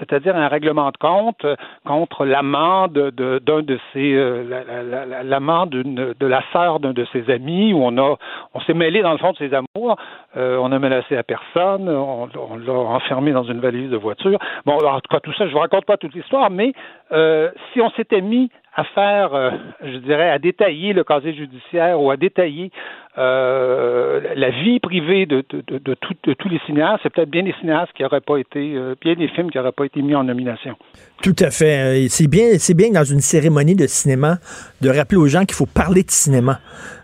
c'est-à-dire 0.00 0.34
un 0.34 0.48
règlement 0.48 0.90
de 0.90 0.96
compte 0.96 1.46
contre 1.86 2.24
l'amende 2.24 2.92
de, 2.92 3.38
d'un 3.38 3.62
de 3.62 3.78
ses 3.92 4.14
euh, 4.14 5.22
l'amende 5.22 5.70
de 5.70 6.26
la 6.26 6.42
sœur 6.52 6.80
d'un 6.80 6.92
de 6.92 7.06
ses 7.12 7.30
amis 7.30 7.72
où 7.72 7.84
on 7.84 7.96
a 7.98 8.16
on 8.54 8.60
s'est 8.60 8.74
mêlé 8.74 9.02
dans 9.02 9.12
le 9.12 9.18
fond 9.18 9.32
de 9.32 9.36
ses 9.36 9.52
amours, 9.54 9.96
euh, 10.36 10.56
on 10.60 10.72
a 10.72 10.78
menacé 10.78 11.16
à 11.16 11.22
personne, 11.22 11.88
on, 11.88 12.28
l'a 12.56 12.72
enfermé 12.72 13.32
dans 13.32 13.44
une 13.44 13.60
valise 13.60 13.90
de 13.90 13.96
voiture. 13.96 14.38
Bon, 14.66 14.74
en 14.74 15.00
tout 15.00 15.08
cas 15.10 15.20
tout 15.20 15.32
ça, 15.34 15.46
je 15.46 15.52
vous 15.52 15.58
raconte 15.58 15.84
pas 15.84 15.96
toute 15.96 16.14
l'histoire, 16.14 16.50
mais 16.50 16.72
euh, 17.12 17.50
si 17.72 17.80
on 17.80 17.90
s'était 17.90 18.20
mis 18.20 18.50
à 18.80 18.84
faire, 18.94 19.34
euh, 19.34 19.50
je 19.84 19.98
dirais, 19.98 20.30
à 20.30 20.38
détailler 20.38 20.92
le 20.92 21.04
casier 21.04 21.34
judiciaire 21.34 22.00
ou 22.00 22.10
à 22.10 22.16
détailler 22.16 22.70
euh, 23.18 24.20
la 24.34 24.50
vie 24.50 24.80
privée 24.80 25.26
de, 25.26 25.44
de, 25.50 25.78
de, 25.78 25.94
tous 26.34 26.48
les 26.48 26.60
cinéastes, 26.64 27.00
c'est 27.02 27.12
peut-être 27.12 27.30
bien 27.30 27.42
des 27.42 27.54
cinéastes 27.60 27.92
qui 27.94 28.02
n'auraient 28.02 28.22
pas 28.22 28.38
été, 28.38 28.74
euh, 28.74 28.94
bien 29.00 29.14
des 29.14 29.28
films 29.28 29.50
qui 29.50 29.58
n'auraient 29.58 29.72
pas 29.72 29.84
été 29.84 30.00
mis 30.00 30.14
en 30.14 30.24
nomination. 30.24 30.76
Tout 31.22 31.36
à 31.40 31.50
fait. 31.50 32.06
C'est 32.08 32.28
bien, 32.28 32.58
c'est 32.58 32.74
bien 32.74 32.90
dans 32.90 33.04
une 33.04 33.20
cérémonie 33.20 33.74
de 33.74 33.86
cinéma 33.86 34.38
de 34.80 34.88
rappeler 34.88 35.18
aux 35.18 35.26
gens 35.26 35.44
qu'il 35.44 35.56
faut 35.56 35.66
parler 35.66 36.02
de 36.02 36.10
cinéma. 36.10 36.60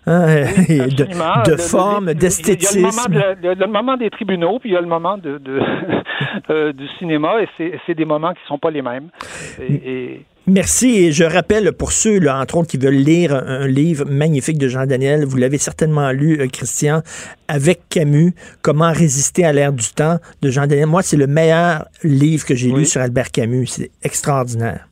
Hein, 0.07 0.45
de, 1.47 1.57
forme, 1.57 2.14
d'esthétisme. 2.14 2.89
Il 3.11 3.45
y, 3.45 3.49
a 3.49 3.55
le 3.55 3.66
moment 3.66 3.97
des 3.97 4.09
tribunaux, 4.09 4.59
puis 4.61 4.70
il 4.70 4.72
y 4.72 4.77
a 4.77 4.81
le 4.81 4.87
moment 4.87 5.18
de, 5.18 5.39
du 6.72 6.89
cinéma, 6.99 7.43
et 7.43 7.79
c'est 7.87 7.95
des 7.95 8.05
moments 8.05 8.33
qui 8.33 8.41
ne 8.45 8.49
sont 8.49 8.59
pas 8.59 8.70
les 8.70 8.83
mêmes. 8.83 9.09
et 9.61 10.20
Merci. 10.49 11.07
Et 11.07 11.12
je 11.12 11.24
rappelle 11.24 11.72
pour 11.72 11.90
ceux, 11.90 12.20
là, 12.20 12.38
entre 12.38 12.59
autres, 12.59 12.68
qui 12.68 12.78
veulent 12.78 12.94
lire 12.94 13.34
un 13.34 13.66
livre 13.66 14.05
magnifique 14.09 14.59
de 14.59 14.68
Jean 14.68 14.86
Daniel, 14.86 15.24
vous 15.24 15.36
l'avez 15.36 15.59
certainement 15.59 16.12
lu, 16.12 16.40
euh, 16.40 16.47
Christian, 16.47 17.03
avec 17.49 17.80
Camus, 17.88 18.32
Comment 18.62 18.92
résister 18.92 19.44
à 19.44 19.53
l'ère 19.53 19.72
du 19.72 19.88
temps 19.92 20.18
de 20.42 20.51
Jean 20.51 20.68
Daniel. 20.68 20.86
Moi, 20.86 21.03
c'est 21.03 21.16
le 21.16 21.26
meilleur 21.26 21.86
livre 22.05 22.47
que 22.47 22.55
j'ai 22.55 22.70
lu 22.70 22.84
sur 22.84 23.01
Albert 23.01 23.32
Camus. 23.32 23.66
C'est 23.66 23.90
extraordinaire. 24.05 24.86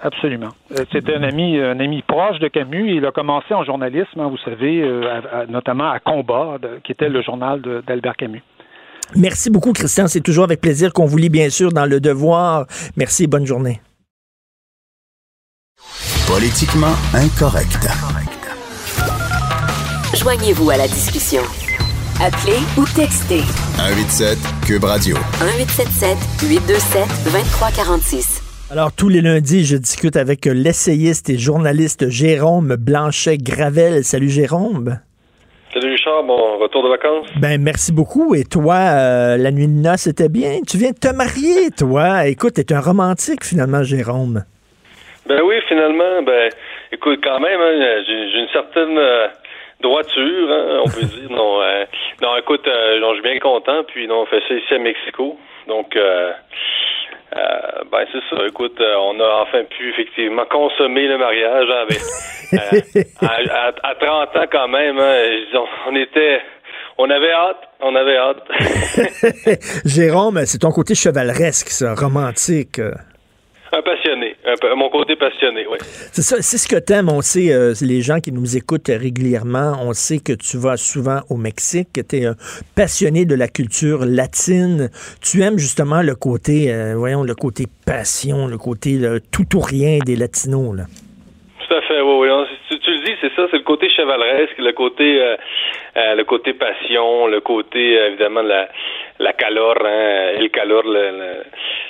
Absolument. 0.00 0.50
Euh, 0.72 0.84
C'était 0.92 1.14
un 1.14 1.22
ami, 1.22 1.56
un 1.60 1.78
ami 1.78 2.02
proche 2.02 2.40
de 2.40 2.48
Camus. 2.48 2.96
Il 2.96 3.06
a 3.06 3.12
commencé 3.12 3.54
en 3.54 3.64
journalisme, 3.64 4.18
hein, 4.18 4.28
vous 4.28 4.38
savez, 4.38 4.82
euh, 4.82 5.46
notamment 5.48 5.88
à 5.88 6.00
Combat, 6.00 6.58
qui 6.82 6.90
était 6.90 7.08
le 7.08 7.22
journal 7.22 7.62
d'Albert 7.86 8.16
Camus. 8.16 8.42
Merci 9.14 9.50
beaucoup, 9.50 9.72
Christian. 9.72 10.08
C'est 10.08 10.20
toujours 10.20 10.44
avec 10.44 10.60
plaisir 10.60 10.92
qu'on 10.92 11.06
vous 11.06 11.16
lit, 11.16 11.30
bien 11.30 11.48
sûr, 11.48 11.70
dans 11.70 11.86
Le 11.86 12.00
Devoir. 12.00 12.66
Merci 12.96 13.24
et 13.24 13.26
bonne 13.28 13.46
journée. 13.46 13.80
Politiquement 16.26 16.94
incorrect. 17.14 17.86
Joignez-vous 20.14 20.70
à 20.70 20.76
la 20.76 20.88
discussion. 20.88 21.42
Appelez 22.20 22.58
ou 22.76 22.84
textez. 22.84 23.42
187 23.76 24.38
Cube 24.66 24.84
Radio. 24.84 25.16
1877 25.40 26.18
827 26.42 27.00
2346. 27.24 28.42
Alors, 28.70 28.90
tous 28.92 29.08
les 29.08 29.20
lundis, 29.20 29.64
je 29.64 29.76
discute 29.76 30.16
avec 30.16 30.46
l'essayiste 30.46 31.30
et 31.30 31.38
journaliste 31.38 32.08
Jérôme 32.08 32.74
Blanchet-Gravel. 32.76 34.02
Salut 34.02 34.28
Jérôme. 34.28 34.98
Salut 35.72 35.92
Richard, 35.92 36.24
bon 36.26 36.58
retour 36.58 36.82
de 36.82 36.88
vacances. 36.88 37.28
Ben 37.40 37.62
merci 37.62 37.92
beaucoup. 37.92 38.34
Et 38.34 38.44
toi, 38.44 38.74
euh, 38.74 39.36
la 39.36 39.52
nuit 39.52 39.68
de 39.68 39.72
noces, 39.72 40.02
c'était 40.02 40.28
bien? 40.28 40.60
Tu 40.66 40.76
viens 40.78 40.90
de 40.90 40.98
te 40.98 41.14
marier, 41.14 41.70
toi. 41.70 42.26
Écoute, 42.26 42.54
t'es 42.54 42.72
un 42.72 42.80
romantique 42.80 43.44
finalement, 43.44 43.84
Jérôme. 43.84 44.44
Ben 45.28 45.42
oui, 45.42 45.56
finalement, 45.68 46.22
ben 46.22 46.50
écoute, 46.92 47.20
quand 47.22 47.40
même, 47.40 47.60
hein, 47.60 48.02
j'ai 48.06 48.38
une 48.38 48.48
certaine 48.52 48.96
euh, 48.96 49.26
droiture, 49.80 50.50
hein, 50.50 50.82
on 50.84 50.88
peut 50.88 51.04
dire. 51.18 51.30
Non, 51.30 51.62
euh, 51.62 51.84
non 52.22 52.36
écoute, 52.36 52.66
euh, 52.68 53.00
je 53.00 53.12
suis 53.14 53.22
bien 53.22 53.38
content, 53.40 53.82
puis 53.84 54.06
non, 54.06 54.22
on 54.22 54.26
fait 54.26 54.42
ça 54.46 54.54
ici 54.54 54.74
à 54.74 54.78
Mexico. 54.78 55.36
Donc 55.66 55.98
ben 57.90 58.06
c'est 58.12 58.36
ça, 58.36 58.46
écoute, 58.46 58.80
on 58.80 59.20
a 59.20 59.42
enfin 59.42 59.64
pu 59.64 59.90
effectivement 59.90 60.44
consommer 60.46 61.08
le 61.08 61.18
mariage 61.18 61.68
avec 61.70 62.00
à, 63.20 63.72
à, 63.82 63.94
30 63.94 64.36
ans 64.36 64.46
quand 64.50 64.68
même, 64.68 64.98
hein, 64.98 65.16
on, 65.54 65.90
on 65.90 65.96
était 65.96 66.40
on 66.98 67.10
avait 67.10 67.32
hâte, 67.32 67.56
on 67.80 67.94
avait 67.94 68.16
hâte. 68.16 68.42
Jérôme, 69.84 70.40
c'est 70.46 70.58
ton 70.58 70.70
côté 70.70 70.94
chevaleresque, 70.94 71.68
ça, 71.68 71.94
romantique. 71.94 72.80
Un 73.72 73.82
passionné, 73.82 74.36
mon 74.76 74.88
côté 74.90 75.16
passionné, 75.16 75.66
oui. 75.66 75.78
C'est 75.80 76.22
ça, 76.22 76.36
c'est 76.40 76.56
ce 76.56 76.68
que 76.68 76.76
t'aimes. 76.76 77.08
On 77.08 77.20
sait, 77.20 77.52
euh, 77.52 77.74
les 77.82 78.00
gens 78.00 78.20
qui 78.20 78.32
nous 78.32 78.56
écoutent 78.56 78.88
régulièrement, 78.88 79.74
on 79.82 79.92
sait 79.92 80.18
que 80.18 80.32
tu 80.32 80.56
vas 80.56 80.76
souvent 80.76 81.20
au 81.30 81.36
Mexique, 81.36 81.88
que 81.94 82.00
tu 82.00 82.16
es 82.16 82.26
un 82.26 82.36
passionné 82.76 83.24
de 83.24 83.34
la 83.34 83.48
culture 83.48 84.04
latine. 84.06 84.88
Tu 85.20 85.42
aimes 85.42 85.58
justement 85.58 86.02
le 86.02 86.14
côté, 86.14 86.72
euh, 86.72 86.94
voyons, 86.96 87.24
le 87.24 87.34
côté 87.34 87.64
passion, 87.84 88.46
le 88.46 88.56
côté 88.58 88.98
tout 89.32 89.56
ou 89.56 89.60
rien 89.60 89.98
des 90.04 90.16
latinos, 90.16 90.76
là. 90.76 90.84
Tout 91.66 91.74
à 91.74 91.82
fait, 91.82 92.00
oui, 92.00 92.28
oui. 92.28 92.46
Tu, 92.68 92.90
le 92.90 93.04
dis, 93.04 93.12
c'est 93.20 93.34
ça, 93.34 93.48
c'est 93.50 93.56
le 93.56 93.64
côté 93.64 93.90
chevaleresque, 93.90 94.58
le 94.58 94.72
côté, 94.72 95.20
euh, 95.20 96.14
le 96.14 96.22
côté 96.22 96.52
passion, 96.52 97.26
le 97.26 97.40
côté, 97.40 97.94
évidemment, 97.94 98.44
de 98.44 98.48
la 98.48 98.68
la 99.18 99.32
calor, 99.32 99.76
hein, 99.84 100.38
le 100.38 100.48
calor, 100.48 100.82
le, 100.84 101.42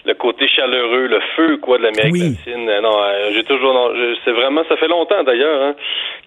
le, 0.04 0.14
côté 0.14 0.48
chaleureux, 0.48 1.06
le 1.06 1.20
feu 1.36 1.56
quoi 1.58 1.78
de 1.78 1.84
l'Amérique 1.84 2.16
latine. 2.16 2.68
Euh, 2.68 2.80
non, 2.80 2.96
euh, 3.02 3.30
j'ai 3.32 3.44
toujours, 3.44 3.74
non, 3.74 3.90
c'est 4.24 4.32
vraiment, 4.32 4.62
ça 4.68 4.76
fait 4.76 4.88
longtemps 4.88 5.22
d'ailleurs 5.24 5.62
hein, 5.62 5.74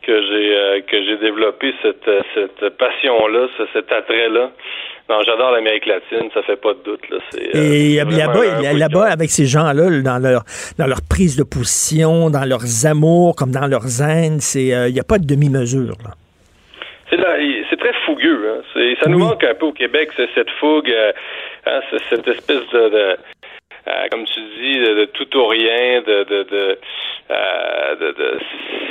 que 0.01 0.21
j'ai 0.21 0.55
euh, 0.55 0.81
que 0.81 1.03
j'ai 1.03 1.17
développé 1.17 1.73
cette 1.81 2.09
cette 2.33 2.77
passion 2.77 3.27
là, 3.27 3.47
cet 3.73 3.91
attrait 3.91 4.29
là. 4.29 4.51
Non, 5.09 5.23
j'adore 5.25 5.51
l'Amérique 5.51 5.87
latine, 5.87 6.29
ça 6.35 6.43
fait 6.43 6.61
pas 6.61 6.73
de 6.73 6.83
doute 6.83 7.09
là. 7.09 7.17
C'est, 7.31 7.57
Et 7.57 7.95
là-bas, 7.95 8.61
là-bas, 8.77 9.05
avec 9.05 9.31
ces 9.31 9.45
gens-là, 9.45 9.89
dans 10.03 10.19
leur 10.21 10.43
dans 10.77 10.85
leur 10.85 10.99
prise 11.09 11.35
de 11.35 11.43
position, 11.43 12.29
dans 12.29 12.45
leurs 12.45 12.85
amours, 12.85 13.35
comme 13.35 13.51
dans 13.51 13.65
leurs 13.65 14.01
haines, 14.01 14.39
c'est 14.39 14.87
il 14.89 14.93
n'y 14.93 14.99
a 14.99 15.03
pas 15.03 15.17
de 15.17 15.25
demi-mesure 15.25 15.97
là. 16.03 16.11
C'est, 17.69 17.75
c'est 17.75 17.77
très 17.77 17.93
fougueux. 18.05 18.49
Hein. 18.49 18.61
C'est, 18.73 18.95
ça 19.01 19.09
nous 19.09 19.19
manque 19.19 19.43
un 19.43 19.55
peu 19.55 19.67
au 19.67 19.73
Québec, 19.73 20.09
c'est 20.15 20.29
cette 20.35 20.49
fougue, 20.51 20.93
hein, 21.65 21.81
cette 22.09 22.27
espèce 22.27 22.69
de 22.71 23.17
euh, 23.87 24.07
comme 24.11 24.23
tu 24.25 24.39
dis, 24.61 24.79
de, 24.79 25.05
tout 25.05 25.37
ou 25.37 25.47
rien, 25.47 26.01
de, 26.01 26.23
de, 26.23 26.43
de, 26.43 26.79
euh, 27.31 28.11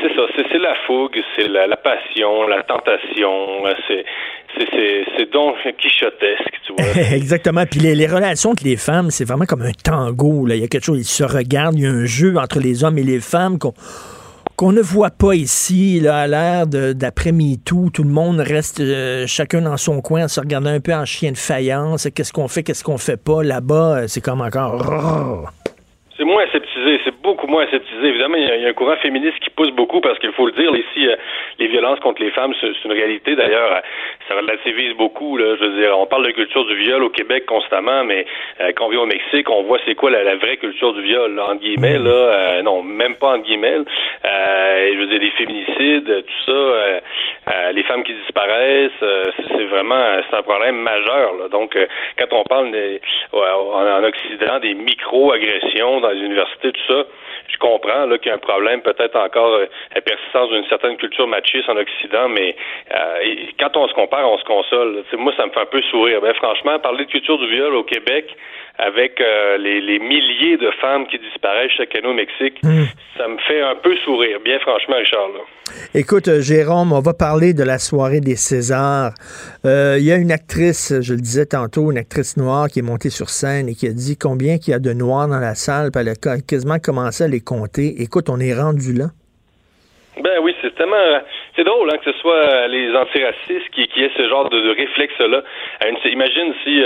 c'est 0.03 0.15
ça, 0.17 0.23
c'est 0.35 0.59
la 0.59 0.75
fougue, 0.87 1.21
c'est 1.37 1.47
la, 1.47 1.77
passion, 1.77 2.47
la 2.49 2.63
tentation, 2.63 3.63
c'est 3.87 4.05
c'est 5.17 5.31
donc 5.31 5.57
quichotesque, 5.79 6.61
tu 6.67 6.73
vois. 6.73 7.03
Exactement. 7.15 7.65
Puis 7.71 7.81
les, 7.81 7.95
les, 7.95 8.07
relations 8.07 8.51
entre 8.51 8.65
les 8.65 8.77
femmes, 8.77 9.11
c'est 9.11 9.25
vraiment 9.25 9.45
comme 9.45 9.63
un 9.63 9.73
tango. 9.73 10.47
Là. 10.47 10.57
Il 10.57 10.63
y 10.63 10.65
a 10.65 10.69
quelque 10.69 10.85
chose, 10.85 10.99
ils 10.99 11.05
se 11.05 11.23
regardent, 11.23 11.79
il 11.79 11.85
y 11.85 11.87
a 11.87 11.91
un 11.91 12.07
jeu 12.07 12.35
entre 12.37 12.59
les 12.59 12.83
hommes 12.83 12.99
et 12.99 13.05
les 13.05 13.21
femmes 13.21 13.59
qu'on 13.59 13.75
qu'on 14.59 14.73
ne 14.73 14.83
voit 14.83 15.15
pas 15.15 15.35
ici, 15.35 16.01
là, 16.03 16.17
à 16.17 16.27
l'ère 16.27 16.67
d'après-MeToo. 16.67 17.91
Tout 17.95 18.03
le 18.03 18.11
monde 18.11 18.41
reste 18.41 18.81
euh, 18.81 19.25
chacun 19.29 19.63
dans 19.63 19.77
son 19.77 20.03
coin, 20.03 20.23
à 20.25 20.29
se 20.29 20.41
regarder 20.41 20.71
un 20.71 20.81
peu 20.81 20.93
en 20.93 21.05
chien 21.05 21.31
de 21.31 21.39
faïence. 21.39 22.09
Qu'est-ce 22.11 22.33
qu'on 22.33 22.49
fait, 22.49 22.65
qu'est-ce 22.65 22.83
qu'on 22.83 22.99
fait 22.99 23.23
pas? 23.23 23.45
Là-bas, 23.45 24.03
euh, 24.03 24.05
c'est 24.09 24.21
comme 24.21 24.41
encore... 24.41 24.83
C'est 26.19 26.25
moins 26.25 26.43
aseptisé, 26.43 26.99
c'est 27.05 27.15
beaucoup 27.23 27.47
moins 27.47 27.63
aseptisé. 27.63 28.03
Évidemment, 28.03 28.35
il 28.35 28.43
y, 28.43 28.67
a, 28.67 28.69
un 28.69 28.73
courant 28.73 28.97
féministe 28.97 29.39
qui 29.39 29.51
pousse 29.51 29.71
beaucoup 29.71 30.01
parce 30.01 30.19
qu'il 30.19 30.33
faut 30.33 30.47
le 30.47 30.53
dire, 30.59 30.75
ici, 30.75 31.07
euh, 31.07 31.15
les 31.61 31.69
violences 31.69 32.01
contre 32.01 32.21
les 32.21 32.33
femmes, 32.33 32.53
c'est 32.61 32.75
une 32.85 32.91
réalité. 32.91 33.37
D'ailleurs, 33.37 33.81
ça 34.29 34.35
relativise 34.35 34.95
beaucoup. 34.95 35.37
Là, 35.37 35.57
je 35.59 35.65
veux 35.65 35.81
dire, 35.81 35.99
on 35.99 36.07
parle 36.07 36.27
de 36.27 36.33
culture 36.33 36.65
du 36.67 36.77
viol 36.77 37.03
au 37.03 37.11
Québec 37.11 37.47
constamment, 37.47 38.05
mais 38.05 38.27
euh, 38.61 38.73
quand 38.77 38.87
on 38.87 38.91
vient 38.91 39.01
au 39.01 39.07
Mexique, 39.07 39.49
on 39.51 39.63
voit 39.63 39.79
c'est 39.87 39.95
quoi 39.95 40.11
la, 40.11 40.37
vraie 40.37 40.59
culture 40.59 40.93
du 40.93 41.03
viol, 41.03 41.35
là, 41.35 41.47
entre 41.47 41.61
guillemets. 41.61 41.99
Là, 41.99 42.11
euh, 42.11 42.63
non, 42.63 42.83
même 42.83 43.15
pas 43.17 43.35
entre 43.35 43.45
guillemets. 43.45 43.79
Euh, 44.25 44.91
je 44.93 44.99
veux 44.99 45.07
dire, 45.07 45.21
des 45.21 45.31
féminicides, 45.31 46.25
tout 46.27 46.53
ça, 46.53 47.73
les 47.73 47.83
femmes 47.85 48.05
qui 48.05 48.15
disparaissent, 48.15 48.91
c'est 49.01 49.65
vraiment 49.65 50.05
c'est 50.29 50.37
un 50.37 50.43
problème 50.43 50.77
majeur. 50.77 51.35
Là. 51.41 51.49
Donc, 51.51 51.77
quand 52.19 52.33
on 52.33 52.45
parle 52.45 52.71
en, 53.33 53.39
en 53.39 54.05
Occident 54.05 54.59
des 54.61 54.75
micro-agressions 54.75 56.01
dans 56.01 56.11
les 56.11 56.21
universités, 56.21 56.73
tout 56.73 56.93
ça, 56.93 57.05
je 57.49 57.59
comprends 57.59 58.07
là, 58.07 58.19
qu'il 58.19 58.29
y 58.29 58.33
a 58.33 58.35
un 58.35 58.39
problème 58.39 58.83
peut-être 58.83 59.17
encore 59.17 59.55
euh, 59.55 59.67
la 59.95 60.01
persistance 60.01 60.51
d'une 60.51 60.67
certaine 60.67 60.97
culture 60.97 61.27
machiste 61.27 61.69
en 61.69 61.77
Occident, 61.77 62.29
mais 62.29 62.55
euh, 62.95 63.35
quand 63.59 63.77
on 63.77 63.89
se 63.89 63.95
compare, 63.95 64.31
on 64.31 64.39
se 64.39 64.45
console. 64.45 65.05
moi, 65.17 65.33
ça 65.37 65.47
me 65.47 65.51
fait 65.51 65.61
un 65.61 65.67
peu 65.67 65.83
sourire. 65.91 66.21
Ben, 66.21 66.35
franchement, 66.35 66.79
parler 66.79 67.05
de 67.05 67.11
culture 67.11 67.39
du 67.39 67.49
viol 67.49 67.75
au 67.75 67.85
Québec, 67.85 68.35
avec 68.79 69.21
euh, 69.21 69.59
les, 69.59 69.99
milliers 69.99 70.57
de 70.57 70.71
femmes 70.81 71.07
qui 71.09 71.19
disparaissent 71.19 71.73
chaque 71.77 71.95
année 71.97 72.07
au 72.07 72.15
Mexique, 72.15 72.63
hmm. 72.63 72.85
ça 73.17 73.27
me 73.27 73.37
fait 73.39 73.61
un 73.61 73.75
peu 73.75 73.97
sourire, 74.05 74.39
bien 74.45 74.59
franchement, 74.61 74.97
Richard. 74.97 75.29
Écoute, 75.95 76.29
euh, 76.29 76.41
Jérôme, 76.41 76.93
on 76.93 77.01
va 77.01 77.13
parler 77.13 77.55
de 77.55 77.65
la 77.65 77.79
soirée 77.79 78.21
des 78.21 78.37
Césars. 78.37 79.13
Euh, 79.65 79.97
il 79.99 80.05
y 80.05 80.13
a 80.13 80.17
une 80.17 80.31
actrice, 80.31 80.95
je 81.01 81.13
le 81.13 81.21
disais 81.21 81.47
tantôt, 81.47 81.91
une 81.91 81.99
actrice 81.99 82.37
noire 82.37 82.69
qui 82.69 82.79
est 82.79 82.83
montée 82.83 83.11
sur 83.11 83.29
scène 83.29 83.69
et 83.69 83.75
qui 83.75 83.87
a 83.87 83.93
dit 83.93 84.17
combien 84.17 84.55
il 84.55 84.71
y 84.71 84.75
a 84.75 84.79
de 84.79 84.93
noirs 84.93 85.27
dans 85.27 85.41
la 85.41 85.57
salle, 85.57 85.91
puis 85.91 86.01
elle 86.01 86.11
a 86.11 86.41
quasiment 86.41 86.79
commencé 86.79 87.25
à 87.25 87.29
les 87.29 87.41
compter. 87.41 88.01
Écoute, 88.01 88.31
on 88.31 88.39
est 88.39 88.55
rendu 88.55 88.93
là. 88.93 89.07
Ben 90.23 90.39
oui, 90.43 90.55
c'est 90.63 90.75
tellement 90.75 91.21
c'est 91.55 91.65
drôle 91.65 91.91
hein, 91.93 91.99
que 91.99 92.13
ce 92.13 92.19
soit 92.19 92.69
les 92.69 92.95
antiracistes 92.95 93.71
qui, 93.73 93.87
qui 93.89 94.05
aient 94.05 94.11
ce 94.17 94.29
genre 94.29 94.49
de, 94.49 94.71
réflexe-là. 94.71 95.43
Imagine 96.05 96.55
si 96.65 96.83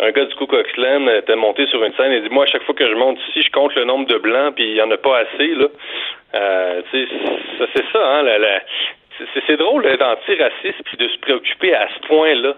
un 0.00 0.10
gars 0.10 0.24
du 0.24 0.34
Ku 0.34 0.46
Klux 0.46 0.64
Klan 0.74 1.06
était 1.08 1.36
monté 1.36 1.66
sur 1.66 1.82
une 1.84 1.94
scène 1.94 2.12
et 2.12 2.20
dit 2.20 2.28
moi 2.30 2.44
à 2.44 2.46
chaque 2.46 2.64
fois 2.64 2.74
que 2.74 2.86
je 2.86 2.94
monte 2.94 3.18
ici 3.28 3.42
je 3.42 3.50
compte 3.50 3.74
le 3.74 3.84
nombre 3.84 4.06
de 4.06 4.18
blancs 4.18 4.54
puis 4.54 4.64
il 4.70 4.76
y 4.76 4.82
en 4.82 4.90
a 4.90 4.96
pas 4.96 5.18
assez 5.18 5.48
là. 5.54 5.68
Euh, 6.34 6.82
c'est 6.90 7.92
ça 7.92 8.04
hein 8.04 8.22
la, 8.22 8.60
c'est 9.46 9.56
drôle 9.56 9.82
d'être 9.82 10.02
anti-raciste 10.02 10.82
puis 10.84 10.96
de 10.96 11.08
se 11.08 11.18
préoccuper 11.18 11.74
à 11.74 11.88
ce 11.88 12.06
point 12.06 12.34
là 12.34 12.54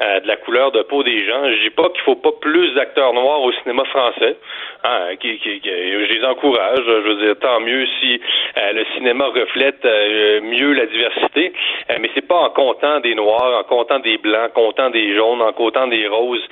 euh, 0.00 0.18
de 0.18 0.26
la 0.26 0.34
couleur 0.34 0.72
de 0.72 0.82
peau 0.82 1.04
des 1.04 1.24
gens. 1.24 1.48
Je 1.48 1.62
dis 1.62 1.70
pas 1.70 1.88
qu'il 1.90 2.00
faut 2.00 2.16
pas 2.16 2.32
plus 2.40 2.74
d'acteurs 2.74 3.14
noirs 3.14 3.40
au 3.42 3.52
cinéma 3.52 3.84
français. 3.84 4.36
Hein, 4.82 5.14
qui, 5.20 5.38
qui, 5.38 5.60
je 5.64 6.12
les 6.12 6.24
encourage. 6.24 6.82
Je 6.84 7.08
veux 7.08 7.14
dire, 7.14 7.38
tant 7.38 7.60
mieux 7.60 7.86
si 8.00 8.20
euh, 8.58 8.72
le 8.72 8.84
cinéma 8.96 9.26
reflète 9.26 9.84
euh, 9.84 10.40
mieux 10.40 10.72
la 10.72 10.86
diversité. 10.86 11.52
mais 12.00 12.10
c'est 12.12 12.26
pas 12.26 12.40
en 12.40 12.50
comptant 12.50 12.98
des 13.00 13.14
noirs, 13.14 13.60
en 13.60 13.62
comptant 13.62 14.00
des 14.00 14.18
blancs, 14.18 14.50
en 14.50 14.60
comptant 14.60 14.90
des 14.90 15.14
jaunes, 15.14 15.40
en 15.40 15.52
comptant 15.52 15.86
des 15.86 16.08
roses, 16.08 16.46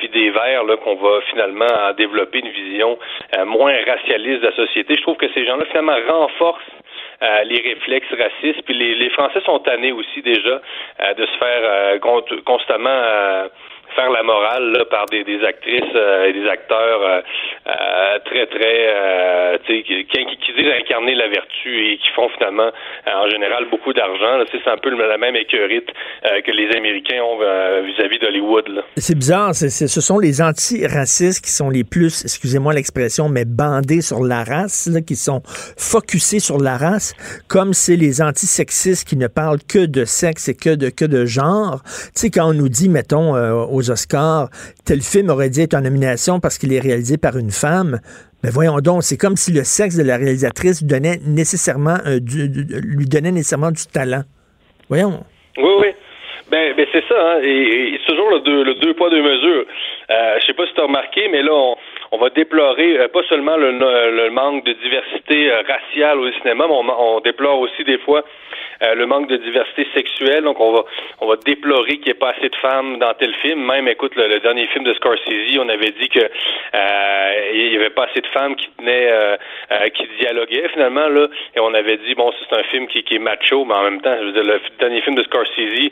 puis 0.00 0.08
des 0.08 0.30
verts 0.30 0.64
là 0.64 0.76
qu'on 0.76 0.96
va 0.96 1.20
finalement 1.30 1.92
développer 1.96 2.40
une 2.40 2.50
vision 2.50 2.98
moins 3.46 3.74
racialiste 3.86 4.42
de 4.42 4.48
la 4.48 4.56
société. 4.56 4.96
Je 4.96 5.02
trouve 5.02 5.16
que 5.16 5.32
ces 5.32 5.46
gens-là 5.46 5.64
finalement 5.66 5.96
renforcent 6.08 6.72
euh, 7.22 7.44
les 7.44 7.60
réflexes 7.60 8.12
racistes. 8.12 8.62
Puis 8.64 8.74
les, 8.74 8.94
les 8.94 9.10
Français 9.10 9.40
sont 9.44 9.58
tannés 9.60 9.92
aussi 9.92 10.22
déjà 10.22 10.60
euh, 11.00 11.14
de 11.14 11.26
se 11.26 11.38
faire 11.38 11.60
euh, 11.62 11.98
constamment 12.44 13.02
faire 13.94 14.10
la 14.10 14.22
morale 14.22 14.72
là, 14.72 14.84
par 14.84 15.06
des, 15.06 15.24
des 15.24 15.42
actrices 15.44 15.94
euh, 15.94 16.28
et 16.28 16.32
des 16.32 16.46
acteurs 16.48 17.02
euh, 17.02 17.20
euh, 17.66 18.18
très 18.24 18.46
très 18.46 19.60
qui, 19.66 19.82
qui, 19.84 20.04
qui, 20.06 20.52
disent 20.56 20.72
incarner 20.80 21.14
la 21.14 21.28
vertu 21.28 21.92
et 21.92 21.98
qui 21.98 22.08
font 22.14 22.28
finalement 22.30 22.70
en 23.06 23.28
général 23.28 23.66
beaucoup 23.70 23.92
d'argent. 23.92 24.44
C'est 24.50 24.70
un 24.70 24.76
peu 24.76 24.90
la 24.90 25.18
même 25.18 25.36
écœurite 25.36 25.88
que 26.22 26.50
les 26.50 26.76
Américains 26.76 27.22
ont 27.22 27.38
vis-à-vis 27.82 28.18
d'Hollywood. 28.18 28.82
C'est 28.96 29.16
bizarre, 29.16 29.54
c'est, 29.54 29.70
ce 29.70 30.00
sont 30.00 30.18
les 30.18 30.42
antiracistes 30.42 31.44
qui 31.44 31.50
sont 31.50 31.70
les 31.70 31.84
plus, 31.84 32.24
excusez-moi 32.24 32.72
l'expression, 32.72 33.28
mais 33.28 33.44
bandés 33.44 34.00
sur 34.00 34.22
la 34.22 34.44
race, 34.44 34.88
là, 34.92 35.00
qui 35.00 35.16
sont 35.16 35.42
focusés 35.76 36.40
sur 36.40 36.58
la 36.58 36.76
race, 36.76 37.14
comme 37.48 37.72
c'est 37.72 37.96
les 37.96 38.22
antisexistes 38.22 39.08
qui 39.08 39.16
ne 39.16 39.26
parlent 39.26 39.62
que 39.68 39.86
de 39.86 40.04
sexe 40.04 40.48
et 40.48 40.56
que 40.56 40.74
de 40.74 40.90
que 40.90 41.04
de 41.04 41.24
genre. 41.26 41.80
Tu 41.84 42.10
sais 42.14 42.30
quand 42.30 42.50
on 42.50 42.54
nous 42.54 42.68
dit 42.68 42.88
mettons 42.88 43.34
aux 43.34 43.79
Oscars, 43.88 44.48
tel 44.84 45.00
film 45.00 45.30
aurait 45.30 45.50
dû 45.50 45.60
être 45.60 45.74
en 45.74 45.80
nomination 45.80 46.40
parce 46.40 46.58
qu'il 46.58 46.72
est 46.72 46.80
réalisé 46.80 47.16
par 47.16 47.38
une 47.38 47.50
femme. 47.50 48.00
Mais 48.42 48.50
voyons 48.50 48.78
donc, 48.80 49.02
c'est 49.02 49.16
comme 49.16 49.36
si 49.36 49.52
le 49.52 49.64
sexe 49.64 49.96
de 49.96 50.02
la 50.02 50.16
réalisatrice 50.16 50.82
donnait 50.82 51.18
nécessairement 51.24 51.98
lui 52.04 53.06
donnait 53.06 53.32
nécessairement 53.32 53.70
du 53.70 53.86
talent. 53.86 54.22
Voyons. 54.88 55.24
Oui, 55.56 55.72
oui. 55.80 55.88
Ben, 56.50 56.74
ben 56.76 56.86
c'est 56.90 57.04
ça, 57.06 57.14
hein. 57.14 57.40
et, 57.44 57.96
c'est 58.00 58.12
toujours 58.12 58.30
le 58.30 58.40
deux, 58.40 58.94
poids, 58.94 59.08
deux 59.08 59.22
mesures. 59.22 59.66
Euh, 60.10 60.36
je 60.40 60.46
sais 60.46 60.52
pas 60.54 60.66
si 60.66 60.74
tu 60.74 60.80
as 60.80 60.84
remarqué, 60.84 61.28
mais 61.28 61.42
là, 61.42 61.52
on, 61.52 61.76
va 62.18 62.30
déplorer 62.30 62.98
euh, 62.98 63.08
pas 63.08 63.22
seulement 63.28 63.56
le, 63.56 64.30
manque 64.30 64.64
de 64.64 64.72
diversité 64.72 65.50
euh, 65.50 65.62
raciale 65.66 66.18
au 66.18 66.32
cinéma, 66.32 66.66
mais 66.68 66.92
on 66.98 67.20
déplore 67.20 67.60
aussi 67.60 67.84
des 67.84 67.98
fois 67.98 68.24
euh, 68.82 68.94
le 68.94 69.06
manque 69.06 69.28
de 69.28 69.36
diversité 69.36 69.86
sexuelle. 69.94 70.44
Donc, 70.44 70.58
on 70.58 70.72
va, 70.72 70.84
on 71.20 71.26
va 71.26 71.36
déplorer 71.36 71.98
qu'il 71.98 72.06
n'y 72.06 72.10
ait 72.12 72.14
pas 72.14 72.30
assez 72.30 72.48
de 72.48 72.56
femmes 72.56 72.98
dans 72.98 73.12
tel 73.12 73.34
film. 73.42 73.66
Même, 73.66 73.86
écoute, 73.88 74.12
le, 74.16 74.40
dernier 74.40 74.66
film 74.68 74.84
de 74.84 74.94
Scorsese, 74.94 75.58
on 75.58 75.68
avait 75.68 75.90
dit 76.00 76.08
que 76.08 76.20
euh, 76.20 77.50
il 77.52 77.70
n'y 77.70 77.76
avait 77.76 77.90
pas 77.90 78.04
assez 78.04 78.22
de 78.22 78.26
femmes 78.28 78.56
qui 78.56 78.70
tenaient, 78.78 79.10
euh, 79.10 79.36
qui 79.94 80.08
dialoguaient 80.18 80.68
finalement 80.70 81.08
là, 81.08 81.26
et 81.54 81.60
on 81.60 81.74
avait 81.74 81.98
dit 81.98 82.14
bon, 82.14 82.32
c'est 82.40 82.56
un 82.56 82.62
film 82.64 82.86
qui, 82.86 83.02
qui, 83.02 83.16
est 83.16 83.18
macho, 83.18 83.66
mais 83.66 83.74
en 83.74 83.82
même 83.82 84.00
temps, 84.00 84.16
je 84.18 84.26
veux 84.26 84.32
dire, 84.32 84.44
le 84.44 84.60
dernier 84.78 85.02
film 85.02 85.14
de 85.14 85.24
Scorsese, 85.24 85.90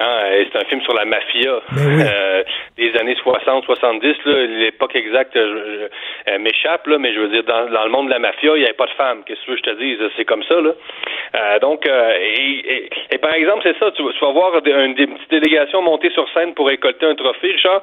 hein, 0.00 0.44
c'est 0.50 0.58
un 0.58 0.64
film 0.64 0.82
sur 0.82 0.94
la 0.94 1.04
mafia 1.04 1.60
ben 1.70 2.44
des 2.76 2.96
années 2.98 3.16
60, 3.22 3.64
70. 3.64 4.14
L'époque 4.24 4.96
exacte 4.96 5.36
m'échappe 6.38 6.86
là, 6.86 6.98
mais 6.98 7.12
je 7.14 7.20
veux 7.20 7.28
dire, 7.28 7.44
dans, 7.44 7.84
le 7.84 7.90
monde 7.90 8.06
de 8.06 8.12
la 8.12 8.18
mafia, 8.18 8.52
il 8.56 8.60
n'y 8.60 8.64
avait 8.64 8.74
pas 8.74 8.86
de 8.86 8.92
femmes. 8.92 9.22
Qu'est-ce 9.24 9.44
que 9.46 9.56
je 9.56 9.62
te 9.62 9.70
dis 9.70 9.98
C'est 10.16 10.24
comme 10.24 10.42
ça 10.44 10.60
là. 10.60 11.58
donc 11.60 11.86
et, 11.86 13.18
par 13.18 13.34
exemple, 13.34 13.60
c'est 13.64 13.78
ça, 13.78 13.90
tu, 13.92 14.02
vas 14.02 14.32
voir 14.32 14.54
une, 14.64 14.94
petite 14.94 15.30
délégation 15.30 15.82
monter 15.82 16.10
sur 16.10 16.28
scène 16.30 16.54
pour 16.54 16.66
récolter 16.68 17.06
un 17.06 17.14
trophée, 17.14 17.52
Richard. 17.52 17.82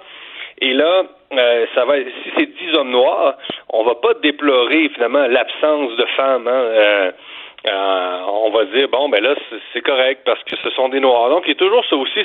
Et 0.60 0.74
là, 0.74 1.04
euh, 1.34 1.66
ça 1.74 1.86
va. 1.86 1.96
Si 1.98 2.32
c'est 2.38 2.46
dix 2.46 2.76
hommes 2.76 2.92
noirs, 2.92 3.36
on 3.70 3.84
va 3.84 3.96
pas 3.96 4.14
déplorer 4.16 4.90
finalement 4.90 5.26
l'absence 5.28 5.96
de 5.96 6.06
femmes. 6.18 6.48
Hein, 6.48 6.52
euh, 6.52 7.12
euh, 7.68 8.18
on 8.28 8.50
va 8.50 8.66
dire 8.66 8.90
bon 8.90 9.08
ben 9.10 9.22
là 9.22 9.36
c'est 9.72 9.82
correct 9.82 10.22
parce 10.26 10.44
que 10.46 10.56
ce 10.58 10.70
sont 10.72 10.90
des 10.90 11.00
noirs. 11.00 11.30
Donc 11.30 11.44
il 11.46 11.50
y 11.50 11.52
a 11.52 11.56
toujours 11.56 11.86
ça 11.86 11.96
aussi, 11.96 12.20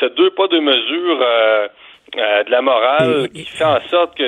ce, 0.00 0.06
deux 0.06 0.30
pas 0.30 0.46
deux 0.46 0.60
mesures 0.60 1.26
euh, 2.16 2.44
de 2.44 2.50
la 2.50 2.62
morale 2.62 3.28
qui 3.34 3.44
fait 3.44 3.64
en 3.64 3.80
sorte 3.90 4.16
que 4.16 4.24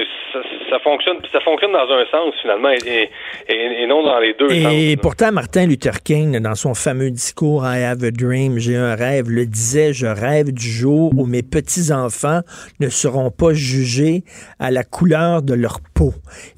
ça, 0.68 0.78
fonctionne 0.80 1.16
ça 1.32 1.40
fonctionne 1.40 1.72
dans 1.72 1.90
un 1.90 2.04
sens 2.10 2.34
finalement 2.42 2.70
et, 2.70 3.86
non 3.86 4.02
dans 4.02 4.18
les 4.18 4.34
deux 4.34 4.50
et 4.52 4.96
pourtant 4.96 5.32
Martin 5.32 5.66
Luther 5.66 6.02
King 6.02 6.38
dans 6.40 6.54
son 6.54 6.74
fameux 6.74 7.10
discours 7.10 7.64
I 7.64 7.82
have 7.82 8.04
a 8.04 8.10
dream 8.10 8.58
j'ai 8.58 8.76
un 8.76 8.94
rêve 8.94 9.30
le 9.30 9.46
disait 9.46 9.92
je 9.92 10.06
rêve 10.06 10.52
du 10.52 10.68
jour 10.68 11.12
où 11.16 11.26
mes 11.26 11.42
petits 11.42 11.92
enfants 11.92 12.40
ne 12.80 12.88
seront 12.88 13.30
pas 13.30 13.52
jugés 13.52 14.24
à 14.58 14.70
la 14.70 14.84
couleur 14.84 15.42
de 15.42 15.54
leur 15.54 15.80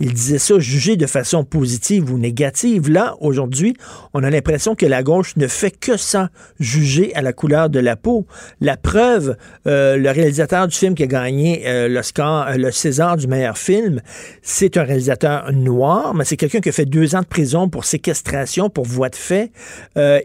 il 0.00 0.12
disait 0.12 0.38
ça 0.38 0.58
jugés 0.58 0.96
de 0.96 1.06
façon 1.06 1.44
positive 1.44 2.12
ou 2.12 2.18
négative 2.18 2.90
là 2.90 3.16
aujourd'hui 3.20 3.74
on 4.14 4.22
a 4.22 4.30
l'impression 4.30 4.74
que 4.74 4.86
la 4.86 5.02
gauche 5.02 5.36
ne 5.36 5.46
fait 5.46 5.70
que 5.70 5.96
ça 5.96 6.30
juger 6.60 7.14
à 7.14 7.22
la 7.22 7.32
couleur 7.32 7.70
de 7.70 7.78
la 7.78 7.96
peau 7.96 8.26
la 8.60 8.76
preuve 8.76 9.36
euh, 9.66 9.96
le 9.96 10.10
réalisateur 10.10 10.66
du 10.68 10.76
film 10.76 10.94
qui 10.94 11.02
a 11.02 11.06
gagné 11.06 11.62
euh, 11.66 11.88
euh, 12.18 12.56
le 12.56 12.70
César 12.70 13.16
du 13.16 13.26
meilleur 13.26 13.58
film, 13.58 14.00
c'est 14.42 14.76
un 14.76 14.82
réalisateur 14.82 15.52
noir, 15.52 16.14
mais 16.14 16.24
c'est 16.24 16.36
quelqu'un 16.36 16.60
qui 16.60 16.68
a 16.68 16.72
fait 16.72 16.84
deux 16.84 17.14
ans 17.14 17.20
de 17.20 17.26
prison 17.26 17.68
pour 17.68 17.84
séquestration, 17.84 18.70
pour 18.70 18.86
voie 18.86 19.08
de 19.08 19.16
fait. 19.16 19.50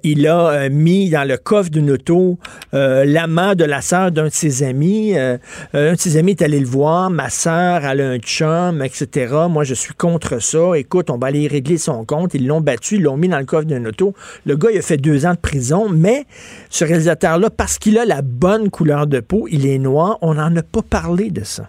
Il 0.03 0.27
a 0.27 0.69
mis 0.69 1.09
dans 1.09 1.27
le 1.27 1.37
coffre 1.37 1.69
d'une 1.69 1.91
auto 1.91 2.37
l'amant 2.73 3.55
de 3.55 3.63
la 3.63 3.81
sœur 3.81 4.11
d'un 4.11 4.25
de 4.25 4.29
ses 4.29 4.63
amis. 4.63 5.17
un 5.17 5.37
de 5.73 5.97
ses 5.97 6.17
amis 6.17 6.31
est 6.31 6.41
allé 6.41 6.59
le 6.59 6.65
voir. 6.65 7.09
Ma 7.09 7.29
sœur, 7.29 7.85
elle 7.85 8.01
a 8.01 8.09
un 8.09 8.19
chum, 8.19 8.81
etc. 8.83 9.06
Moi, 9.49 9.63
je 9.63 9.73
suis 9.73 9.93
contre 9.93 10.41
ça. 10.41 10.75
Écoute, 10.75 11.09
on 11.09 11.17
va 11.17 11.27
aller 11.27 11.47
régler 11.47 11.77
son 11.77 12.05
compte. 12.05 12.33
Ils 12.33 12.45
l'ont 12.47 12.61
battu, 12.61 12.95
ils 12.95 13.03
l'ont 13.03 13.17
mis 13.17 13.27
dans 13.27 13.39
le 13.39 13.45
coffre 13.45 13.65
d'une 13.65 13.87
auto. 13.87 14.13
Le 14.45 14.55
gars, 14.55 14.69
il 14.71 14.77
a 14.77 14.81
fait 14.81 14.97
deux 14.97 15.25
ans 15.25 15.33
de 15.33 15.41
prison, 15.41 15.87
mais 15.89 16.23
ce 16.69 16.85
réalisateur-là, 16.85 17.49
parce 17.49 17.79
qu'il 17.79 17.97
a 17.97 18.05
la 18.05 18.21
bonne 18.21 18.69
couleur 18.69 19.07
de 19.07 19.19
peau, 19.19 19.47
il 19.49 19.65
est 19.65 19.79
noir, 19.79 20.17
on 20.21 20.35
n'en 20.35 20.55
a 20.55 20.61
pas 20.61 20.81
parler 20.89 21.31
de 21.31 21.43
ça. 21.43 21.63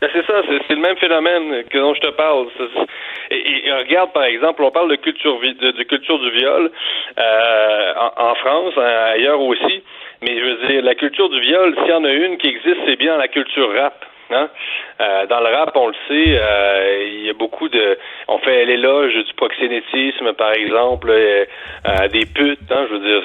Ben, 0.00 0.08
c'est 0.12 0.24
ça, 0.26 0.40
c'est 0.46 0.74
le 0.74 0.80
même 0.80 0.96
phénomène 0.96 1.64
que 1.68 1.78
dont 1.78 1.94
je 1.94 2.00
te 2.00 2.10
parle. 2.12 2.46
Regarde, 3.30 4.12
par 4.12 4.24
exemple, 4.24 4.62
on 4.62 4.70
parle 4.70 4.90
de 4.90 4.96
culture, 4.96 5.38
de, 5.40 5.82
culture 5.82 6.18
du 6.18 6.30
viol 6.30 6.70
euh, 7.18 7.92
en, 8.16 8.34
France, 8.36 8.74
hein, 8.76 9.12
ailleurs 9.14 9.40
aussi. 9.40 9.82
Mais 10.22 10.38
je 10.38 10.44
veux 10.44 10.68
dire, 10.68 10.82
la 10.82 10.94
culture 10.94 11.28
du 11.28 11.40
viol, 11.40 11.74
s'il 11.76 11.90
y 11.90 11.92
en 11.92 12.04
a 12.04 12.12
une 12.12 12.38
qui 12.38 12.48
existe, 12.48 12.78
c'est 12.86 12.96
bien 12.96 13.16
la 13.16 13.28
culture 13.28 13.72
rap. 13.74 14.04
Euh, 14.32 15.26
dans 15.26 15.40
le 15.40 15.54
rap, 15.54 15.72
on 15.74 15.88
le 15.88 15.94
sait, 16.08 16.38
euh, 16.38 17.04
il 17.06 17.26
y 17.26 17.30
a 17.30 17.34
beaucoup 17.34 17.68
de. 17.68 17.98
On 18.28 18.38
fait 18.38 18.64
l'éloge 18.64 19.14
du 19.14 19.34
proxénétisme, 19.34 20.32
par 20.34 20.52
exemple, 20.52 21.12
des 22.12 22.26
putes. 22.26 22.70
Hein, 22.70 22.86
je 22.88 22.94
veux 22.96 23.00
dire, 23.00 23.22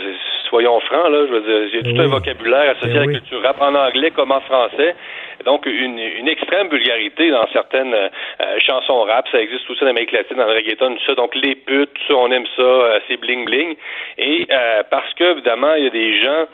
soyons 0.49 0.79
francs, 0.81 1.09
là. 1.09 1.25
Je 1.27 1.33
veux 1.33 1.41
dire, 1.41 1.69
il 1.73 1.75
y 1.75 1.79
a 1.79 1.93
tout 1.93 2.01
un 2.01 2.07
vocabulaire 2.07 2.75
associé 2.77 2.97
à 2.97 3.05
la 3.05 3.13
culture 3.13 3.41
rap 3.41 3.61
en 3.61 3.75
anglais 3.75 4.11
comme 4.11 4.31
en 4.31 4.41
français. 4.41 4.95
Donc, 5.43 5.65
une, 5.65 5.99
une 5.99 6.27
extrême 6.27 6.69
vulgarité 6.69 7.29
dans 7.29 7.47
certaines 7.51 7.93
euh, 7.93 8.59
chansons 8.59 9.01
rap. 9.01 9.27
Ça 9.31 9.41
existe 9.41 9.69
aussi 9.69 9.81
dans 9.81 9.87
l'Amérique 9.87 10.11
latine, 10.11 10.37
dans 10.37 10.45
le 10.45 10.53
reggaeton, 10.53 10.95
tout 10.95 11.05
ça. 11.05 11.15
Donc, 11.15 11.35
les 11.35 11.55
putes, 11.55 11.93
tout 11.93 12.01
ça, 12.07 12.15
on 12.15 12.31
aime 12.31 12.45
ça, 12.55 12.61
euh, 12.61 12.99
c'est 13.07 13.19
bling-bling. 13.19 13.75
Et 14.17 14.47
euh, 14.49 14.83
parce 14.89 15.13
que, 15.15 15.31
évidemment, 15.31 15.73
il 15.75 15.83
y 15.83 15.87
a 15.87 15.91
des 15.91 16.21
gens, 16.21 16.45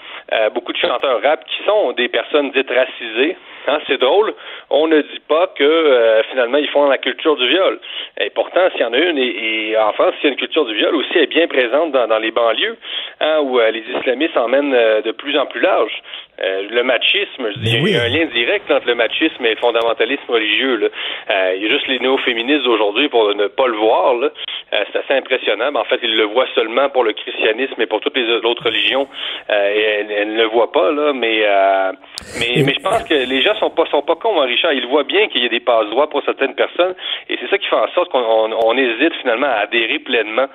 beaucoup 0.53 0.73
de 0.73 0.77
chanteurs 0.77 1.21
rap 1.21 1.45
qui 1.45 1.63
sont 1.65 1.91
des 1.93 2.07
personnes 2.07 2.51
dites 2.51 2.69
racisées, 2.69 3.35
Hein, 3.67 3.79
c'est 3.87 3.99
drôle. 3.99 4.33
On 4.69 4.87
ne 4.87 5.01
dit 5.01 5.21
pas 5.27 5.47
que 5.55 5.63
euh, 5.63 6.23
finalement 6.31 6.57
ils 6.57 6.69
font 6.69 6.87
la 6.89 6.97
culture 6.97 7.35
du 7.35 7.47
viol. 7.47 7.79
Et 8.19 8.29
pourtant, 8.31 8.69
s'il 8.71 8.81
y 8.81 8.85
en 8.85 8.93
a 8.93 8.97
une, 8.97 9.17
et, 9.17 9.77
en 9.77 9.93
France, 9.93 10.13
s'il 10.15 10.25
y 10.25 10.27
a 10.27 10.31
une 10.31 10.39
culture 10.39 10.65
du 10.65 10.73
viol 10.73 10.95
aussi, 10.95 11.09
elle 11.15 11.23
est 11.23 11.27
bien 11.27 11.47
présente 11.47 11.91
dans, 11.91 12.17
les 12.17 12.31
banlieues, 12.31 12.77
hein, 13.19 13.39
où 13.41 13.59
euh, 13.59 13.69
les 13.71 13.83
islamistes 13.97 14.37
emmènent 14.37 14.73
euh, 14.73 15.01
de 15.01 15.11
plus 15.11 15.37
en 15.37 15.45
plus 15.45 15.61
large. 15.61 16.01
Le 16.41 16.83
machisme, 16.83 17.49
il 17.61 17.89
y 17.89 17.95
a 17.95 18.03
un 18.03 18.09
lien 18.09 18.25
direct 18.33 18.69
entre 18.71 18.87
le 18.87 18.95
machisme 18.95 19.45
et 19.45 19.51
le 19.51 19.57
fondamentalisme 19.57 20.29
religieux. 20.29 20.91
il 21.29 21.61
y 21.61 21.65
a 21.65 21.69
juste 21.69 21.87
les 21.87 21.99
néo-féministes 21.99 22.67
aujourd'hui 22.67 23.09
pour 23.09 23.33
ne 23.35 23.47
pas 23.47 23.67
le 23.67 23.77
voir. 23.77 24.15
c'est 24.71 24.99
assez 24.99 25.13
impressionnant. 25.13 25.71
Mais 25.71 25.79
en 25.79 25.85
fait, 25.85 25.99
ils 26.03 26.15
le 26.15 26.25
voient 26.25 26.47
seulement 26.55 26.89
pour 26.89 27.03
le 27.03 27.13
christianisme 27.13 27.79
et 27.79 27.85
pour 27.85 27.99
toutes 28.01 28.17
les 28.17 28.27
autres 28.45 28.63
religions. 28.63 29.07
et 29.49 29.53
elles, 29.53 30.33
ne 30.33 30.41
le 30.41 30.47
voient 30.47 30.71
pas. 30.71 30.91
Là, 30.91 31.13
mais, 31.13 31.43
mais, 32.39 32.63
mais 32.65 32.73
je 32.73 32.81
pense 32.81 33.03
que 33.03 33.13
les 33.13 33.41
gens 33.41 33.55
sont 33.55 33.69
pas, 33.69 33.85
sont 33.91 34.01
pas 34.01 34.15
cons, 34.15 34.41
hein, 34.41 34.45
Richard. 34.45 34.73
Ils 34.73 34.87
voient 34.87 35.03
bien 35.03 35.27
qu'il 35.27 35.43
y 35.43 35.45
a 35.45 35.49
des 35.49 35.59
passe-droits 35.59 36.09
pour 36.09 36.23
certaines 36.23 36.55
personnes. 36.55 36.95
Et 37.29 37.37
c'est 37.39 37.49
ça 37.49 37.57
qui 37.57 37.67
fait 37.67 37.75
en 37.75 37.91
sorte 37.93 38.09
qu'on 38.11 38.77
hésite 38.77 39.13
finalement 39.21 39.47
à 39.47 39.63
adhérer 39.63 39.99
pleinement 39.99 40.47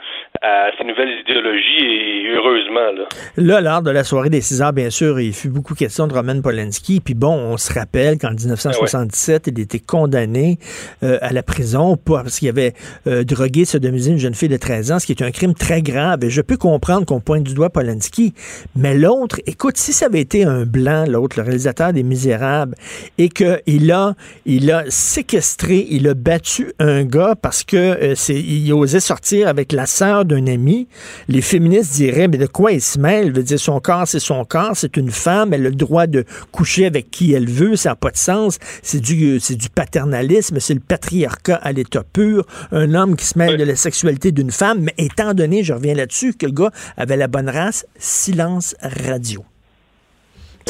à 0.43 0.71
ces 0.77 0.85
nouvelles 0.85 1.21
idéologies 1.21 1.85
et 1.85 2.29
heureusement. 2.35 2.93
Là, 3.37 3.61
là 3.61 3.61
lors 3.61 3.83
de 3.83 3.91
la 3.91 4.05
soirée 4.05 4.31
des 4.31 4.41
6 4.41 4.63
heures, 4.63 4.73
bien 4.73 4.91
sûr, 4.91 5.21
il 5.21 5.33
fut 5.33 5.49
beaucoup 5.49 5.75
question 5.77 6.07
de 6.07 6.15
Roman 6.15 6.41
Polanski. 6.41 7.01
Puis 7.01 7.15
bon, 7.15 7.33
on 7.33 7.57
se 7.57 7.73
rappelle 7.73 8.19
qu'en 8.19 8.33
1977, 8.33 9.45
il 9.49 9.61
était 9.61 9.79
condamné 9.79 10.59
euh, 11.03 11.19
à 11.23 11.33
la 11.33 11.43
prison 11.43 11.97
parce 11.97 12.39
qu'il 12.39 12.49
avait 12.49 12.75
euh, 13.07 13.25
drogué, 13.25 13.65
sodomisé 13.65 14.11
une 14.11 14.19
jeune 14.19 14.35
fille 14.35 14.49
de 14.49 14.57
13 14.57 14.93
ans, 14.93 14.99
ce 14.99 15.07
qui 15.07 15.13
est 15.13 15.23
un 15.23 15.31
crime 15.31 15.55
très 15.55 15.83
grave. 15.83 16.25
Et 16.25 16.31
je 16.31 16.41
peux 16.41 16.57
comprendre 16.57 17.07
qu'on 17.07 17.21
pointe 17.21 17.45
du 17.45 17.55
doigt 17.55 17.71
Polanski. 17.71 18.35
Mais 18.75 18.95
l'autre, 18.97 19.41
écoute, 19.47 19.77
si 19.77 19.93
ça 19.93 20.07
avait 20.07 20.21
été 20.21 20.45
un 20.45 20.65
blanc, 20.65 21.05
l'autre, 21.07 21.39
le 21.39 21.45
réalisateur 21.45 21.93
des 21.93 22.03
Misérables, 22.03 22.75
et 23.19 23.29
qu'il 23.29 23.93
a, 23.93 24.15
il 24.45 24.71
a 24.71 24.85
séquestré, 24.89 25.87
il 25.91 26.09
a 26.09 26.15
battu 26.15 26.73
un 26.79 27.05
gars 27.05 27.35
parce 27.41 27.65
que 27.65 27.77
euh, 27.77 28.15
c'est, 28.15 28.35
il 28.35 28.73
osait 28.73 29.01
sortir 29.01 29.49
avec 29.49 29.73
la 29.73 29.87
sœur 29.87 30.25
d'un 30.25 30.47
ami. 30.47 30.89
Les 31.29 31.43
féministes 31.43 31.95
diraient, 31.95 32.29
mais 32.29 32.39
de 32.39 32.47
quoi 32.47 32.73
il 32.73 32.81
se 32.81 32.99
mêle? 32.99 33.33
Veut 33.33 33.43
dire, 33.43 33.59
son 33.59 33.81
corps, 33.81 34.09
c'est 34.09 34.21
son 34.21 34.45
corps, 34.45 34.73
c'est 34.75 34.97
une 34.97 35.11
femme, 35.11 35.53
elle 35.57 35.67
a 35.67 35.71
le 35.71 35.75
droit 35.75 36.07
de 36.07 36.25
coucher 36.53 36.87
avec 36.87 37.11
qui 37.11 37.35
elle 37.35 37.49
veut, 37.49 37.77
ça 37.77 37.91
n'a 37.91 37.97
pas 37.97 38.11
de 38.11 38.17
sens. 38.17 38.59
C'est 38.83 39.03
du, 39.03 39.41
c'est 39.41 39.57
du 39.57 39.69
paternalisme, 39.69 40.59
c'est 40.61 40.75
le 40.75 40.81
patriarcat 40.87 41.59
à 41.63 41.73
l'état 41.73 42.03
pur. 42.05 42.45
Un 42.73 42.95
homme 42.95 43.17
qui 43.17 43.25
se 43.25 43.39
mêle 43.39 43.57
de 43.57 43.65
la 43.65 43.75
sexualité 43.75 44.33
d'une 44.33 44.51
femme, 44.51 44.81
mais 44.81 44.95
étant 44.99 45.35
donné, 45.35 45.63
je 45.63 45.73
reviens 45.73 45.95
là-dessus, 45.95 46.35
que 46.39 46.47
le 46.47 46.53
gars 46.53 46.71
avait 46.97 47.17
la 47.17 47.29
bonne 47.29 47.49
race, 47.49 47.87
silence 47.97 48.77
radio. 48.83 49.43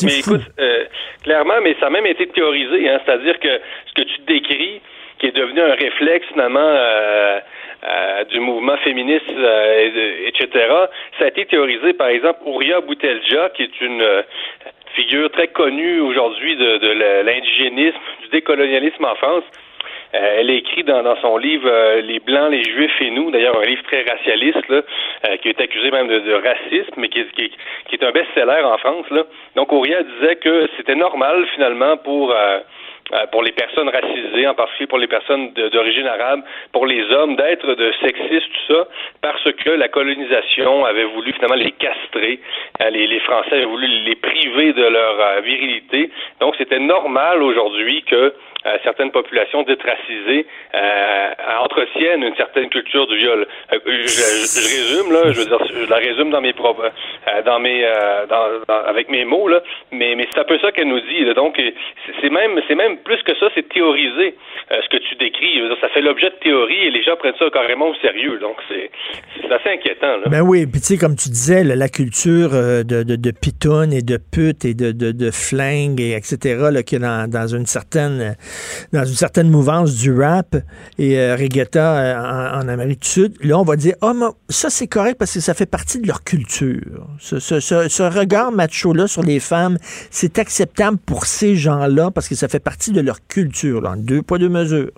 Mais 0.05 0.19
écoute, 0.19 0.43
euh, 0.59 0.85
clairement, 1.23 1.61
mais 1.63 1.75
ça 1.81 1.87
a 1.87 1.91
même 1.91 2.07
été 2.07 2.27
théorisé, 2.29 2.89
hein, 2.89 3.01
c'est-à-dire 3.05 3.39
que 3.41 3.49
ce 3.87 3.93
que 3.95 4.03
tu 4.03 4.21
décris, 4.27 4.81
qui 5.19 5.27
est 5.27 5.37
devenu 5.37 5.61
un 5.63 5.75
réflexe 5.75 6.27
finalement 6.29 6.61
euh, 6.61 7.41
euh, 7.89 8.25
du 8.25 8.41
mouvement 8.41 8.77
féministe, 8.79 9.31
etc., 9.31 10.49
ça 11.19 11.25
a 11.25 11.29
été 11.29 11.47
théorisé 11.47 11.95
par 11.95 12.09
exemple 12.09 12.41
Ouria 12.45 12.83
Boutelja, 12.83 13.51
qui 13.57 13.63
est 13.63 13.81
une 13.81 14.03
figure 14.95 15.31
très 15.31 15.49
connue 15.49 16.01
aujourd'hui 16.01 16.57
de, 16.57 16.79
de 16.79 17.23
l'indigénisme, 17.23 17.99
du 18.23 18.29
décolonialisme 18.29 19.05
en 19.05 19.15
France, 19.17 19.45
euh, 20.15 20.37
elle 20.39 20.51
écrit 20.51 20.85
dans, 20.85 21.17
son 21.21 21.37
livre 21.37 21.69
euh, 21.69 22.01
Les 22.01 22.21
Blancs, 22.21 22.51
les 22.51 22.63
Juifs 22.63 23.01
et 23.01 23.11
nous, 23.11 23.31
d'ailleurs 23.31 23.59
un 23.59 23.65
livre 23.65 23.83
très 23.85 24.03
racialiste, 24.03 24.69
là, 24.69 24.83
euh, 25.27 25.37
qui 25.39 25.49
est 25.49 25.61
accusé 25.61 25.91
même 25.91 26.09
de, 26.09 26.33
racisme, 26.33 26.95
mais 26.97 27.09
qui, 27.09 27.21
est 27.21 28.03
un 28.03 28.13
best-seller 28.13 28.63
en 28.65 28.79
France. 28.79 29.07
Là. 29.11 29.25
Donc 29.57 29.73
Auria 29.73 30.03
disait 30.03 30.37
que 30.37 30.69
c'était 30.77 30.95
normal 30.95 31.47
finalement 31.55 31.97
pour 31.97 32.35
pour 33.31 33.43
les 33.43 33.53
personnes 33.53 33.89
racisées, 33.89 34.49
en 34.49 34.55
particulier 34.55 34.87
pour 34.89 34.99
les 34.99 35.07
personnes 35.07 35.53
d'origine 35.53 36.07
arabe, 36.07 36.43
pour 36.73 36.87
les 36.87 37.03
hommes, 37.13 37.37
d'être 37.37 37.75
de 37.75 37.93
sexistes, 38.03 38.51
tout 38.53 38.75
ça, 38.75 38.89
parce 39.23 39.53
que 39.53 39.71
la 39.71 39.89
colonisation 39.89 40.85
avait 40.85 41.05
voulu 41.05 41.33
finalement 41.33 41.55
les 41.57 41.73
castrer. 41.73 42.41
Les, 42.91 43.07
les 43.07 43.21
Français 43.21 43.55
avaient 43.55 43.65
voulu 43.65 43.87
les 43.87 44.17
priver 44.17 44.73
de 44.73 44.83
leur 44.83 45.41
virilité. 45.43 46.11
Donc, 46.41 46.57
c'était 46.59 46.81
normal 46.81 47.43
aujourd'hui 47.43 48.03
que 48.03 48.17
euh, 48.17 48.31
certaines 48.83 49.11
populations 49.11 49.63
dites 49.63 49.83
racisées 49.83 50.47
euh, 50.75 51.31
entretiennent 51.61 52.23
une 52.23 52.37
certaine 52.37 52.69
culture 52.69 53.07
du 53.07 53.17
viol. 53.17 53.47
Euh, 53.73 53.79
je, 53.85 54.61
résume 54.61 55.13
là, 55.13 55.33
je 55.33 55.41
veux 55.41 55.47
dire, 55.47 55.59
je 55.67 55.91
la 55.91 55.97
résume 55.97 56.31
dans 56.31 56.41
mes 56.41 56.53
propres, 56.53 56.91
dans 57.45 57.59
mes, 57.59 57.83
dans, 58.29 58.75
avec 58.87 59.09
mes 59.09 59.25
mots 59.25 59.49
là, 59.49 59.63
mais 59.93 60.15
mais 60.17 60.27
c'est 60.33 60.41
un 60.41 60.45
peu 60.45 60.59
ça 60.59 60.73
qu'elle 60.73 60.89
nous 60.89 61.01
dit. 61.01 61.35
Donc 61.35 61.61
c'est 62.21 62.31
même 62.31 62.61
c'est 62.69 62.75
même 62.75 62.99
plus 62.99 63.23
que 63.23 63.37
ça, 63.39 63.47
c'est 63.55 63.69
théoriser 63.69 64.35
ce 64.71 64.89
que 64.89 64.97
tu 64.97 65.15
décris. 65.17 65.61
ça 65.81 65.89
fait 65.89 66.01
l'objet 66.01 66.31
de 66.31 66.37
théorie 66.37 66.87
et 66.87 66.91
les 66.91 67.03
gens 67.03 67.17
prennent 67.17 67.37
ça 67.39 67.49
carrément 67.51 67.89
au 67.89 67.95
sérieux. 67.97 68.39
Donc 68.39 68.57
c'est 68.69 68.91
assez 69.53 69.71
inquiétant. 69.71 70.17
Là. 70.19 70.25
Ben 70.27 70.43
oui, 70.43 70.67
puis 70.67 70.81
tu 70.81 70.95
sais 70.95 70.99
comme 70.99 71.17
tu 71.17 71.29
disais, 71.29 71.65
la 71.65 71.89
culture 71.89 72.51
de, 72.51 73.03
de, 73.03 73.17
de 73.17 73.33
et 73.93 74.03
de 74.03 74.19
pute 74.19 74.65
et 74.65 74.75
de, 74.75 74.93
de, 74.93 75.13
de 75.13 75.31
flingue 75.31 76.01
et 76.01 76.13
etc. 76.13 76.69
Là, 76.73 76.83
qui 76.83 76.97
est 76.97 76.99
dans, 76.99 77.29
dans 77.29 77.47
une 77.47 77.67
certaine 77.67 78.37
dans 78.93 79.05
une 79.05 79.15
certaine 79.15 79.51
mouvance 79.51 79.97
du 79.97 80.13
rap 80.13 80.57
et 80.99 81.19
euh, 81.19 81.37
reggaeton 81.37 81.81
euh, 81.81 82.61
en, 82.61 82.69
Amérique 82.69 83.03
du 83.03 83.09
Sud, 83.09 83.35
là, 83.43 83.59
on 83.59 83.63
va 83.63 83.77
dire, 83.77 83.95
oh, 84.03 84.13
ça, 84.49 84.71
c'est 84.71 84.87
correct 84.87 85.17
parce 85.19 85.33
que 85.33 85.41
ça 85.41 85.55
fait 85.55 85.67
partie 85.67 86.01
de 86.01 86.07
leur 86.07 86.25
culture. 86.25 87.07
Ce, 87.19 88.19
regard 88.19 88.53
macho-là 88.53 89.07
sur 89.07 89.23
les 89.23 89.41
femmes, 89.41 89.79
c'est 90.11 90.39
acceptable 90.39 90.99
pour 90.99 91.27
ces 91.27 91.57
gens-là 91.57 92.11
parce 92.11 92.29
que 92.29 92.35
ça 92.35 92.49
fait 92.49 92.63
partie 92.63 92.93
de 92.93 93.01
leur 93.01 93.27
culture, 93.27 93.81
là, 93.81 93.95
deux 93.97 94.23
poids, 94.23 94.39
deux 94.39 94.49
mesures. 94.49 94.91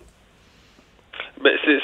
Ben, 1.43 1.53
c'est 1.65 1.79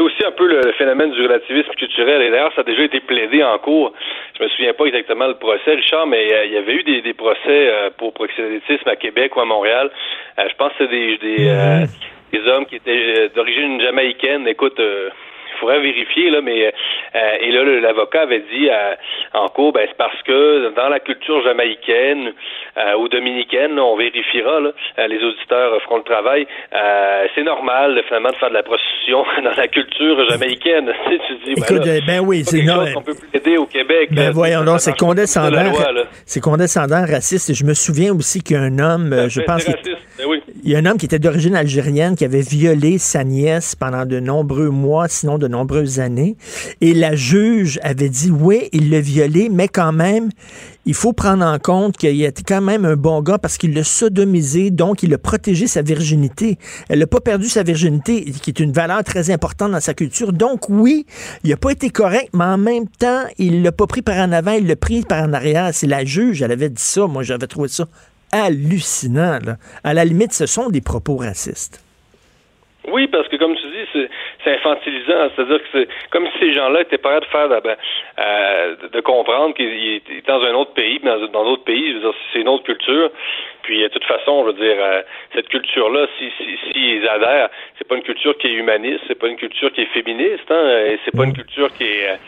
aussi 0.00 0.24
un 0.24 0.32
peu 0.32 0.46
le 0.46 0.72
phénomène 0.72 1.10
du 1.12 1.22
relativisme 1.22 1.70
culturel. 1.72 2.22
Et 2.22 2.30
d'ailleurs, 2.30 2.52
ça 2.54 2.62
a 2.62 2.64
déjà 2.64 2.82
été 2.82 3.00
plaidé 3.00 3.42
en 3.42 3.58
cours. 3.58 3.92
Je 4.38 4.44
me 4.44 4.48
souviens 4.48 4.72
pas 4.74 4.86
exactement 4.86 5.26
le 5.26 5.34
procès, 5.34 5.74
Richard, 5.74 6.06
mais 6.06 6.32
euh, 6.32 6.44
il 6.46 6.52
y 6.52 6.56
avait 6.56 6.74
eu 6.74 6.82
des, 6.82 7.14
procès 7.14 7.38
euh, 7.48 7.90
pour 7.96 8.12
proxénétisme 8.12 8.88
à 8.88 8.96
Québec 8.96 9.36
ou 9.36 9.40
à 9.40 9.44
Montréal. 9.44 9.90
je 10.38 10.54
pense 10.56 10.72
que 10.72 10.84
c'est 10.84 10.90
des, 10.90 11.18
des, 11.18 11.44
mm-hmm. 11.44 11.88
des 12.32 12.48
hommes 12.48 12.66
qui 12.66 12.76
étaient 12.76 13.28
d'origine 13.34 13.80
jamaïcaine. 13.80 14.46
Écoute, 14.46 14.80
faudrait 15.58 15.80
vérifier, 15.80 16.30
là, 16.30 16.40
mais 16.40 16.72
euh, 17.14 17.18
et 17.40 17.52
là, 17.52 17.64
l'avocat 17.80 18.22
avait 18.22 18.40
dit 18.52 18.68
euh, 18.70 18.94
en 19.34 19.48
cours, 19.48 19.72
ben, 19.72 19.86
c'est 19.88 19.96
parce 19.96 20.20
que 20.22 20.74
dans 20.74 20.88
la 20.88 21.00
culture 21.00 21.42
jamaïcaine 21.42 22.32
euh, 22.76 22.96
ou 22.98 23.08
dominicaine, 23.08 23.78
on 23.78 23.96
vérifiera, 23.96 24.60
les 24.98 25.22
auditeurs 25.22 25.80
feront 25.82 25.98
le 25.98 26.02
travail, 26.02 26.46
c'est 27.34 27.42
normal 27.42 28.02
finalement 28.06 28.30
de 28.30 28.36
faire 28.36 28.50
de 28.50 28.54
la 28.54 28.62
prostitution 28.62 29.24
dans 29.44 29.56
la 29.56 29.68
culture 29.68 30.28
jamaïcaine. 30.30 30.92
tu 31.08 31.34
dis, 31.44 31.54
ben 31.54 31.62
Écoute, 31.62 31.88
ben, 32.06 32.20
oui, 32.20 32.42
c'est 32.44 32.62
non. 32.62 32.84
qu'on 32.94 33.02
peut 33.02 33.16
plaider 33.30 33.56
au 33.56 33.66
Québec. 33.66 34.10
Ben 34.12 34.30
voyons 34.30 34.64
donc, 34.64 34.80
c'est 34.80 34.96
condescendant. 34.96 35.72
C'est 36.26 36.40
condescendant, 36.40 37.04
raciste. 37.06 37.50
Et 37.50 37.54
je 37.54 37.64
me 37.64 37.74
souviens 37.74 38.12
aussi 38.14 38.42
qu'un 38.42 38.78
homme, 38.78 39.28
je 39.28 39.40
pense. 39.40 39.66
Ben 39.66 40.26
il 40.68 40.72
y 40.72 40.76
a 40.76 40.80
un 40.80 40.84
homme 40.84 40.98
qui 40.98 41.06
était 41.06 41.18
d'origine 41.18 41.56
algérienne 41.56 42.14
qui 42.14 42.26
avait 42.26 42.42
violé 42.42 42.98
sa 42.98 43.24
nièce 43.24 43.74
pendant 43.74 44.04
de 44.04 44.20
nombreux 44.20 44.68
mois, 44.68 45.08
sinon 45.08 45.38
de 45.38 45.48
nombreuses 45.48 45.98
années. 45.98 46.36
Et 46.82 46.92
la 46.92 47.16
juge 47.16 47.80
avait 47.82 48.10
dit 48.10 48.30
oui, 48.30 48.68
il 48.74 48.90
l'a 48.90 49.00
violé, 49.00 49.48
mais 49.50 49.68
quand 49.68 49.92
même, 49.92 50.28
il 50.84 50.92
faut 50.92 51.14
prendre 51.14 51.42
en 51.42 51.58
compte 51.58 51.96
qu'il 51.96 52.22
était 52.22 52.42
quand 52.42 52.60
même 52.60 52.84
un 52.84 52.96
bon 52.96 53.22
gars 53.22 53.38
parce 53.38 53.56
qu'il 53.56 53.72
l'a 53.72 53.82
sodomisé, 53.82 54.70
donc 54.70 55.02
il 55.02 55.14
a 55.14 55.16
protégé 55.16 55.66
sa 55.66 55.80
virginité. 55.80 56.58
Elle 56.90 56.98
n'a 56.98 57.06
pas 57.06 57.20
perdu 57.20 57.48
sa 57.48 57.62
virginité, 57.62 58.26
qui 58.30 58.50
est 58.50 58.60
une 58.60 58.72
valeur 58.72 59.02
très 59.04 59.30
importante 59.30 59.72
dans 59.72 59.80
sa 59.80 59.94
culture. 59.94 60.34
Donc 60.34 60.68
oui, 60.68 61.06
il 61.44 61.48
n'a 61.48 61.56
pas 61.56 61.70
été 61.70 61.88
correct, 61.88 62.28
mais 62.34 62.44
en 62.44 62.58
même 62.58 62.88
temps, 62.88 63.22
il 63.38 63.62
l'a 63.62 63.72
pas 63.72 63.86
pris 63.86 64.02
par 64.02 64.18
en 64.18 64.32
avant, 64.32 64.52
il 64.52 64.66
l'a 64.66 64.76
pris 64.76 65.00
par 65.00 65.22
en 65.26 65.32
arrière. 65.32 65.70
C'est 65.72 65.86
la 65.86 66.04
juge, 66.04 66.42
elle 66.42 66.52
avait 66.52 66.68
dit 66.68 66.82
ça. 66.82 67.06
Moi, 67.06 67.22
j'avais 67.22 67.46
trouvé 67.46 67.68
ça 67.68 67.86
hallucinant. 68.32 69.38
À 69.84 69.94
la 69.94 70.04
limite, 70.04 70.32
ce 70.32 70.46
sont 70.46 70.68
des 70.68 70.80
propos 70.80 71.16
racistes. 71.16 71.82
Oui, 72.90 73.06
parce 73.08 73.28
que 73.28 73.36
comme 73.36 73.54
tu 73.56 73.66
dis, 73.66 74.08
c'est 74.44 74.52
infantilisant. 74.54 75.30
C'est-à-dire 75.34 75.58
que 75.58 75.68
c'est 75.72 75.88
comme 76.10 76.26
si 76.26 76.38
ces 76.40 76.52
gens-là 76.54 76.82
étaient 76.82 76.98
prêts 76.98 77.20
de 77.20 77.24
faire 77.26 77.48
euh, 77.50 78.76
de 78.92 79.00
comprendre 79.00 79.54
qu'ils 79.54 79.96
étaient 79.96 80.22
dans 80.26 80.42
un 80.42 80.54
autre 80.54 80.72
pays, 80.72 80.98
dans 81.00 81.44
d'autres 81.44 81.64
pays, 81.64 81.94
c'est 82.32 82.40
une 82.40 82.48
autre 82.48 82.64
culture. 82.64 83.10
Puis 83.62 83.82
de 83.82 83.88
toute 83.88 84.04
façon, 84.04 84.42
je 84.42 84.52
veux 84.52 84.64
dire, 84.64 84.76
euh, 84.78 85.02
cette 85.34 85.48
culture-là, 85.48 86.06
si, 86.18 86.30
si, 86.38 86.58
si 86.72 87.08
adhèrent, 87.08 87.50
c'est 87.76 87.86
pas 87.86 87.96
une 87.96 88.02
culture 88.02 88.36
qui 88.38 88.46
est 88.46 88.54
humaniste, 88.54 89.00
c'est 89.06 89.18
pas 89.18 89.28
une 89.28 89.36
culture 89.36 89.70
qui 89.72 89.82
est 89.82 89.92
féministe, 89.92 90.50
hein, 90.50 90.86
et 90.86 90.98
c'est 91.04 91.14
pas 91.14 91.24
une 91.24 91.34
culture 91.34 91.70
qui 91.74 91.84
est 91.84 92.18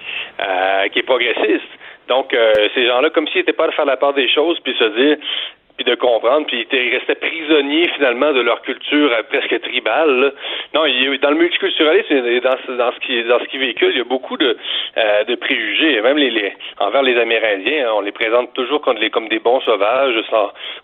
euh, 0.40 0.88
qui 0.88 0.98
est 0.98 1.04
progressiste. 1.04 1.70
Donc, 2.08 2.36
ces 2.74 2.86
gens-là, 2.88 3.10
comme 3.10 3.28
s'ils 3.28 3.42
n'étaient 3.42 3.52
pas 3.52 3.68
de 3.68 3.72
faire 3.72 3.84
la 3.84 3.96
part 3.96 4.12
des 4.12 4.28
choses, 4.28 4.58
puis 4.64 4.74
se 4.76 4.84
dire, 5.00 5.16
puis 5.80 5.90
de 5.90 5.98
comprendre, 5.98 6.46
puis 6.46 6.66
ils 6.70 6.94
restaient 6.94 7.14
prisonniers 7.14 7.88
finalement 7.94 8.34
de 8.34 8.40
leur 8.40 8.60
culture 8.60 9.10
euh, 9.12 9.22
presque 9.30 9.62
tribale. 9.62 10.34
Non, 10.74 10.84
il, 10.84 11.18
dans 11.20 11.30
le 11.30 11.36
multiculturalisme, 11.36 12.20
dans, 12.40 12.76
dans 12.76 12.92
ce 12.92 13.00
qui 13.00 13.24
dans 13.24 13.38
ce 13.38 13.44
qui 13.46 13.56
véhicule, 13.56 13.92
il 13.92 13.98
y 13.98 14.00
a 14.02 14.04
beaucoup 14.04 14.36
de, 14.36 14.58
euh, 14.98 15.24
de 15.24 15.34
préjugés, 15.36 16.02
même 16.02 16.18
les, 16.18 16.52
envers 16.78 17.02
les 17.02 17.16
Amérindiens. 17.18 17.88
Hein. 17.88 17.92
on 17.94 18.02
les 18.02 18.12
présente 18.12 18.52
toujours 18.52 18.82
comme, 18.82 18.98
les, 18.98 19.08
comme 19.08 19.28
des 19.28 19.38
bons 19.38 19.60
sauvages. 19.60 20.22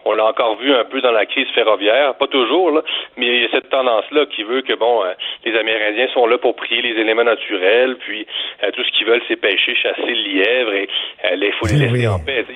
on 0.07 0.13
l'a 0.13 0.25
encore 0.25 0.57
vu 0.57 0.73
un 0.73 0.85
peu 0.85 1.03
dans 1.03 1.13
la 1.13 1.27
crise 1.27 1.49
ferroviaire, 1.55 2.15
pas 2.15 2.29
toujours, 2.29 2.71
là, 2.71 2.81
mais 3.19 3.27
il 3.27 3.43
y 3.43 3.45
a 3.45 3.49
cette 3.51 3.69
tendance-là 3.69 4.25
qui 4.35 4.45
veut 4.45 4.63
que 4.63 4.73
bon, 4.73 5.05
euh, 5.05 5.13
les 5.45 5.55
Amérindiens 5.59 6.09
sont 6.15 6.27
là 6.27 6.39
pour 6.39 6.57
prier 6.57 6.81
les 6.81 6.99
éléments 6.99 7.25
naturels, 7.25 7.97
puis 7.97 8.27
tout 8.73 8.83
ce 8.83 8.91
qu'ils 8.93 9.07
veulent, 9.07 9.23
c'est 9.29 9.37
pêcher, 9.37 9.75
chasser 9.75 10.07
le 10.07 10.23
lièvre 10.23 10.73
et 10.73 10.89
il 11.35 11.53
faut 11.53 11.67
les 11.67 11.87
laisser 11.87 12.09
en 12.09 12.19
paix 12.19 12.47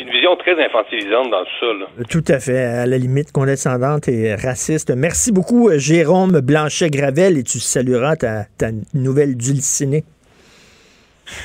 une 0.00 0.10
vision 0.10 0.36
très 0.36 0.52
infantilisante 0.52 1.30
dans 1.30 1.44
tout 1.44 1.50
ça. 1.60 2.04
Tout 2.08 2.24
à 2.28 2.40
fait, 2.40 2.58
à 2.58 2.86
la 2.86 2.98
limite 2.98 3.32
condescendante 3.32 4.08
et 4.08 4.34
raciste. 4.34 4.90
Merci 4.90 5.32
beaucoup, 5.32 5.68
euh, 5.68 5.78
Jérôme 5.78 6.40
Blanchet-Gravel, 6.40 7.38
et 7.38 7.44
tu 7.44 7.60
salueras 7.60 8.16
ta, 8.16 8.46
nouvelle 8.94 9.36
dulcinée. 9.36 10.04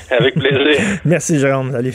Avec 0.10 0.36
plaisir. 0.36 0.82
Merci, 1.06 1.40
Jérôme. 1.40 1.72
Salut. 1.72 1.94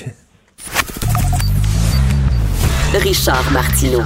Richard 3.02 3.50
Martineau. 3.52 4.02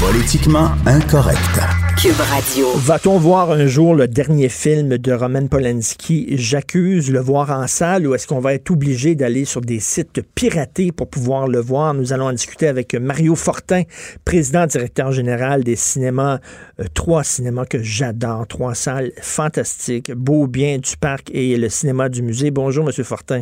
Politiquement 0.00 0.68
incorrect. 0.86 1.58
Cube 2.00 2.20
Radio. 2.30 2.68
Va-t-on 2.76 3.18
voir 3.18 3.50
un 3.50 3.66
jour 3.66 3.96
le 3.96 4.06
dernier 4.06 4.48
film 4.48 4.96
de 4.96 5.12
Roman 5.12 5.48
Polanski, 5.48 6.36
J'accuse, 6.36 7.10
le 7.10 7.18
voir 7.18 7.50
en 7.50 7.66
salle 7.66 8.06
ou 8.06 8.14
est-ce 8.14 8.28
qu'on 8.28 8.38
va 8.38 8.54
être 8.54 8.70
obligé 8.70 9.16
d'aller 9.16 9.44
sur 9.44 9.60
des 9.60 9.80
sites 9.80 10.22
piratés 10.36 10.92
pour 10.92 11.10
pouvoir 11.10 11.48
le 11.48 11.58
voir? 11.58 11.94
Nous 11.94 12.12
allons 12.12 12.26
en 12.26 12.32
discuter 12.32 12.68
avec 12.68 12.94
Mario 12.94 13.34
Fortin, 13.34 13.82
président 14.24 14.66
directeur 14.66 15.10
général 15.10 15.64
des 15.64 15.74
cinémas, 15.74 16.38
euh, 16.78 16.84
trois 16.94 17.24
cinémas 17.24 17.64
que 17.64 17.82
j'adore, 17.82 18.46
trois 18.46 18.76
salles 18.76 19.10
fantastiques, 19.20 20.12
Beau 20.12 20.46
Bien 20.46 20.78
du 20.78 20.96
Parc 20.96 21.28
et 21.34 21.56
le 21.56 21.68
cinéma 21.68 22.08
du 22.08 22.22
musée. 22.22 22.52
Bonjour, 22.52 22.84
Monsieur 22.84 23.02
Fortin. 23.04 23.40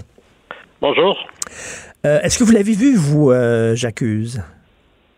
Bonjour. 0.80 1.18
Euh, 2.06 2.20
est-ce 2.22 2.38
que 2.38 2.44
vous 2.44 2.52
l'avez 2.52 2.72
vu, 2.72 2.96
vous, 2.96 3.30
euh, 3.30 3.74
J'accuse? 3.74 4.40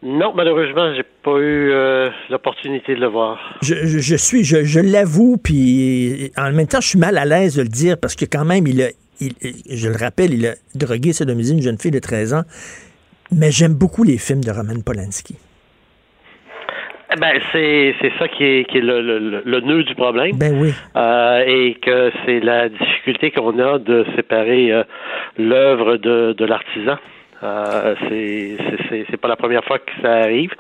Non, 0.03 0.33
malheureusement, 0.33 0.95
j'ai 0.95 1.03
pas 1.03 1.39
eu 1.39 1.71
euh, 1.73 2.09
l'opportunité 2.31 2.95
de 2.95 3.01
le 3.01 3.09
voir. 3.09 3.59
Je, 3.63 3.75
je, 3.85 4.17
suis, 4.17 4.45
je, 4.45 4.63
je 4.65 4.79
l'avoue, 4.79 5.37
puis 5.37 6.31
en 6.37 6.53
même 6.53 6.69
temps, 6.69 6.81
je 6.81 6.89
suis 6.89 6.99
mal 6.99 7.19
à 7.19 7.25
l'aise 7.25 7.57
de 7.57 7.63
le 7.63 7.69
dire 7.69 7.97
parce 8.01 8.15
que 8.15 8.25
quand 8.25 8.45
même, 8.45 8.67
il 8.69 8.81
a, 8.83 8.89
il, 9.21 9.33
je 9.69 9.89
le 9.89 9.97
rappelle, 9.97 10.35
il 10.35 10.47
a 10.47 10.55
drogué, 10.75 11.13
sodomisé 11.13 11.55
une 11.55 11.63
jeune 11.63 11.79
fille 11.79 11.91
de 11.91 11.99
13 11.99 12.35
ans. 12.35 12.43
Mais 13.33 13.51
j'aime 13.51 13.75
beaucoup 13.75 14.05
les 14.05 14.19
films 14.19 14.43
de 14.43 14.51
Roman 14.51 14.81
Polanski. 14.85 15.37
Eh 17.11 17.19
ben, 17.19 17.41
c'est, 17.53 17.95
c'est 18.01 18.13
ça 18.19 18.29
qui 18.29 18.45
est, 18.45 18.71
qui 18.71 18.79
est 18.79 18.83
le, 18.83 19.01
le, 19.01 19.43
le 19.45 19.61
nœud 19.61 19.83
du 19.83 19.95
problème. 19.95 20.37
Ben 20.37 20.55
oui. 20.61 20.73
Euh, 20.95 21.43
et 21.47 21.75
que 21.81 22.13
c'est 22.25 22.41
la 22.41 22.69
difficulté 22.69 23.31
qu'on 23.31 23.59
a 23.59 23.79
de 23.79 24.05
séparer 24.15 24.73
euh, 24.73 24.85
l'œuvre 25.39 25.97
de, 25.97 26.35
de 26.35 26.45
l'artisan. 26.45 26.99
Euh, 27.43 27.95
c'est 28.09 29.07
c'est 29.11 29.17
pas 29.17 29.29
la 29.29 29.37
première 29.37 29.65
fois 29.65 29.79
que 29.79 29.93
ça 30.03 30.13
arrive. 30.13 30.53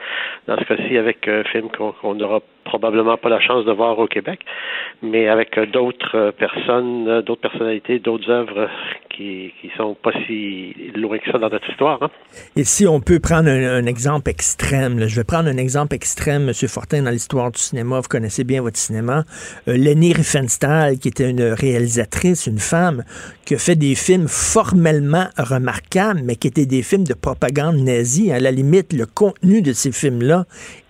Dans 0.48 0.56
ce 0.56 0.64
cas-ci, 0.64 0.96
avec 0.96 1.28
un 1.28 1.44
film 1.44 1.68
qu'on 2.00 2.14
n'aura 2.14 2.40
probablement 2.64 3.18
pas 3.18 3.28
la 3.28 3.40
chance 3.40 3.66
de 3.66 3.72
voir 3.72 3.98
au 3.98 4.06
Québec, 4.06 4.40
mais 5.02 5.28
avec 5.28 5.58
d'autres 5.72 6.32
personnes, 6.38 7.22
d'autres 7.22 7.42
personnalités, 7.42 7.98
d'autres 7.98 8.30
œuvres 8.30 8.68
qui, 9.10 9.52
qui 9.60 9.70
sont 9.76 9.94
pas 9.94 10.12
si 10.26 10.74
loin 10.94 11.18
que 11.18 11.30
ça 11.30 11.38
dans 11.38 11.48
notre 11.48 11.68
histoire. 11.68 12.02
Hein. 12.02 12.10
Et 12.56 12.64
si 12.64 12.86
on 12.86 13.00
peut 13.00 13.20
prendre 13.20 13.48
un, 13.48 13.84
exemple 13.86 14.30
extrême, 14.30 15.06
je 15.06 15.16
vais 15.16 15.24
prendre 15.24 15.48
un 15.48 15.56
exemple 15.56 15.94
extrême, 15.94 16.48
M. 16.48 16.68
Fortin, 16.68 17.02
dans 17.02 17.10
l'histoire 17.10 17.50
du 17.50 17.58
cinéma, 17.58 18.00
vous 18.00 18.08
connaissez 18.08 18.44
bien 18.44 18.62
votre 18.62 18.76
cinéma, 18.76 19.24
euh, 19.66 19.76
Leni 19.76 20.12
Riefenstahl, 20.12 20.98
qui 20.98 21.08
était 21.08 21.28
une 21.28 21.42
réalisatrice, 21.42 22.46
une 22.46 22.58
femme, 22.58 23.02
qui 23.44 23.54
a 23.54 23.58
fait 23.58 23.76
des 23.76 23.94
films 23.94 24.28
formellement 24.28 25.26
remarquables, 25.36 26.20
mais 26.24 26.36
qui 26.36 26.48
étaient 26.48 26.66
des 26.66 26.82
films 26.82 27.04
de 27.04 27.14
propagande 27.14 27.76
nazie. 27.76 28.30
À 28.30 28.40
la 28.40 28.50
limite, 28.50 28.92
le 28.92 29.06
contenu 29.06 29.62
de 29.62 29.72
ces 29.72 29.92
films-là 29.92 30.37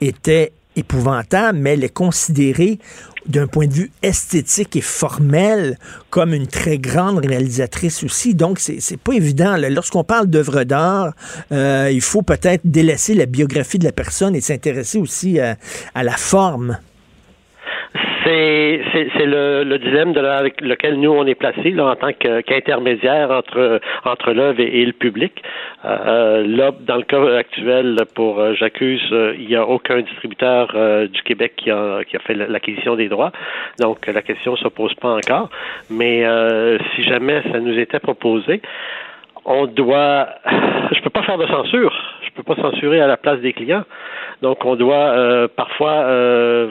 était 0.00 0.52
épouvantable, 0.76 1.58
mais 1.58 1.74
elle 1.74 1.84
est 1.84 1.92
considérée 1.92 2.78
d'un 3.26 3.46
point 3.46 3.66
de 3.66 3.74
vue 3.74 3.90
esthétique 4.02 4.76
et 4.76 4.80
formel 4.80 5.78
comme 6.08 6.32
une 6.32 6.46
très 6.46 6.78
grande 6.78 7.18
réalisatrice 7.18 8.02
aussi. 8.04 8.34
Donc, 8.34 8.58
c'est 8.58 8.96
pas 8.96 9.12
évident. 9.12 9.56
Lorsqu'on 9.58 10.04
parle 10.04 10.28
d'œuvres 10.28 10.64
d'art, 10.64 11.12
euh, 11.52 11.90
il 11.92 12.00
faut 12.00 12.22
peut-être 12.22 12.62
délaisser 12.64 13.14
la 13.14 13.26
biographie 13.26 13.78
de 13.78 13.84
la 13.84 13.92
personne 13.92 14.34
et 14.34 14.40
s'intéresser 14.40 14.98
aussi 14.98 15.38
à 15.40 15.56
la 16.02 16.16
forme. 16.16 16.78
C'est, 18.24 18.82
c'est, 18.92 19.26
le, 19.26 19.64
le, 19.64 19.78
dilemme 19.78 20.12
de 20.12 20.20
avec 20.20 20.60
lequel 20.60 20.98
nous 21.00 21.10
on 21.10 21.24
est 21.26 21.34
placé 21.34 21.70
là, 21.70 21.86
en 21.86 21.96
tant 21.96 22.12
qu'intermédiaire 22.12 23.30
entre 23.30 23.80
entre 24.04 24.32
l'œuvre 24.32 24.60
et, 24.60 24.84
le 24.84 24.92
public. 24.92 25.42
Euh, 25.84 26.44
là, 26.46 26.72
dans 26.80 26.96
le 26.96 27.04
cas 27.04 27.36
actuel, 27.36 27.96
pour 28.14 28.40
euh, 28.40 28.54
j'accuse, 28.54 29.06
euh, 29.12 29.34
il 29.38 29.46
n'y 29.46 29.56
a 29.56 29.66
aucun 29.66 30.00
distributeur 30.00 30.72
euh, 30.74 31.06
du 31.06 31.22
Québec 31.22 31.54
qui 31.56 31.70
a, 31.70 32.04
qui 32.04 32.16
a 32.16 32.20
fait 32.20 32.34
l'acquisition 32.34 32.96
des 32.96 33.08
droits, 33.08 33.32
donc 33.78 34.06
la 34.06 34.22
question 34.22 34.56
se 34.56 34.68
pose 34.68 34.94
pas 34.94 35.14
encore. 35.14 35.50
Mais 35.90 36.24
si 36.94 37.02
jamais 37.04 37.42
ça 37.50 37.60
nous 37.60 37.78
était 37.78 38.00
proposé, 38.00 38.60
on 39.44 39.66
doit, 39.66 40.28
je 40.92 41.00
peux 41.00 41.10
pas 41.10 41.22
faire 41.22 41.38
de 41.38 41.46
censure 41.46 41.94
peux 42.42 42.54
pas 42.54 42.60
censurer 42.60 43.00
à 43.00 43.06
la 43.06 43.16
place 43.16 43.40
des 43.40 43.52
clients. 43.52 43.84
Donc, 44.42 44.64
on 44.64 44.76
doit 44.76 45.10
euh, 45.10 45.48
parfois 45.48 46.04
euh, 46.04 46.70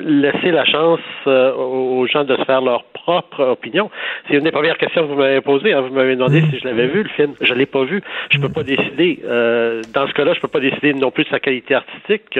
laisser 0.00 0.50
la 0.50 0.64
chance 0.64 1.00
euh, 1.26 1.54
aux 1.54 2.06
gens 2.06 2.24
de 2.24 2.36
se 2.36 2.44
faire 2.44 2.60
leur 2.60 2.84
propre 2.84 3.44
opinion. 3.44 3.90
C'est 4.26 4.34
une 4.34 4.44
des 4.44 4.50
premières 4.50 4.76
questions 4.76 5.02
que 5.02 5.12
vous 5.12 5.18
m'avez 5.18 5.40
posées. 5.40 5.72
Hein. 5.72 5.82
Vous 5.82 5.94
m'avez 5.94 6.16
demandé 6.16 6.42
si 6.50 6.58
je 6.58 6.64
l'avais 6.64 6.88
vu, 6.88 7.04
le 7.04 7.08
film. 7.10 7.34
Je 7.40 7.54
l'ai 7.54 7.66
pas 7.66 7.84
vu. 7.84 8.02
Je 8.30 8.38
peux 8.38 8.48
pas 8.48 8.64
décider. 8.64 9.20
dans 9.22 10.06
ce 10.08 10.12
cas-là, 10.14 10.34
je 10.34 10.40
peux 10.40 10.48
pas 10.48 10.60
décider 10.60 10.94
non 10.94 11.10
plus 11.10 11.24
de 11.24 11.28
sa 11.28 11.38
qualité 11.38 11.74
artistique, 11.74 12.38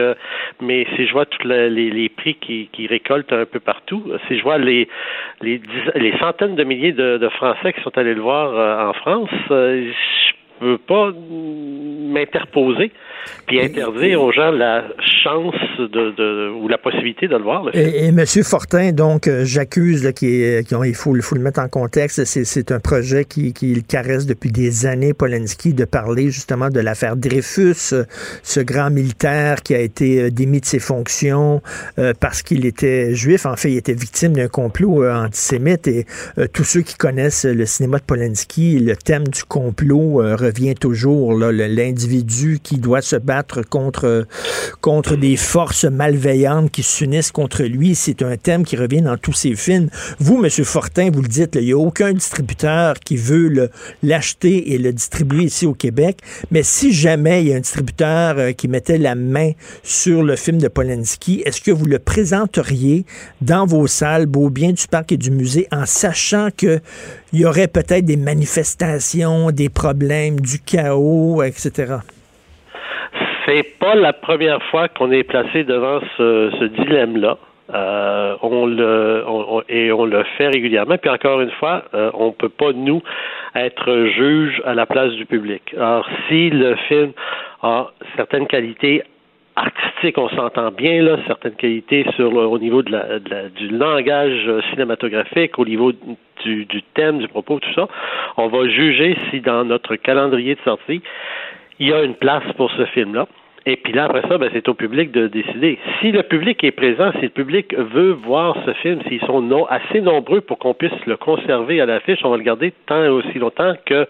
mais 0.61 0.87
si 0.97 1.07
je 1.07 1.13
vois 1.13 1.27
tous 1.27 1.47
les, 1.47 1.71
les, 1.71 2.09
prix 2.09 2.35
qui, 2.35 2.69
qui 2.73 2.87
récoltent 2.87 3.33
un 3.33 3.45
peu 3.45 3.61
partout, 3.61 4.05
si 4.27 4.39
je 4.39 4.43
vois 4.43 4.59
les, 4.59 4.89
les, 5.41 5.61
les 5.95 6.19
centaines 6.19 6.57
de 6.57 6.65
milliers 6.65 6.93
de, 6.93 7.19
de, 7.19 7.29
Français 7.29 7.73
qui 7.73 7.81
sont 7.83 7.97
allés 7.97 8.15
le 8.15 8.21
voir 8.21 8.89
en 8.89 8.93
France, 8.95 9.31
je 9.49 10.40
peux 10.61 10.79
pas 10.79 11.13
m'interposer 12.13 12.93
puis 13.47 13.61
interdire 13.61 14.23
aux 14.23 14.33
gens 14.33 14.51
la 14.51 14.85
chance 15.23 15.55
de, 15.79 16.51
ou 16.53 16.69
la 16.69 16.79
possibilité 16.79 17.29
de 17.29 17.37
le 17.37 17.43
voir. 17.43 17.65
Et, 17.75 18.07
M. 18.07 18.25
Fortin, 18.45 18.93
donc, 18.93 19.27
euh, 19.27 19.45
j'accuse 19.45 20.11
qu'il 20.13 20.31
il 20.31 20.95
faut, 20.95 21.15
faut, 21.21 21.35
le 21.35 21.41
mettre 21.41 21.61
en 21.61 21.69
contexte, 21.69 22.25
c'est 22.25 22.73
un 22.73 22.81
projet 22.81 23.25
qui, 23.25 23.53
qui 23.53 23.83
caresse 23.83 24.27
depuis 24.27 24.51
des 24.51 24.87
années, 24.87 25.15
Polanski, 25.15 25.75
de 25.75 25.85
parler 25.85 26.31
justement 26.31 26.69
de 26.69 26.81
l'affaire 26.81 27.17
Dreyfus, 27.17 27.95
ce 28.43 28.61
grand 28.61 28.91
militaire 28.91 29.63
qui 29.63 29.75
a 29.75 29.81
été 29.81 30.23
euh, 30.23 30.31
démis 30.31 30.61
de 30.61 30.67
ses 30.67 30.79
fonctions 30.79 31.61
euh, 31.99 32.13
parce 32.19 32.43
qu'il 32.43 32.67
était 32.67 33.15
juif. 33.15 33.47
En 33.47 33.57
fait, 33.57 33.71
il 33.71 33.77
était 33.79 33.95
victime 33.95 34.33
d'un 34.33 34.49
complot 34.49 35.09
antisémite 35.09 35.89
et 35.89 36.07
tous 36.53 36.65
ceux 36.65 36.83
qui 36.83 36.97
connaissent 36.97 37.45
le 37.45 37.67
cinéma 37.67 37.99
de 37.99 38.05
Polanski, 38.05 38.79
le 38.79 38.97
thème 38.97 39.27
du 39.29 39.45
complot 39.45 40.17
revient 40.17 40.50
toujours, 40.79 41.35
l'individu 41.35 42.61
qui 42.63 42.79
doit 42.79 43.03
se 43.03 43.17
battre 43.17 43.63
contre, 43.63 44.27
des 45.17 45.37
forces 45.37 45.85
malveillantes 45.85 46.71
qui 46.71 46.83
s'unissent 46.83 47.33
contre 47.33 47.63
lui. 47.65 47.95
C'est 47.95 48.23
un 48.23 48.37
thème 48.37 48.65
qui 48.65 48.77
revient 48.77 49.03
dans 49.03 49.17
tous 49.17 49.33
ses 49.33 49.55
films. 49.55 49.89
Vous, 50.19 50.43
M. 50.45 50.51
Fortin, 50.65 51.11
vous 51.11 51.23
le 51.23 51.29
dites, 51.29 51.57
il 51.57 51.67
n'y 51.67 51.73
a 51.73 51.79
aucun 51.79 52.13
distributeur 52.13 52.99
qui 53.01 53.17
veut 53.17 53.71
l'acheter 54.03 54.73
et 54.73 54.79
le 54.79 54.93
distribuer 54.93 55.45
ici 55.45 55.67
au 55.67 55.75
Québec. 55.75 56.19
Mais 56.51 56.63
si 56.63 56.93
jamais 56.93 57.43
il 57.43 57.49
y 57.49 57.53
a 57.53 57.57
un 57.57 57.61
distributeur 57.61 58.39
euh, 58.39 58.53
qui 58.53 58.69
mettait 58.69 58.99
la 58.99 59.15
main 59.15 59.53
sur 59.83 60.23
le 60.23 60.37
film 60.37 60.59
de 60.59 60.69
Polanski, 60.69 61.43
est-ce 61.45 61.61
que 61.61 61.71
vous 61.71 61.87
le 61.87 61.99
présenteriez 61.99 63.05
dans 63.41 63.67
vos 63.67 63.87
salles, 63.87 64.27
Beaubien 64.27 64.73
du 64.73 64.87
Parc 64.87 65.13
et 65.13 65.17
du 65.17 65.31
Musée, 65.31 65.67
en 65.73 65.87
sachant 65.87 66.49
qu'il 67.31 67.41
y 67.41 67.47
aurait 67.47 67.69
peut-être 67.69 68.05
des 68.05 68.17
manifestations, 68.17 69.51
des 69.51 69.69
problèmes, 69.69 70.41
du 70.41 70.59
chaos, 70.61 71.43
etc.? 71.43 72.01
c'est 73.51 73.79
pas 73.79 73.95
la 73.95 74.13
première 74.13 74.63
fois 74.65 74.89
qu'on 74.89 75.11
est 75.11 75.23
placé 75.23 75.65
devant 75.65 76.01
ce, 76.17 76.65
dilemme-là. 76.67 77.39
Euh, 77.73 78.37
on 78.43 78.67
le 78.67 79.25
et 79.69 79.93
on 79.93 80.05
le 80.05 80.25
fait 80.37 80.49
régulièrement. 80.49 80.99
Puis 80.99 81.11
encore 81.11 81.41
une 81.41 81.53
fois, 81.53 81.85
euh, 81.95 82.11
on 82.15 82.33
peut 82.33 82.49
pas 82.49 82.73
nous 82.73 83.01
être 83.55 84.07
juge 84.07 84.61
à 84.65 84.75
la 84.75 84.87
place 84.87 85.13
du 85.13 85.25
public. 85.25 85.63
Alors 85.77 86.07
si 86.29 86.51
le 86.51 86.75
film 86.89 87.13
a 87.63 87.93
certaines 88.17 88.49
qualités 88.49 89.05
artistiques, 89.61 90.19
on 90.19 90.29
s'entend 90.31 90.71
bien 90.71 91.03
là, 91.03 91.17
certaines 91.27 91.55
qualités 91.55 92.07
sur 92.17 92.35
au 92.35 92.59
niveau 92.59 92.83
de 92.83 92.93
la, 92.93 93.49
du 93.49 93.69
langage 93.69 94.51
cinématographique, 94.71 95.59
au 95.59 95.65
niveau 95.65 95.93
du, 96.45 96.65
du 96.65 96.83
thème, 96.95 97.19
du 97.19 97.29
propos, 97.29 97.61
tout 97.61 97.73
ça, 97.75 97.87
on 98.37 98.49
va 98.49 98.69
juger 98.69 99.17
si 99.31 99.41
dans 99.41 99.65
notre 99.65 99.97
calendrier 99.97 100.55
de 100.55 100.61
sortie 100.61 101.03
il 101.79 101.89
y 101.89 101.93
a 101.93 102.03
une 102.03 102.15
place 102.15 102.45
pour 102.57 102.71
ce 102.73 102.85
film-là. 102.87 103.27
Et 103.67 103.77
puis 103.77 103.93
là, 103.93 104.05
après 104.05 104.23
ça, 104.29 104.39
ben, 104.39 104.49
c'est 104.53 104.69
au 104.69 104.75
public 104.75 105.11
de 105.13 105.27
décider. 105.27 105.79
Si 106.01 106.13
le 106.13 106.23
public 106.23 106.65
est 106.65 106.71
présent, 106.71 107.13
si 107.13 107.23
le 107.23 107.29
public 107.29 107.75
veut 107.77 108.13
voir 108.13 108.57
ce 108.65 108.73
film, 108.75 109.01
s'ils 109.07 109.21
sont 109.21 109.67
assez 109.69 110.01
nombreux 110.01 110.41
pour 110.41 110.59
qu'on 110.59 110.73
puisse 110.73 111.05
le 111.07 111.17
conserver 111.17 111.81
à 111.81 111.87
l'affiche, 111.87 112.21
on 112.25 112.31
va 112.31 112.39
le 112.39 112.43
garder 112.43 112.73
tant 112.87 113.05
et 113.05 113.09
aussi 113.09 113.39
longtemps 113.39 113.75
que 113.85 114.07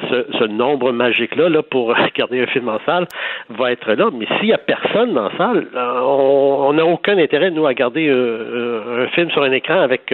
ce, 0.00 0.44
nombre 0.44 0.92
magique-là 0.92 1.48
là, 1.48 1.62
pour 1.62 1.94
garder 2.16 2.42
un 2.42 2.46
film 2.46 2.68
en 2.68 2.78
salle 2.86 3.06
va 3.50 3.72
être 3.72 3.92
là. 3.92 4.10
Mais 4.12 4.26
s'il 4.38 4.48
n'y 4.48 4.52
a 4.52 4.58
personne 4.58 5.14
dans 5.14 5.28
la 5.28 5.36
salle, 5.36 5.66
euh, 5.74 6.00
on 6.00 6.72
n'a 6.72 6.84
aucun 6.84 7.18
intérêt, 7.18 7.50
nous, 7.50 7.66
à 7.66 7.74
garder 7.74 8.08
euh, 8.08 8.14
euh, 8.14 9.04
un 9.04 9.08
film 9.08 9.30
sur 9.30 9.42
un 9.42 9.52
écran 9.52 9.80
avec 9.80 10.12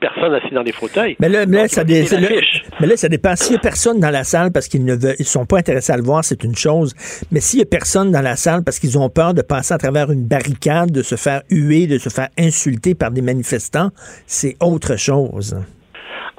personne 0.00 0.32
assis 0.34 0.54
dans 0.54 0.62
les 0.62 0.72
fauteuils. 0.72 1.16
Mais 1.18 1.28
là, 1.28 1.40
ça, 1.68 1.84
mais 1.84 2.86
là 2.86 2.96
ça 2.96 3.08
dépend. 3.08 3.34
S'il 3.34 3.52
n'y 3.52 3.56
a 3.56 3.60
personne 3.60 3.98
dans 3.98 4.10
la 4.10 4.24
salle 4.24 4.52
parce 4.52 4.68
qu'ils 4.68 4.84
ne 4.84 4.94
ils 5.18 5.26
sont 5.26 5.44
pas 5.44 5.58
intéressés 5.58 5.92
à 5.92 5.96
le 5.96 6.04
voir, 6.04 6.24
c'est 6.24 6.44
une 6.44 6.54
chose. 6.54 6.94
Mais 7.32 7.40
s'il 7.40 7.58
n'y 7.58 7.64
a 7.64 7.66
personne 7.66 8.12
dans 8.12 8.22
la 8.22 8.36
salle 8.36 8.62
parce 8.64 8.78
qu'ils 8.78 8.98
ont 8.98 9.08
peur 9.08 9.34
de 9.34 9.42
passer 9.42 9.74
à 9.74 9.78
travers 9.78 10.10
une 10.10 10.26
barricade, 10.26 10.92
de 10.92 11.02
se 11.02 11.16
faire 11.16 11.42
huer, 11.50 11.86
de 11.86 11.98
se 11.98 12.08
faire 12.10 12.28
insulter 12.38 12.94
par 12.94 13.10
des 13.10 13.22
manifestants, 13.22 13.90
c'est 14.26 14.56
autre 14.60 14.96
chose. 14.96 15.56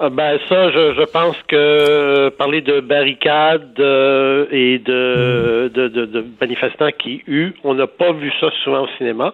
Ah, 0.01 0.09
ben 0.09 0.39
ça, 0.47 0.71
je, 0.71 1.11
pense 1.11 1.35
que 1.47 1.55
euh, 1.55 2.29
parler 2.29 2.61
de 2.61 2.79
barricades 2.79 3.79
euh, 3.79 4.45
et 4.49 4.79
de, 4.79 5.69
de, 5.73 5.87
de, 5.89 6.25
manifestants 6.39 6.91
qui 6.97 7.21
huent, 7.27 7.53
on 7.65 7.73
n'a 7.73 7.87
pas 7.87 8.13
vu 8.13 8.31
ça 8.39 8.49
souvent 8.63 8.83
au 8.83 8.87
cinéma. 8.97 9.33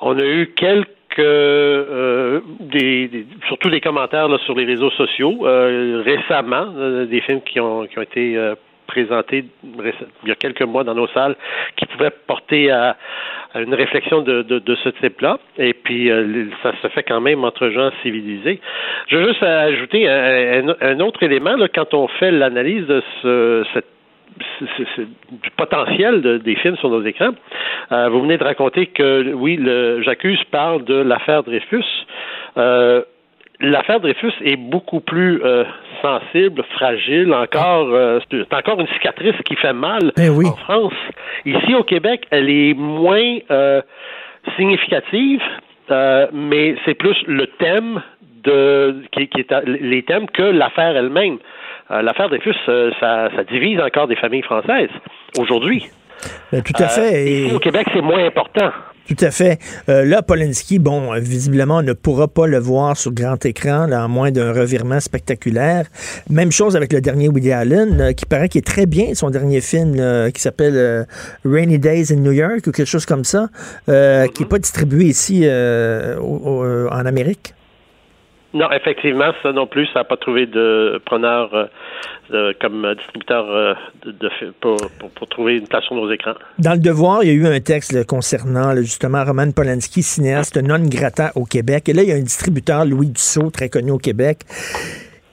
On 0.00 0.18
a 0.18 0.24
eu 0.24 0.52
quelques 0.54 0.90
que 1.16 1.22
euh, 1.22 2.40
des, 2.60 3.26
surtout 3.48 3.70
des 3.70 3.80
commentaires 3.80 4.28
sur 4.44 4.54
les 4.54 4.66
réseaux 4.66 4.90
sociaux 4.90 5.46
euh, 5.46 6.02
récemment, 6.04 6.66
euh, 6.76 7.06
des 7.06 7.22
films 7.22 7.40
qui 7.40 7.58
ont, 7.58 7.86
qui 7.86 7.98
ont 7.98 8.02
été 8.02 8.36
présentés 8.86 9.44
il 9.64 10.28
y 10.28 10.32
a 10.32 10.34
quelques 10.34 10.62
mois 10.62 10.84
dans 10.84 10.94
nos 10.94 11.08
salles 11.08 11.36
qui 11.76 11.86
pouvaient 11.86 12.12
porter 12.26 12.70
à, 12.70 12.96
une 13.54 13.74
réflexion 13.74 14.22
de, 14.22 14.76
ce 14.84 14.88
type-là. 14.88 15.38
Et 15.58 15.72
puis, 15.72 16.10
ça 16.62 16.72
se 16.82 16.88
fait 16.88 17.02
quand 17.02 17.20
même 17.20 17.44
entre 17.44 17.68
gens 17.70 17.90
civilisés. 18.02 18.60
Je 19.08 19.16
veux 19.16 19.28
juste 19.28 19.42
ajouter 19.42 20.08
un, 20.08 21.00
autre 21.00 21.22
élément 21.22 21.56
quand 21.74 21.94
on 21.94 22.06
fait 22.08 22.30
l'analyse 22.30 22.86
du 25.30 25.50
potentiel 25.56 26.40
des 26.42 26.54
films 26.56 26.76
sur 26.76 26.90
nos 26.90 27.02
écrans. 27.04 27.32
Euh, 27.92 28.08
vous 28.08 28.22
venez 28.22 28.36
de 28.36 28.44
raconter 28.44 28.86
que, 28.86 29.32
oui, 29.32 29.58
j'accuse 30.02 30.42
parle 30.50 30.84
de 30.84 30.94
l'affaire 30.94 31.42
Dreyfus. 31.42 31.84
Euh, 32.56 33.02
l'affaire 33.60 34.00
Dreyfus 34.00 34.32
est 34.44 34.56
beaucoup 34.56 35.00
plus 35.00 35.42
euh, 35.42 35.64
sensible, 36.02 36.62
fragile, 36.74 37.32
encore, 37.32 38.20
c'est 38.30 38.54
encore 38.54 38.80
une 38.80 38.88
cicatrice 38.88 39.36
qui 39.44 39.56
fait 39.56 39.72
mal 39.72 40.12
ben 40.16 40.30
en 40.30 40.56
France. 40.56 40.92
Ici 41.44 41.74
au 41.74 41.82
Québec, 41.82 42.26
elle 42.30 42.50
est 42.50 42.74
moins 42.74 43.38
significative, 44.56 45.42
mais 46.32 46.76
c'est 46.84 46.94
plus 46.94 47.16
le 47.26 47.46
thème 47.58 48.02
de 48.44 49.02
qui, 49.12 49.28
qui 49.28 49.40
est 49.40 49.52
les 49.66 50.02
thèmes 50.02 50.28
que 50.30 50.42
l'affaire 50.42 50.96
elle-même. 50.96 51.38
Euh, 51.90 52.02
l'affaire 52.02 52.28
Dreyfus, 52.28 52.54
euh, 52.68 52.90
ça, 52.98 53.28
ça, 53.34 53.44
divise 53.44 53.80
encore 53.80 54.08
des 54.08 54.16
familles 54.16 54.42
françaises 54.42 54.90
aujourd'hui. 55.38 55.86
Ben, 56.50 56.62
tout 56.62 56.72
à 56.82 56.88
fait. 56.88 57.14
Euh, 57.14 57.46
ici, 57.46 57.54
au 57.54 57.58
Québec, 57.60 57.86
c'est 57.92 58.00
moins 58.00 58.24
important. 58.24 58.70
Tout 59.08 59.24
à 59.24 59.30
fait. 59.30 59.58
là, 59.86 60.22
Polanski, 60.22 60.78
bon, 60.78 61.12
visiblement, 61.18 61.76
on 61.76 61.82
ne 61.82 61.92
pourra 61.92 62.28
pas 62.28 62.46
le 62.46 62.58
voir 62.58 62.96
sur 62.96 63.12
grand 63.12 63.44
écran, 63.44 63.86
là, 63.86 64.04
à 64.04 64.08
moins 64.08 64.30
d'un 64.30 64.52
revirement 64.52 65.00
spectaculaire. 65.00 65.86
Même 66.28 66.52
chose 66.52 66.76
avec 66.76 66.92
le 66.92 67.00
dernier 67.00 67.28
Woody 67.28 67.52
Allen, 67.52 68.14
qui 68.14 68.26
paraît 68.26 68.48
qu'il 68.48 68.60
est 68.60 68.66
très 68.66 68.86
bien, 68.86 69.14
son 69.14 69.30
dernier 69.30 69.60
film, 69.60 70.30
qui 70.32 70.40
s'appelle 70.40 71.06
Rainy 71.44 71.78
Days 71.78 72.12
in 72.12 72.16
New 72.16 72.32
York, 72.32 72.66
ou 72.66 72.72
quelque 72.72 72.84
chose 72.84 73.06
comme 73.06 73.24
ça, 73.24 73.48
qui 73.86 73.92
n'est 73.92 74.48
pas 74.48 74.58
distribué 74.58 75.06
ici 75.06 75.46
en 75.48 77.06
Amérique. 77.06 77.55
Non, 78.56 78.70
effectivement, 78.72 79.32
ça 79.42 79.52
non 79.52 79.66
plus, 79.66 79.86
ça 79.88 80.00
n'a 80.00 80.04
pas 80.04 80.16
trouvé 80.16 80.46
de 80.46 80.98
preneur 81.04 81.68
euh, 82.32 82.52
comme 82.58 82.94
distributeur 82.96 83.44
euh, 83.50 83.74
de, 84.06 84.30
pour, 84.60 85.28
trouver 85.28 85.58
une 85.58 85.68
place 85.68 85.84
sur 85.84 85.94
nos 85.94 86.10
écrans. 86.10 86.32
Dans 86.58 86.72
le 86.72 86.78
Devoir, 86.78 87.22
il 87.22 87.28
y 87.28 87.30
a 87.32 87.34
eu 87.34 87.46
un 87.46 87.60
texte 87.60 88.06
concernant 88.06 88.74
justement 88.76 89.22
Roman 89.24 89.50
Polanski, 89.52 90.02
cinéaste 90.02 90.56
non 90.56 90.80
grata 90.88 91.32
au 91.34 91.44
Québec. 91.44 91.90
Et 91.90 91.92
là, 91.92 92.02
il 92.02 92.08
y 92.08 92.12
a 92.12 92.14
un 92.14 92.22
distributeur, 92.22 92.86
Louis 92.86 93.08
Dussault, 93.08 93.50
très 93.50 93.68
connu 93.68 93.90
au 93.90 93.98
Québec, 93.98 94.38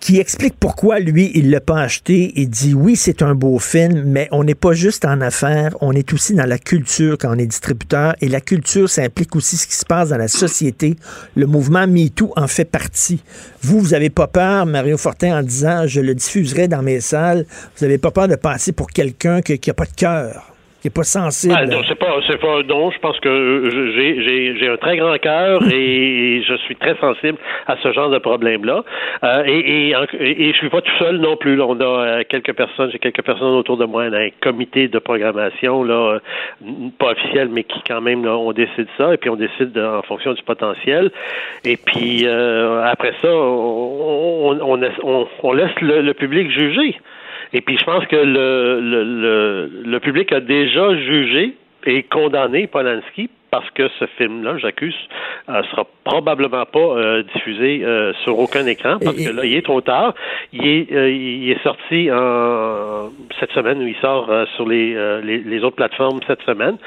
qui 0.03 0.19
explique 0.19 0.55
pourquoi 0.59 0.99
lui, 0.99 1.31
il 1.33 1.49
l'a 1.49 1.61
pas 1.61 1.79
acheté. 1.79 2.33
Il 2.35 2.49
dit 2.49 2.73
oui, 2.73 2.97
c'est 2.97 3.21
un 3.21 3.35
beau 3.35 3.57
film, 3.57 4.03
mais 4.05 4.27
on 4.33 4.43
n'est 4.43 4.53
pas 4.53 4.73
juste 4.73 5.05
en 5.05 5.21
affaires, 5.21 5.77
on 5.79 5.93
est 5.93 6.11
aussi 6.11 6.33
dans 6.33 6.45
la 6.45 6.57
culture 6.57 7.17
quand 7.17 7.33
on 7.33 7.39
est 7.39 7.45
distributeur. 7.45 8.13
Et 8.19 8.27
la 8.27 8.41
culture, 8.41 8.89
ça 8.89 9.03
implique 9.03 9.33
aussi 9.33 9.55
ce 9.55 9.65
qui 9.65 9.77
se 9.77 9.85
passe 9.85 10.09
dans 10.09 10.17
la 10.17 10.27
société. 10.27 10.97
Le 11.37 11.45
mouvement 11.45 11.87
MeToo 11.87 12.33
en 12.35 12.47
fait 12.47 12.65
partie. 12.65 13.23
Vous, 13.61 13.79
vous 13.79 13.93
avez 13.93 14.09
pas 14.09 14.27
peur, 14.27 14.65
Mario 14.65 14.97
Fortin, 14.97 15.39
en 15.39 15.41
disant 15.41 15.87
je 15.87 16.01
le 16.01 16.13
diffuserai 16.13 16.67
dans 16.67 16.81
mes 16.81 16.99
salles. 16.99 17.45
Vous 17.77 17.85
avez 17.85 17.97
pas 17.97 18.11
peur 18.11 18.27
de 18.27 18.35
passer 18.35 18.73
pour 18.73 18.87
quelqu'un 18.87 19.41
qui 19.41 19.57
n'a 19.65 19.73
pas 19.73 19.85
de 19.85 19.95
cœur. 19.95 20.52
Ah, 21.51 21.63
c'est 21.87 21.95
pas, 21.95 22.19
c'est 22.27 22.39
pas, 22.39 22.61
non, 22.63 22.91
je 22.91 22.99
pense 22.99 23.19
que 23.19 23.69
j'ai, 23.95 24.23
j'ai, 24.23 24.57
j'ai 24.59 24.69
un 24.69 24.77
très 24.77 24.97
grand 24.97 25.17
cœur 25.17 25.61
et 25.71 26.43
je 26.47 26.55
suis 26.57 26.75
très 26.75 26.95
sensible 26.97 27.37
à 27.67 27.77
ce 27.81 27.91
genre 27.93 28.09
de 28.09 28.17
problème-là. 28.17 28.83
Euh, 29.23 29.43
et, 29.45 29.91
et, 29.91 30.47
et, 30.47 30.51
je 30.51 30.57
suis 30.57 30.69
pas 30.69 30.81
tout 30.81 30.91
seul 30.99 31.17
non 31.17 31.37
plus. 31.37 31.61
On 31.61 31.79
a 31.79 31.83
euh, 31.83 32.23
quelques 32.27 32.53
personnes, 32.53 32.89
j'ai 32.91 32.99
quelques 32.99 33.23
personnes 33.23 33.55
autour 33.55 33.77
de 33.77 33.85
moi, 33.85 34.03
un 34.03 34.29
comité 34.41 34.87
de 34.87 34.99
programmation, 34.99 35.83
là, 35.83 36.19
euh, 36.63 36.69
pas 36.99 37.11
officiel, 37.11 37.49
mais 37.49 37.63
qui 37.63 37.81
quand 37.87 38.01
même, 38.01 38.25
on 38.25 38.51
décide 38.51 38.87
ça 38.97 39.13
et 39.13 39.17
puis 39.17 39.29
on 39.29 39.35
décide 39.35 39.77
en 39.77 40.01
fonction 40.01 40.33
du 40.33 40.43
potentiel. 40.43 41.11
Et 41.63 41.77
puis 41.77 42.25
euh, 42.25 42.83
après 42.83 43.13
ça, 43.21 43.29
on, 43.29 44.59
on, 44.61 44.81
on, 45.03 45.27
on 45.43 45.53
laisse 45.53 45.81
le 45.81 46.11
public 46.13 46.49
juger. 46.51 46.97
Et 47.53 47.61
puis 47.61 47.77
je 47.77 47.83
pense 47.83 48.05
que 48.07 48.15
le, 48.15 48.79
le, 48.81 49.03
le, 49.03 49.69
le 49.85 49.99
public 49.99 50.31
a 50.31 50.39
déjà 50.39 50.95
jugé 50.95 51.55
et 51.85 52.03
condamné 52.03 52.67
Polanski 52.67 53.29
parce 53.51 53.69
que 53.69 53.87
ce 53.99 54.05
film-là, 54.17 54.57
j'accuse, 54.57 54.95
euh, 55.47 55.61
sera 55.69 55.85
probablement 56.03 56.65
pas 56.65 56.79
euh, 56.79 57.21
diffusé 57.35 57.81
euh, 57.83 58.11
sur 58.23 58.39
aucun 58.39 58.65
écran 58.65 58.97
parce 58.99 59.15
que 59.15 59.29
là, 59.29 59.45
il 59.45 59.53
est 59.55 59.61
trop 59.61 59.81
tard. 59.81 60.15
Il 60.53 60.65
est, 60.65 60.91
euh, 60.91 61.11
il 61.11 61.51
est 61.51 61.61
sorti 61.61 62.11
en 62.11 63.11
cette 63.39 63.51
semaine 63.51 63.77
où 63.83 63.87
il 63.87 63.95
sort 63.97 64.27
sur 64.55 64.67
les, 64.67 64.95
les, 65.23 65.37
les 65.37 65.63
autres 65.63 65.75
plateformes 65.75 66.19
cette 66.25 66.41
semaine. 66.41 66.77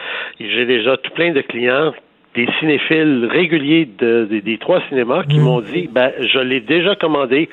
J'ai 0.41 0.67
déjà 0.67 0.97
tout 0.97 1.13
plein 1.13 1.31
de 1.31 1.41
clients 1.41 1.93
des 2.35 2.49
cinéphiles 2.61 3.29
réguliers 3.31 3.89
de, 3.99 4.27
de, 4.31 4.41
des 4.41 4.59
trois 4.59 4.81
cinémas 4.89 5.23
qui 5.25 5.39
m'ont 5.39 5.61
dit 5.61 5.89
ben 5.91 6.13
je 6.21 6.39
l'ai 6.39 6.61
déjà 6.61 6.95
commandé 6.95 7.49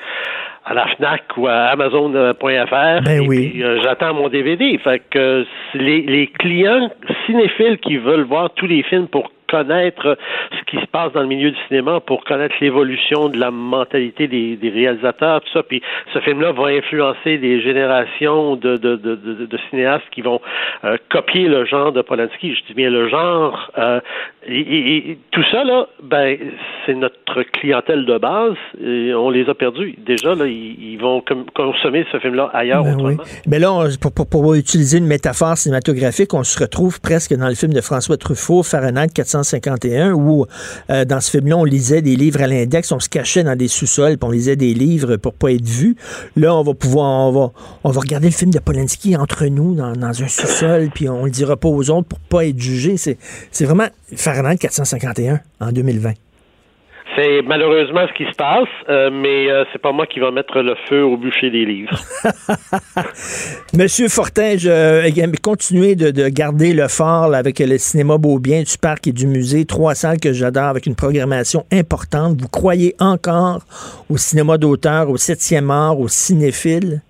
à 0.64 0.74
la 0.74 0.86
Fnac 0.96 1.22
ou 1.36 1.46
à 1.46 1.66
Amazon.fr 1.66 3.02
Ben 3.04 3.06
et 3.08 3.20
oui. 3.20 3.62
euh, 3.62 3.80
j'attends 3.82 4.14
mon 4.14 4.28
DVD. 4.28 4.78
Fait 4.78 5.02
que 5.10 5.18
euh, 5.18 5.44
les, 5.74 6.02
les 6.02 6.26
clients 6.28 6.90
cinéphiles 7.26 7.78
qui 7.78 7.98
veulent 7.98 8.24
voir 8.24 8.50
tous 8.54 8.66
les 8.66 8.82
films 8.82 9.08
pour 9.08 9.30
connaître 9.54 10.16
ce 10.58 10.62
qui 10.70 10.78
se 10.84 10.86
passe 10.90 11.12
dans 11.12 11.20
le 11.22 11.28
milieu 11.28 11.50
du 11.50 11.58
cinéma, 11.68 12.00
pour 12.00 12.24
connaître 12.24 12.54
l'évolution 12.60 13.28
de 13.28 13.38
la 13.38 13.50
mentalité 13.50 14.26
des, 14.26 14.56
des 14.56 14.70
réalisateurs, 14.70 15.40
tout 15.42 15.52
ça. 15.52 15.62
Puis 15.62 15.80
ce 16.12 16.18
film-là 16.20 16.52
va 16.52 16.66
influencer 16.80 17.38
des 17.38 17.60
générations 17.60 18.56
de, 18.56 18.76
de, 18.76 18.96
de, 18.96 19.14
de, 19.14 19.46
de 19.46 19.58
cinéastes 19.70 20.04
qui 20.10 20.22
vont 20.22 20.40
euh, 20.84 20.96
copier 21.10 21.46
le 21.48 21.64
genre 21.66 21.92
de 21.92 22.02
Polanski. 22.02 22.54
Je 22.54 22.62
dis 22.68 22.74
bien 22.74 22.90
le 22.90 23.08
genre. 23.08 23.70
Euh, 23.78 24.00
et, 24.46 24.60
et- 24.60 25.10
et 25.10 25.18
tout 25.30 25.44
ça, 25.50 25.64
là, 25.64 25.86
ben, 26.02 26.36
c'est 26.84 26.94
notre 26.94 27.42
clientèle 27.52 28.04
de 28.06 28.18
base. 28.18 28.54
Et 28.84 29.12
on 29.14 29.30
les 29.30 29.48
a 29.48 29.54
perdus. 29.54 29.94
Déjà, 29.98 30.34
là, 30.34 30.46
ils, 30.46 30.92
ils 30.94 30.98
vont 31.00 31.22
consommer 31.54 32.04
ce 32.12 32.18
film-là 32.18 32.50
ailleurs 32.52 32.82
Ben 32.84 32.96
oui. 32.96 33.12
autrement. 33.14 33.22
Mais 33.46 33.58
là, 33.58 33.72
on- 33.72 33.84
pour, 34.00 34.12
pour, 34.12 34.28
pour 34.28 34.54
utiliser 34.54 34.98
une 34.98 35.06
métaphore 35.06 35.56
cinématographique, 35.56 36.32
on 36.34 36.42
se 36.44 36.58
retrouve 36.60 37.00
presque 37.00 37.34
dans 37.36 37.48
le 37.48 37.54
film 37.54 37.72
de 37.72 37.80
François 37.80 38.16
Truffaut, 38.16 38.62
Fahrenheit 38.62 39.08
451, 39.44 40.12
où 40.12 40.46
euh, 40.90 41.04
dans 41.04 41.20
ce 41.20 41.30
film-là, 41.30 41.56
on 41.56 41.64
lisait 41.64 42.02
des 42.02 42.16
livres 42.16 42.42
à 42.42 42.46
l'index, 42.46 42.90
on 42.92 43.00
se 43.00 43.08
cachait 43.08 43.44
dans 43.44 43.56
des 43.56 43.68
sous-sols, 43.68 44.18
puis 44.18 44.28
on 44.28 44.30
lisait 44.30 44.56
des 44.56 44.74
livres 44.74 45.16
pour 45.16 45.34
pas 45.34 45.52
être 45.52 45.66
vu. 45.66 45.96
Là, 46.36 46.54
on 46.54 46.62
va 46.62 46.74
pouvoir, 46.74 47.28
on 47.28 47.32
va, 47.32 47.52
on 47.84 47.90
va 47.90 48.00
regarder 48.00 48.28
le 48.28 48.32
film 48.32 48.50
de 48.50 48.58
Polanski 48.58 49.16
entre 49.16 49.46
nous, 49.46 49.74
dans, 49.74 49.94
un 50.04 50.28
sous-sol, 50.28 50.90
puis 50.94 51.08
on 51.08 51.24
le 51.24 51.30
dira 51.30 51.56
pas 51.56 51.68
aux 51.68 51.90
autres 51.90 52.08
pour 52.08 52.20
pas 52.20 52.46
être 52.46 52.58
jugé. 52.58 52.96
C'est 52.96 53.64
vraiment 53.64 53.86
Fahrenheit 54.14 54.58
451 54.58 55.40
en 55.60 55.72
2020. 55.72 56.12
C'est 57.16 57.42
malheureusement 57.42 58.06
ce 58.08 58.14
qui 58.14 58.24
se 58.24 58.34
passe, 58.34 58.68
euh, 58.88 59.10
mais 59.12 59.48
euh, 59.48 59.64
c'est 59.72 59.80
pas 59.80 59.92
moi 59.92 60.06
qui 60.06 60.18
va 60.20 60.30
mettre 60.30 60.60
le 60.60 60.74
feu 60.88 61.04
au 61.04 61.16
bûcher 61.16 61.50
des 61.50 61.64
livres. 61.64 61.96
Monsieur 63.74 64.08
Fortin, 64.08 64.56
je 64.56 64.70
euh, 64.70 65.32
continuez 65.42 65.94
de, 65.96 66.10
de 66.10 66.28
garder 66.28 66.72
le 66.72 66.88
fort 66.88 67.28
là, 67.28 67.38
avec 67.38 67.60
le 67.60 67.78
cinéma 67.78 68.18
Beaubien 68.18 68.62
du 68.62 68.78
parc 68.78 69.06
et 69.06 69.12
du 69.12 69.26
musée, 69.26 69.64
trois 69.64 69.94
salles 69.94 70.18
que 70.18 70.32
j'adore 70.32 70.64
avec 70.64 70.86
une 70.86 70.96
programmation 70.96 71.66
importante. 71.70 72.40
Vous 72.40 72.48
croyez 72.48 72.96
encore 72.98 73.60
au 74.10 74.16
cinéma 74.16 74.58
d'auteur, 74.58 75.10
au 75.10 75.16
septième 75.16 75.70
art, 75.70 76.00
au 76.00 76.08
cinéphile? 76.08 77.02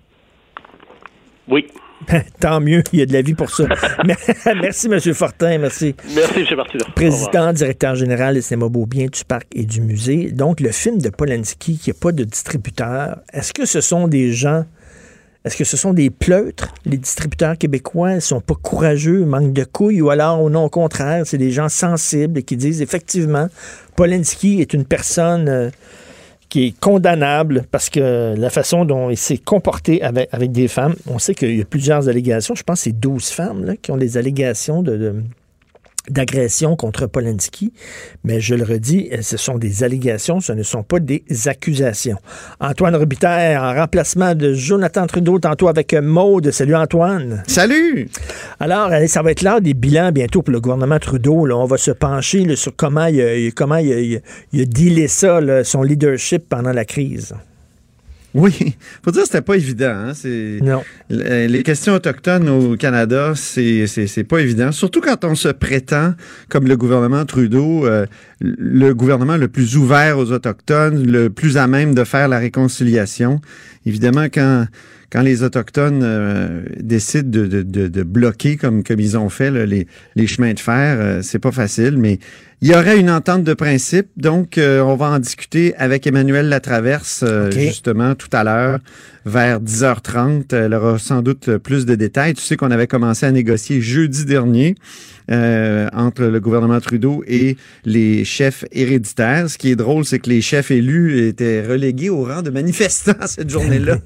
Oui. 1.47 1.67
Tant 2.39 2.59
mieux, 2.59 2.83
il 2.93 2.99
y 2.99 3.01
a 3.01 3.05
de 3.05 3.13
la 3.13 3.21
vie 3.21 3.33
pour 3.33 3.49
ça. 3.49 3.65
merci, 4.55 4.89
Monsieur 4.89 5.13
Fortin, 5.13 5.57
merci. 5.57 5.95
Merci, 6.15 6.39
M. 6.39 6.57
Martineau. 6.57 6.85
Au. 6.87 6.91
Président, 6.91 7.53
directeur 7.53 7.95
général 7.95 8.35
du 8.35 8.41
cinéma 8.41 8.69
Beaubien 8.69 9.07
du 9.07 9.23
parc 9.25 9.47
et 9.53 9.63
du 9.63 9.81
musée. 9.81 10.31
Donc, 10.31 10.59
le 10.59 10.71
film 10.71 10.99
de 10.99 11.09
Polanski 11.09 11.77
qui 11.77 11.89
n'a 11.89 11.93
pas 11.93 12.11
de 12.11 12.23
distributeur, 12.23 13.19
est-ce 13.33 13.53
que 13.53 13.65
ce 13.65 13.81
sont 13.81 14.07
des 14.07 14.31
gens 14.31 14.65
est-ce 15.45 15.57
que 15.57 15.63
ce 15.63 15.77
sont 15.77 15.93
des 15.93 16.09
pleutres, 16.09 16.73
les 16.85 16.97
distributeurs 16.97 17.55
québécois? 17.55 18.13
Ils 18.13 18.21
sont 18.21 18.41
pas 18.41 18.55
courageux, 18.55 19.25
manquent 19.25 19.53
de 19.53 19.63
couilles, 19.63 20.01
ou 20.01 20.09
alors, 20.09 20.41
ou 20.41 20.49
non, 20.49 20.63
au 20.63 20.69
contraire, 20.69 21.21
c'est 21.27 21.37
des 21.37 21.51
gens 21.51 21.69
sensibles 21.69 22.41
qui 22.41 22.57
disent 22.57 22.81
effectivement, 22.81 23.47
Polanski 23.95 24.59
est 24.59 24.73
une 24.73 24.85
personne 24.85 25.47
euh, 25.47 25.69
est 26.63 26.79
condamnable 26.79 27.63
parce 27.71 27.89
que 27.89 28.35
la 28.37 28.49
façon 28.49 28.85
dont 28.85 29.09
il 29.09 29.17
s'est 29.17 29.37
comporté 29.37 30.01
avec, 30.01 30.51
des 30.51 30.67
femmes, 30.67 30.95
on 31.07 31.19
sait 31.19 31.35
qu'il 31.35 31.57
y 31.57 31.61
a 31.61 31.65
plusieurs 31.65 32.09
allégations. 32.09 32.55
Je 32.55 32.63
pense 32.63 32.79
que 32.79 32.83
c'est 32.85 32.99
12 32.99 33.29
femmes 33.29 33.75
qui 33.81 33.91
ont 33.91 33.97
des 33.97 34.17
allégations 34.17 34.81
de 34.81 35.15
d'agression 36.09 36.75
contre 36.75 37.07
Polanski, 37.07 37.73
mais 38.23 38.39
je 38.39 38.55
le 38.55 38.63
redis, 38.63 39.09
ce 39.21 39.37
sont 39.37 39.57
des 39.57 39.83
allégations, 39.83 40.39
ce 40.39 40.51
ne 40.53 40.63
sont 40.63 40.83
pas 40.83 40.99
des 40.99 41.23
accusations. 41.45 42.17
Antoine 42.59 42.95
Robitaille, 42.95 43.57
en 43.57 43.73
remplacement 43.73 44.35
de 44.35 44.53
Jonathan 44.53 45.07
Trudeau, 45.07 45.39
tantôt 45.39 45.67
avec 45.67 45.93
Maude. 45.93 46.51
Salut 46.51 46.75
Antoine. 46.75 47.43
Salut! 47.47 48.09
Alors, 48.59 48.89
ça 49.07 49.21
va 49.21 49.31
être 49.31 49.41
l'heure 49.41 49.61
des 49.61 49.73
bilans 49.73 50.11
bientôt 50.11 50.41
pour 50.41 50.51
le 50.53 50.59
gouvernement 50.61 50.99
Trudeau. 50.99 51.45
là. 51.45 51.55
On 51.57 51.65
va 51.65 51.77
se 51.77 51.91
pencher 51.91 52.45
là, 52.45 52.55
sur 52.55 52.75
comment 52.75 53.05
il 53.07 53.21
a, 53.21 53.35
il- 53.35 53.53
comment 53.53 53.77
il 53.77 53.91
a, 53.93 53.99
il 53.99 54.15
a- 54.17 54.19
il 54.53 54.61
a 54.61 54.65
dealé 54.65 55.07
ça, 55.07 55.41
là, 55.41 55.63
son 55.63 55.83
leadership 55.83 56.47
pendant 56.49 56.71
la 56.71 56.85
crise. 56.85 57.33
Oui, 58.35 58.75
faut 59.03 59.11
dire 59.11 59.21
que 59.21 59.27
c'était 59.27 59.41
pas 59.41 59.55
évident. 59.55 59.93
Hein? 59.95 60.13
C'est, 60.13 60.59
Non. 60.61 60.83
l- 61.09 61.47
Les 61.51 61.63
questions 61.63 61.93
autochtones 61.93 62.47
au 62.49 62.75
Canada, 62.75 63.31
c'est, 63.35 63.87
c'est, 63.87 64.05
c'est 64.07 64.23
pas 64.25 64.39
évident. 64.39 64.71
Surtout 64.71 65.01
quand 65.01 65.23
on 65.23 65.33
se 65.35 65.47
prétend, 65.47 66.13
comme 66.49 66.67
le 66.67 66.75
gouvernement 66.77 67.25
Trudeau, 67.25 67.85
euh, 67.87 68.05
le 68.41 68.93
gouvernement 68.93 69.37
le 69.37 69.47
plus 69.47 69.77
ouvert 69.77 70.17
aux 70.19 70.31
Autochtones, 70.31 71.05
le 71.09 71.29
plus 71.29 71.57
à 71.57 71.67
même 71.67 71.95
de 71.95 72.03
faire 72.03 72.27
la 72.27 72.37
réconciliation. 72.39 73.39
Évidemment, 73.85 74.25
quand, 74.25 74.65
quand 75.11 75.21
les 75.21 75.41
Autochtones 75.43 76.01
euh, 76.03 76.63
décident 76.79 77.29
de, 77.29 77.45
de, 77.47 77.61
de, 77.61 77.87
de 77.87 78.03
bloquer, 78.03 78.57
comme, 78.57 78.83
comme 78.83 78.99
ils 78.99 79.17
ont 79.17 79.29
fait, 79.29 79.49
là, 79.51 79.65
les, 79.65 79.87
les 80.15 80.27
chemins 80.27 80.53
de 80.53 80.59
fer, 80.59 80.97
euh, 80.99 81.21
c'est 81.21 81.39
pas 81.39 81.51
facile, 81.53 81.97
mais 81.97 82.19
il 82.61 82.69
y 82.69 82.73
aurait 82.75 82.99
une 82.99 83.09
entente 83.09 83.43
de 83.43 83.53
principe, 83.53 84.07
donc 84.17 84.57
euh, 84.57 84.81
on 84.81 84.95
va 84.95 85.07
en 85.07 85.19
discuter 85.19 85.75
avec 85.75 86.07
Emmanuel 86.07 86.49
Latraverse, 86.49 87.23
euh, 87.23 87.51
justement, 87.51 88.15
tout 88.15 88.29
à 88.31 88.43
l'heure, 88.43 88.79
vers 89.25 89.59
10h30. 89.61 90.55
Elle 90.55 90.73
aura 90.73 90.97
sans 90.99 91.21
doute 91.21 91.57
plus 91.57 91.85
de 91.85 91.95
détails. 91.95 92.33
Tu 92.33 92.41
sais 92.41 92.55
qu'on 92.57 92.71
avait 92.71 92.87
commencé 92.87 93.25
à 93.25 93.31
négocier 93.31 93.81
jeudi 93.81 94.25
dernier 94.25 94.75
euh, 95.31 95.87
entre 95.93 96.23
le 96.25 96.39
gouvernement 96.39 96.79
Trudeau 96.79 97.23
et 97.27 97.57
les 97.83 98.23
chefs 98.25 98.63
héréditaires. 98.71 99.49
Ce 99.49 99.57
qui 99.57 99.71
est 99.71 99.75
drôle, 99.75 100.05
c'est 100.05 100.19
que 100.19 100.29
les 100.29 100.41
chefs 100.41 100.69
élus 100.71 101.27
étaient 101.27 101.65
relégués 101.65 102.09
au 102.09 102.23
rang 102.23 102.41
de 102.43 102.51
manifestants 102.51 103.13
cette 103.25 103.49
journée-là. 103.49 103.97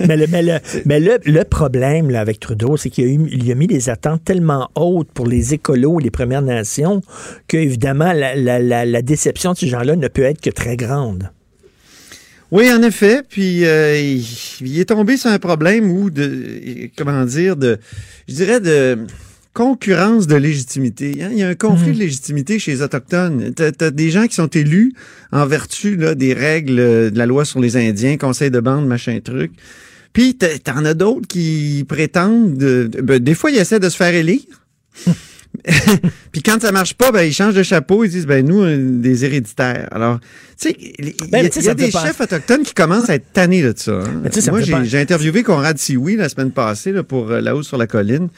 mais 0.00 1.00
le, 1.00 1.42
problème 1.44 2.14
avec 2.14 2.40
Trudeau, 2.40 2.76
c'est 2.76 2.90
qu'il 2.90 3.04
a, 3.04 3.08
eu- 3.08 3.28
il 3.32 3.50
a 3.50 3.54
mis 3.54 3.66
des 3.66 3.88
attentes 3.90 4.24
tellement 4.24 4.68
hautes 4.74 5.10
pour 5.12 5.26
les 5.26 5.54
écolos 5.54 6.00
et 6.00 6.04
les 6.04 6.10
Premières 6.10 6.42
Nations 6.42 7.00
que, 7.48 7.56
évidemment, 7.56 8.12
la, 8.12 8.34
la- 8.34 8.58
la- 8.58 8.84
la 8.84 9.02
déception 9.02 9.52
de 9.52 9.58
ces 9.58 9.66
gens-là 9.68 9.96
ne 9.96 10.08
peut 10.08 10.22
être 10.22 10.40
que 10.40 10.50
très 10.50 10.76
grande. 10.76 11.30
Oui, 12.52 12.70
en 12.72 12.82
effet. 12.82 13.22
Puis 13.28 13.64
euh, 13.64 13.96
il, 13.98 14.24
il 14.62 14.80
est 14.80 14.86
tombé 14.86 15.16
sur 15.16 15.30
un 15.30 15.38
problème 15.38 15.90
où 15.90 16.10
de 16.10 16.88
comment 16.96 17.24
dire 17.24 17.56
de 17.56 17.78
je 18.28 18.34
dirais 18.34 18.60
de 18.60 18.98
concurrence 19.52 20.26
de 20.26 20.36
légitimité. 20.36 21.22
hein. 21.22 21.28
Il 21.32 21.38
y 21.38 21.42
a 21.42 21.48
un 21.48 21.54
conflit 21.54 21.92
de 21.92 21.98
légitimité 21.98 22.58
chez 22.58 22.72
les 22.72 22.82
Autochtones. 22.82 23.52
T'as 23.54 23.70
as 23.86 23.90
des 23.90 24.10
gens 24.10 24.26
qui 24.26 24.34
sont 24.34 24.46
élus 24.48 24.92
en 25.32 25.46
vertu 25.46 25.96
là, 25.96 26.14
des 26.14 26.34
règles 26.34 26.78
euh, 26.80 27.10
de 27.10 27.18
la 27.18 27.26
loi 27.26 27.44
sur 27.44 27.60
les 27.60 27.76
Indiens, 27.76 28.16
conseil 28.16 28.50
de 28.50 28.60
bande, 28.60 28.86
machin 28.86 29.18
truc. 29.22 29.52
Puis 30.12 30.36
t'en 30.36 30.84
as 30.84 30.94
d'autres 30.94 31.26
qui 31.28 31.84
prétendent, 31.88 32.56
de- 32.58 32.88
de- 32.90 33.00
ben, 33.00 33.18
des 33.20 33.34
fois 33.34 33.50
ils 33.50 33.58
essaient 33.58 33.80
de 33.80 33.88
se 33.88 33.96
faire 33.96 34.14
élire. 34.14 34.40
Puis 36.32 36.42
quand 36.42 36.60
ça 36.60 36.72
marche 36.72 36.94
pas, 36.94 37.12
ben 37.12 37.22
ils 37.22 37.32
changent 37.32 37.54
de 37.54 37.62
chapeau, 37.62 38.04
ils 38.04 38.10
disent 38.10 38.26
ben 38.26 38.46
nous 38.46 38.62
euh, 38.62 38.76
des 38.78 39.24
héréditaires. 39.24 39.88
Alors, 39.90 40.20
tu 40.58 40.68
sais, 40.68 40.76
il 40.78 41.06
y 41.06 41.10
a, 41.10 41.12
Ben, 41.30 41.44
y 41.44 41.68
a 41.68 41.74
des 41.74 41.90
chefs 41.90 42.20
autochtones 42.20 42.62
qui 42.62 42.74
commencent 42.74 43.10
à 43.10 43.16
être 43.16 43.32
tannés 43.32 43.62
de 43.62 43.74
ça. 43.76 43.92
hein. 43.92 44.22
Moi, 44.50 44.60
j'ai 44.84 44.98
interviewé 44.98 45.42
Conrad 45.42 45.76
Sioui 45.78 46.16
la 46.16 46.28
semaine 46.28 46.52
passée 46.52 46.92
là, 46.92 47.02
pour 47.02 47.30
euh, 47.30 47.40
là-haut 47.40 47.62
sur 47.62 47.76
la 47.78 47.86
colline. 47.86 48.28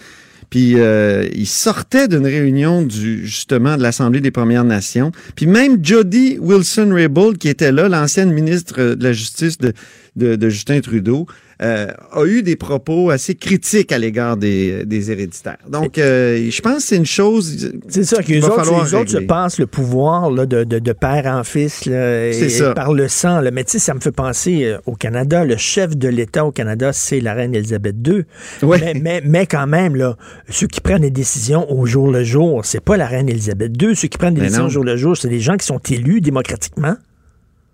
Puis 0.51 0.75
euh, 0.77 1.27
il 1.35 1.47
sortait 1.47 2.09
d'une 2.09 2.27
réunion 2.27 2.83
du 2.83 3.27
justement 3.27 3.79
de 3.79 3.83
l'Assemblée 3.83 4.21
des 4.21 4.31
Premières 4.31 4.65
Nations. 4.65 5.11
Puis 5.35 5.47
même 5.47 5.83
Jody 5.83 6.37
Wilson-Raybould, 6.41 7.39
qui 7.39 7.49
était 7.49 7.73
là, 7.73 7.89
l'ancienne 7.89 8.31
ministre 8.33 8.75
euh, 8.79 8.95
de 8.95 9.03
la 9.03 9.15
Justice 9.15 9.57
de, 9.57 9.73
de, 10.17 10.37
de 10.37 10.49
Justin 10.49 10.81
Trudeau, 10.81 11.27
euh, 11.63 11.87
a 12.13 12.25
eu 12.25 12.43
des 12.43 12.57
propos 12.57 13.11
assez 13.11 13.35
critiques 13.37 13.93
à 13.93 13.99
l'égard 13.99 14.37
des, 14.37 14.85
des 14.85 15.13
héréditaires. 15.13 15.59
Donc, 15.69 15.97
euh, 15.97 16.51
je 16.51 16.61
pense 16.61 16.79
que 16.79 16.83
c'est 16.83 16.97
une 16.97 17.07
chose. 17.07 17.73
C'est 17.89 18.05
ça, 18.05 18.23
que 18.23 18.33
les 18.33 18.45
autres, 18.45 18.85
les 18.85 18.95
autres 18.95 19.11
se 19.11 19.19
passent 19.19 19.61
le 19.61 19.69
pouvoir 19.69 20.31
là, 20.31 20.45
de, 20.45 20.65
de, 20.65 20.81
de, 20.81 20.93
père 20.93 21.27
en 21.27 21.45
fils 21.45 21.87
là, 21.87 22.29
et, 22.29 22.49
ça. 22.49 22.75
par 22.75 22.93
le 22.93 23.07
sang. 23.07 23.41
Là. 23.41 23.53
Mais 23.53 23.63
tu 23.63 23.73
sais, 23.73 23.79
ça 23.79 23.95
me 23.95 24.01
fait 24.01 24.11
penser 24.11 24.65
euh, 24.65 24.79
au 24.87 24.97
Canada. 24.97 25.45
Le 25.45 25.57
chef 25.57 25.97
de 25.97 26.09
l'État 26.09 26.45
au 26.45 26.51
Canada, 26.51 26.93
c'est 26.93 27.21
la 27.21 27.33
reine 27.33 27.55
Elisabeth 27.55 27.97
II. 28.07 28.25
Ouais. 28.63 28.81
Mais, 28.81 28.95
mais, 29.01 29.23
mais, 29.25 29.47
quand 29.47 29.69
même, 29.69 29.95
là, 29.95 30.17
ceux 30.49 30.67
qui 30.67 30.81
prennent 30.81 31.03
les 31.03 31.11
décisions 31.11 31.71
au 31.73 31.87
jour 31.87 32.11
le 32.11 32.25
jour, 32.25 32.65
c'est 32.65 32.81
pas 32.81 32.97
la 32.97 33.07
reine 33.07 33.29
Elisabeth 33.29 33.81
II. 33.81 33.95
Ceux 33.95 34.09
qui 34.09 34.19
prennent 34.19 34.35
des 34.35 34.41
mais 34.41 34.47
décisions 34.49 34.65
non. 34.65 34.69
au 34.69 34.73
jour 34.73 34.85
le 34.85 34.97
jour, 34.97 35.17
c'est 35.17 35.29
des 35.29 35.41
gens 35.41 35.57
qui 35.57 35.67
sont 35.67 35.81
élus 35.91 36.21
démocratiquement. 36.21 36.97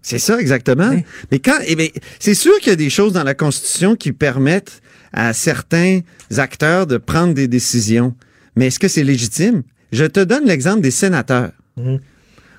C'est 0.02 0.18
ça, 0.18 0.40
exactement. 0.40 0.90
Oui. 0.90 1.04
Mais 1.30 1.38
quand, 1.38 1.58
eh 1.66 1.76
bien, 1.76 1.88
c'est 2.18 2.34
sûr 2.34 2.56
qu'il 2.58 2.68
y 2.68 2.72
a 2.72 2.76
des 2.76 2.90
choses 2.90 3.12
dans 3.12 3.24
la 3.24 3.34
Constitution 3.34 3.96
qui 3.96 4.12
permettent 4.12 4.80
à 5.12 5.32
certains 5.32 6.00
acteurs 6.36 6.86
de 6.86 6.96
prendre 6.98 7.34
des 7.34 7.48
décisions. 7.48 8.14
Mais 8.56 8.68
est-ce 8.68 8.78
que 8.78 8.88
c'est 8.88 9.04
légitime? 9.04 9.62
Je 9.92 10.04
te 10.04 10.20
donne 10.20 10.44
l'exemple 10.46 10.80
des 10.80 10.90
sénateurs. 10.90 11.52
Mmh. 11.76 11.96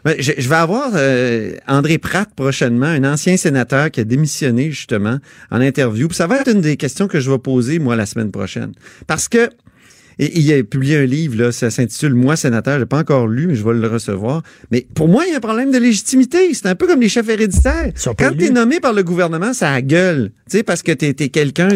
Je, 0.06 0.32
je, 0.38 0.50
vais 0.50 0.56
avoir 0.56 0.92
euh, 0.96 1.56
André 1.68 1.98
Pratt 1.98 2.30
prochainement, 2.34 2.86
un 2.86 3.04
ancien 3.04 3.36
sénateur 3.38 3.92
qui 3.92 4.00
a 4.00 4.04
démissionné 4.06 4.72
justement 4.72 5.20
en 5.52 5.60
interview. 5.60 6.08
Puis 6.08 6.16
ça 6.16 6.26
va 6.26 6.38
être 6.38 6.50
une 6.50 6.62
des 6.62 6.78
questions 6.78 7.08
que 7.08 7.20
je 7.20 7.30
vais 7.30 7.38
poser 7.38 7.80
moi 7.80 7.96
la 7.96 8.06
semaine 8.06 8.32
prochaine. 8.32 8.72
Parce 9.08 9.28
que 9.28 9.50
et 10.20 10.38
il 10.38 10.54
a 10.54 10.62
publié 10.64 10.98
un 10.98 11.06
livre, 11.06 11.38
là, 11.38 11.52
ça 11.54 11.70
s'intitule 11.70 12.14
Moi, 12.14 12.36
sénateur. 12.36 12.76
Je 12.76 12.80
l'ai 12.82 12.86
pas 12.86 13.00
encore 13.00 13.26
lu, 13.26 13.48
mais 13.48 13.56
je 13.56 13.64
vais 13.64 13.74
le 13.74 13.88
recevoir. 13.88 14.44
Mais 14.70 14.86
pour 14.94 15.08
moi, 15.08 15.24
il 15.26 15.32
y 15.32 15.34
a 15.34 15.38
un 15.38 15.40
problème 15.40 15.72
de 15.72 15.78
légitimité. 15.78 16.54
C'est 16.54 16.68
un 16.68 16.76
peu 16.76 16.88
comme 16.88 17.00
les 17.00 17.08
chefs 17.08 17.30
héréditaires. 17.30 17.94
Quand 18.18 18.32
tu 18.38 18.46
es 18.46 18.50
nommé 18.50 18.82
par 18.82 18.92
le 18.92 19.02
gouvernement, 19.04 19.54
ça 19.54 19.72
a 19.72 19.82
gueule. 19.82 20.32
Tu 20.50 20.58
sais, 20.58 20.64
parce 20.64 20.84
que 20.84 20.92
tu 20.92 21.06
es, 21.06 21.16
es 21.18 21.30
quelqu'un 21.30 21.70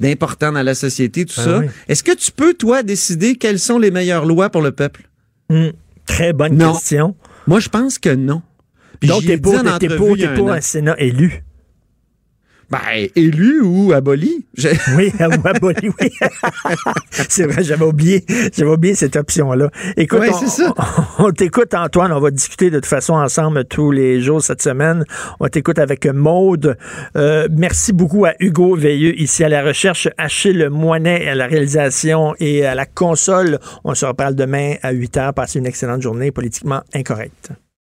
d'important 0.00 0.52
dans 0.52 0.62
la 0.62 0.74
société, 0.74 1.26
tout 1.26 1.34
ah, 1.36 1.44
ça. 1.44 1.58
Oui. 1.58 1.66
Est-ce 1.88 2.02
que 2.02 2.12
tu 2.12 2.32
peux, 2.32 2.54
toi, 2.54 2.82
décider 2.82 3.36
quelles 3.36 3.58
sont 3.58 3.78
les 3.78 3.90
meilleures 3.90 4.24
lois 4.24 4.48
pour 4.48 4.62
le 4.62 4.72
peuple? 4.72 5.02
Mmh, 5.50 5.66
très 6.06 6.32
bonne 6.32 6.56
non. 6.56 6.72
question. 6.72 7.14
Moi, 7.46 7.60
je 7.60 7.68
pense 7.68 7.98
que 7.98 8.14
non. 8.14 8.40
Puis 9.00 9.10
Donc, 9.10 9.26
t'es 9.26 9.36
pour, 9.36 9.54
es 9.54 9.96
pour, 9.96 10.16
es 10.16 10.34
pour 10.34 10.50
un 10.50 10.62
Sénat 10.62 10.96
élu? 10.98 11.44
Ben, 12.70 13.06
élu 13.14 13.60
ou 13.62 13.92
aboli? 13.92 14.46
Je... 14.56 14.68
Oui, 14.96 15.12
ou 15.20 15.48
aboli, 15.48 15.88
oui. 16.00 16.10
c'est 17.28 17.46
vrai, 17.46 17.62
j'avais 17.62 17.84
oublié, 17.84 18.24
j'avais 18.56 18.70
oublié 18.70 18.94
cette 18.94 19.16
option-là. 19.16 19.70
Écoute, 19.96 20.20
ouais, 20.20 20.30
on, 20.32 20.46
ça. 20.46 20.74
on, 21.18 21.26
on 21.26 21.32
t'écoute, 21.32 21.74
Antoine. 21.74 22.12
On 22.12 22.20
va 22.20 22.30
discuter 22.30 22.70
de 22.70 22.76
toute 22.76 22.86
façon 22.86 23.14
ensemble 23.14 23.64
tous 23.64 23.90
les 23.90 24.20
jours 24.20 24.42
cette 24.42 24.62
semaine. 24.62 25.04
On 25.38 25.48
t'écoute 25.48 25.78
avec 25.78 26.06
Maude. 26.06 26.76
Euh, 27.16 27.48
merci 27.50 27.92
beaucoup 27.92 28.24
à 28.24 28.32
Hugo 28.40 28.74
Veilleux 28.74 29.18
ici 29.20 29.44
à 29.44 29.48
la 29.48 29.62
recherche, 29.62 30.08
Achille 30.18 30.68
Moinet 30.70 31.28
à 31.28 31.34
la 31.34 31.46
réalisation 31.46 32.34
et 32.40 32.64
à 32.64 32.74
la 32.74 32.86
console. 32.86 33.58
On 33.84 33.94
se 33.94 34.06
reparle 34.06 34.34
demain 34.34 34.74
à 34.82 34.92
8 34.92 35.16
heures. 35.18 35.34
Passez 35.34 35.58
une 35.58 35.66
excellente 35.66 36.02
journée 36.02 36.30
politiquement 36.32 36.82
incorrecte. 36.94 37.52